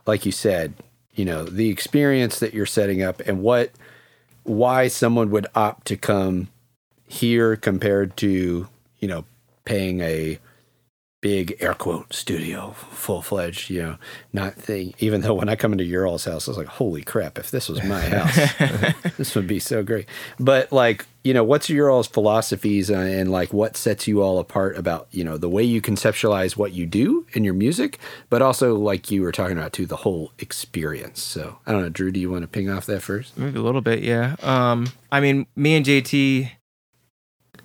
like 0.07 0.24
you 0.26 0.33
said, 0.33 0.74
you 1.14 1.24
know, 1.24 1.45
the 1.45 1.68
experience 1.68 2.39
that 2.41 2.55
you're 2.55 2.66
setting 2.66 3.03
up 3.03 3.20
and 3.26 3.43
what, 3.43 3.70
why 4.45 4.89
someone 4.89 5.31
would 5.31 5.47
opt 5.55 5.87
to 5.89 5.97
come 5.97 6.49
here 7.07 7.55
compared 7.57 8.16
to, 8.18 8.68
you 8.99 9.09
know, 9.09 9.24
paying 9.64 10.01
a 10.01 10.39
big 11.21 11.55
air 11.61 11.75
quote 11.75 12.12
studio, 12.14 12.71
full 12.71 13.21
fledged, 13.21 13.68
you 13.68 13.83
know, 13.83 13.97
not 14.33 14.55
thing. 14.55 14.95
Even 14.99 15.21
though 15.21 15.35
when 15.35 15.49
I 15.49 15.57
come 15.57 15.73
into 15.73 15.85
your 15.85 16.07
all's 16.07 16.25
house, 16.25 16.49
I 16.49 16.51
was 16.51 16.59
like, 16.59 16.66
holy 16.66 17.03
crap, 17.03 17.39
if 17.39 17.51
this 17.51 17.68
was 17.68 17.83
my 17.85 18.01
house, 18.01 18.37
this 19.18 19.35
would 19.35 19.47
be 19.47 19.59
so 19.59 19.83
great. 19.83 20.07
But 20.39 20.73
like, 20.73 21.07
you 21.23 21.35
know, 21.35 21.45
what's 21.45 21.68
your 21.68 21.91
all's 21.91 22.07
philosophies 22.07 22.91
uh, 22.91 22.95
and 22.95 23.31
like 23.31 23.53
what 23.53 23.77
sets 23.77 24.09
you 24.09 24.23
all 24.23 24.39
apart 24.39 24.79
about, 24.79 25.09
you 25.11 25.23
know, 25.23 25.37
the 25.37 25.51
way 25.51 25.62
you 25.62 25.83
conceptualize 25.83 26.57
what 26.57 26.73
you 26.73 26.87
do 26.87 27.27
in 27.35 27.45
your 27.45 27.55
music, 27.55 27.99
but 28.31 28.41
also 28.41 28.75
like 28.77 29.11
you 29.11 29.21
were 29.21 29.33
talking 29.33 29.59
about 29.59 29.75
too, 29.75 29.85
the 29.85 29.97
whole 29.97 30.33
experience. 30.39 31.23
So 31.23 31.59
I 31.66 31.73
don't 31.73 31.83
know, 31.83 31.91
Drew, 31.91 32.11
do 32.11 32.21
you 32.21 32.31
want 32.31 32.43
to 32.43 32.49
ping 32.49 32.71
off 32.71 32.87
that 32.87 33.03
first? 33.03 33.37
maybe 33.37 33.59
a 33.59 33.62
little 33.62 33.83
bit. 33.83 34.03
Yeah. 34.03 34.37
Um, 34.43 34.87
I 35.12 35.21
mean, 35.21 35.47
me 35.55 35.77
and 35.77 35.85
JT, 35.85 36.51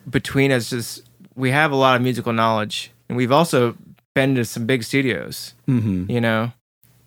between 0.10 0.52
us, 0.52 0.70
just 0.70 1.04
we 1.36 1.52
have 1.52 1.72
a 1.72 1.76
lot 1.76 1.96
of 1.96 2.02
musical 2.02 2.34
knowledge, 2.34 2.92
and 3.10 3.18
we've 3.18 3.32
also 3.32 3.76
been 4.14 4.36
to 4.36 4.46
some 4.46 4.66
big 4.66 4.84
studios, 4.84 5.54
Mm-hmm. 5.68 6.10
you 6.10 6.22
know, 6.22 6.52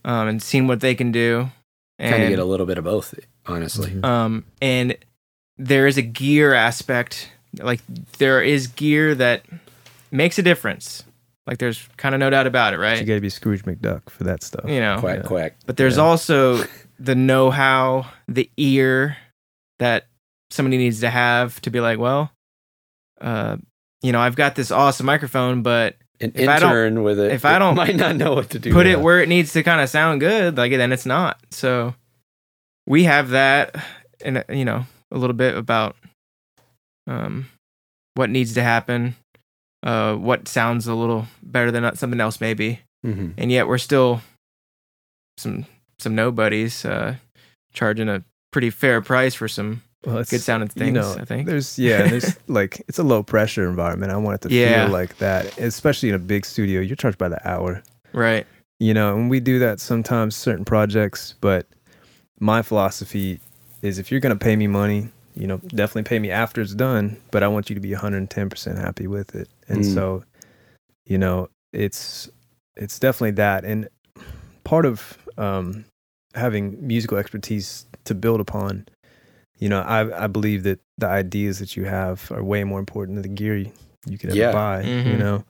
um, 0.05 0.29
and 0.29 0.43
seen 0.43 0.67
what 0.67 0.81
they 0.81 0.95
can 0.95 1.11
do. 1.13 1.51
And, 1.99 2.11
Kind 2.13 2.23
of 2.25 2.29
get 2.31 2.39
a 2.39 2.45
little 2.45 2.67
bit 2.67 2.79
of 2.79 2.85
both, 2.85 3.15
honestly. 3.47 3.91
Mhm. 3.91 4.05
um, 4.05 4.45
and 4.63 4.97
there 5.57 5.87
is 5.87 5.97
a 5.97 6.03
gear 6.03 6.55
aspect. 6.55 7.31
Like 7.59 7.81
there 8.19 8.41
is 8.43 8.67
gear 8.69 9.15
that 9.17 9.43
makes 10.13 10.39
a 10.39 10.43
difference. 10.43 11.03
Like 11.47 11.59
there's 11.59 11.89
kind 11.97 12.15
of 12.15 12.19
no 12.21 12.31
doubt 12.31 12.47
about 12.47 12.75
it, 12.75 12.79
right? 12.79 13.01
You 13.01 13.05
got 13.07 13.15
to 13.15 13.21
be 13.21 13.31
Scrooge 13.31 13.65
McDuck 13.65 14.11
for 14.11 14.25
that 14.25 14.43
stuff. 14.43 14.69
You 14.69 14.81
know, 14.81 14.99
Quack, 15.01 15.17
yeah. 15.21 15.23
quack. 15.27 15.57
but 15.67 15.77
there's 15.79 15.97
Yeah. 15.97 16.03
also 16.05 16.63
the 17.01 17.15
know-how, 17.15 18.07
the 18.29 18.49
ear 18.59 19.17
that 19.79 20.07
somebody 20.51 20.77
needs 20.77 21.01
to 21.01 21.11
have 21.11 21.61
to 21.63 21.71
be 21.71 21.81
like, 21.81 21.99
well, 21.99 22.31
uh, 23.21 23.57
you 24.03 24.13
know, 24.13 24.21
I've 24.21 24.37
got 24.37 24.55
this 24.55 24.71
awesome 24.71 25.07
microphone, 25.07 25.63
but 25.63 25.97
An 26.21 26.33
If 26.35 26.49
I 26.49 26.59
don't- 26.59 26.71
intern 26.71 27.03
with 27.05 27.19
it. 27.21 27.31
if 27.33 27.45
I 27.45 27.59
don't 27.59 27.75
might 27.83 27.95
not 27.97 28.17
know 28.17 28.35
what 28.35 28.51
to 28.51 28.59
do. 28.59 28.71
put 28.73 28.87
with 28.87 28.87
it 28.89 29.01
where 29.01 29.21
it 29.23 29.29
needs 29.29 29.53
to 29.53 29.63
kind 29.63 29.81
of 29.81 29.89
sound 29.89 30.21
good, 30.21 30.57
like 30.57 30.73
then 30.73 30.93
it's 30.93 31.07
not. 31.07 31.39
So 31.51 31.95
we 32.87 33.05
have 33.05 33.31
that, 33.31 33.77
and 34.25 34.39
uh, 34.39 34.45
you 34.51 34.65
know, 34.65 34.85
a 35.13 35.19
little 35.19 35.35
bit 35.37 35.57
about 35.57 35.95
um 37.07 37.49
what 38.15 38.31
needs 38.31 38.55
to 38.55 38.63
happen, 38.63 39.15
uh, 39.85 40.15
what 40.17 40.49
sounds 40.49 40.87
a 40.89 40.95
little 40.95 41.27
better 41.43 41.71
than 41.71 41.95
something 41.97 42.21
else 42.21 42.41
maybe, 42.41 42.81
Mhm. 43.07 43.35
and 43.39 43.53
yet 43.53 43.69
we're 43.69 43.79
still 43.79 44.21
some 45.37 45.67
some 46.01 46.15
nobodies 46.17 46.85
uh, 46.85 47.15
charging 47.73 48.09
a 48.09 48.25
pretty 48.53 48.71
fair 48.71 49.01
price 49.01 49.35
for 49.35 49.47
some 49.49 49.83
Well, 50.05 50.19
it's, 50.19 50.31
good 50.31 50.41
sounding 50.41 50.69
things. 50.69 50.87
you 50.87 50.93
know, 50.93 51.17
I 51.19 51.25
think. 51.25 51.47
There's 51.47 51.79
yeah, 51.79 52.07
there's 52.07 52.37
like 52.49 52.81
it's 52.89 52.99
a 52.99 53.03
low 53.03 53.23
pressure 53.23 53.69
environment. 53.69 54.13
I 54.13 54.17
want 54.17 54.45
it 54.45 54.49
to 54.49 54.55
Yeah. 54.55 54.85
feel 54.85 54.93
like 54.93 55.19
that, 55.19 55.59
especially 55.59 56.09
in 56.11 56.15
a 56.15 56.19
big 56.21 56.47
studio. 56.47 56.81
You're 56.81 56.97
charged 56.97 57.19
by 57.19 57.29
the 57.29 57.47
hour, 57.49 57.83
Right. 58.13 58.47
you 58.79 58.95
know, 58.95 59.17
and 59.17 59.29
we 59.29 59.41
do 59.41 59.59
that 59.59 59.81
sometimes 59.81 60.37
certain 60.37 60.65
projects. 60.65 61.35
But 61.41 61.67
my 62.41 62.63
philosophy 62.63 63.41
is 63.83 63.99
if 63.99 64.11
you're 64.11 64.21
gonna 64.21 64.37
pay 64.37 64.55
me 64.57 64.67
money, 64.69 65.09
you 65.35 65.47
know, 65.47 65.59
definitely 65.69 66.05
pay 66.05 66.19
me 66.21 66.31
after 66.31 66.61
it's 66.61 66.75
done. 66.75 67.17
But 67.33 67.43
I 67.43 67.49
want 67.49 67.69
you 67.69 67.75
to 67.75 67.81
be 67.81 67.93
110 67.93 68.49
percent 68.49 68.79
happy 68.79 69.07
with 69.09 69.35
it, 69.35 69.49
and 69.69 69.81
Mm. 69.81 69.95
so, 69.95 70.23
you 71.07 71.19
know, 71.19 71.49
it's 71.73 72.31
it's 72.77 73.01
definitely 73.01 73.33
that, 73.33 73.65
and 73.65 73.89
part 74.63 74.87
of 74.87 75.19
um, 75.37 75.85
having 76.35 76.77
musical 76.87 77.19
expertise 77.19 77.87
to 78.05 78.15
build 78.15 78.41
upon 78.41 78.87
you 79.59 79.69
know, 79.69 79.81
I 79.81 80.25
I 80.25 80.27
believe 80.27 80.63
that 80.65 80.81
the 80.99 81.07
ideas 81.07 81.59
that 81.59 81.77
you 81.77 81.85
have 81.85 82.31
are 82.33 82.43
way 82.43 82.65
more 82.65 82.79
important 82.81 83.17
than 83.17 83.23
the 83.23 83.29
gear 83.41 83.57
you, 83.57 83.73
you 84.07 84.19
could 84.19 84.31
ever 84.31 84.39
Yeah. 84.39 84.53
buy. 84.53 84.83
You 84.83 85.03
Mhm. 85.15 85.19
know, 85.19 85.45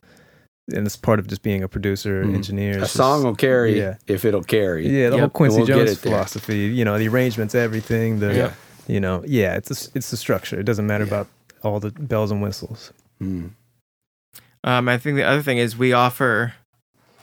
and 0.75 0.87
it's 0.87 0.97
part 0.97 1.19
of 1.19 1.27
just 1.27 1.43
being 1.43 1.63
a 1.63 1.69
producer, 1.69 2.25
Mhm. 2.25 2.35
engineer. 2.35 2.79
A 2.79 2.83
It's 2.83 2.93
song 2.93 3.19
just- 3.19 3.25
will 3.25 3.35
carry 3.37 3.79
yeah. 3.79 3.97
if 4.07 4.25
it'll 4.25 4.43
carry. 4.45 4.87
yeah, 4.87 5.09
the 5.11 5.17
Yep. 5.17 5.21
whole 5.21 5.29
Quincy 5.31 5.57
We'll 5.59 5.67
Jones 5.67 5.91
it 5.93 6.03
there. 6.03 6.13
philosophy. 6.13 6.59
You 6.67 6.85
know, 6.85 6.99
the 6.99 7.09
arrangements, 7.09 7.55
everything. 7.55 8.21
The 8.21 8.35
Yeah. 8.35 8.53
you 8.87 9.01
know, 9.01 9.23
yeah, 9.27 9.57
it's 9.57 9.71
a, 9.71 9.91
it's 9.95 10.11
the 10.11 10.17
structure. 10.17 10.59
It 10.59 10.65
doesn't 10.65 10.87
matter 10.87 11.05
Yeah. 11.05 11.09
about 11.15 11.29
all 11.63 11.81
the 11.81 11.91
bells 11.91 12.31
and 12.31 12.43
whistles. 12.43 12.93
Mm. 13.23 13.51
Um, 14.65 14.89
I 14.89 14.99
think 14.99 15.17
the 15.17 15.25
other 15.25 15.43
thing 15.43 15.59
is 15.59 15.77
we 15.79 15.93
offer 15.93 16.55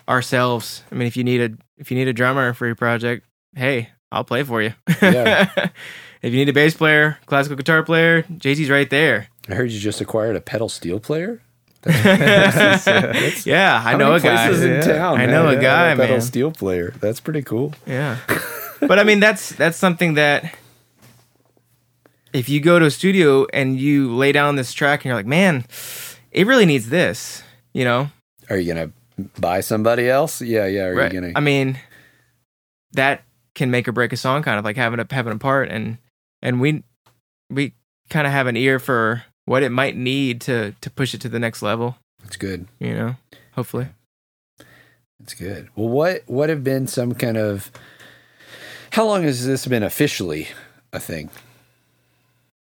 ourselves. 0.08 0.84
I 0.92 0.96
mean, 0.96 1.08
if 1.08 1.18
you 1.18 1.24
need 1.24 1.42
a 1.42 1.50
if 1.78 1.92
you 1.92 1.98
need 1.98 2.08
a 2.08 2.14
drummer 2.14 2.54
for 2.54 2.66
your 2.66 2.76
project, 2.76 3.26
hey, 3.56 3.90
I'll 4.12 4.24
play 4.24 4.44
for 4.44 4.62
you. 4.62 4.74
Yeah. 5.02 5.50
if 6.26 6.34
you 6.34 6.40
need 6.40 6.50
a 6.50 6.54
bass 6.54 6.74
player, 6.76 7.18
classical 7.28 7.56
guitar 7.56 7.84
player, 7.84 8.24
JT's 8.24 8.70
right 8.70 8.90
there. 8.90 9.28
I 9.48 9.54
heard 9.54 9.70
you 9.72 9.80
just 9.80 10.02
acquired 10.02 10.36
a 10.36 10.42
pedal 10.42 10.70
steel 10.70 11.00
player. 11.00 11.42
yeah, 11.86 13.82
I 13.86 13.96
know 13.96 14.14
a 14.16 14.20
guy. 14.20 14.50
in 14.52 14.62
Yeah. 14.62 14.82
town. 14.82 15.22
I 15.22 15.28
know 15.28 15.46
have 15.48 15.60
a 15.60 15.62
guy, 15.62 15.96
pedal 15.96 16.16
man. 16.18 16.22
steel 16.22 16.52
player. 16.52 16.94
That's 17.00 17.20
pretty 17.20 17.44
cool. 17.44 17.74
Yeah. 17.86 18.18
but 18.80 18.98
I 18.98 19.04
mean 19.04 19.20
that's 19.20 19.50
that's 19.50 19.78
something 19.78 20.16
that 20.16 20.56
if 22.34 22.50
you 22.50 22.60
go 22.60 22.80
to 22.80 22.86
a 22.86 22.92
studio 22.92 23.46
and 23.54 23.80
you 23.80 24.14
lay 24.16 24.32
down 24.32 24.56
this 24.56 24.74
track 24.74 25.02
and 25.02 25.06
you're 25.10 25.16
like, 25.16 25.26
man, 25.28 25.64
it 26.32 26.48
really 26.48 26.66
needs 26.66 26.90
this, 26.90 27.44
you 27.72 27.86
know? 27.86 28.10
Are 28.50 28.58
you 28.58 28.74
gonna 28.74 28.92
buy 29.40 29.62
somebody 29.62 30.10
else? 30.10 30.42
Yeah, 30.42 30.66
yeah. 30.66 30.86
Are 30.86 30.96
Right. 30.96 31.14
you 31.14 31.22
gonna? 31.22 31.34
I 31.36 31.40
mean, 31.40 31.78
that 32.94 33.24
can 33.54 33.70
make 33.72 33.88
or 33.88 33.92
break 33.92 34.12
a 34.12 34.18
song 34.18 34.42
kind 34.44 34.58
of 34.60 34.66
like 34.66 34.76
having 34.76 35.00
a 35.00 35.06
having 35.12 35.34
a 35.34 35.38
part 35.38 35.70
and 35.70 35.98
and 36.46 36.62
we 36.62 36.84
we 37.50 37.74
kind 38.10 38.28
of 38.28 38.32
have 38.32 38.48
an 38.48 38.56
ear 38.56 38.80
for 38.80 39.24
what 39.46 39.64
it 39.64 39.72
might 39.72 39.98
need 39.98 40.40
to 40.42 40.74
to 40.80 40.90
push 40.90 41.14
it 41.14 41.22
to 41.22 41.30
the 41.30 41.40
next 41.40 41.62
level, 41.62 41.98
That's 42.22 42.38
good. 42.38 42.68
you 42.80 42.94
know? 42.94 43.16
Hopefully. 43.54 43.88
That's 45.20 45.34
good. 45.34 45.70
Well, 45.76 45.90
what 45.90 46.24
what 46.28 46.50
have 46.50 46.64
been 46.64 46.88
some 46.88 47.14
kind 47.14 47.38
of? 47.38 47.72
How 48.92 49.06
long 49.06 49.24
has 49.24 49.46
this 49.46 49.66
been 49.66 49.84
officially 49.84 50.48
a 50.94 51.00
thing? 51.00 51.30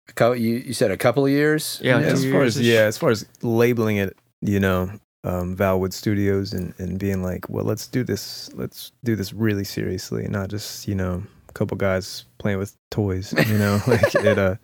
A 0.09 0.13
couple, 0.13 0.37
you 0.37 0.57
you 0.57 0.75
said 0.75 0.91
a 0.91 0.97
couple 0.97 1.25
of 1.25 1.31
years. 1.31 1.81
Yeah, 1.83 1.97
like 1.97 2.07
as 2.07 2.25
far 2.25 2.43
as 2.43 2.61
yeah, 2.61 2.83
as 2.83 2.99
far 2.99 3.11
as 3.11 3.25
labeling 3.43 3.97
it, 3.97 4.17
you 4.43 4.61
know, 4.61 4.91
um, 5.25 5.57
Valwood 5.57 5.93
Studios 5.93 6.53
and 6.53 6.75
and 6.79 6.99
being 6.99 7.23
like, 7.23 7.49
well, 7.49 7.65
let's 7.65 7.87
do 7.87 8.05
this, 8.05 8.51
let's 8.55 8.93
do 9.05 9.17
this 9.17 9.33
really 9.33 9.65
seriously, 9.65 10.27
not 10.29 10.51
just 10.51 10.87
you 10.87 10.95
know 10.95 11.23
a 11.40 11.40
couple 11.55 11.77
guys 11.77 12.25
playing 12.39 12.59
with 12.59 12.77
toys, 12.91 13.33
you 13.49 13.59
know, 13.59 13.81
like 13.87 14.15
it. 14.15 14.39
Uh, 14.39 14.57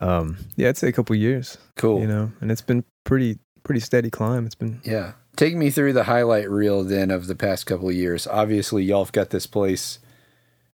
um, 0.00 0.36
yeah, 0.56 0.68
I'd 0.68 0.76
say 0.76 0.88
a 0.88 0.92
couple 0.92 1.14
years, 1.16 1.58
Cool. 1.76 2.00
you 2.00 2.06
know, 2.06 2.32
and 2.40 2.50
it's 2.50 2.60
been 2.62 2.84
pretty 3.04 3.38
pretty 3.62 3.80
steady 3.80 4.10
climb. 4.10 4.44
It's 4.46 4.54
been 4.54 4.80
Yeah. 4.84 5.12
Take 5.36 5.56
me 5.56 5.70
through 5.70 5.94
the 5.94 6.04
highlight 6.04 6.48
reel 6.48 6.84
then 6.84 7.10
of 7.10 7.26
the 7.26 7.34
past 7.34 7.66
couple 7.66 7.88
of 7.88 7.94
years. 7.94 8.26
Obviously, 8.28 8.84
y'all 8.84 9.02
have 9.04 9.10
got 9.12 9.30
this 9.30 9.46
place. 9.48 9.98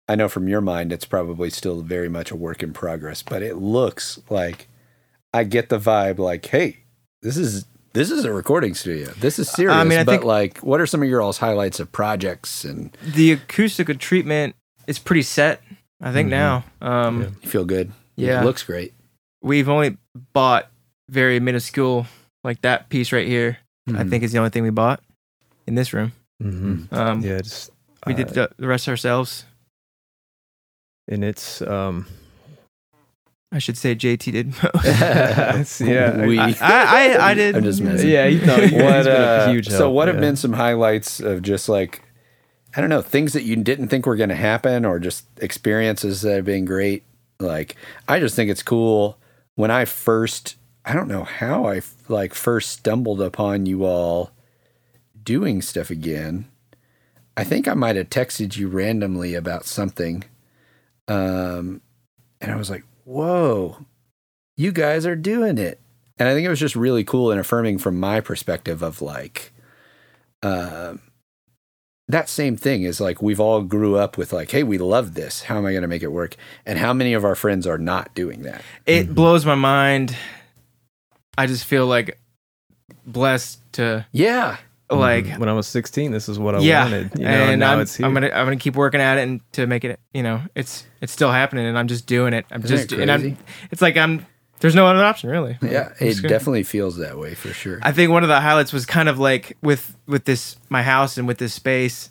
I 0.08 0.16
know 0.16 0.30
from 0.30 0.48
your 0.48 0.62
mind 0.62 0.94
it's 0.94 1.04
probably 1.06 1.50
still 1.50 1.82
very 1.82 2.08
much 2.10 2.32
a 2.32 2.36
work 2.36 2.62
in 2.64 2.72
progress, 2.72 3.22
but 3.24 3.42
it 3.42 3.56
looks 3.58 4.20
like 4.30 4.68
I 5.34 5.44
get 5.44 5.68
the 5.70 5.80
vibe 5.80 6.20
like, 6.20 6.46
hey, 6.46 6.84
this 7.22 7.36
is 7.38 7.66
this 7.94 8.12
is 8.12 8.24
a 8.26 8.32
recording 8.32 8.76
studio. 8.76 9.10
This 9.20 9.40
is 9.40 9.50
serious. 9.50 9.74
I 9.76 9.84
mean, 9.84 10.00
I 10.00 10.04
but 10.04 10.12
think- 10.12 10.24
like, 10.26 10.58
what 10.60 10.80
are 10.80 10.86
some 10.86 11.02
of 11.02 11.10
your 11.10 11.22
all's 11.22 11.38
highlights 11.40 11.80
of 11.80 11.92
projects 11.92 12.64
and 12.66 12.96
The 13.04 13.32
acoustical 13.34 13.96
treatment 13.96 14.56
is 14.88 15.00
pretty 15.00 15.22
set, 15.24 15.62
I 16.02 16.12
think 16.12 16.28
Mhm. 16.28 16.32
now. 16.32 16.64
Um 16.82 17.22
Yeah. 17.22 17.28
you 17.42 17.50
feel 17.50 17.66
good? 17.66 17.92
Yeah. 18.16 18.42
It 18.42 18.46
looks 18.46 18.64
great. 18.64 18.94
we've 19.42 19.70
only 19.70 19.98
bought 20.34 20.72
very 21.10 21.40
minuscule 21.40 22.08
like 22.44 22.62
that 22.62 22.90
piece 22.90 23.12
right 23.12 23.28
here 23.28 23.58
i 23.88 23.92
Mhm. 23.92 24.10
think 24.10 24.24
is 24.24 24.32
the 24.32 24.40
only 24.40 24.50
thing 24.50 24.64
we 24.64 24.72
bought 24.72 25.00
in 25.68 25.76
this 25.76 25.94
room 25.94 26.14
mhm. 26.42 26.92
um 26.92 27.22
yeah, 27.22 27.42
just 27.42 27.70
we 28.08 28.14
did 28.16 28.30
uh, 28.30 28.34
the, 28.34 28.50
the 28.58 28.68
rest 28.68 28.88
ourselves 28.90 29.46
and 31.08 31.24
it's 31.24 31.62
um 31.62 32.08
i 33.52 33.60
should 33.60 33.78
say 33.78 33.94
jt 33.96 34.32
did 34.32 34.54
it's, 34.64 35.80
yeah 35.94 36.26
We- 36.26 36.40
I, 36.40 36.56
I, 36.60 37.30
I 37.30 37.34
did 37.36 37.56
I'm 37.56 37.64
just 37.64 37.82
messing. 37.82 38.10
yeah 38.10 38.26
you 38.26 38.44
know 38.44 38.56
he's 38.58 38.72
what 38.82 39.06
uh, 39.08 39.46
a 39.48 39.52
huge 39.52 39.68
so 39.70 39.78
help, 39.78 39.94
what 39.94 40.08
have 40.08 40.20
been 40.20 40.36
some 40.36 40.54
highlights 40.54 41.20
of 41.20 41.44
just 41.44 41.70
like 41.70 42.02
i 42.76 42.82
don't 42.82 42.90
know 42.90 43.02
things 43.02 43.34
that 43.34 43.44
you 43.44 43.56
didn't 43.56 43.88
think 43.88 44.06
were 44.06 44.16
going 44.16 44.30
to 44.30 44.36
happen 44.36 44.86
or 44.86 45.00
just 45.00 45.26
experiences 45.38 46.22
that 46.22 46.36
have 46.36 46.46
been 46.46 46.66
great 46.66 47.04
like 47.40 47.76
i 48.08 48.20
just 48.20 48.36
think 48.36 48.50
it's 48.50 48.64
cool 48.64 49.18
when 49.56 49.72
i 49.72 49.86
first 49.86 50.56
i 50.86 50.94
don't 50.94 51.08
know 51.08 51.24
how 51.24 51.68
i 51.68 51.82
like 52.08 52.34
first 52.34 52.72
stumbled 52.72 53.22
upon 53.22 53.66
you 53.66 53.84
all 53.86 54.32
doing 55.24 55.60
stuff 55.60 55.90
again. 55.90 56.46
I 57.36 57.44
think 57.44 57.68
i 57.68 57.74
might 57.74 57.96
have 57.96 58.10
texted 58.10 58.56
you 58.58 58.70
randomly 58.70 59.34
about 59.34 59.66
something 59.66 60.24
um 61.08 61.82
and 62.40 62.52
i 62.52 62.56
was 62.56 62.70
like 62.70 62.84
whoa 63.04 63.86
you 64.58 64.72
guys 64.72 65.06
are 65.06 65.16
doing 65.16 65.58
it. 65.58 65.80
And 66.18 66.30
I 66.30 66.34
think 66.34 66.46
it 66.46 66.50
was 66.50 66.60
just 66.60 66.76
really 66.76 67.04
cool 67.04 67.32
and 67.32 67.40
affirming 67.40 67.78
from 67.78 68.00
my 68.00 68.22
perspective 68.22 68.82
of 68.82 69.02
like, 69.02 69.52
um, 70.42 71.02
that 72.08 72.30
same 72.30 72.56
thing 72.56 72.84
is 72.84 73.02
like 73.02 73.22
we've 73.22 73.40
all 73.40 73.62
grew 73.64 73.96
up 73.98 74.18
with 74.18 74.32
like, 74.32 74.52
hey, 74.52 74.62
we 74.64 74.78
love 74.78 75.16
this. 75.16 75.44
How 75.44 75.58
am 75.58 75.66
I 75.66 75.72
going 75.72 75.82
to 75.82 75.88
make 75.88 76.04
it 76.04 76.12
work? 76.12 76.36
And 76.66 76.78
how 76.78 76.94
many 76.94 77.14
of 77.14 77.26
our 77.26 77.34
friends 77.36 77.66
are 77.66 77.78
not 77.80 78.14
doing 78.14 78.44
that? 78.44 78.62
it 78.86 79.08
Mhm. 79.10 79.16
blows 79.16 79.46
my 79.46 79.56
mind 79.56 80.16
i 81.38 81.46
just 81.48 81.66
feel 81.66 81.86
like 81.88 82.18
blessed 83.06 83.60
to 83.74 84.06
Yeah, 84.12 84.58
like 84.90 85.28
when 85.38 85.50
I 85.50 85.54
was 85.54 85.68
16, 85.68 86.12
this 86.12 86.30
is 86.30 86.38
what 86.40 86.56
I 86.56 86.60
yeah 86.60 86.84
wanted. 86.84 87.12
You 87.18 87.26
know, 87.26 87.30
and 87.32 87.52
and 87.52 87.60
now 87.60 87.74
I'm, 87.74 87.80
it's 87.82 87.96
here. 87.96 88.06
I'm 88.06 88.14
gonna 88.14 88.28
i'm 88.28 88.46
gonna 88.46 88.56
keep 88.58 88.76
working 88.76 89.02
at 89.02 89.18
it 89.18 89.22
and 89.24 89.42
to 89.54 89.66
make 89.68 89.84
it 89.84 90.00
you 90.14 90.22
know 90.24 90.42
it's 90.56 90.86
it's 91.02 91.12
still 91.12 91.32
happening 91.32 91.66
and 91.66 91.78
i'm 91.78 91.88
just 91.88 92.06
doing 92.06 92.34
it 92.34 92.46
i'm 92.52 92.64
Isn't 92.64 92.78
just 92.78 92.92
it 92.94 93.00
and 93.00 93.12
i'm 93.12 93.38
it's 93.72 93.82
like 93.82 93.98
i'm 93.98 94.26
there's 94.60 94.76
no 94.76 94.88
other 94.88 95.04
option 95.04 95.30
really 95.30 95.58
yeah. 95.62 95.90
I'm 96.00 96.08
It 96.08 96.22
definitely 96.22 96.64
feels 96.64 96.98
that 96.98 97.18
way 97.18 97.36
for 97.36 97.50
sure. 97.50 97.80
I 97.82 97.92
think 97.92 98.12
one 98.12 98.24
of 98.24 98.30
the 98.30 98.40
highlights 98.40 98.74
was 98.74 98.86
kind 98.86 99.10
of 99.10 99.20
like 99.20 99.58
with 99.62 99.96
with 100.08 100.26
this 100.26 100.58
my 100.70 100.84
house 100.84 101.18
and 101.18 101.28
with 101.28 101.38
this 101.38 101.54
space, 101.54 102.10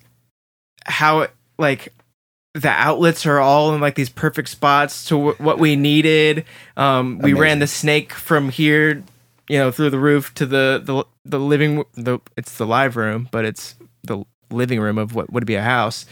how 0.85 1.21
it, 1.21 1.31
like 1.59 1.93
the 2.55 2.69
outlets 2.69 3.27
are 3.27 3.41
all 3.41 3.75
in 3.75 3.81
like 3.81 3.97
these 3.97 4.09
perfect 4.09 4.49
spots 4.49 5.05
to 5.07 5.17
w- 5.17 5.37
what 5.39 5.59
we 5.59 5.75
needed. 5.75 6.45
Um, 6.77 7.19
we 7.19 7.33
ran 7.33 7.59
the 7.59 7.67
snake 7.67 8.13
from 8.13 8.49
here, 8.49 9.03
you 9.49 9.59
know, 9.59 9.71
through 9.73 9.91
the 9.91 9.99
roof 9.99 10.33
to 10.35 10.47
the 10.47 10.81
the 10.83 11.05
the 11.25 11.41
living 11.41 11.85
the 11.95 12.21
it's 12.37 12.57
the 12.57 12.67
live 12.67 12.97
room, 12.97 13.29
but 13.33 13.45
it's 13.45 13.75
the 14.05 14.25
living 14.51 14.81
room 14.81 14.99
of 14.99 15.15
what 15.15 15.33
would 15.33 15.47
be 15.47 15.57
a 15.57 15.63
house, 15.63 16.07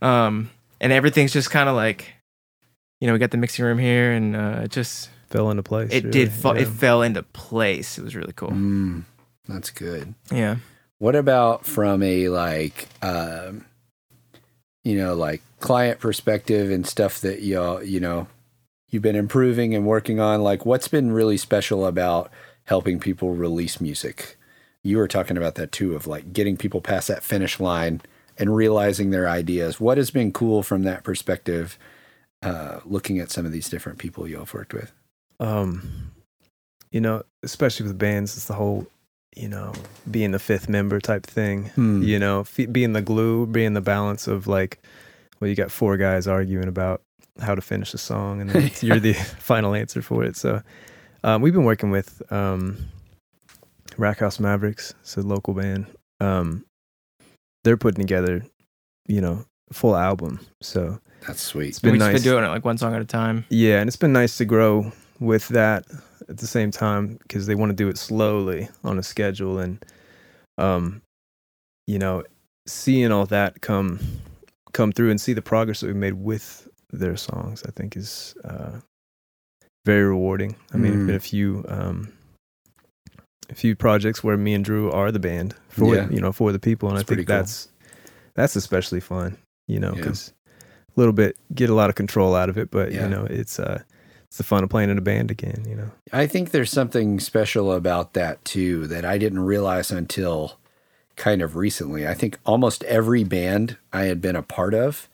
um, 0.00 0.50
and 0.80 0.92
everything's 0.92 1.32
just 1.32 1.50
kind 1.50 1.68
of 1.68 1.74
like, 1.74 2.14
you 3.00 3.06
know, 3.06 3.12
we 3.12 3.18
got 3.18 3.32
the 3.32 3.36
mixing 3.36 3.64
room 3.64 3.78
here, 3.78 4.12
and 4.12 4.36
uh, 4.36 4.60
it 4.64 4.70
just 4.70 5.10
fell 5.30 5.50
into 5.50 5.62
place. 5.62 5.90
it 5.92 6.04
really, 6.04 6.10
did 6.10 6.32
fa- 6.32 6.52
yeah. 6.54 6.62
it 6.62 6.68
fell 6.68 7.02
into 7.02 7.22
place. 7.22 7.98
It 7.98 8.04
was 8.04 8.16
really 8.16 8.32
cool. 8.32 8.50
Mm, 8.50 9.04
that's 9.46 9.70
good. 9.70 10.14
Yeah. 10.32 10.56
What 10.98 11.14
about 11.14 11.64
from 11.64 12.02
a 12.02 12.28
like, 12.28 12.88
um, 13.02 13.64
you 14.84 14.96
know, 14.96 15.14
like 15.14 15.42
client 15.60 16.00
perspective 16.00 16.70
and 16.70 16.86
stuff 16.86 17.20
that 17.20 17.42
y'all, 17.42 17.82
you 17.82 18.00
know, 18.00 18.26
you've 18.88 19.02
been 19.02 19.16
improving 19.16 19.74
and 19.74 19.86
working 19.86 20.18
on? 20.18 20.42
Like, 20.42 20.66
what's 20.66 20.88
been 20.88 21.12
really 21.12 21.36
special 21.36 21.86
about 21.86 22.30
helping 22.64 22.98
people 22.98 23.34
release 23.34 23.80
music? 23.80 24.36
You 24.82 24.96
were 24.96 25.08
talking 25.08 25.36
about 25.36 25.56
that 25.56 25.72
too, 25.72 25.94
of 25.94 26.06
like 26.06 26.32
getting 26.32 26.56
people 26.56 26.80
past 26.80 27.08
that 27.08 27.22
finish 27.22 27.60
line 27.60 28.00
and 28.36 28.54
realizing 28.54 29.10
their 29.10 29.28
ideas. 29.28 29.80
What 29.80 29.98
has 29.98 30.10
been 30.10 30.32
cool 30.32 30.62
from 30.62 30.82
that 30.82 31.04
perspective? 31.04 31.78
Uh, 32.40 32.78
looking 32.84 33.18
at 33.18 33.32
some 33.32 33.44
of 33.44 33.50
these 33.50 33.68
different 33.68 33.98
people 33.98 34.28
you've 34.28 34.54
worked 34.54 34.72
with. 34.72 34.92
Um 35.40 36.10
you 36.90 37.00
know 37.00 37.22
especially 37.42 37.86
with 37.86 37.98
bands 37.98 38.36
it's 38.36 38.46
the 38.46 38.54
whole 38.54 38.86
you 39.36 39.48
know 39.48 39.72
being 40.10 40.30
the 40.32 40.38
fifth 40.38 40.68
member 40.68 41.00
type 41.00 41.24
thing 41.26 41.66
Hmm. 41.74 42.02
you 42.02 42.18
know 42.18 42.40
f- 42.40 42.72
being 42.72 42.92
the 42.92 43.02
glue 43.02 43.46
being 43.46 43.74
the 43.74 43.80
balance 43.80 44.26
of 44.26 44.46
like 44.46 44.80
well 45.40 45.48
you 45.48 45.54
got 45.54 45.70
four 45.70 45.96
guys 45.96 46.26
arguing 46.26 46.66
about 46.68 47.02
how 47.40 47.54
to 47.54 47.60
finish 47.60 47.94
a 47.94 47.98
song 47.98 48.40
and 48.40 48.50
then 48.50 48.70
you're 48.80 48.98
the 48.98 49.12
final 49.12 49.74
answer 49.74 50.02
for 50.02 50.24
it 50.24 50.36
so 50.36 50.60
um, 51.24 51.42
we've 51.42 51.52
been 51.54 51.64
working 51.64 51.90
with 51.90 52.20
um 52.32 52.76
rack 53.96 54.18
house 54.18 54.40
mavericks 54.40 54.94
it's 55.02 55.16
a 55.16 55.20
local 55.22 55.54
band 55.54 55.86
um 56.20 56.64
they're 57.64 57.76
putting 57.76 58.00
together 58.00 58.44
you 59.06 59.20
know 59.20 59.44
full 59.72 59.94
album 59.96 60.40
so 60.62 60.98
That's 61.26 61.40
sweet. 61.42 61.68
it's 61.68 61.78
been 61.78 61.92
We've 61.92 62.00
nice 62.00 62.14
been 62.14 62.22
doing 62.22 62.44
it 62.44 62.48
like 62.48 62.64
one 62.64 62.78
song 62.78 62.94
at 62.94 63.02
a 63.02 63.04
time. 63.04 63.44
yeah, 63.50 63.80
and 63.80 63.88
it's 63.88 63.96
been 63.96 64.12
nice 64.14 64.36
to 64.38 64.44
grow 64.46 64.92
with 65.20 65.48
that 65.48 65.84
at 66.28 66.38
the 66.38 66.46
same 66.46 66.70
time 66.70 67.18
because 67.22 67.46
they 67.46 67.54
want 67.54 67.70
to 67.70 67.76
do 67.76 67.88
it 67.88 67.98
slowly 67.98 68.68
on 68.84 68.98
a 68.98 69.02
schedule 69.02 69.58
and 69.58 69.84
um 70.58 71.00
you 71.86 71.98
know 71.98 72.22
seeing 72.66 73.10
all 73.10 73.26
that 73.26 73.60
come 73.60 73.98
come 74.72 74.92
through 74.92 75.10
and 75.10 75.20
see 75.20 75.32
the 75.32 75.42
progress 75.42 75.80
that 75.80 75.86
we 75.86 75.92
made 75.94 76.14
with 76.14 76.68
their 76.92 77.16
songs 77.16 77.62
i 77.66 77.70
think 77.70 77.96
is 77.96 78.34
uh 78.44 78.72
very 79.86 80.04
rewarding 80.04 80.54
i 80.72 80.76
mean 80.76 80.92
Mm. 80.94 81.06
been 81.06 81.14
a 81.16 81.20
few 81.20 81.64
um 81.68 82.12
a 83.50 83.54
few 83.54 83.74
projects 83.74 84.22
where 84.22 84.36
me 84.36 84.52
and 84.54 84.64
drew 84.64 84.90
are 84.92 85.10
the 85.10 85.18
band 85.18 85.54
for 85.68 85.94
Yeah. 85.96 86.08
you 86.10 86.20
know 86.20 86.32
for 86.32 86.52
the 86.52 86.58
people 86.58 86.88
and 86.90 86.98
That's 86.98 87.10
i 87.10 87.14
think 87.14 87.26
cool. 87.26 87.36
that's 87.36 87.68
that's 88.34 88.56
especially 88.56 89.00
fun 89.00 89.38
you 89.66 89.80
know 89.80 89.90
Yeah. 89.92 89.96
because 90.02 90.32
a 90.96 91.00
little 91.00 91.14
bit 91.14 91.36
get 91.54 91.70
a 91.70 91.74
lot 91.74 91.88
of 91.88 91.96
control 91.96 92.34
out 92.36 92.48
of 92.50 92.58
it 92.58 92.70
but 92.70 92.92
Yeah. 92.92 93.04
you 93.04 93.08
know 93.08 93.24
it's 93.24 93.58
uh 93.58 93.82
it's 94.28 94.36
the 94.38 94.44
fun 94.44 94.62
of 94.62 94.70
playing 94.70 94.90
in 94.90 94.98
a 94.98 95.02
band 95.02 95.30
again 95.30 95.64
you 95.68 95.74
know 95.74 95.90
I 96.12 96.26
think 96.26 96.50
there's 96.50 96.70
something 96.70 97.18
special 97.20 97.72
about 97.72 98.12
that 98.14 98.44
too 98.44 98.86
that 98.88 99.04
I 99.04 99.18
didn't 99.18 99.40
realize 99.40 99.90
until 99.90 100.58
kind 101.16 101.42
of 101.42 101.56
recently. 101.56 102.06
I 102.06 102.14
think 102.14 102.38
almost 102.46 102.84
every 102.84 103.24
band 103.24 103.76
I 103.92 104.04
had 104.04 104.20
been 104.20 104.36
a 104.36 104.42
part 104.42 104.72
of, 104.72 105.08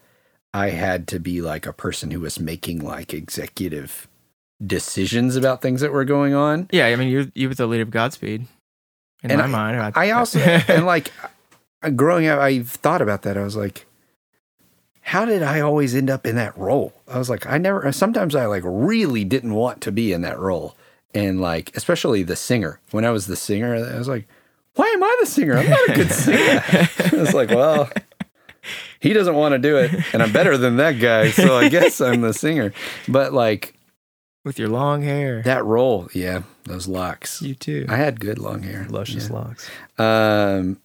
I 0.53 0.69
had 0.70 1.09
to 1.09 1.19
be 1.19 1.41
like 1.41 1.65
a 1.66 1.73
person 1.73 2.11
who 2.11 2.20
was 2.20 2.39
making 2.39 2.81
like 2.85 3.15
executive 3.15 4.07
decisions 4.65 5.35
about 5.36 5.62
things 5.62 5.81
that 5.81 5.93
were 5.93 6.05
going 6.05 6.35
on. 6.35 6.69
Yeah, 6.70 6.86
I 6.86 6.97
mean, 6.97 7.09
you're 7.09 7.27
you 7.35 7.49
were 7.49 7.55
the 7.55 7.66
leader 7.66 7.82
of 7.82 7.91
Godspeed. 7.91 8.47
In 9.23 9.31
And 9.31 9.39
my 9.39 9.45
I- 9.47 9.49
mind, 9.49 9.93
I 9.97 10.11
also 10.11 10.39
and 10.41 10.85
like 10.86 11.11
uh, 11.82 11.91
growing 11.97 12.27
up, 12.27 12.39
I've 12.41 12.69
thought 12.69 13.01
about 13.03 13.23
that. 13.23 13.36
I 13.39 13.43
was 13.43 13.57
like, 13.57 13.86
how 15.05 15.24
did 15.26 15.43
I 15.43 15.60
always 15.60 15.94
end 15.94 16.09
up 16.10 16.26
in 16.26 16.36
that 16.36 16.56
role? 16.56 16.93
I 17.06 17.18
was 17.18 17.28
like, 17.28 17.47
I 17.47 17.59
never. 17.59 17.90
Sometimes 17.93 18.35
I 18.35 18.47
like 18.47 18.62
really 18.64 19.22
didn't 19.24 19.55
want 19.55 19.81
to 19.82 19.93
be 19.93 20.12
in 20.12 20.22
that 20.22 20.39
role, 20.39 20.76
and 21.14 21.40
like 21.40 21.76
especially 21.76 22.22
the 22.22 22.36
singer. 22.36 22.81
When 22.90 23.05
I 23.05 23.10
was 23.10 23.26
the 23.26 23.36
singer, 23.36 23.74
I 23.74 23.98
was 23.98 24.09
like, 24.09 24.26
why 24.74 24.86
am 24.86 25.02
I 25.05 25.16
the 25.20 25.26
singer? 25.26 25.56
I'm 25.59 25.68
not 25.70 25.90
a 25.90 25.94
good 25.94 26.10
singer. 26.10 26.62
I 26.72 27.10
was 27.16 27.35
like, 27.35 27.51
well. 27.51 27.90
He 28.98 29.12
doesn't 29.12 29.35
want 29.35 29.52
to 29.52 29.59
do 29.59 29.76
it, 29.76 29.93
and 30.14 30.22
I'm 30.22 30.32
better 30.32 30.56
than 30.56 30.78
that 30.78 30.93
guy, 30.93 31.28
so 31.31 31.55
I 31.59 31.68
guess 31.68 32.01
I'm 32.01 32.22
the 32.22 32.32
singer. 32.32 32.72
But 33.06 33.35
like 33.35 33.74
with 34.43 34.59
your 34.59 34.70
long 34.70 35.02
hair, 35.02 35.43
that 35.43 35.62
role, 35.66 36.09
yeah, 36.14 36.44
those 36.64 36.89
locks. 36.89 37.43
you 37.43 37.55
too. 37.55 37.85
I 37.90 37.97
had 37.97 38.18
good 38.18 38.39
long 38.39 38.62
hair, 38.62 38.86
Luscious 38.89 39.28
Yeah 39.28 39.35
locks. 39.36 39.70
um 39.98 40.81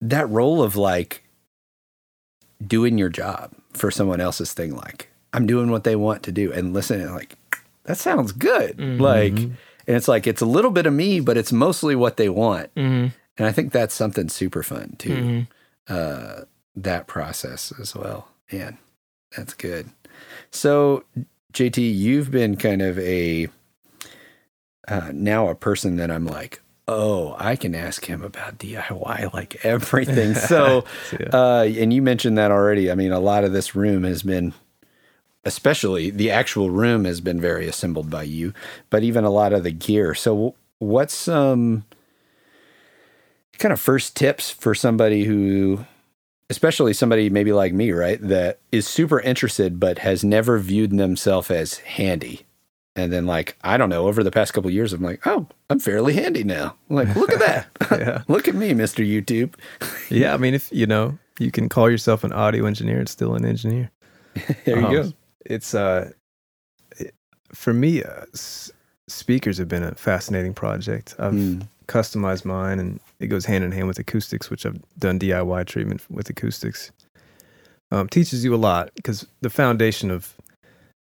that 0.00 0.28
role 0.28 0.60
of 0.64 0.74
like 0.74 1.22
doing 2.66 2.98
your 2.98 3.08
job 3.08 3.52
for 3.72 3.90
someone 3.90 4.20
else's 4.20 4.52
thing 4.52 4.74
like 4.76 5.08
i'm 5.32 5.46
doing 5.46 5.70
what 5.70 5.84
they 5.84 5.96
want 5.96 6.22
to 6.22 6.32
do 6.32 6.52
and 6.52 6.72
listening 6.74 7.10
like 7.14 7.36
that 7.84 7.96
sounds 7.98 8.30
good. 8.32 8.76
Mhm. 8.76 9.00
like 9.00 9.32
and 9.34 9.96
it's 9.96 10.06
like 10.08 10.26
it's 10.26 10.40
a 10.42 10.46
little 10.46 10.70
bit 10.70 10.86
of 10.86 10.92
me 10.92 11.18
but 11.20 11.36
it's 11.36 11.52
mostly 11.52 11.94
what 11.96 12.16
they 12.16 12.28
want. 12.28 12.70
Hmm 12.76 13.06
and 13.38 13.46
i 13.48 13.52
think 13.52 13.72
that's 13.72 13.94
something 13.94 14.28
super 14.28 14.62
fun 14.62 14.94
too 14.98 15.14
hmm 15.16 15.40
uh 15.92 16.42
that 16.76 17.06
process 17.06 17.72
as 17.80 17.94
well. 17.94 18.28
Man 18.52 18.78
that's 19.36 19.54
good. 19.54 19.90
So 20.50 21.04
jt 21.52 21.78
you've 21.94 22.30
been 22.30 22.56
kind 22.56 22.80
of 22.82 22.98
a 22.98 23.48
uh, 24.88 25.10
now 25.12 25.48
a 25.48 25.54
person 25.54 25.96
that 25.96 26.10
i'm 26.10 26.24
like 26.26 26.61
oh 26.88 27.34
i 27.38 27.54
can 27.56 27.74
ask 27.74 28.04
him 28.06 28.22
about 28.22 28.58
diy 28.58 29.32
like 29.32 29.64
everything. 29.64 30.34
So 30.52 30.84
yeah. 31.12 31.28
uh 31.32 31.62
and 31.62 31.92
you 31.92 32.02
mentioned 32.02 32.36
that 32.38 32.50
already. 32.50 32.90
I 32.90 32.94
mean 32.94 33.12
a 33.12 33.20
lot 33.20 33.44
of 33.44 33.52
this 33.52 33.74
room 33.74 34.04
has 34.04 34.22
been 34.22 34.52
especially 35.44 36.10
the 36.10 36.30
actual 36.30 36.70
room 36.70 37.04
has 37.04 37.20
been 37.20 37.40
very 37.40 37.66
assembled 37.66 38.10
by 38.10 38.22
you 38.24 38.52
but 38.90 39.02
even 39.02 39.24
a 39.24 39.30
lot 39.30 39.52
of 39.52 39.62
the 39.62 39.70
gear. 39.72 40.14
So 40.14 40.54
what's 40.78 41.14
some 41.14 41.84
kind 43.58 43.72
of 43.72 43.80
first 43.80 44.16
tips 44.16 44.50
for 44.50 44.74
somebody 44.74 45.24
who 45.24 45.84
especially 46.50 46.92
somebody 46.92 47.30
maybe 47.30 47.52
like 47.52 47.72
me 47.72 47.92
right 47.92 48.20
that 48.20 48.58
is 48.72 48.86
super 48.86 49.20
interested 49.20 49.78
but 49.78 49.98
has 49.98 50.24
never 50.24 50.58
viewed 50.58 50.90
themselves 50.90 51.50
as 51.50 51.78
handy 51.78 52.44
and 52.96 53.12
then 53.12 53.24
like 53.26 53.56
i 53.62 53.76
don't 53.76 53.88
know 53.88 54.06
over 54.06 54.22
the 54.22 54.30
past 54.30 54.52
couple 54.52 54.68
of 54.68 54.74
years 54.74 54.92
i'm 54.92 55.02
like 55.02 55.26
oh 55.26 55.46
i'm 55.70 55.78
fairly 55.78 56.12
handy 56.14 56.44
now 56.44 56.74
I'm 56.90 56.96
like 56.96 57.16
look 57.16 57.32
at 57.32 57.38
that 57.40 57.66
Yeah. 57.98 58.22
look 58.28 58.48
at 58.48 58.54
me 58.54 58.72
mr 58.72 59.06
youtube 59.06 59.54
yeah, 60.10 60.34
I 60.34 60.36
mean, 60.36 60.52
if 60.54 60.70
you 60.72 60.86
know, 60.86 61.18
you 61.38 61.50
can 61.50 61.68
call 61.68 61.88
yourself 61.90 62.22
an 62.24 62.32
audio 62.32 62.66
engineer 62.66 62.98
and 62.98 63.08
still 63.08 63.34
an 63.34 63.44
engineer. 63.46 63.90
there 64.66 64.78
you 64.80 64.86
Um, 64.86 64.92
go 64.92 65.12
It's 65.46 65.74
uh, 65.74 66.10
it, 66.98 67.14
for 67.54 67.72
me, 67.72 68.02
uh, 68.02 68.24
s- 68.34 68.70
speakers 69.08 69.56
have 69.58 69.68
been 69.68 69.82
a 69.82 69.94
fascinating 69.94 70.52
project. 70.54 71.14
I've 71.18 71.32
Mm. 71.32 71.66
customized 71.88 72.44
mine, 72.44 72.78
and 72.78 73.00
it 73.20 73.28
goes 73.28 73.46
hand 73.46 73.64
in 73.64 73.72
hand 73.72 73.88
with 73.88 73.98
acoustics, 73.98 74.50
which 74.50 74.66
I've 74.66 74.80
done 74.98 75.18
DIY 75.18 75.64
treatment 75.66 76.02
with 76.10 76.28
acoustics. 76.30 76.92
Um, 77.90 78.08
teaches 78.08 78.44
you 78.44 78.54
a 78.54 78.56
lot 78.56 78.90
because 78.94 79.26
the 79.40 79.50
foundation 79.50 80.10
of 80.10 80.34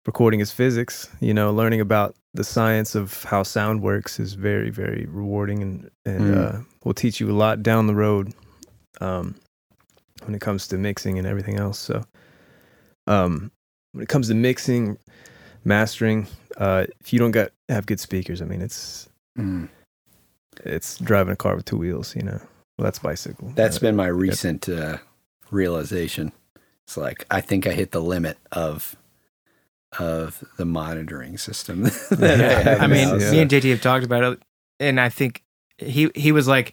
recording 0.06 0.40
is 0.40 0.52
physics. 0.52 1.08
You 1.20 1.34
know, 1.34 1.52
learning 1.52 1.80
about 1.80 2.14
the 2.34 2.44
science 2.44 2.94
of 2.94 3.22
how 3.24 3.42
sound 3.42 3.82
works 3.82 4.18
is 4.18 4.34
very, 4.34 4.70
very 4.70 5.06
rewarding, 5.06 5.62
and 5.62 5.90
and 6.04 6.24
Mm. 6.24 6.36
uh, 6.36 6.60
will 6.84 6.94
teach 6.94 7.20
you 7.20 7.30
a 7.30 7.36
lot 7.36 7.62
down 7.62 7.86
the 7.86 7.94
road 7.94 8.32
um, 9.00 9.34
when 10.24 10.34
it 10.34 10.40
comes 10.40 10.66
to 10.68 10.78
mixing 10.78 11.18
and 11.18 11.26
everything 11.26 11.56
else. 11.56 11.78
So, 11.78 12.04
um, 13.06 13.50
when 13.92 14.02
it 14.04 14.08
comes 14.08 14.28
to 14.28 14.34
mixing, 14.34 14.98
mastering, 15.64 16.26
uh, 16.56 16.86
if 17.00 17.12
you 17.12 17.18
don't 17.18 17.30
got 17.32 17.50
have 17.68 17.86
good 17.86 18.00
speakers, 18.00 18.40
I 18.42 18.44
mean, 18.46 18.62
it's 18.62 19.08
Mm. 19.38 19.68
it's 20.64 20.98
driving 20.98 21.32
a 21.32 21.36
car 21.36 21.56
with 21.56 21.64
two 21.64 21.78
wheels. 21.78 22.14
You 22.14 22.22
know, 22.22 22.40
well, 22.78 22.84
that's 22.84 22.98
bicycle. 22.98 23.52
That's 23.54 23.78
Uh, 23.78 23.80
been 23.80 23.96
my 23.96 24.06
recent 24.08 24.68
uh, 24.68 24.98
realization. 25.50 26.32
It's 26.86 26.96
like 26.96 27.24
I 27.30 27.40
think 27.40 27.66
I 27.66 27.72
hit 27.72 27.92
the 27.92 28.00
limit 28.02 28.36
of 28.50 28.96
of 29.98 30.42
the 30.56 30.64
monitoring 30.64 31.36
system. 31.38 31.82
that 32.10 32.22
I, 32.22 32.36
Yeah, 32.36 32.58
have 32.60 32.80
I 32.82 32.86
mean. 32.86 33.20
Yeah. 33.20 33.30
me 33.30 33.40
and 33.40 33.50
JT 33.50 33.70
have 33.70 33.80
talked 33.82 34.04
about 34.04 34.24
it, 34.24 34.42
and 34.80 35.00
I 35.00 35.08
think 35.08 35.42
he 35.78 36.10
he 36.14 36.32
was 36.32 36.46
like, 36.48 36.72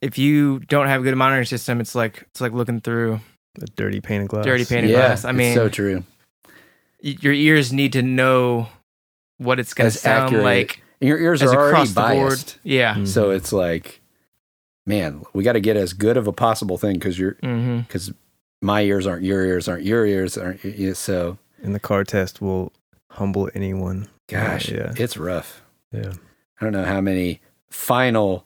if 0.00 0.18
you 0.18 0.60
don't 0.60 0.86
have 0.86 1.00
a 1.00 1.04
good 1.04 1.16
monitoring 1.16 1.46
system, 1.46 1.80
it's 1.80 1.94
like 1.94 2.22
it's 2.30 2.40
like 2.40 2.52
looking 2.52 2.80
through 2.80 3.20
a 3.60 3.66
dirty 3.76 4.00
pane 4.00 4.22
of 4.22 4.28
glass. 4.28 4.44
dirty 4.44 4.64
pane 4.64 4.84
of 4.84 4.90
yeah, 4.90 4.96
glass. 5.08 5.24
I 5.24 5.30
it's 5.30 5.36
mean, 5.36 5.54
so 5.54 5.68
true. 5.68 6.04
y- 7.02 7.16
your 7.20 7.32
ears 7.34 7.72
need 7.72 7.92
to 7.94 8.02
know 8.02 8.68
what 9.38 9.58
it's 9.60 9.74
going 9.74 9.90
to 9.90 9.96
sound 9.96 10.26
accurate 10.26 10.44
like 10.44 10.82
And 11.00 11.08
your 11.08 11.18
ears 11.18 11.42
are 11.42 11.48
already 11.54 11.70
across 11.70 11.88
the 11.92 12.00
board. 12.00 12.28
biased, 12.30 12.58
Yeah. 12.62 12.94
Mhm. 12.94 13.08
so 13.08 13.30
it's 13.30 13.52
like, 13.52 14.00
man, 14.86 15.22
we 15.34 15.42
got 15.44 15.52
to 15.54 15.60
get 15.60 15.76
as 15.76 15.92
good 15.92 16.16
of 16.16 16.26
a 16.28 16.32
possible 16.32 16.78
thing 16.78 16.94
because 16.94 17.18
you're 17.18 17.32
because 17.34 18.12
my 18.62 18.82
ears 18.82 19.06
aren't 19.06 19.24
your 19.24 19.44
ears 19.44 19.68
aren't 19.68 19.84
your 19.84 20.06
ears 20.06 20.38
aren't 20.38 20.62
y- 20.64 20.92
so. 20.94 21.38
And 21.62 21.74
the 21.74 21.80
car 21.80 22.04
test 22.04 22.40
will 22.42 22.72
humble 23.10 23.50
anyone. 23.54 24.08
Gosh, 24.28 24.68
yeah, 24.70 24.92
it's 24.96 25.16
rough. 25.16 25.62
yeah. 25.92 26.12
I 26.60 26.64
don't 26.64 26.72
know 26.72 26.84
how 26.84 27.00
many 27.00 27.40
final 27.70 28.44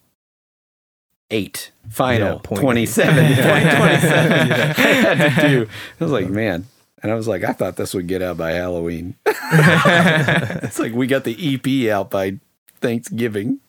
eight, 1.30 1.70
final 1.90 2.34
Yeah, 2.36 2.40
point 2.43 2.60
27, 2.62 3.24
eight. 3.24 3.34
point 3.36 3.76
27 3.76 4.48
Yeah. 4.48 4.74
I 4.76 4.82
had 4.82 5.40
to 5.43 5.48
do. 5.48 5.68
I 6.01 6.05
was 6.05 6.12
like, 6.12 6.28
man. 6.28 6.66
And 7.02 7.12
I 7.12 7.14
was 7.14 7.28
like, 7.28 7.44
I 7.44 7.52
thought 7.52 7.76
this 7.76 7.93
would 7.94 8.06
get 8.06 8.22
out 8.22 8.38
by 8.38 8.52
Halloween. 8.52 9.16
it's 9.26 10.78
like 10.78 10.93
we 10.94 11.06
got 11.06 11.24
the 11.24 11.36
EP 11.55 11.93
out 11.93 12.10
by 12.10 12.38
Thanksgiving. 12.80 13.60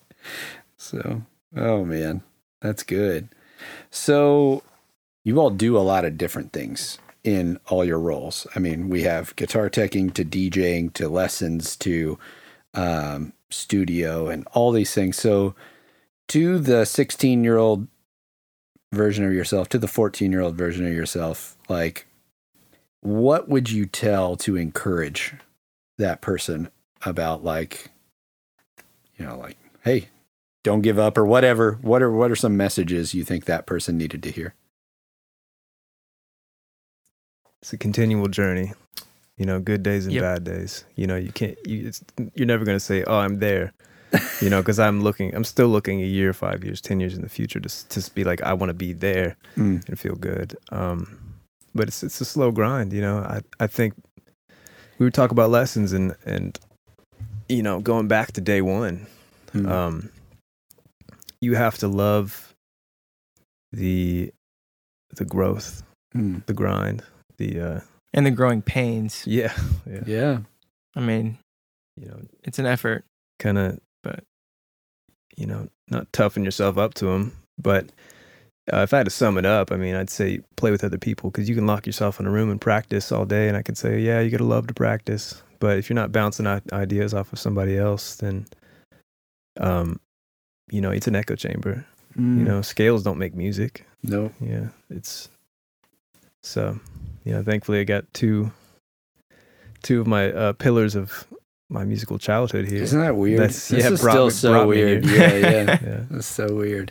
So, 0.76 1.22
oh 1.54 1.84
man, 1.84 2.22
that's 2.60 2.82
good. 2.82 3.28
So, 3.90 4.62
you 5.24 5.38
all 5.40 5.50
do 5.50 5.76
a 5.76 5.80
lot 5.80 6.04
of 6.06 6.16
different 6.16 6.52
things 6.52 6.98
in 7.24 7.58
all 7.68 7.84
your 7.84 7.98
roles. 7.98 8.46
I 8.54 8.58
mean, 8.58 8.88
we 8.88 9.02
have 9.02 9.36
guitar 9.36 9.68
teching 9.68 10.12
to 10.14 10.24
DJing 10.24 10.92
to 10.94 11.08
lessons 11.08 11.76
to 11.76 12.18
um, 12.74 13.32
studio 13.50 14.28
and 14.28 14.46
all 14.52 14.72
these 14.72 14.94
things. 14.94 15.16
So, 15.16 15.54
to 16.28 16.58
the 16.58 16.84
16 16.84 17.42
year 17.42 17.56
old 17.56 17.86
version 18.92 19.24
of 19.24 19.32
yourself, 19.32 19.68
to 19.70 19.78
the 19.78 19.88
14 19.88 20.30
year 20.30 20.40
old 20.40 20.56
version 20.56 20.86
of 20.86 20.92
yourself, 20.92 21.56
like, 21.68 22.06
what 23.00 23.48
would 23.48 23.70
you 23.70 23.86
tell 23.86 24.36
to 24.36 24.56
encourage 24.56 25.34
that 25.96 26.20
person 26.20 26.70
about, 27.04 27.44
like, 27.44 27.90
you 29.16 29.24
know, 29.24 29.38
like, 29.38 29.56
hey, 29.82 30.08
don't 30.62 30.82
give 30.82 30.98
up 30.98 31.16
or 31.16 31.24
whatever? 31.24 31.78
What 31.82 32.02
are 32.02 32.10
what 32.10 32.30
are 32.30 32.36
some 32.36 32.56
messages 32.56 33.14
you 33.14 33.24
think 33.24 33.44
that 33.44 33.66
person 33.66 33.96
needed 33.96 34.22
to 34.24 34.30
hear? 34.30 34.54
It's 37.62 37.72
a 37.72 37.78
continual 37.78 38.28
journey. 38.28 38.72
You 39.36 39.46
know, 39.46 39.60
good 39.60 39.82
days 39.84 40.04
and 40.06 40.14
Yep. 40.14 40.22
bad 40.22 40.44
days. 40.44 40.84
You 40.96 41.06
know, 41.06 41.16
you 41.16 41.30
can't. 41.32 41.56
You, 41.66 41.86
it's, 41.88 42.02
you're 42.34 42.46
never 42.46 42.64
going 42.64 42.76
to 42.76 42.84
say, 42.84 43.04
"Oh, 43.04 43.18
I'm 43.18 43.38
there." 43.38 43.72
You 44.40 44.48
know, 44.50 44.60
because 44.62 44.78
I'm 44.78 45.02
looking. 45.02 45.34
I'm 45.34 45.44
still 45.44 45.68
looking 45.68 46.00
a 46.00 46.06
year, 46.06 46.32
five 46.32 46.64
years, 46.64 46.80
ten 46.80 46.98
years 47.00 47.14
in 47.14 47.22
the 47.22 47.28
future 47.28 47.60
to 47.60 47.88
to 47.88 48.10
be 48.14 48.24
like, 48.24 48.40
I 48.42 48.52
want 48.54 48.70
to 48.70 48.74
be 48.74 48.92
there 48.92 49.36
Mm. 49.56 49.86
and 49.88 49.98
feel 49.98 50.14
good. 50.14 50.56
Um, 50.70 51.18
but 51.74 51.88
it's 51.88 52.02
it's 52.02 52.20
a 52.20 52.24
slow 52.24 52.50
grind. 52.50 52.92
You 52.92 53.00
know, 53.02 53.18
I 53.18 53.40
I 53.60 53.66
think 53.66 53.94
we 54.98 55.04
were 55.06 55.10
talking 55.10 55.34
about 55.34 55.50
lessons 55.50 55.92
and 55.92 56.14
and 56.24 56.58
you 57.48 57.62
know 57.62 57.80
going 57.80 58.08
back 58.08 58.32
to 58.32 58.40
day 58.40 58.62
one. 58.62 59.06
Mm. 59.52 59.68
Um, 59.68 60.08
you 61.40 61.54
have 61.56 61.76
to 61.78 61.88
love 61.88 62.54
the 63.72 64.32
the 65.16 65.24
growth, 65.24 65.82
Mm. 66.16 66.46
the 66.46 66.54
grind, 66.54 67.02
the 67.38 67.60
uh, 67.60 67.80
and 68.14 68.26
the 68.26 68.30
growing 68.30 68.62
pains. 68.62 69.24
yeah, 69.26 69.52
yeah. 69.90 70.02
Yeah. 70.06 70.38
I 70.94 71.00
mean, 71.00 71.38
You 71.96 72.06
know, 72.08 72.20
it's 72.44 72.58
an 72.58 72.66
effort. 72.66 73.04
kind 73.38 73.58
of, 73.58 73.80
But- 74.02 74.24
you 75.36 75.46
know, 75.46 75.68
not 75.88 76.12
toughen 76.12 76.44
yourself 76.44 76.76
up 76.78 76.94
to 76.94 77.04
them. 77.06 77.32
But 77.62 77.86
uh, 78.72 78.78
if 78.82 78.92
I 78.92 78.98
had 78.98 79.04
to 79.06 79.10
sum 79.10 79.38
it 79.38 79.46
up, 79.46 79.70
I 79.70 79.76
mean, 79.76 79.94
I'd 79.94 80.10
say 80.10 80.40
play 80.56 80.72
with 80.72 80.82
other 80.82 80.98
people 80.98 81.30
because 81.30 81.48
you 81.48 81.54
can 81.54 81.66
lock 81.66 81.86
yourself 81.86 82.18
in 82.18 82.26
a 82.26 82.30
room 82.30 82.50
and 82.50 82.60
practice 82.60 83.12
all 83.12 83.24
day. 83.24 83.46
And 83.46 83.56
I 83.56 83.62
could 83.62 83.78
say, 83.78 84.00
yeah, 84.00 84.18
you 84.20 84.30
gotta 84.30 84.42
love 84.44 84.66
to 84.66 84.74
practice. 84.74 85.40
But 85.60 85.78
if 85.78 85.88
you're 85.88 85.94
not 85.94 86.10
bouncing 86.12 86.46
ideas 86.72 87.14
off 87.14 87.32
of 87.32 87.38
somebody 87.38 87.76
else, 87.78 88.16
then, 88.16 88.46
um, 89.60 90.00
you 90.70 90.80
know, 90.80 90.90
it's 90.90 91.06
an 91.06 91.14
echo 91.16 91.36
chamber. 91.36 91.84
Mm. 92.18 92.38
You 92.38 92.44
know, 92.44 92.62
scales 92.62 93.02
don't 93.04 93.18
make 93.18 93.34
music. 93.34 93.86
no. 94.02 94.32
Yeah, 94.40 94.68
it's 94.90 95.28
so. 96.42 96.78
You 97.28 97.34
know, 97.34 97.42
thankfully, 97.42 97.78
I 97.78 97.84
got 97.84 98.10
two 98.14 98.50
two 99.82 100.00
of 100.00 100.06
my 100.06 100.32
uh, 100.32 100.54
pillars 100.54 100.94
of 100.94 101.26
my 101.68 101.84
musical 101.84 102.18
childhood 102.18 102.66
here. 102.66 102.82
Isn't 102.82 103.02
that 103.02 103.16
weird? 103.16 103.40
That's- 103.40 103.68
this 103.68 103.84
yeah, 103.84 103.90
is 103.90 104.00
still 104.00 104.24
me- 104.24 104.30
so 104.30 104.66
weird. 104.66 105.04
Yeah, 105.04 105.34
yeah. 105.34 105.78
yeah. 105.84 106.00
That's 106.10 106.26
so 106.26 106.54
weird. 106.54 106.90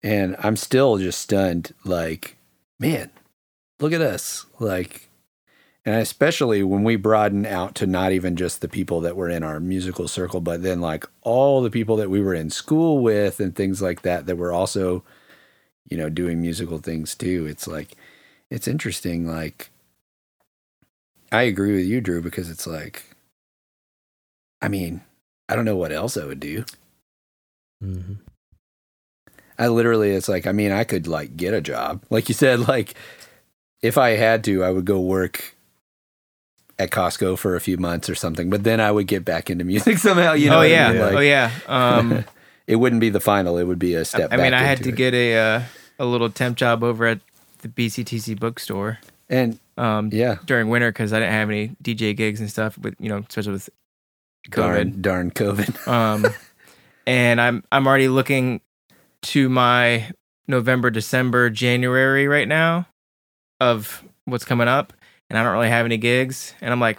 And 0.00 0.36
I'm 0.38 0.54
still 0.54 0.96
just 0.98 1.20
stunned. 1.20 1.74
Like, 1.84 2.36
man, 2.78 3.10
look 3.80 3.92
at 3.92 4.00
us. 4.00 4.46
Like, 4.60 5.08
and 5.84 5.96
especially 5.96 6.62
when 6.62 6.84
we 6.84 6.94
broaden 6.94 7.44
out 7.44 7.74
to 7.76 7.86
not 7.88 8.12
even 8.12 8.36
just 8.36 8.60
the 8.60 8.68
people 8.68 9.00
that 9.00 9.16
were 9.16 9.28
in 9.28 9.42
our 9.42 9.58
musical 9.58 10.06
circle, 10.06 10.40
but 10.40 10.62
then 10.62 10.80
like 10.80 11.04
all 11.22 11.62
the 11.62 11.70
people 11.70 11.96
that 11.96 12.10
we 12.10 12.20
were 12.22 12.34
in 12.34 12.50
school 12.50 13.02
with 13.02 13.40
and 13.40 13.56
things 13.56 13.82
like 13.82 14.02
that 14.02 14.26
that 14.26 14.36
were 14.36 14.52
also, 14.52 15.02
you 15.90 15.96
know, 15.96 16.08
doing 16.08 16.40
musical 16.40 16.78
things 16.78 17.16
too. 17.16 17.44
It's 17.50 17.66
like, 17.66 17.96
it's 18.50 18.68
interesting. 18.68 19.26
Like, 19.26 19.70
I 21.30 21.42
agree 21.42 21.74
with 21.76 21.86
you, 21.86 22.00
Drew, 22.00 22.22
because 22.22 22.50
it's 22.50 22.66
like, 22.66 23.04
I 24.62 24.68
mean, 24.68 25.02
I 25.48 25.56
don't 25.56 25.64
know 25.64 25.76
what 25.76 25.92
else 25.92 26.16
I 26.16 26.24
would 26.24 26.40
do. 26.40 26.64
Mhm. 27.82 28.18
I 29.58 29.68
literally, 29.68 30.10
it's 30.12 30.28
like, 30.28 30.46
I 30.46 30.52
mean, 30.52 30.70
I 30.72 30.84
could 30.84 31.06
like 31.08 31.36
get 31.36 31.52
a 31.54 31.60
job. 31.60 32.02
Like 32.10 32.28
you 32.28 32.34
said, 32.34 32.68
like 32.68 32.94
if 33.82 33.98
I 33.98 34.10
had 34.10 34.44
to, 34.44 34.62
I 34.64 34.70
would 34.70 34.84
go 34.84 35.00
work 35.00 35.54
at 36.78 36.90
Costco 36.90 37.38
for 37.38 37.56
a 37.56 37.60
few 37.60 37.76
months 37.76 38.08
or 38.08 38.14
something, 38.14 38.50
but 38.50 38.62
then 38.62 38.80
I 38.80 38.90
would 38.92 39.06
get 39.08 39.24
back 39.24 39.50
into 39.50 39.64
music 39.64 39.98
somehow. 40.08 40.32
You 40.34 40.50
know, 40.50 40.56
oh 40.56 40.58
what 40.58 40.66
I 40.66 40.70
yeah, 40.70 40.92
mean? 40.92 41.00
Like, 41.02 41.14
oh 41.14 41.20
yeah. 41.20 41.50
Um, 41.66 42.24
it 42.66 42.76
wouldn't 42.76 43.00
be 43.00 43.10
the 43.10 43.20
final. 43.20 43.58
It 43.58 43.64
would 43.64 43.78
be 43.80 43.94
a 43.94 44.04
step 44.04 44.32
I 44.32 44.36
mean, 44.36 44.54
I 44.54 44.62
had 44.62 44.82
to 44.84 44.90
it. 44.90 44.96
get 44.96 45.14
a 45.14 45.36
uh, 45.36 45.62
a 45.98 46.04
little 46.04 46.30
temp 46.30 46.56
job 46.56 46.84
over 46.84 47.06
at 47.06 47.20
the 47.58 47.68
BCTC 47.68 48.38
bookstore 48.38 48.98
and 49.28 49.58
um, 49.76 50.10
yeah, 50.12 50.36
during 50.44 50.68
winter 50.68 50.90
because 50.90 51.12
I 51.12 51.20
didn't 51.20 51.32
have 51.32 51.50
any 51.50 51.68
DJ 51.82 52.16
gigs 52.16 52.40
and 52.40 52.50
stuff. 52.50 52.78
With 52.78 52.94
you 52.98 53.08
know, 53.08 53.24
especially 53.28 53.52
with 53.52 53.70
COVID. 54.50 55.02
darn, 55.02 55.30
darn 55.32 55.56
COVID. 55.56 55.88
Um, 55.88 56.26
and 57.06 57.40
I'm 57.40 57.64
I'm 57.72 57.86
already 57.86 58.08
looking 58.08 58.60
to 59.22 59.48
my 59.48 60.10
November, 60.46 60.90
December, 60.90 61.50
January 61.50 62.28
right 62.28 62.48
now 62.48 62.86
of 63.60 64.04
what's 64.24 64.44
coming 64.44 64.68
up, 64.68 64.92
and 65.28 65.38
I 65.38 65.42
don't 65.42 65.52
really 65.52 65.68
have 65.68 65.86
any 65.86 65.96
gigs. 65.96 66.54
And 66.60 66.72
I'm 66.72 66.80
like, 66.80 66.98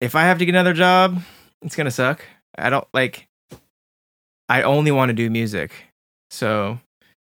if 0.00 0.14
I 0.14 0.22
have 0.22 0.38
to 0.38 0.44
get 0.44 0.54
another 0.54 0.74
job, 0.74 1.20
it's 1.62 1.76
gonna 1.76 1.90
suck. 1.90 2.24
I 2.56 2.70
don't 2.70 2.86
like. 2.92 3.28
I 4.48 4.62
only 4.62 4.92
want 4.92 5.08
to 5.10 5.14
do 5.14 5.28
music, 5.28 5.72
so 6.30 6.78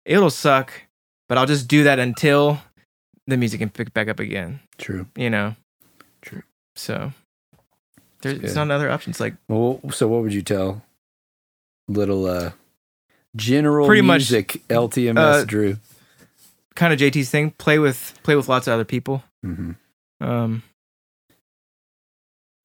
it'll 0.04 0.30
suck. 0.30 0.72
But 1.28 1.38
I'll 1.38 1.46
just 1.46 1.68
do 1.68 1.84
that 1.84 1.98
until 1.98 2.60
the 3.26 3.36
music 3.36 3.60
can 3.60 3.68
pick 3.70 3.92
back 3.92 4.08
up 4.08 4.18
again. 4.18 4.60
True. 4.78 5.06
You 5.16 5.30
know. 5.30 5.56
True. 6.22 6.42
So 6.74 7.12
there's 8.22 8.38
good. 8.38 8.54
not 8.54 8.62
another 8.62 8.90
options. 8.90 9.20
Like 9.20 9.34
Well, 9.48 9.80
so 9.90 10.08
what 10.08 10.22
would 10.22 10.32
you 10.34 10.42
tell 10.42 10.82
little 11.86 12.26
uh 12.26 12.52
general 13.36 13.86
Pretty 13.86 14.02
much, 14.02 14.30
music 14.30 14.62
LTMS 14.68 15.16
uh, 15.16 15.44
Drew? 15.44 15.76
kind 16.74 16.92
of 16.92 16.98
JT's 16.98 17.30
thing. 17.30 17.50
Play 17.52 17.78
with 17.78 18.18
play 18.22 18.36
with 18.36 18.48
lots 18.48 18.66
of 18.66 18.72
other 18.72 18.84
people. 18.84 19.22
hmm 19.44 19.72
Um, 20.20 20.62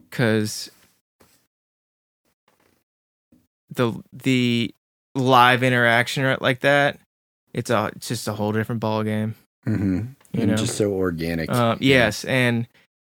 because 0.09 0.71
the 3.69 4.01
the 4.13 4.73
live 5.15 5.63
interaction 5.63 6.37
like 6.39 6.61
that, 6.61 6.99
it's 7.53 7.69
a 7.69 7.91
it's 7.95 8.07
just 8.07 8.27
a 8.27 8.33
whole 8.33 8.51
different 8.51 8.81
ball 8.81 9.03
game. 9.03 9.35
hmm 9.63 10.01
You 10.33 10.45
know, 10.47 10.55
just 10.55 10.75
so 10.77 10.91
organic. 10.93 11.49
uh, 11.51 11.75
yes, 11.79 12.25
and 12.25 12.67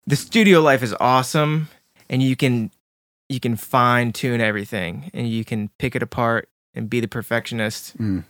the 0.08 0.16
studio 0.16 0.62
life 0.62 0.82
is 0.84 0.96
awesome, 1.00 1.70
and 2.10 2.22
you 2.24 2.36
can 2.36 2.72
you 3.30 3.40
can 3.40 3.56
fine 3.56 4.12
tune 4.12 4.42
everything, 4.42 5.10
and 5.14 5.30
you 5.30 5.46
can 5.46 5.70
pick 5.80 5.96
it 5.96 6.04
apart 6.04 6.50
and 6.74 6.90
be 6.90 7.00
the 7.00 7.08
perfectionist. 7.08 7.98
Mm. 7.98 8.24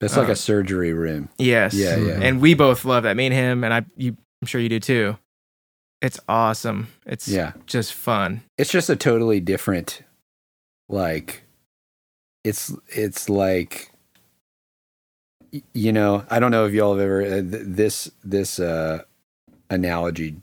That's 0.00 0.16
like 0.16 0.28
uh, 0.28 0.32
a 0.32 0.36
surgery 0.36 0.92
room. 0.92 1.30
Yes, 1.38 1.72
Yeah, 1.72 1.96
yeah. 1.96 2.20
and 2.20 2.40
we 2.42 2.52
both 2.54 2.84
love 2.84 3.04
that. 3.04 3.16
Me 3.16 3.26
and 3.26 3.34
him, 3.34 3.64
and 3.64 3.72
I, 3.72 3.84
you, 3.96 4.14
I'm 4.42 4.46
sure 4.46 4.60
you 4.60 4.68
do 4.68 4.78
too. 4.78 5.16
It's 6.02 6.20
awesome. 6.28 6.88
It's 7.06 7.26
Yeah. 7.26 7.52
just 7.64 7.94
fun. 7.94 8.42
It's 8.58 8.70
just 8.70 8.90
a 8.90 8.96
totally 8.96 9.40
different 9.40 10.02
like 10.88 11.42
it's 12.44 12.72
it's 12.88 13.28
like 13.28 13.90
y- 13.92 13.95
you 15.72 15.92
know, 15.92 16.24
I 16.30 16.38
don't 16.40 16.50
know 16.50 16.66
if 16.66 16.72
y'all 16.72 16.94
have 16.94 17.02
ever 17.02 17.22
uh, 17.22 17.28
th- 17.42 17.62
this 17.66 18.10
this 18.24 18.58
uh 18.60 19.02
analogy 19.70 20.36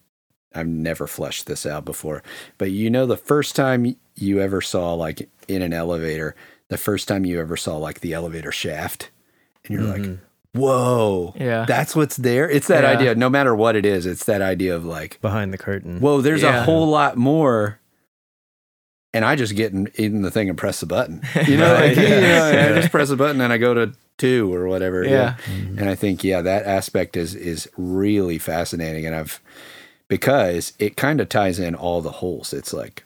I've 0.55 0.67
never 0.67 1.07
fleshed 1.07 1.47
this 1.47 1.65
out 1.65 1.83
before. 1.85 2.21
But 2.59 2.69
you 2.71 2.89
know 2.89 3.05
the 3.07 3.17
first 3.17 3.55
time 3.55 3.95
you 4.15 4.39
ever 4.39 4.61
saw 4.61 4.93
like 4.93 5.27
in 5.47 5.61
an 5.63 5.73
elevator, 5.73 6.35
the 6.69 6.77
first 6.77 7.07
time 7.07 7.25
you 7.25 7.39
ever 7.39 7.57
saw 7.57 7.77
like 7.77 8.01
the 8.01 8.13
elevator 8.13 8.51
shaft 8.51 9.09
and 9.65 9.73
you're 9.73 9.87
like, 9.89 10.01
Mhm. 10.03 10.19
"Whoa." 10.53 11.33
Yeah. 11.39 11.65
That's 11.67 11.95
what's 11.95 12.17
there. 12.17 12.47
It's 12.49 12.67
that 12.67 12.83
Yeah. 12.83 12.91
idea 12.91 13.15
no 13.15 13.29
matter 13.29 13.55
what 13.55 13.75
it 13.75 13.85
is, 13.85 14.05
it's 14.05 14.25
that 14.25 14.41
idea 14.43 14.75
of 14.75 14.85
like 14.85 15.19
behind 15.21 15.51
the 15.51 15.57
curtain. 15.57 15.99
Whoa, 15.99 16.21
there's 16.21 16.43
a 16.43 16.63
whole 16.63 16.87
lot 16.87 17.17
more. 17.17 17.79
And 19.15 19.23
I 19.23 19.35
just 19.35 19.55
get 19.55 19.73
in, 19.73 19.87
in 19.95 20.23
the 20.23 20.31
thing 20.31 20.49
and 20.49 20.57
press 20.57 20.79
the 20.79 20.87
button. 20.87 21.21
You 21.47 21.57
know, 21.57 21.71
like, 21.73 21.95
Right. 21.97 21.97
you 21.97 22.09
know, 22.21 22.71
I 22.75 22.79
just 22.79 22.91
press 22.91 23.09
a 23.11 23.15
button 23.15 23.41
and 23.41 23.53
I 23.53 23.57
go 23.57 23.73
to 23.75 23.93
two 24.17 24.53
or 24.53 24.67
whatever. 24.67 25.03
Yeah. 25.03 25.35
Mhm. 25.45 25.79
And 25.79 25.89
I 25.89 25.95
think, 25.95 26.23
yeah, 26.23 26.41
that 26.41 26.65
aspect 26.65 27.17
is 27.17 27.35
is 27.35 27.69
really 27.77 28.37
fascinating. 28.37 29.05
And 29.05 29.15
I've 29.15 29.41
because 30.07 30.73
it 30.79 30.95
kind 30.97 31.19
of 31.21 31.29
ties 31.29 31.59
in 31.59 31.75
all 31.75 32.01
the 32.01 32.11
holes. 32.11 32.53
It's 32.53 32.73
like, 32.73 33.03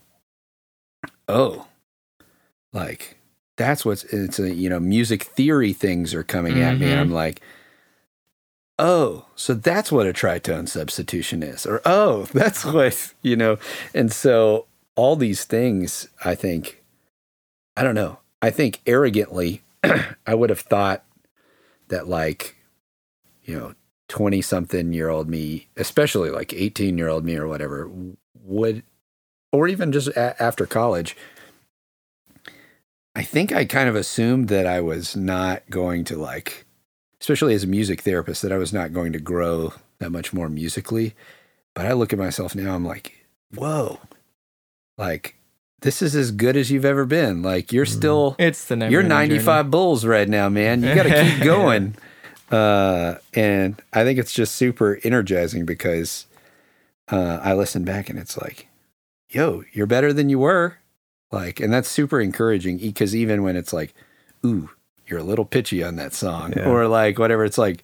oh, 1.28 1.68
like 2.74 3.18
that's 3.56 3.86
what's 3.86 4.04
it's 4.06 4.40
a 4.40 4.54
you 4.54 4.70
know, 4.70 4.80
music 4.80 5.24
theory 5.24 5.74
things 5.74 6.14
are 6.14 6.24
coming 6.24 6.62
at 6.62 6.80
me. 6.80 6.92
And. 6.92 7.00
I'm 7.00 7.12
like, 7.12 7.42
oh, 8.80 9.26
so 9.36 9.54
that's 9.54 9.92
what 9.92 10.08
a 10.08 10.14
tritone 10.14 10.68
substitution 10.68 11.44
is. 11.44 11.66
Or 11.66 11.82
oh, 11.86 12.24
that's 12.34 12.66
what, 12.66 13.14
you 13.22 13.36
know, 13.36 13.58
and 13.94 14.12
so 14.12 14.66
all 14.96 15.16
these 15.16 15.44
things, 15.46 16.08
I 16.26 16.36
think, 16.36 16.84
I 17.76 17.84
don't 17.84 17.96
know. 17.96 18.20
I 18.42 18.50
think 18.52 18.82
arrogantly, 18.86 19.62
I 20.28 20.34
would 20.34 20.50
have 20.50 20.60
thought 20.60 21.04
that 21.88 22.08
like, 22.08 22.56
you 23.44 23.58
know, 23.58 23.74
20 24.10 24.42
something 24.42 24.94
year 24.94 25.10
old 25.10 25.30
me, 25.30 25.68
especially 25.76 26.30
like 26.30 26.54
18 26.54 26.98
year 26.98 27.10
old 27.10 27.26
me 27.26 27.36
or 27.36 27.48
whatever, 27.48 27.90
would, 28.44 28.84
or 29.52 29.68
even 29.68 29.92
just 29.92 30.08
a- 30.10 30.42
after 30.42 30.66
college, 30.66 31.16
I 33.16 33.24
think 33.24 33.52
I 33.52 33.66
kind 33.66 33.90
of 33.90 33.96
assumed 33.96 34.48
that 34.50 34.68
I 34.68 34.80
was 34.80 35.16
not 35.16 35.70
going 35.70 36.04
to 36.06 36.18
like, 36.18 36.66
especially 37.20 37.56
as 37.56 37.64
a 37.64 37.68
music 37.68 38.02
therapist, 38.02 38.44
that 38.44 38.52
I 38.52 38.58
was 38.58 38.72
not 38.72 38.94
going 38.94 39.12
to 39.14 39.20
grow 39.20 39.74
that 40.00 40.12
much 40.12 40.34
more 40.34 40.50
musically. 40.50 41.16
But 41.74 41.86
I 41.86 41.94
look 41.94 42.14
at 42.14 42.20
myself 42.20 42.56
now, 42.56 42.76
I'm 42.76 42.86
like, 42.86 43.26
whoa, 43.56 44.00
like 44.98 45.37
this 45.82 46.02
is 46.02 46.16
as 46.16 46.32
good 46.32 46.58
as 46.58 46.72
you've 46.72 46.86
ever 46.86 47.06
been. 47.06 47.42
Like 47.42 47.72
you're 47.72 47.86
Mhm. 47.86 47.90
still, 47.98 48.36
It's 48.40 48.66
the 48.66 48.76
never 48.76 48.92
you're 48.92 49.04
95 49.04 49.70
bulls 49.72 50.06
right 50.06 50.28
now, 50.28 50.50
man. 50.50 50.82
You 50.84 50.96
got 50.96 51.04
to 51.04 51.24
keep 51.24 51.44
going. 51.44 51.96
Uh, 52.52 53.16
and 53.34 53.82
I 53.94 54.04
think 54.04 54.18
it's 54.20 54.34
just 54.34 54.56
super 54.56 55.00
energizing 55.04 55.66
because 55.66 56.26
uh, 57.12 57.40
I 57.44 57.54
listen 57.54 57.84
back 57.84 58.10
and 58.10 58.18
it's 58.18 58.38
like, 58.38 58.68
yo, 59.30 59.64
you're 59.74 59.86
better 59.88 60.12
than 60.14 60.30
you 60.30 60.40
were. 60.40 60.78
Like, 61.32 61.60
and 61.60 61.72
that's 61.74 61.90
super 61.90 62.20
encouraging 62.22 62.78
because 62.78 63.16
even 63.16 63.44
when 63.44 63.56
it's 63.58 63.74
like, 63.74 63.94
ooh, 64.46 64.70
you're 65.08 65.20
a 65.20 65.24
little 65.24 65.46
pitchy 65.46 65.84
on 65.84 65.96
that 65.98 66.14
song 66.14 66.54
Yeah. 66.56 66.66
or 66.70 66.88
like 66.88 67.20
whatever, 67.20 67.44
it's 67.46 67.58
like, 67.58 67.84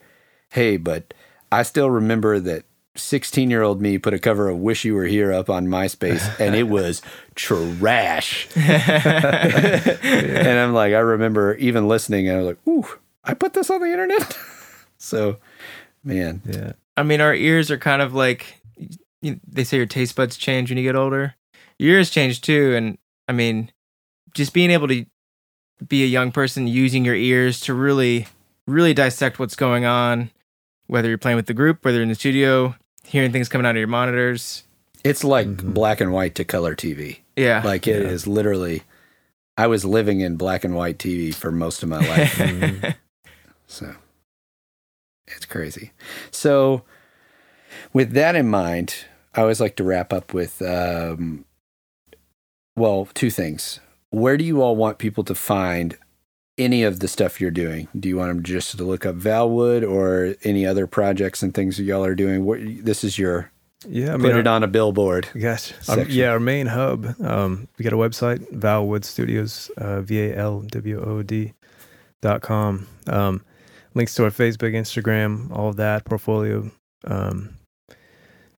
hey, 0.50 0.78
but 0.78 1.14
I 1.52 1.64
still 1.64 1.90
remember 1.90 2.40
that 2.40 2.64
16 2.96 3.50
year 3.50 3.64
old 3.64 3.82
me 3.82 3.98
put 3.98 4.14
a 4.14 4.20
cover 4.20 4.50
of 4.50 4.60
Wish 4.60 4.86
You 4.86 4.96
Were 4.96 5.06
Here 5.06 5.34
up 5.34 5.50
on 5.50 5.68
MySpace 5.68 6.40
and 6.40 6.56
it 6.56 6.64
was 6.64 7.02
trash. 7.36 8.48
and 8.56 10.60
I'm 10.60 10.74
like, 10.74 10.94
I 10.94 11.00
remember 11.00 11.56
even 11.56 11.88
listening 11.88 12.28
and 12.28 12.38
I 12.38 12.42
was 12.42 12.48
like, 12.48 12.68
ooh, 12.68 12.86
I 13.24 13.34
put 13.34 13.54
this 13.54 13.70
on 13.70 13.82
the 13.82 13.92
internet. 13.92 14.38
so, 14.98 15.38
man, 16.04 16.42
Yeah. 16.46 16.74
I 16.96 17.02
mean, 17.02 17.22
our 17.22 17.34
ears 17.34 17.72
are 17.72 17.78
kind 17.78 18.04
of 18.04 18.14
like 18.14 18.62
you, 19.22 19.40
they 19.48 19.64
say 19.64 19.78
your 19.78 19.88
taste 19.88 20.16
buds 20.16 20.38
change 20.38 20.70
when 20.70 20.78
you 20.78 20.84
get 20.84 20.96
older. 20.96 21.34
Your 21.80 21.96
ears 21.96 22.12
change 22.12 22.42
too, 22.42 22.76
and 22.76 22.98
I 23.28 23.32
mean, 23.32 23.72
just 24.34 24.54
being 24.54 24.70
able 24.70 24.88
to 24.90 25.06
be 25.88 26.04
a 26.04 26.08
young 26.08 26.32
person 26.32 26.68
using 26.68 27.04
your 27.04 27.16
ears 27.16 27.60
to 27.62 27.74
really, 27.74 28.28
really 28.68 28.94
dissect 28.94 29.40
what's 29.40 29.56
going 29.56 29.86
on, 29.86 30.30
whether 30.88 31.10
you're 31.10 31.18
playing 31.18 31.38
with 31.38 31.48
the 31.48 31.54
group, 31.54 31.84
whether 31.84 31.98
you're 31.98 32.04
in 32.04 32.10
the 32.10 32.16
studio, 32.16 32.76
hearing 33.04 33.32
things 33.32 33.50
coming 33.50 33.66
out 33.66 33.72
of 33.76 33.78
your 33.80 33.88
monitors. 33.88 34.64
it's 35.04 35.24
like 35.24 35.48
Mhm. 35.48 35.74
black 35.74 36.00
and 36.00 36.14
white 36.14 36.34
to 36.36 36.46
color 36.46 36.76
TV. 36.76 37.20
Yeah, 37.36 37.62
Like 37.66 37.88
it 37.88 38.02
is 38.04 38.26
Yeah. 38.26 38.34
literally, 38.34 38.84
I 39.58 39.68
was 39.68 39.84
living 39.84 40.22
in 40.22 40.38
black 40.38 40.64
and 40.64 40.76
white 40.76 40.98
TV 40.98 41.32
for 41.34 41.52
most 41.52 41.84
of 41.84 41.90
my 41.90 41.98
life. 42.08 42.34
Mhm. 42.38 42.96
So 43.68 43.96
it's 45.28 45.46
crazy. 45.46 45.92
So, 46.32 46.84
with 47.92 48.12
that 48.14 48.36
in 48.36 48.48
mind, 48.48 48.96
I 49.36 49.42
always 49.42 49.60
like 49.60 49.76
to 49.78 49.84
wrap 49.84 50.14
up 50.14 50.34
with 50.34 50.62
um, 50.62 51.44
well, 52.76 53.08
two 53.14 53.30
things. 53.30 53.80
Where 54.10 54.38
do 54.38 54.44
you 54.46 54.62
all 54.62 54.76
want 54.76 55.00
people 55.00 55.24
to 55.26 55.36
find 55.36 55.98
any 56.58 56.84
of 56.84 57.00
the 57.00 57.08
stuff 57.08 57.42
you're 57.42 57.52
doing? 57.52 57.88
Do 58.00 58.08
you 58.10 58.18
want 58.18 58.30
them 58.30 58.44
just 58.44 58.78
to 58.78 58.84
look 58.84 59.06
up 59.06 59.16
Valwood 59.16 59.88
or 59.90 60.36
any 60.44 60.66
other 60.66 60.86
projects 60.88 61.42
and 61.42 61.54
things 61.54 61.78
that 61.78 61.84
y'all 61.84 62.04
are 62.06 62.16
doing? 62.16 62.46
What, 62.46 62.60
this 62.62 63.04
is 63.04 63.18
your 63.18 63.52
Yeah, 63.88 64.10
I 64.10 64.18
put 64.18 64.22
mean, 64.22 64.38
it 64.38 64.48
on 64.48 64.64
a 64.64 64.68
billboard. 64.68 65.28
Gosh, 65.40 65.74
our, 65.90 66.02
yeah, 66.04 66.30
our 66.30 66.40
main 66.40 66.68
hub. 66.68 67.20
Um, 67.22 67.68
we 67.78 67.84
got 67.84 67.94
a 67.94 67.98
website, 67.98 68.40
Valwood 68.54 69.04
Studios, 69.04 69.72
uh, 69.78 70.02
V 70.02 70.20
A 70.22 70.36
L 70.38 70.62
W 70.62 71.02
O 71.04 71.24
D 71.24 71.54
dot 72.22 72.42
com. 72.42 72.88
Um, 73.08 73.44
links 73.96 74.14
to 74.16 74.24
our 74.24 74.30
Facebook, 74.32 74.74
Instagram, 74.74 75.52
all 75.52 75.70
of 75.70 75.76
that 75.78 76.06
portfolio. 76.06 76.72
Um, 77.06 77.58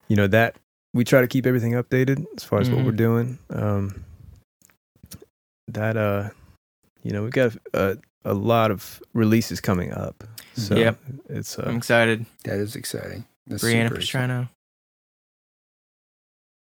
you 0.08 0.16
know 0.16 0.28
that 0.28 0.56
we 0.94 1.04
try 1.04 1.22
to 1.22 1.28
keep 1.28 1.46
everything 1.48 1.72
updated 1.74 2.26
as 2.38 2.44
far 2.44 2.60
as 2.60 2.70
what 2.70 2.80
Mhm. 2.82 2.86
we're 2.86 2.92
doing. 2.92 3.40
Um, 3.50 4.04
that 5.68 5.98
uh, 5.98 6.30
you 7.06 7.12
know, 7.12 7.22
we've 7.24 7.32
got 7.32 7.56
a, 7.74 7.98
a 8.26 8.34
lot 8.34 8.72
of 8.72 9.00
releases 9.14 9.62
coming 9.62 9.94
up. 9.94 10.24
So 10.56 10.76
Yep. 10.76 10.98
it's 11.30 11.60
uh, 11.60 11.66
I'm 11.68 11.78
excited. 11.78 12.26
That 12.46 12.56
is 12.58 12.76
exciting. 12.76 13.26
That's 13.46 13.64
Brianna 13.64 13.90
super 13.90 14.00
exciting. 14.00 14.30
Pastrano, 14.30 14.50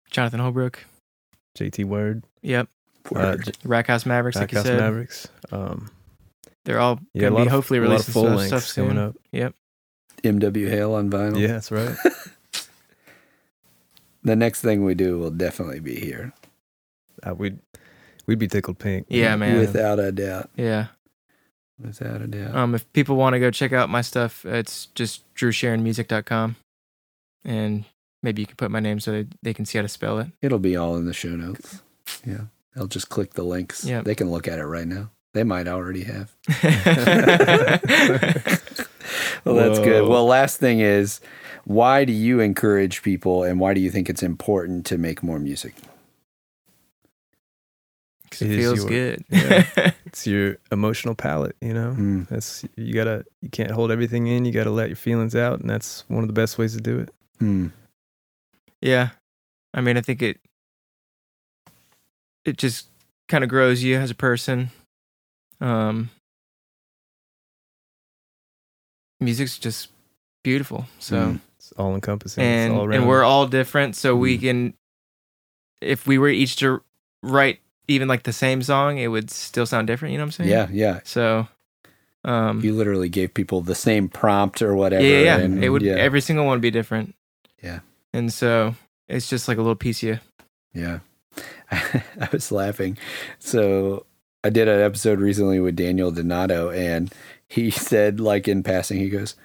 Jonathan 0.09 0.39
Holbrook. 0.39 0.85
JT 1.57 1.83
Word, 1.85 2.23
Yep. 2.41 2.67
uh, 3.07 3.09
Word. 3.11 3.45
J- 3.45 3.51
Rackhouse 3.65 4.05
Mavericks, 4.05 4.37
like 4.37 4.51
you 4.53 4.61
said. 4.61 4.79
Mavericks. 4.79 5.27
Um, 5.51 5.89
They're 6.65 6.79
all 6.79 6.99
Yeah, 7.13 7.23
gonna 7.23 7.35
lot 7.35 7.41
be 7.41 7.47
of 7.47 7.51
hopefully 7.53 7.79
a 7.79 7.81
lot 7.81 7.85
of 7.87 7.91
releasing 7.91 8.13
full 8.13 8.23
stuff, 8.25 8.37
lengths 8.37 8.47
stuff 8.47 8.63
soon. 8.73 8.87
coming 8.89 9.03
up. 9.03 9.15
Yep. 9.31 9.55
MW 10.23 10.69
Hale 10.69 10.93
on 10.93 11.09
vinyl. 11.09 11.39
Yeah, 11.39 11.47
that's 11.47 11.71
right. 11.71 11.95
The 14.21 14.35
next 14.35 14.61
thing 14.61 14.83
we 14.83 14.95
do 14.95 15.17
will 15.17 15.31
definitely 15.31 15.79
be 15.79 15.95
here. 15.95 16.33
uh, 17.25 17.33
we'd 17.33 17.59
we'd 18.29 18.37
be 18.37 18.47
tickled 18.47 18.77
pink. 18.77 19.07
Yeah, 19.09 19.35
man. 19.35 19.57
Without 19.57 19.99
a 19.99 20.11
doubt. 20.11 20.51
Yeah. 20.55 20.87
Without 21.83 22.21
a 22.21 22.27
doubt. 22.27 22.55
Um, 22.55 22.75
if 22.75 22.91
people 22.93 23.15
want 23.15 23.33
to 23.33 23.39
go 23.39 23.49
check 23.49 23.73
out 23.73 23.89
my 23.89 24.01
stuff, 24.01 24.45
it's 24.45 24.85
just 24.87 25.33
drewsharonmusic.com. 25.33 26.55
And 27.43 27.85
maybe 28.21 28.43
you 28.43 28.45
can 28.45 28.55
put 28.55 28.69
my 28.69 28.79
name 28.79 28.99
so 28.99 29.11
they, 29.11 29.25
they 29.41 29.55
can 29.55 29.65
see 29.65 29.79
how 29.79 29.81
to 29.81 29.87
spell 29.87 30.19
it. 30.19 30.27
It'll 30.43 30.59
be 30.59 30.75
all 30.75 30.95
in 30.95 31.05
the 31.05 31.13
show 31.13 31.29
notes. 31.29 31.81
Yeah. 32.23 32.41
They'll 32.75 32.85
just 32.85 33.09
click 33.09 33.33
the 33.33 33.41
links. 33.41 33.83
Yep. 33.83 34.05
They 34.05 34.13
can 34.13 34.29
look 34.29 34.47
at 34.47 34.59
it 34.59 34.65
right 34.65 34.87
now. 34.87 35.09
They 35.33 35.43
might 35.43 35.67
already 35.67 36.03
have. 36.03 36.35
well, 39.43 39.55
that's 39.55 39.79
good. 39.79 40.07
Well, 40.07 40.25
last 40.25 40.59
thing 40.59 40.81
is 40.81 41.19
why 41.65 42.05
do 42.05 42.13
you 42.13 42.41
encourage 42.41 43.01
people 43.01 43.43
and 43.43 43.59
why 43.59 43.73
do 43.73 43.81
you 43.81 43.89
think 43.89 44.07
it's 44.07 44.21
important 44.21 44.85
to 44.85 44.99
make 44.99 45.23
more 45.23 45.39
music? 45.39 45.73
'Cause 48.31 48.41
it 48.43 48.51
It 48.51 48.59
is 48.59 48.65
feels 48.65 48.79
your- 48.79 48.89
good. 48.89 49.25
yeah. 49.29 49.91
It's 50.05 50.25
your 50.25 50.57
emotional 50.71 51.13
palette, 51.13 51.55
you 51.61 51.71
know. 51.73 51.93
Mm. 51.97 52.27
That's 52.29 52.65
you 52.75 52.93
gotta 52.93 53.25
you 53.41 53.49
can't 53.49 53.69
hold 53.71 53.91
everything 53.91 54.25
in. 54.27 54.43
You 54.45 54.51
gotta 54.51 54.71
let 54.71 54.89
your 54.89 54.95
feelings 54.95 55.35
out, 55.35 55.59
and 55.59 55.69
that's 55.69 56.03
one 56.07 56.23
of 56.23 56.27
the 56.27 56.33
best 56.33 56.57
ways 56.57 56.73
to 56.75 56.81
do 56.81 56.97
it. 56.99 57.13
Hmm. 57.39 57.67
yeah. 58.81 59.09
I 59.73 59.81
mean, 59.81 59.97
I 59.97 60.01
think 60.01 60.21
it 60.23 60.39
it 62.45 62.57
just 62.57 62.87
kind 63.27 63.43
of 63.43 63.49
grows 63.51 63.83
you 63.83 63.97
as 63.97 64.09
a 64.09 64.15
person. 64.15 64.71
Um 65.61 66.09
music's 69.19 69.57
just 69.59 69.89
beautiful. 70.43 70.85
So 70.99 71.17
Mm. 71.17 71.39
It's 71.57 71.71
all 71.73 71.93
encompassing. 71.93 72.43
and 72.43 72.73
it's 72.73 72.79
all 72.79 72.91
and 72.93 73.07
we're 73.07 73.23
all 73.23 73.45
different 73.47 73.95
so 73.95 74.15
we 74.15 74.37
Mm. 74.37 74.41
can 74.41 74.73
if 75.81 76.07
we 76.07 76.17
were 76.17 76.29
each 76.29 76.55
to 76.57 76.81
write 77.21 77.59
even 77.89 78.07
like 78.07 78.23
the 78.23 78.33
same 78.33 78.61
song 78.61 78.97
it 78.97 79.07
would 79.07 79.29
still 79.29 79.65
sound 79.65 79.87
different 79.87 80.11
you 80.11 80.17
know 80.17 80.23
what 80.23 80.39
i'm 80.39 80.45
saying 80.45 80.49
Yeah, 80.49 80.67
yeah. 80.71 80.99
so 81.03 81.47
um 82.23 82.61
You 82.63 82.73
literally 82.73 83.09
gave 83.09 83.33
people 83.33 83.61
the 83.61 83.75
same 83.75 84.07
prompt 84.09 84.61
or 84.61 84.75
whatever. 84.75 85.03
yeah 85.05 85.19
yeah, 85.21 85.37
and- 85.37 85.63
it 85.63 85.69
would 85.69 85.81
yeah, 85.81 85.95
every 85.95 86.21
single 86.21 86.45
one 86.45 86.53
would 86.55 86.61
be 86.61 86.71
different 86.71 87.15
Yeah. 87.63 87.79
and 88.13 88.31
so 88.31 88.75
it's 89.07 89.27
just 89.29 89.47
like 89.47 89.57
a 89.57 89.61
little 89.61 89.75
piece 89.75 90.03
of 90.03 90.09
you 90.09 90.19
yeah. 90.73 90.99
I 91.71 92.29
was 92.31 92.51
laughing. 92.51 92.97
So 93.39 94.05
I 94.43 94.49
did 94.49 94.67
an 94.67 94.81
episode 94.81 95.19
recently 95.19 95.59
with 95.59 95.75
Daniel 95.75 96.11
Donato, 96.11 96.69
and 96.69 97.11
he 97.47 97.71
said, 97.89 98.19
like 98.19 98.47
in 98.47 98.61
passing, 98.63 98.99
he 98.99 99.09
goes, 99.09 99.35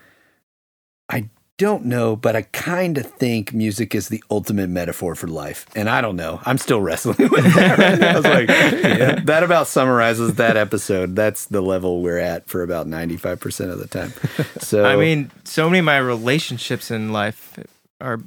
I 1.09 1.29
don't 1.57 1.85
know, 1.85 2.17
but 2.17 2.35
I 2.35 2.43
kind 2.43 2.99
of 2.99 3.07
think 3.07 3.53
music 3.55 3.95
is 3.95 4.09
the 4.09 4.23
ultimate 4.31 4.69
metaphor 4.69 5.15
for 5.15 5.29
life. 5.29 5.67
And 5.77 5.89
I 5.89 6.01
don't 6.01 6.17
know. 6.17 6.41
I'm 6.45 6.59
still 6.59 6.81
wrestling 6.81 7.17
with 7.31 7.45
that. 7.55 7.79
Right 7.79 7.99
now. 7.99 8.11
I 8.11 8.17
was 8.17 8.25
like, 8.25 8.49
yeah, 8.49 9.21
that 9.21 9.43
about 9.45 9.69
summarizes 9.69 10.35
that 10.35 10.57
episode. 10.57 11.15
That's 11.15 11.47
the 11.47 11.61
level 11.61 12.03
we're 12.03 12.19
at 12.19 12.49
for 12.49 12.63
about 12.63 12.89
95% 12.89 13.71
of 13.71 13.79
the 13.79 13.87
time. 13.87 14.13
So, 14.59 14.85
i 14.85 14.97
mean 14.97 15.31
so 15.45 15.69
many 15.69 15.79
of 15.79 15.85
my 15.85 15.99
relationships 15.99 16.91
in 16.91 17.13
life 17.13 17.59
are 18.01 18.21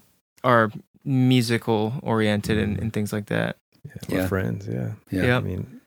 are 0.43 0.71
musical 1.03 1.93
oriented 2.03 2.57
and, 2.57 2.77
and 2.79 2.93
things 2.93 3.11
like 3.11 3.25
that 3.27 3.57
yeah, 3.85 4.17
Yeah. 4.19 4.27
friends. 4.27 4.67
Yeah, 4.67 4.91
yeah. 5.11 5.25
yeah. 5.25 5.37
I 5.37 5.39
mean, 5.41 5.81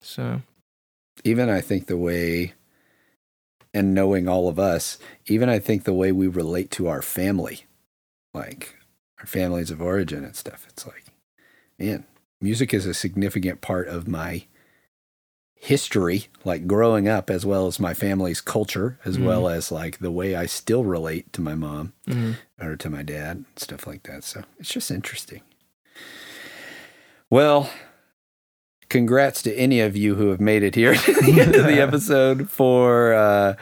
so 0.00 0.42
even 1.24 1.48
I 1.48 1.60
think 1.60 1.86
the 1.86 1.96
way 1.96 2.52
and 3.74 3.94
knowing 3.94 4.28
all 4.28 4.48
of 4.48 4.58
us, 4.58 4.98
even 5.26 5.48
I 5.48 5.58
think 5.58 5.84
the 5.84 5.92
way 5.94 6.12
we 6.12 6.26
relate 6.28 6.70
to 6.72 6.88
our 6.88 7.02
family, 7.02 7.64
like 8.34 8.76
our 9.20 9.26
families 9.26 9.70
of 9.70 9.80
origin 9.80 10.24
and 10.24 10.36
stuff, 10.36 10.66
it's 10.68 10.86
like, 10.86 11.04
man, 11.78 12.04
music 12.40 12.74
is 12.74 12.86
a 12.86 12.94
significant 12.94 13.60
part 13.60 13.88
of 13.88 14.06
my 14.08 14.44
history, 15.54 16.26
like 16.44 16.66
growing 16.66 17.06
up, 17.08 17.30
as 17.30 17.46
well 17.46 17.66
as 17.68 17.78
my 17.78 17.94
family's 17.94 18.40
culture, 18.40 18.98
as 19.04 19.16
Mhm. 19.16 19.24
well 19.26 19.48
as 19.48 19.70
like 19.70 19.98
the 19.98 20.10
way 20.10 20.34
I 20.34 20.46
still 20.46 20.82
relate 20.84 21.32
to 21.34 21.40
my 21.40 21.54
mom 21.54 21.92
mhm. 22.06 22.36
or 22.60 22.76
to 22.76 22.90
my 22.90 23.02
dad, 23.04 23.44
stuff 23.56 23.86
like 23.86 24.02
that. 24.04 24.24
So 24.24 24.42
it's 24.58 24.70
just 24.70 24.90
interesting. 24.90 25.42
Well, 27.30 27.70
congrats 28.92 29.40
to 29.42 29.54
any 29.56 29.80
of 29.80 29.96
you 29.96 30.14
who 30.14 30.28
have 30.28 30.38
made 30.40 30.62
it 30.62 30.74
here 30.74 30.94
to 31.06 31.12
the 31.14 31.40
end 31.40 31.56
of 31.56 31.64
the 31.64 31.80
episode. 31.86 32.50
For 32.50 33.14
uh, 33.14 33.54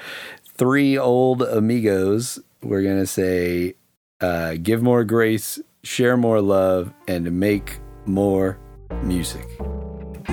three 0.45 0.99
old 0.99 1.43
amigos, 1.43 2.41
we're 2.63 2.83
going 2.83 2.99
to 2.99 3.07
say 3.07 3.75
uh, 4.21 4.57
give 4.61 4.83
more 4.83 5.05
grace, 5.05 5.59
share 5.85 6.17
more 6.17 6.41
love, 6.43 6.93
and 7.09 7.39
make 7.39 7.79
more 8.05 8.59
music. 9.05 9.47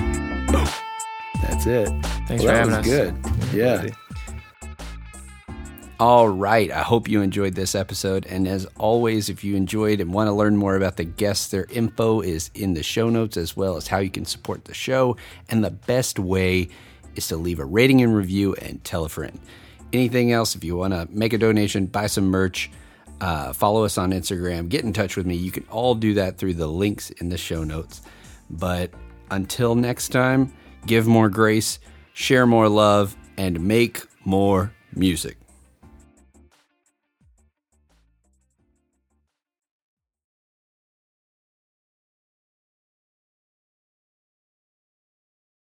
That's 1.42 1.66
it. 1.66 1.88
thanks 2.26 2.42
Well, 2.42 2.52
for 2.52 2.70
having 2.70 2.74
us 2.74 2.84
good. 2.84 3.14
Yeah. 3.54 3.86
All 6.00 6.28
right. 6.28 6.70
I 6.70 6.82
hope 6.82 7.08
you 7.08 7.22
enjoyed 7.22 7.56
this 7.56 7.74
episode. 7.74 8.24
And 8.26 8.46
as 8.46 8.66
always, 8.78 9.28
if 9.28 9.42
you 9.42 9.56
enjoyed 9.56 10.00
and 10.00 10.14
want 10.14 10.28
to 10.28 10.32
learn 10.32 10.56
more 10.56 10.76
about 10.76 10.96
the 10.96 11.02
guests, 11.02 11.48
their 11.48 11.66
info 11.70 12.20
is 12.20 12.52
in 12.54 12.74
the 12.74 12.84
show 12.84 13.10
notes, 13.10 13.36
as 13.36 13.56
well 13.56 13.76
as 13.76 13.88
how 13.88 13.98
you 13.98 14.08
can 14.08 14.24
support 14.24 14.64
the 14.66 14.74
show. 14.74 15.16
And 15.48 15.64
the 15.64 15.72
best 15.72 16.20
way 16.20 16.68
is 17.16 17.26
to 17.28 17.36
leave 17.36 17.58
a 17.58 17.64
rating 17.64 18.00
and 18.00 18.14
review 18.14 18.54
and 18.54 18.82
tell 18.84 19.04
a 19.04 19.08
friend. 19.08 19.40
Anything 19.92 20.30
else, 20.30 20.54
if 20.54 20.62
you 20.62 20.76
want 20.76 20.94
to 20.94 21.08
make 21.10 21.32
a 21.32 21.38
donation, 21.38 21.86
buy 21.86 22.06
some 22.06 22.26
merch, 22.28 22.70
uh, 23.20 23.52
follow 23.52 23.84
us 23.84 23.98
on 23.98 24.12
Instagram, 24.12 24.68
get 24.68 24.84
in 24.84 24.92
touch 24.92 25.16
with 25.16 25.26
me. 25.26 25.34
You 25.34 25.50
can 25.50 25.64
all 25.68 25.96
do 25.96 26.14
that 26.14 26.38
through 26.38 26.54
the 26.54 26.68
links 26.68 27.10
in 27.10 27.28
the 27.28 27.38
show 27.38 27.64
notes. 27.64 28.02
But 28.50 28.92
until 29.32 29.74
next 29.74 30.10
time, 30.10 30.52
give 30.86 31.08
more 31.08 31.28
grace, 31.28 31.80
share 32.12 32.46
more 32.46 32.68
love, 32.68 33.16
and 33.36 33.60
make 33.66 34.00
more 34.24 34.72
music. 34.94 35.38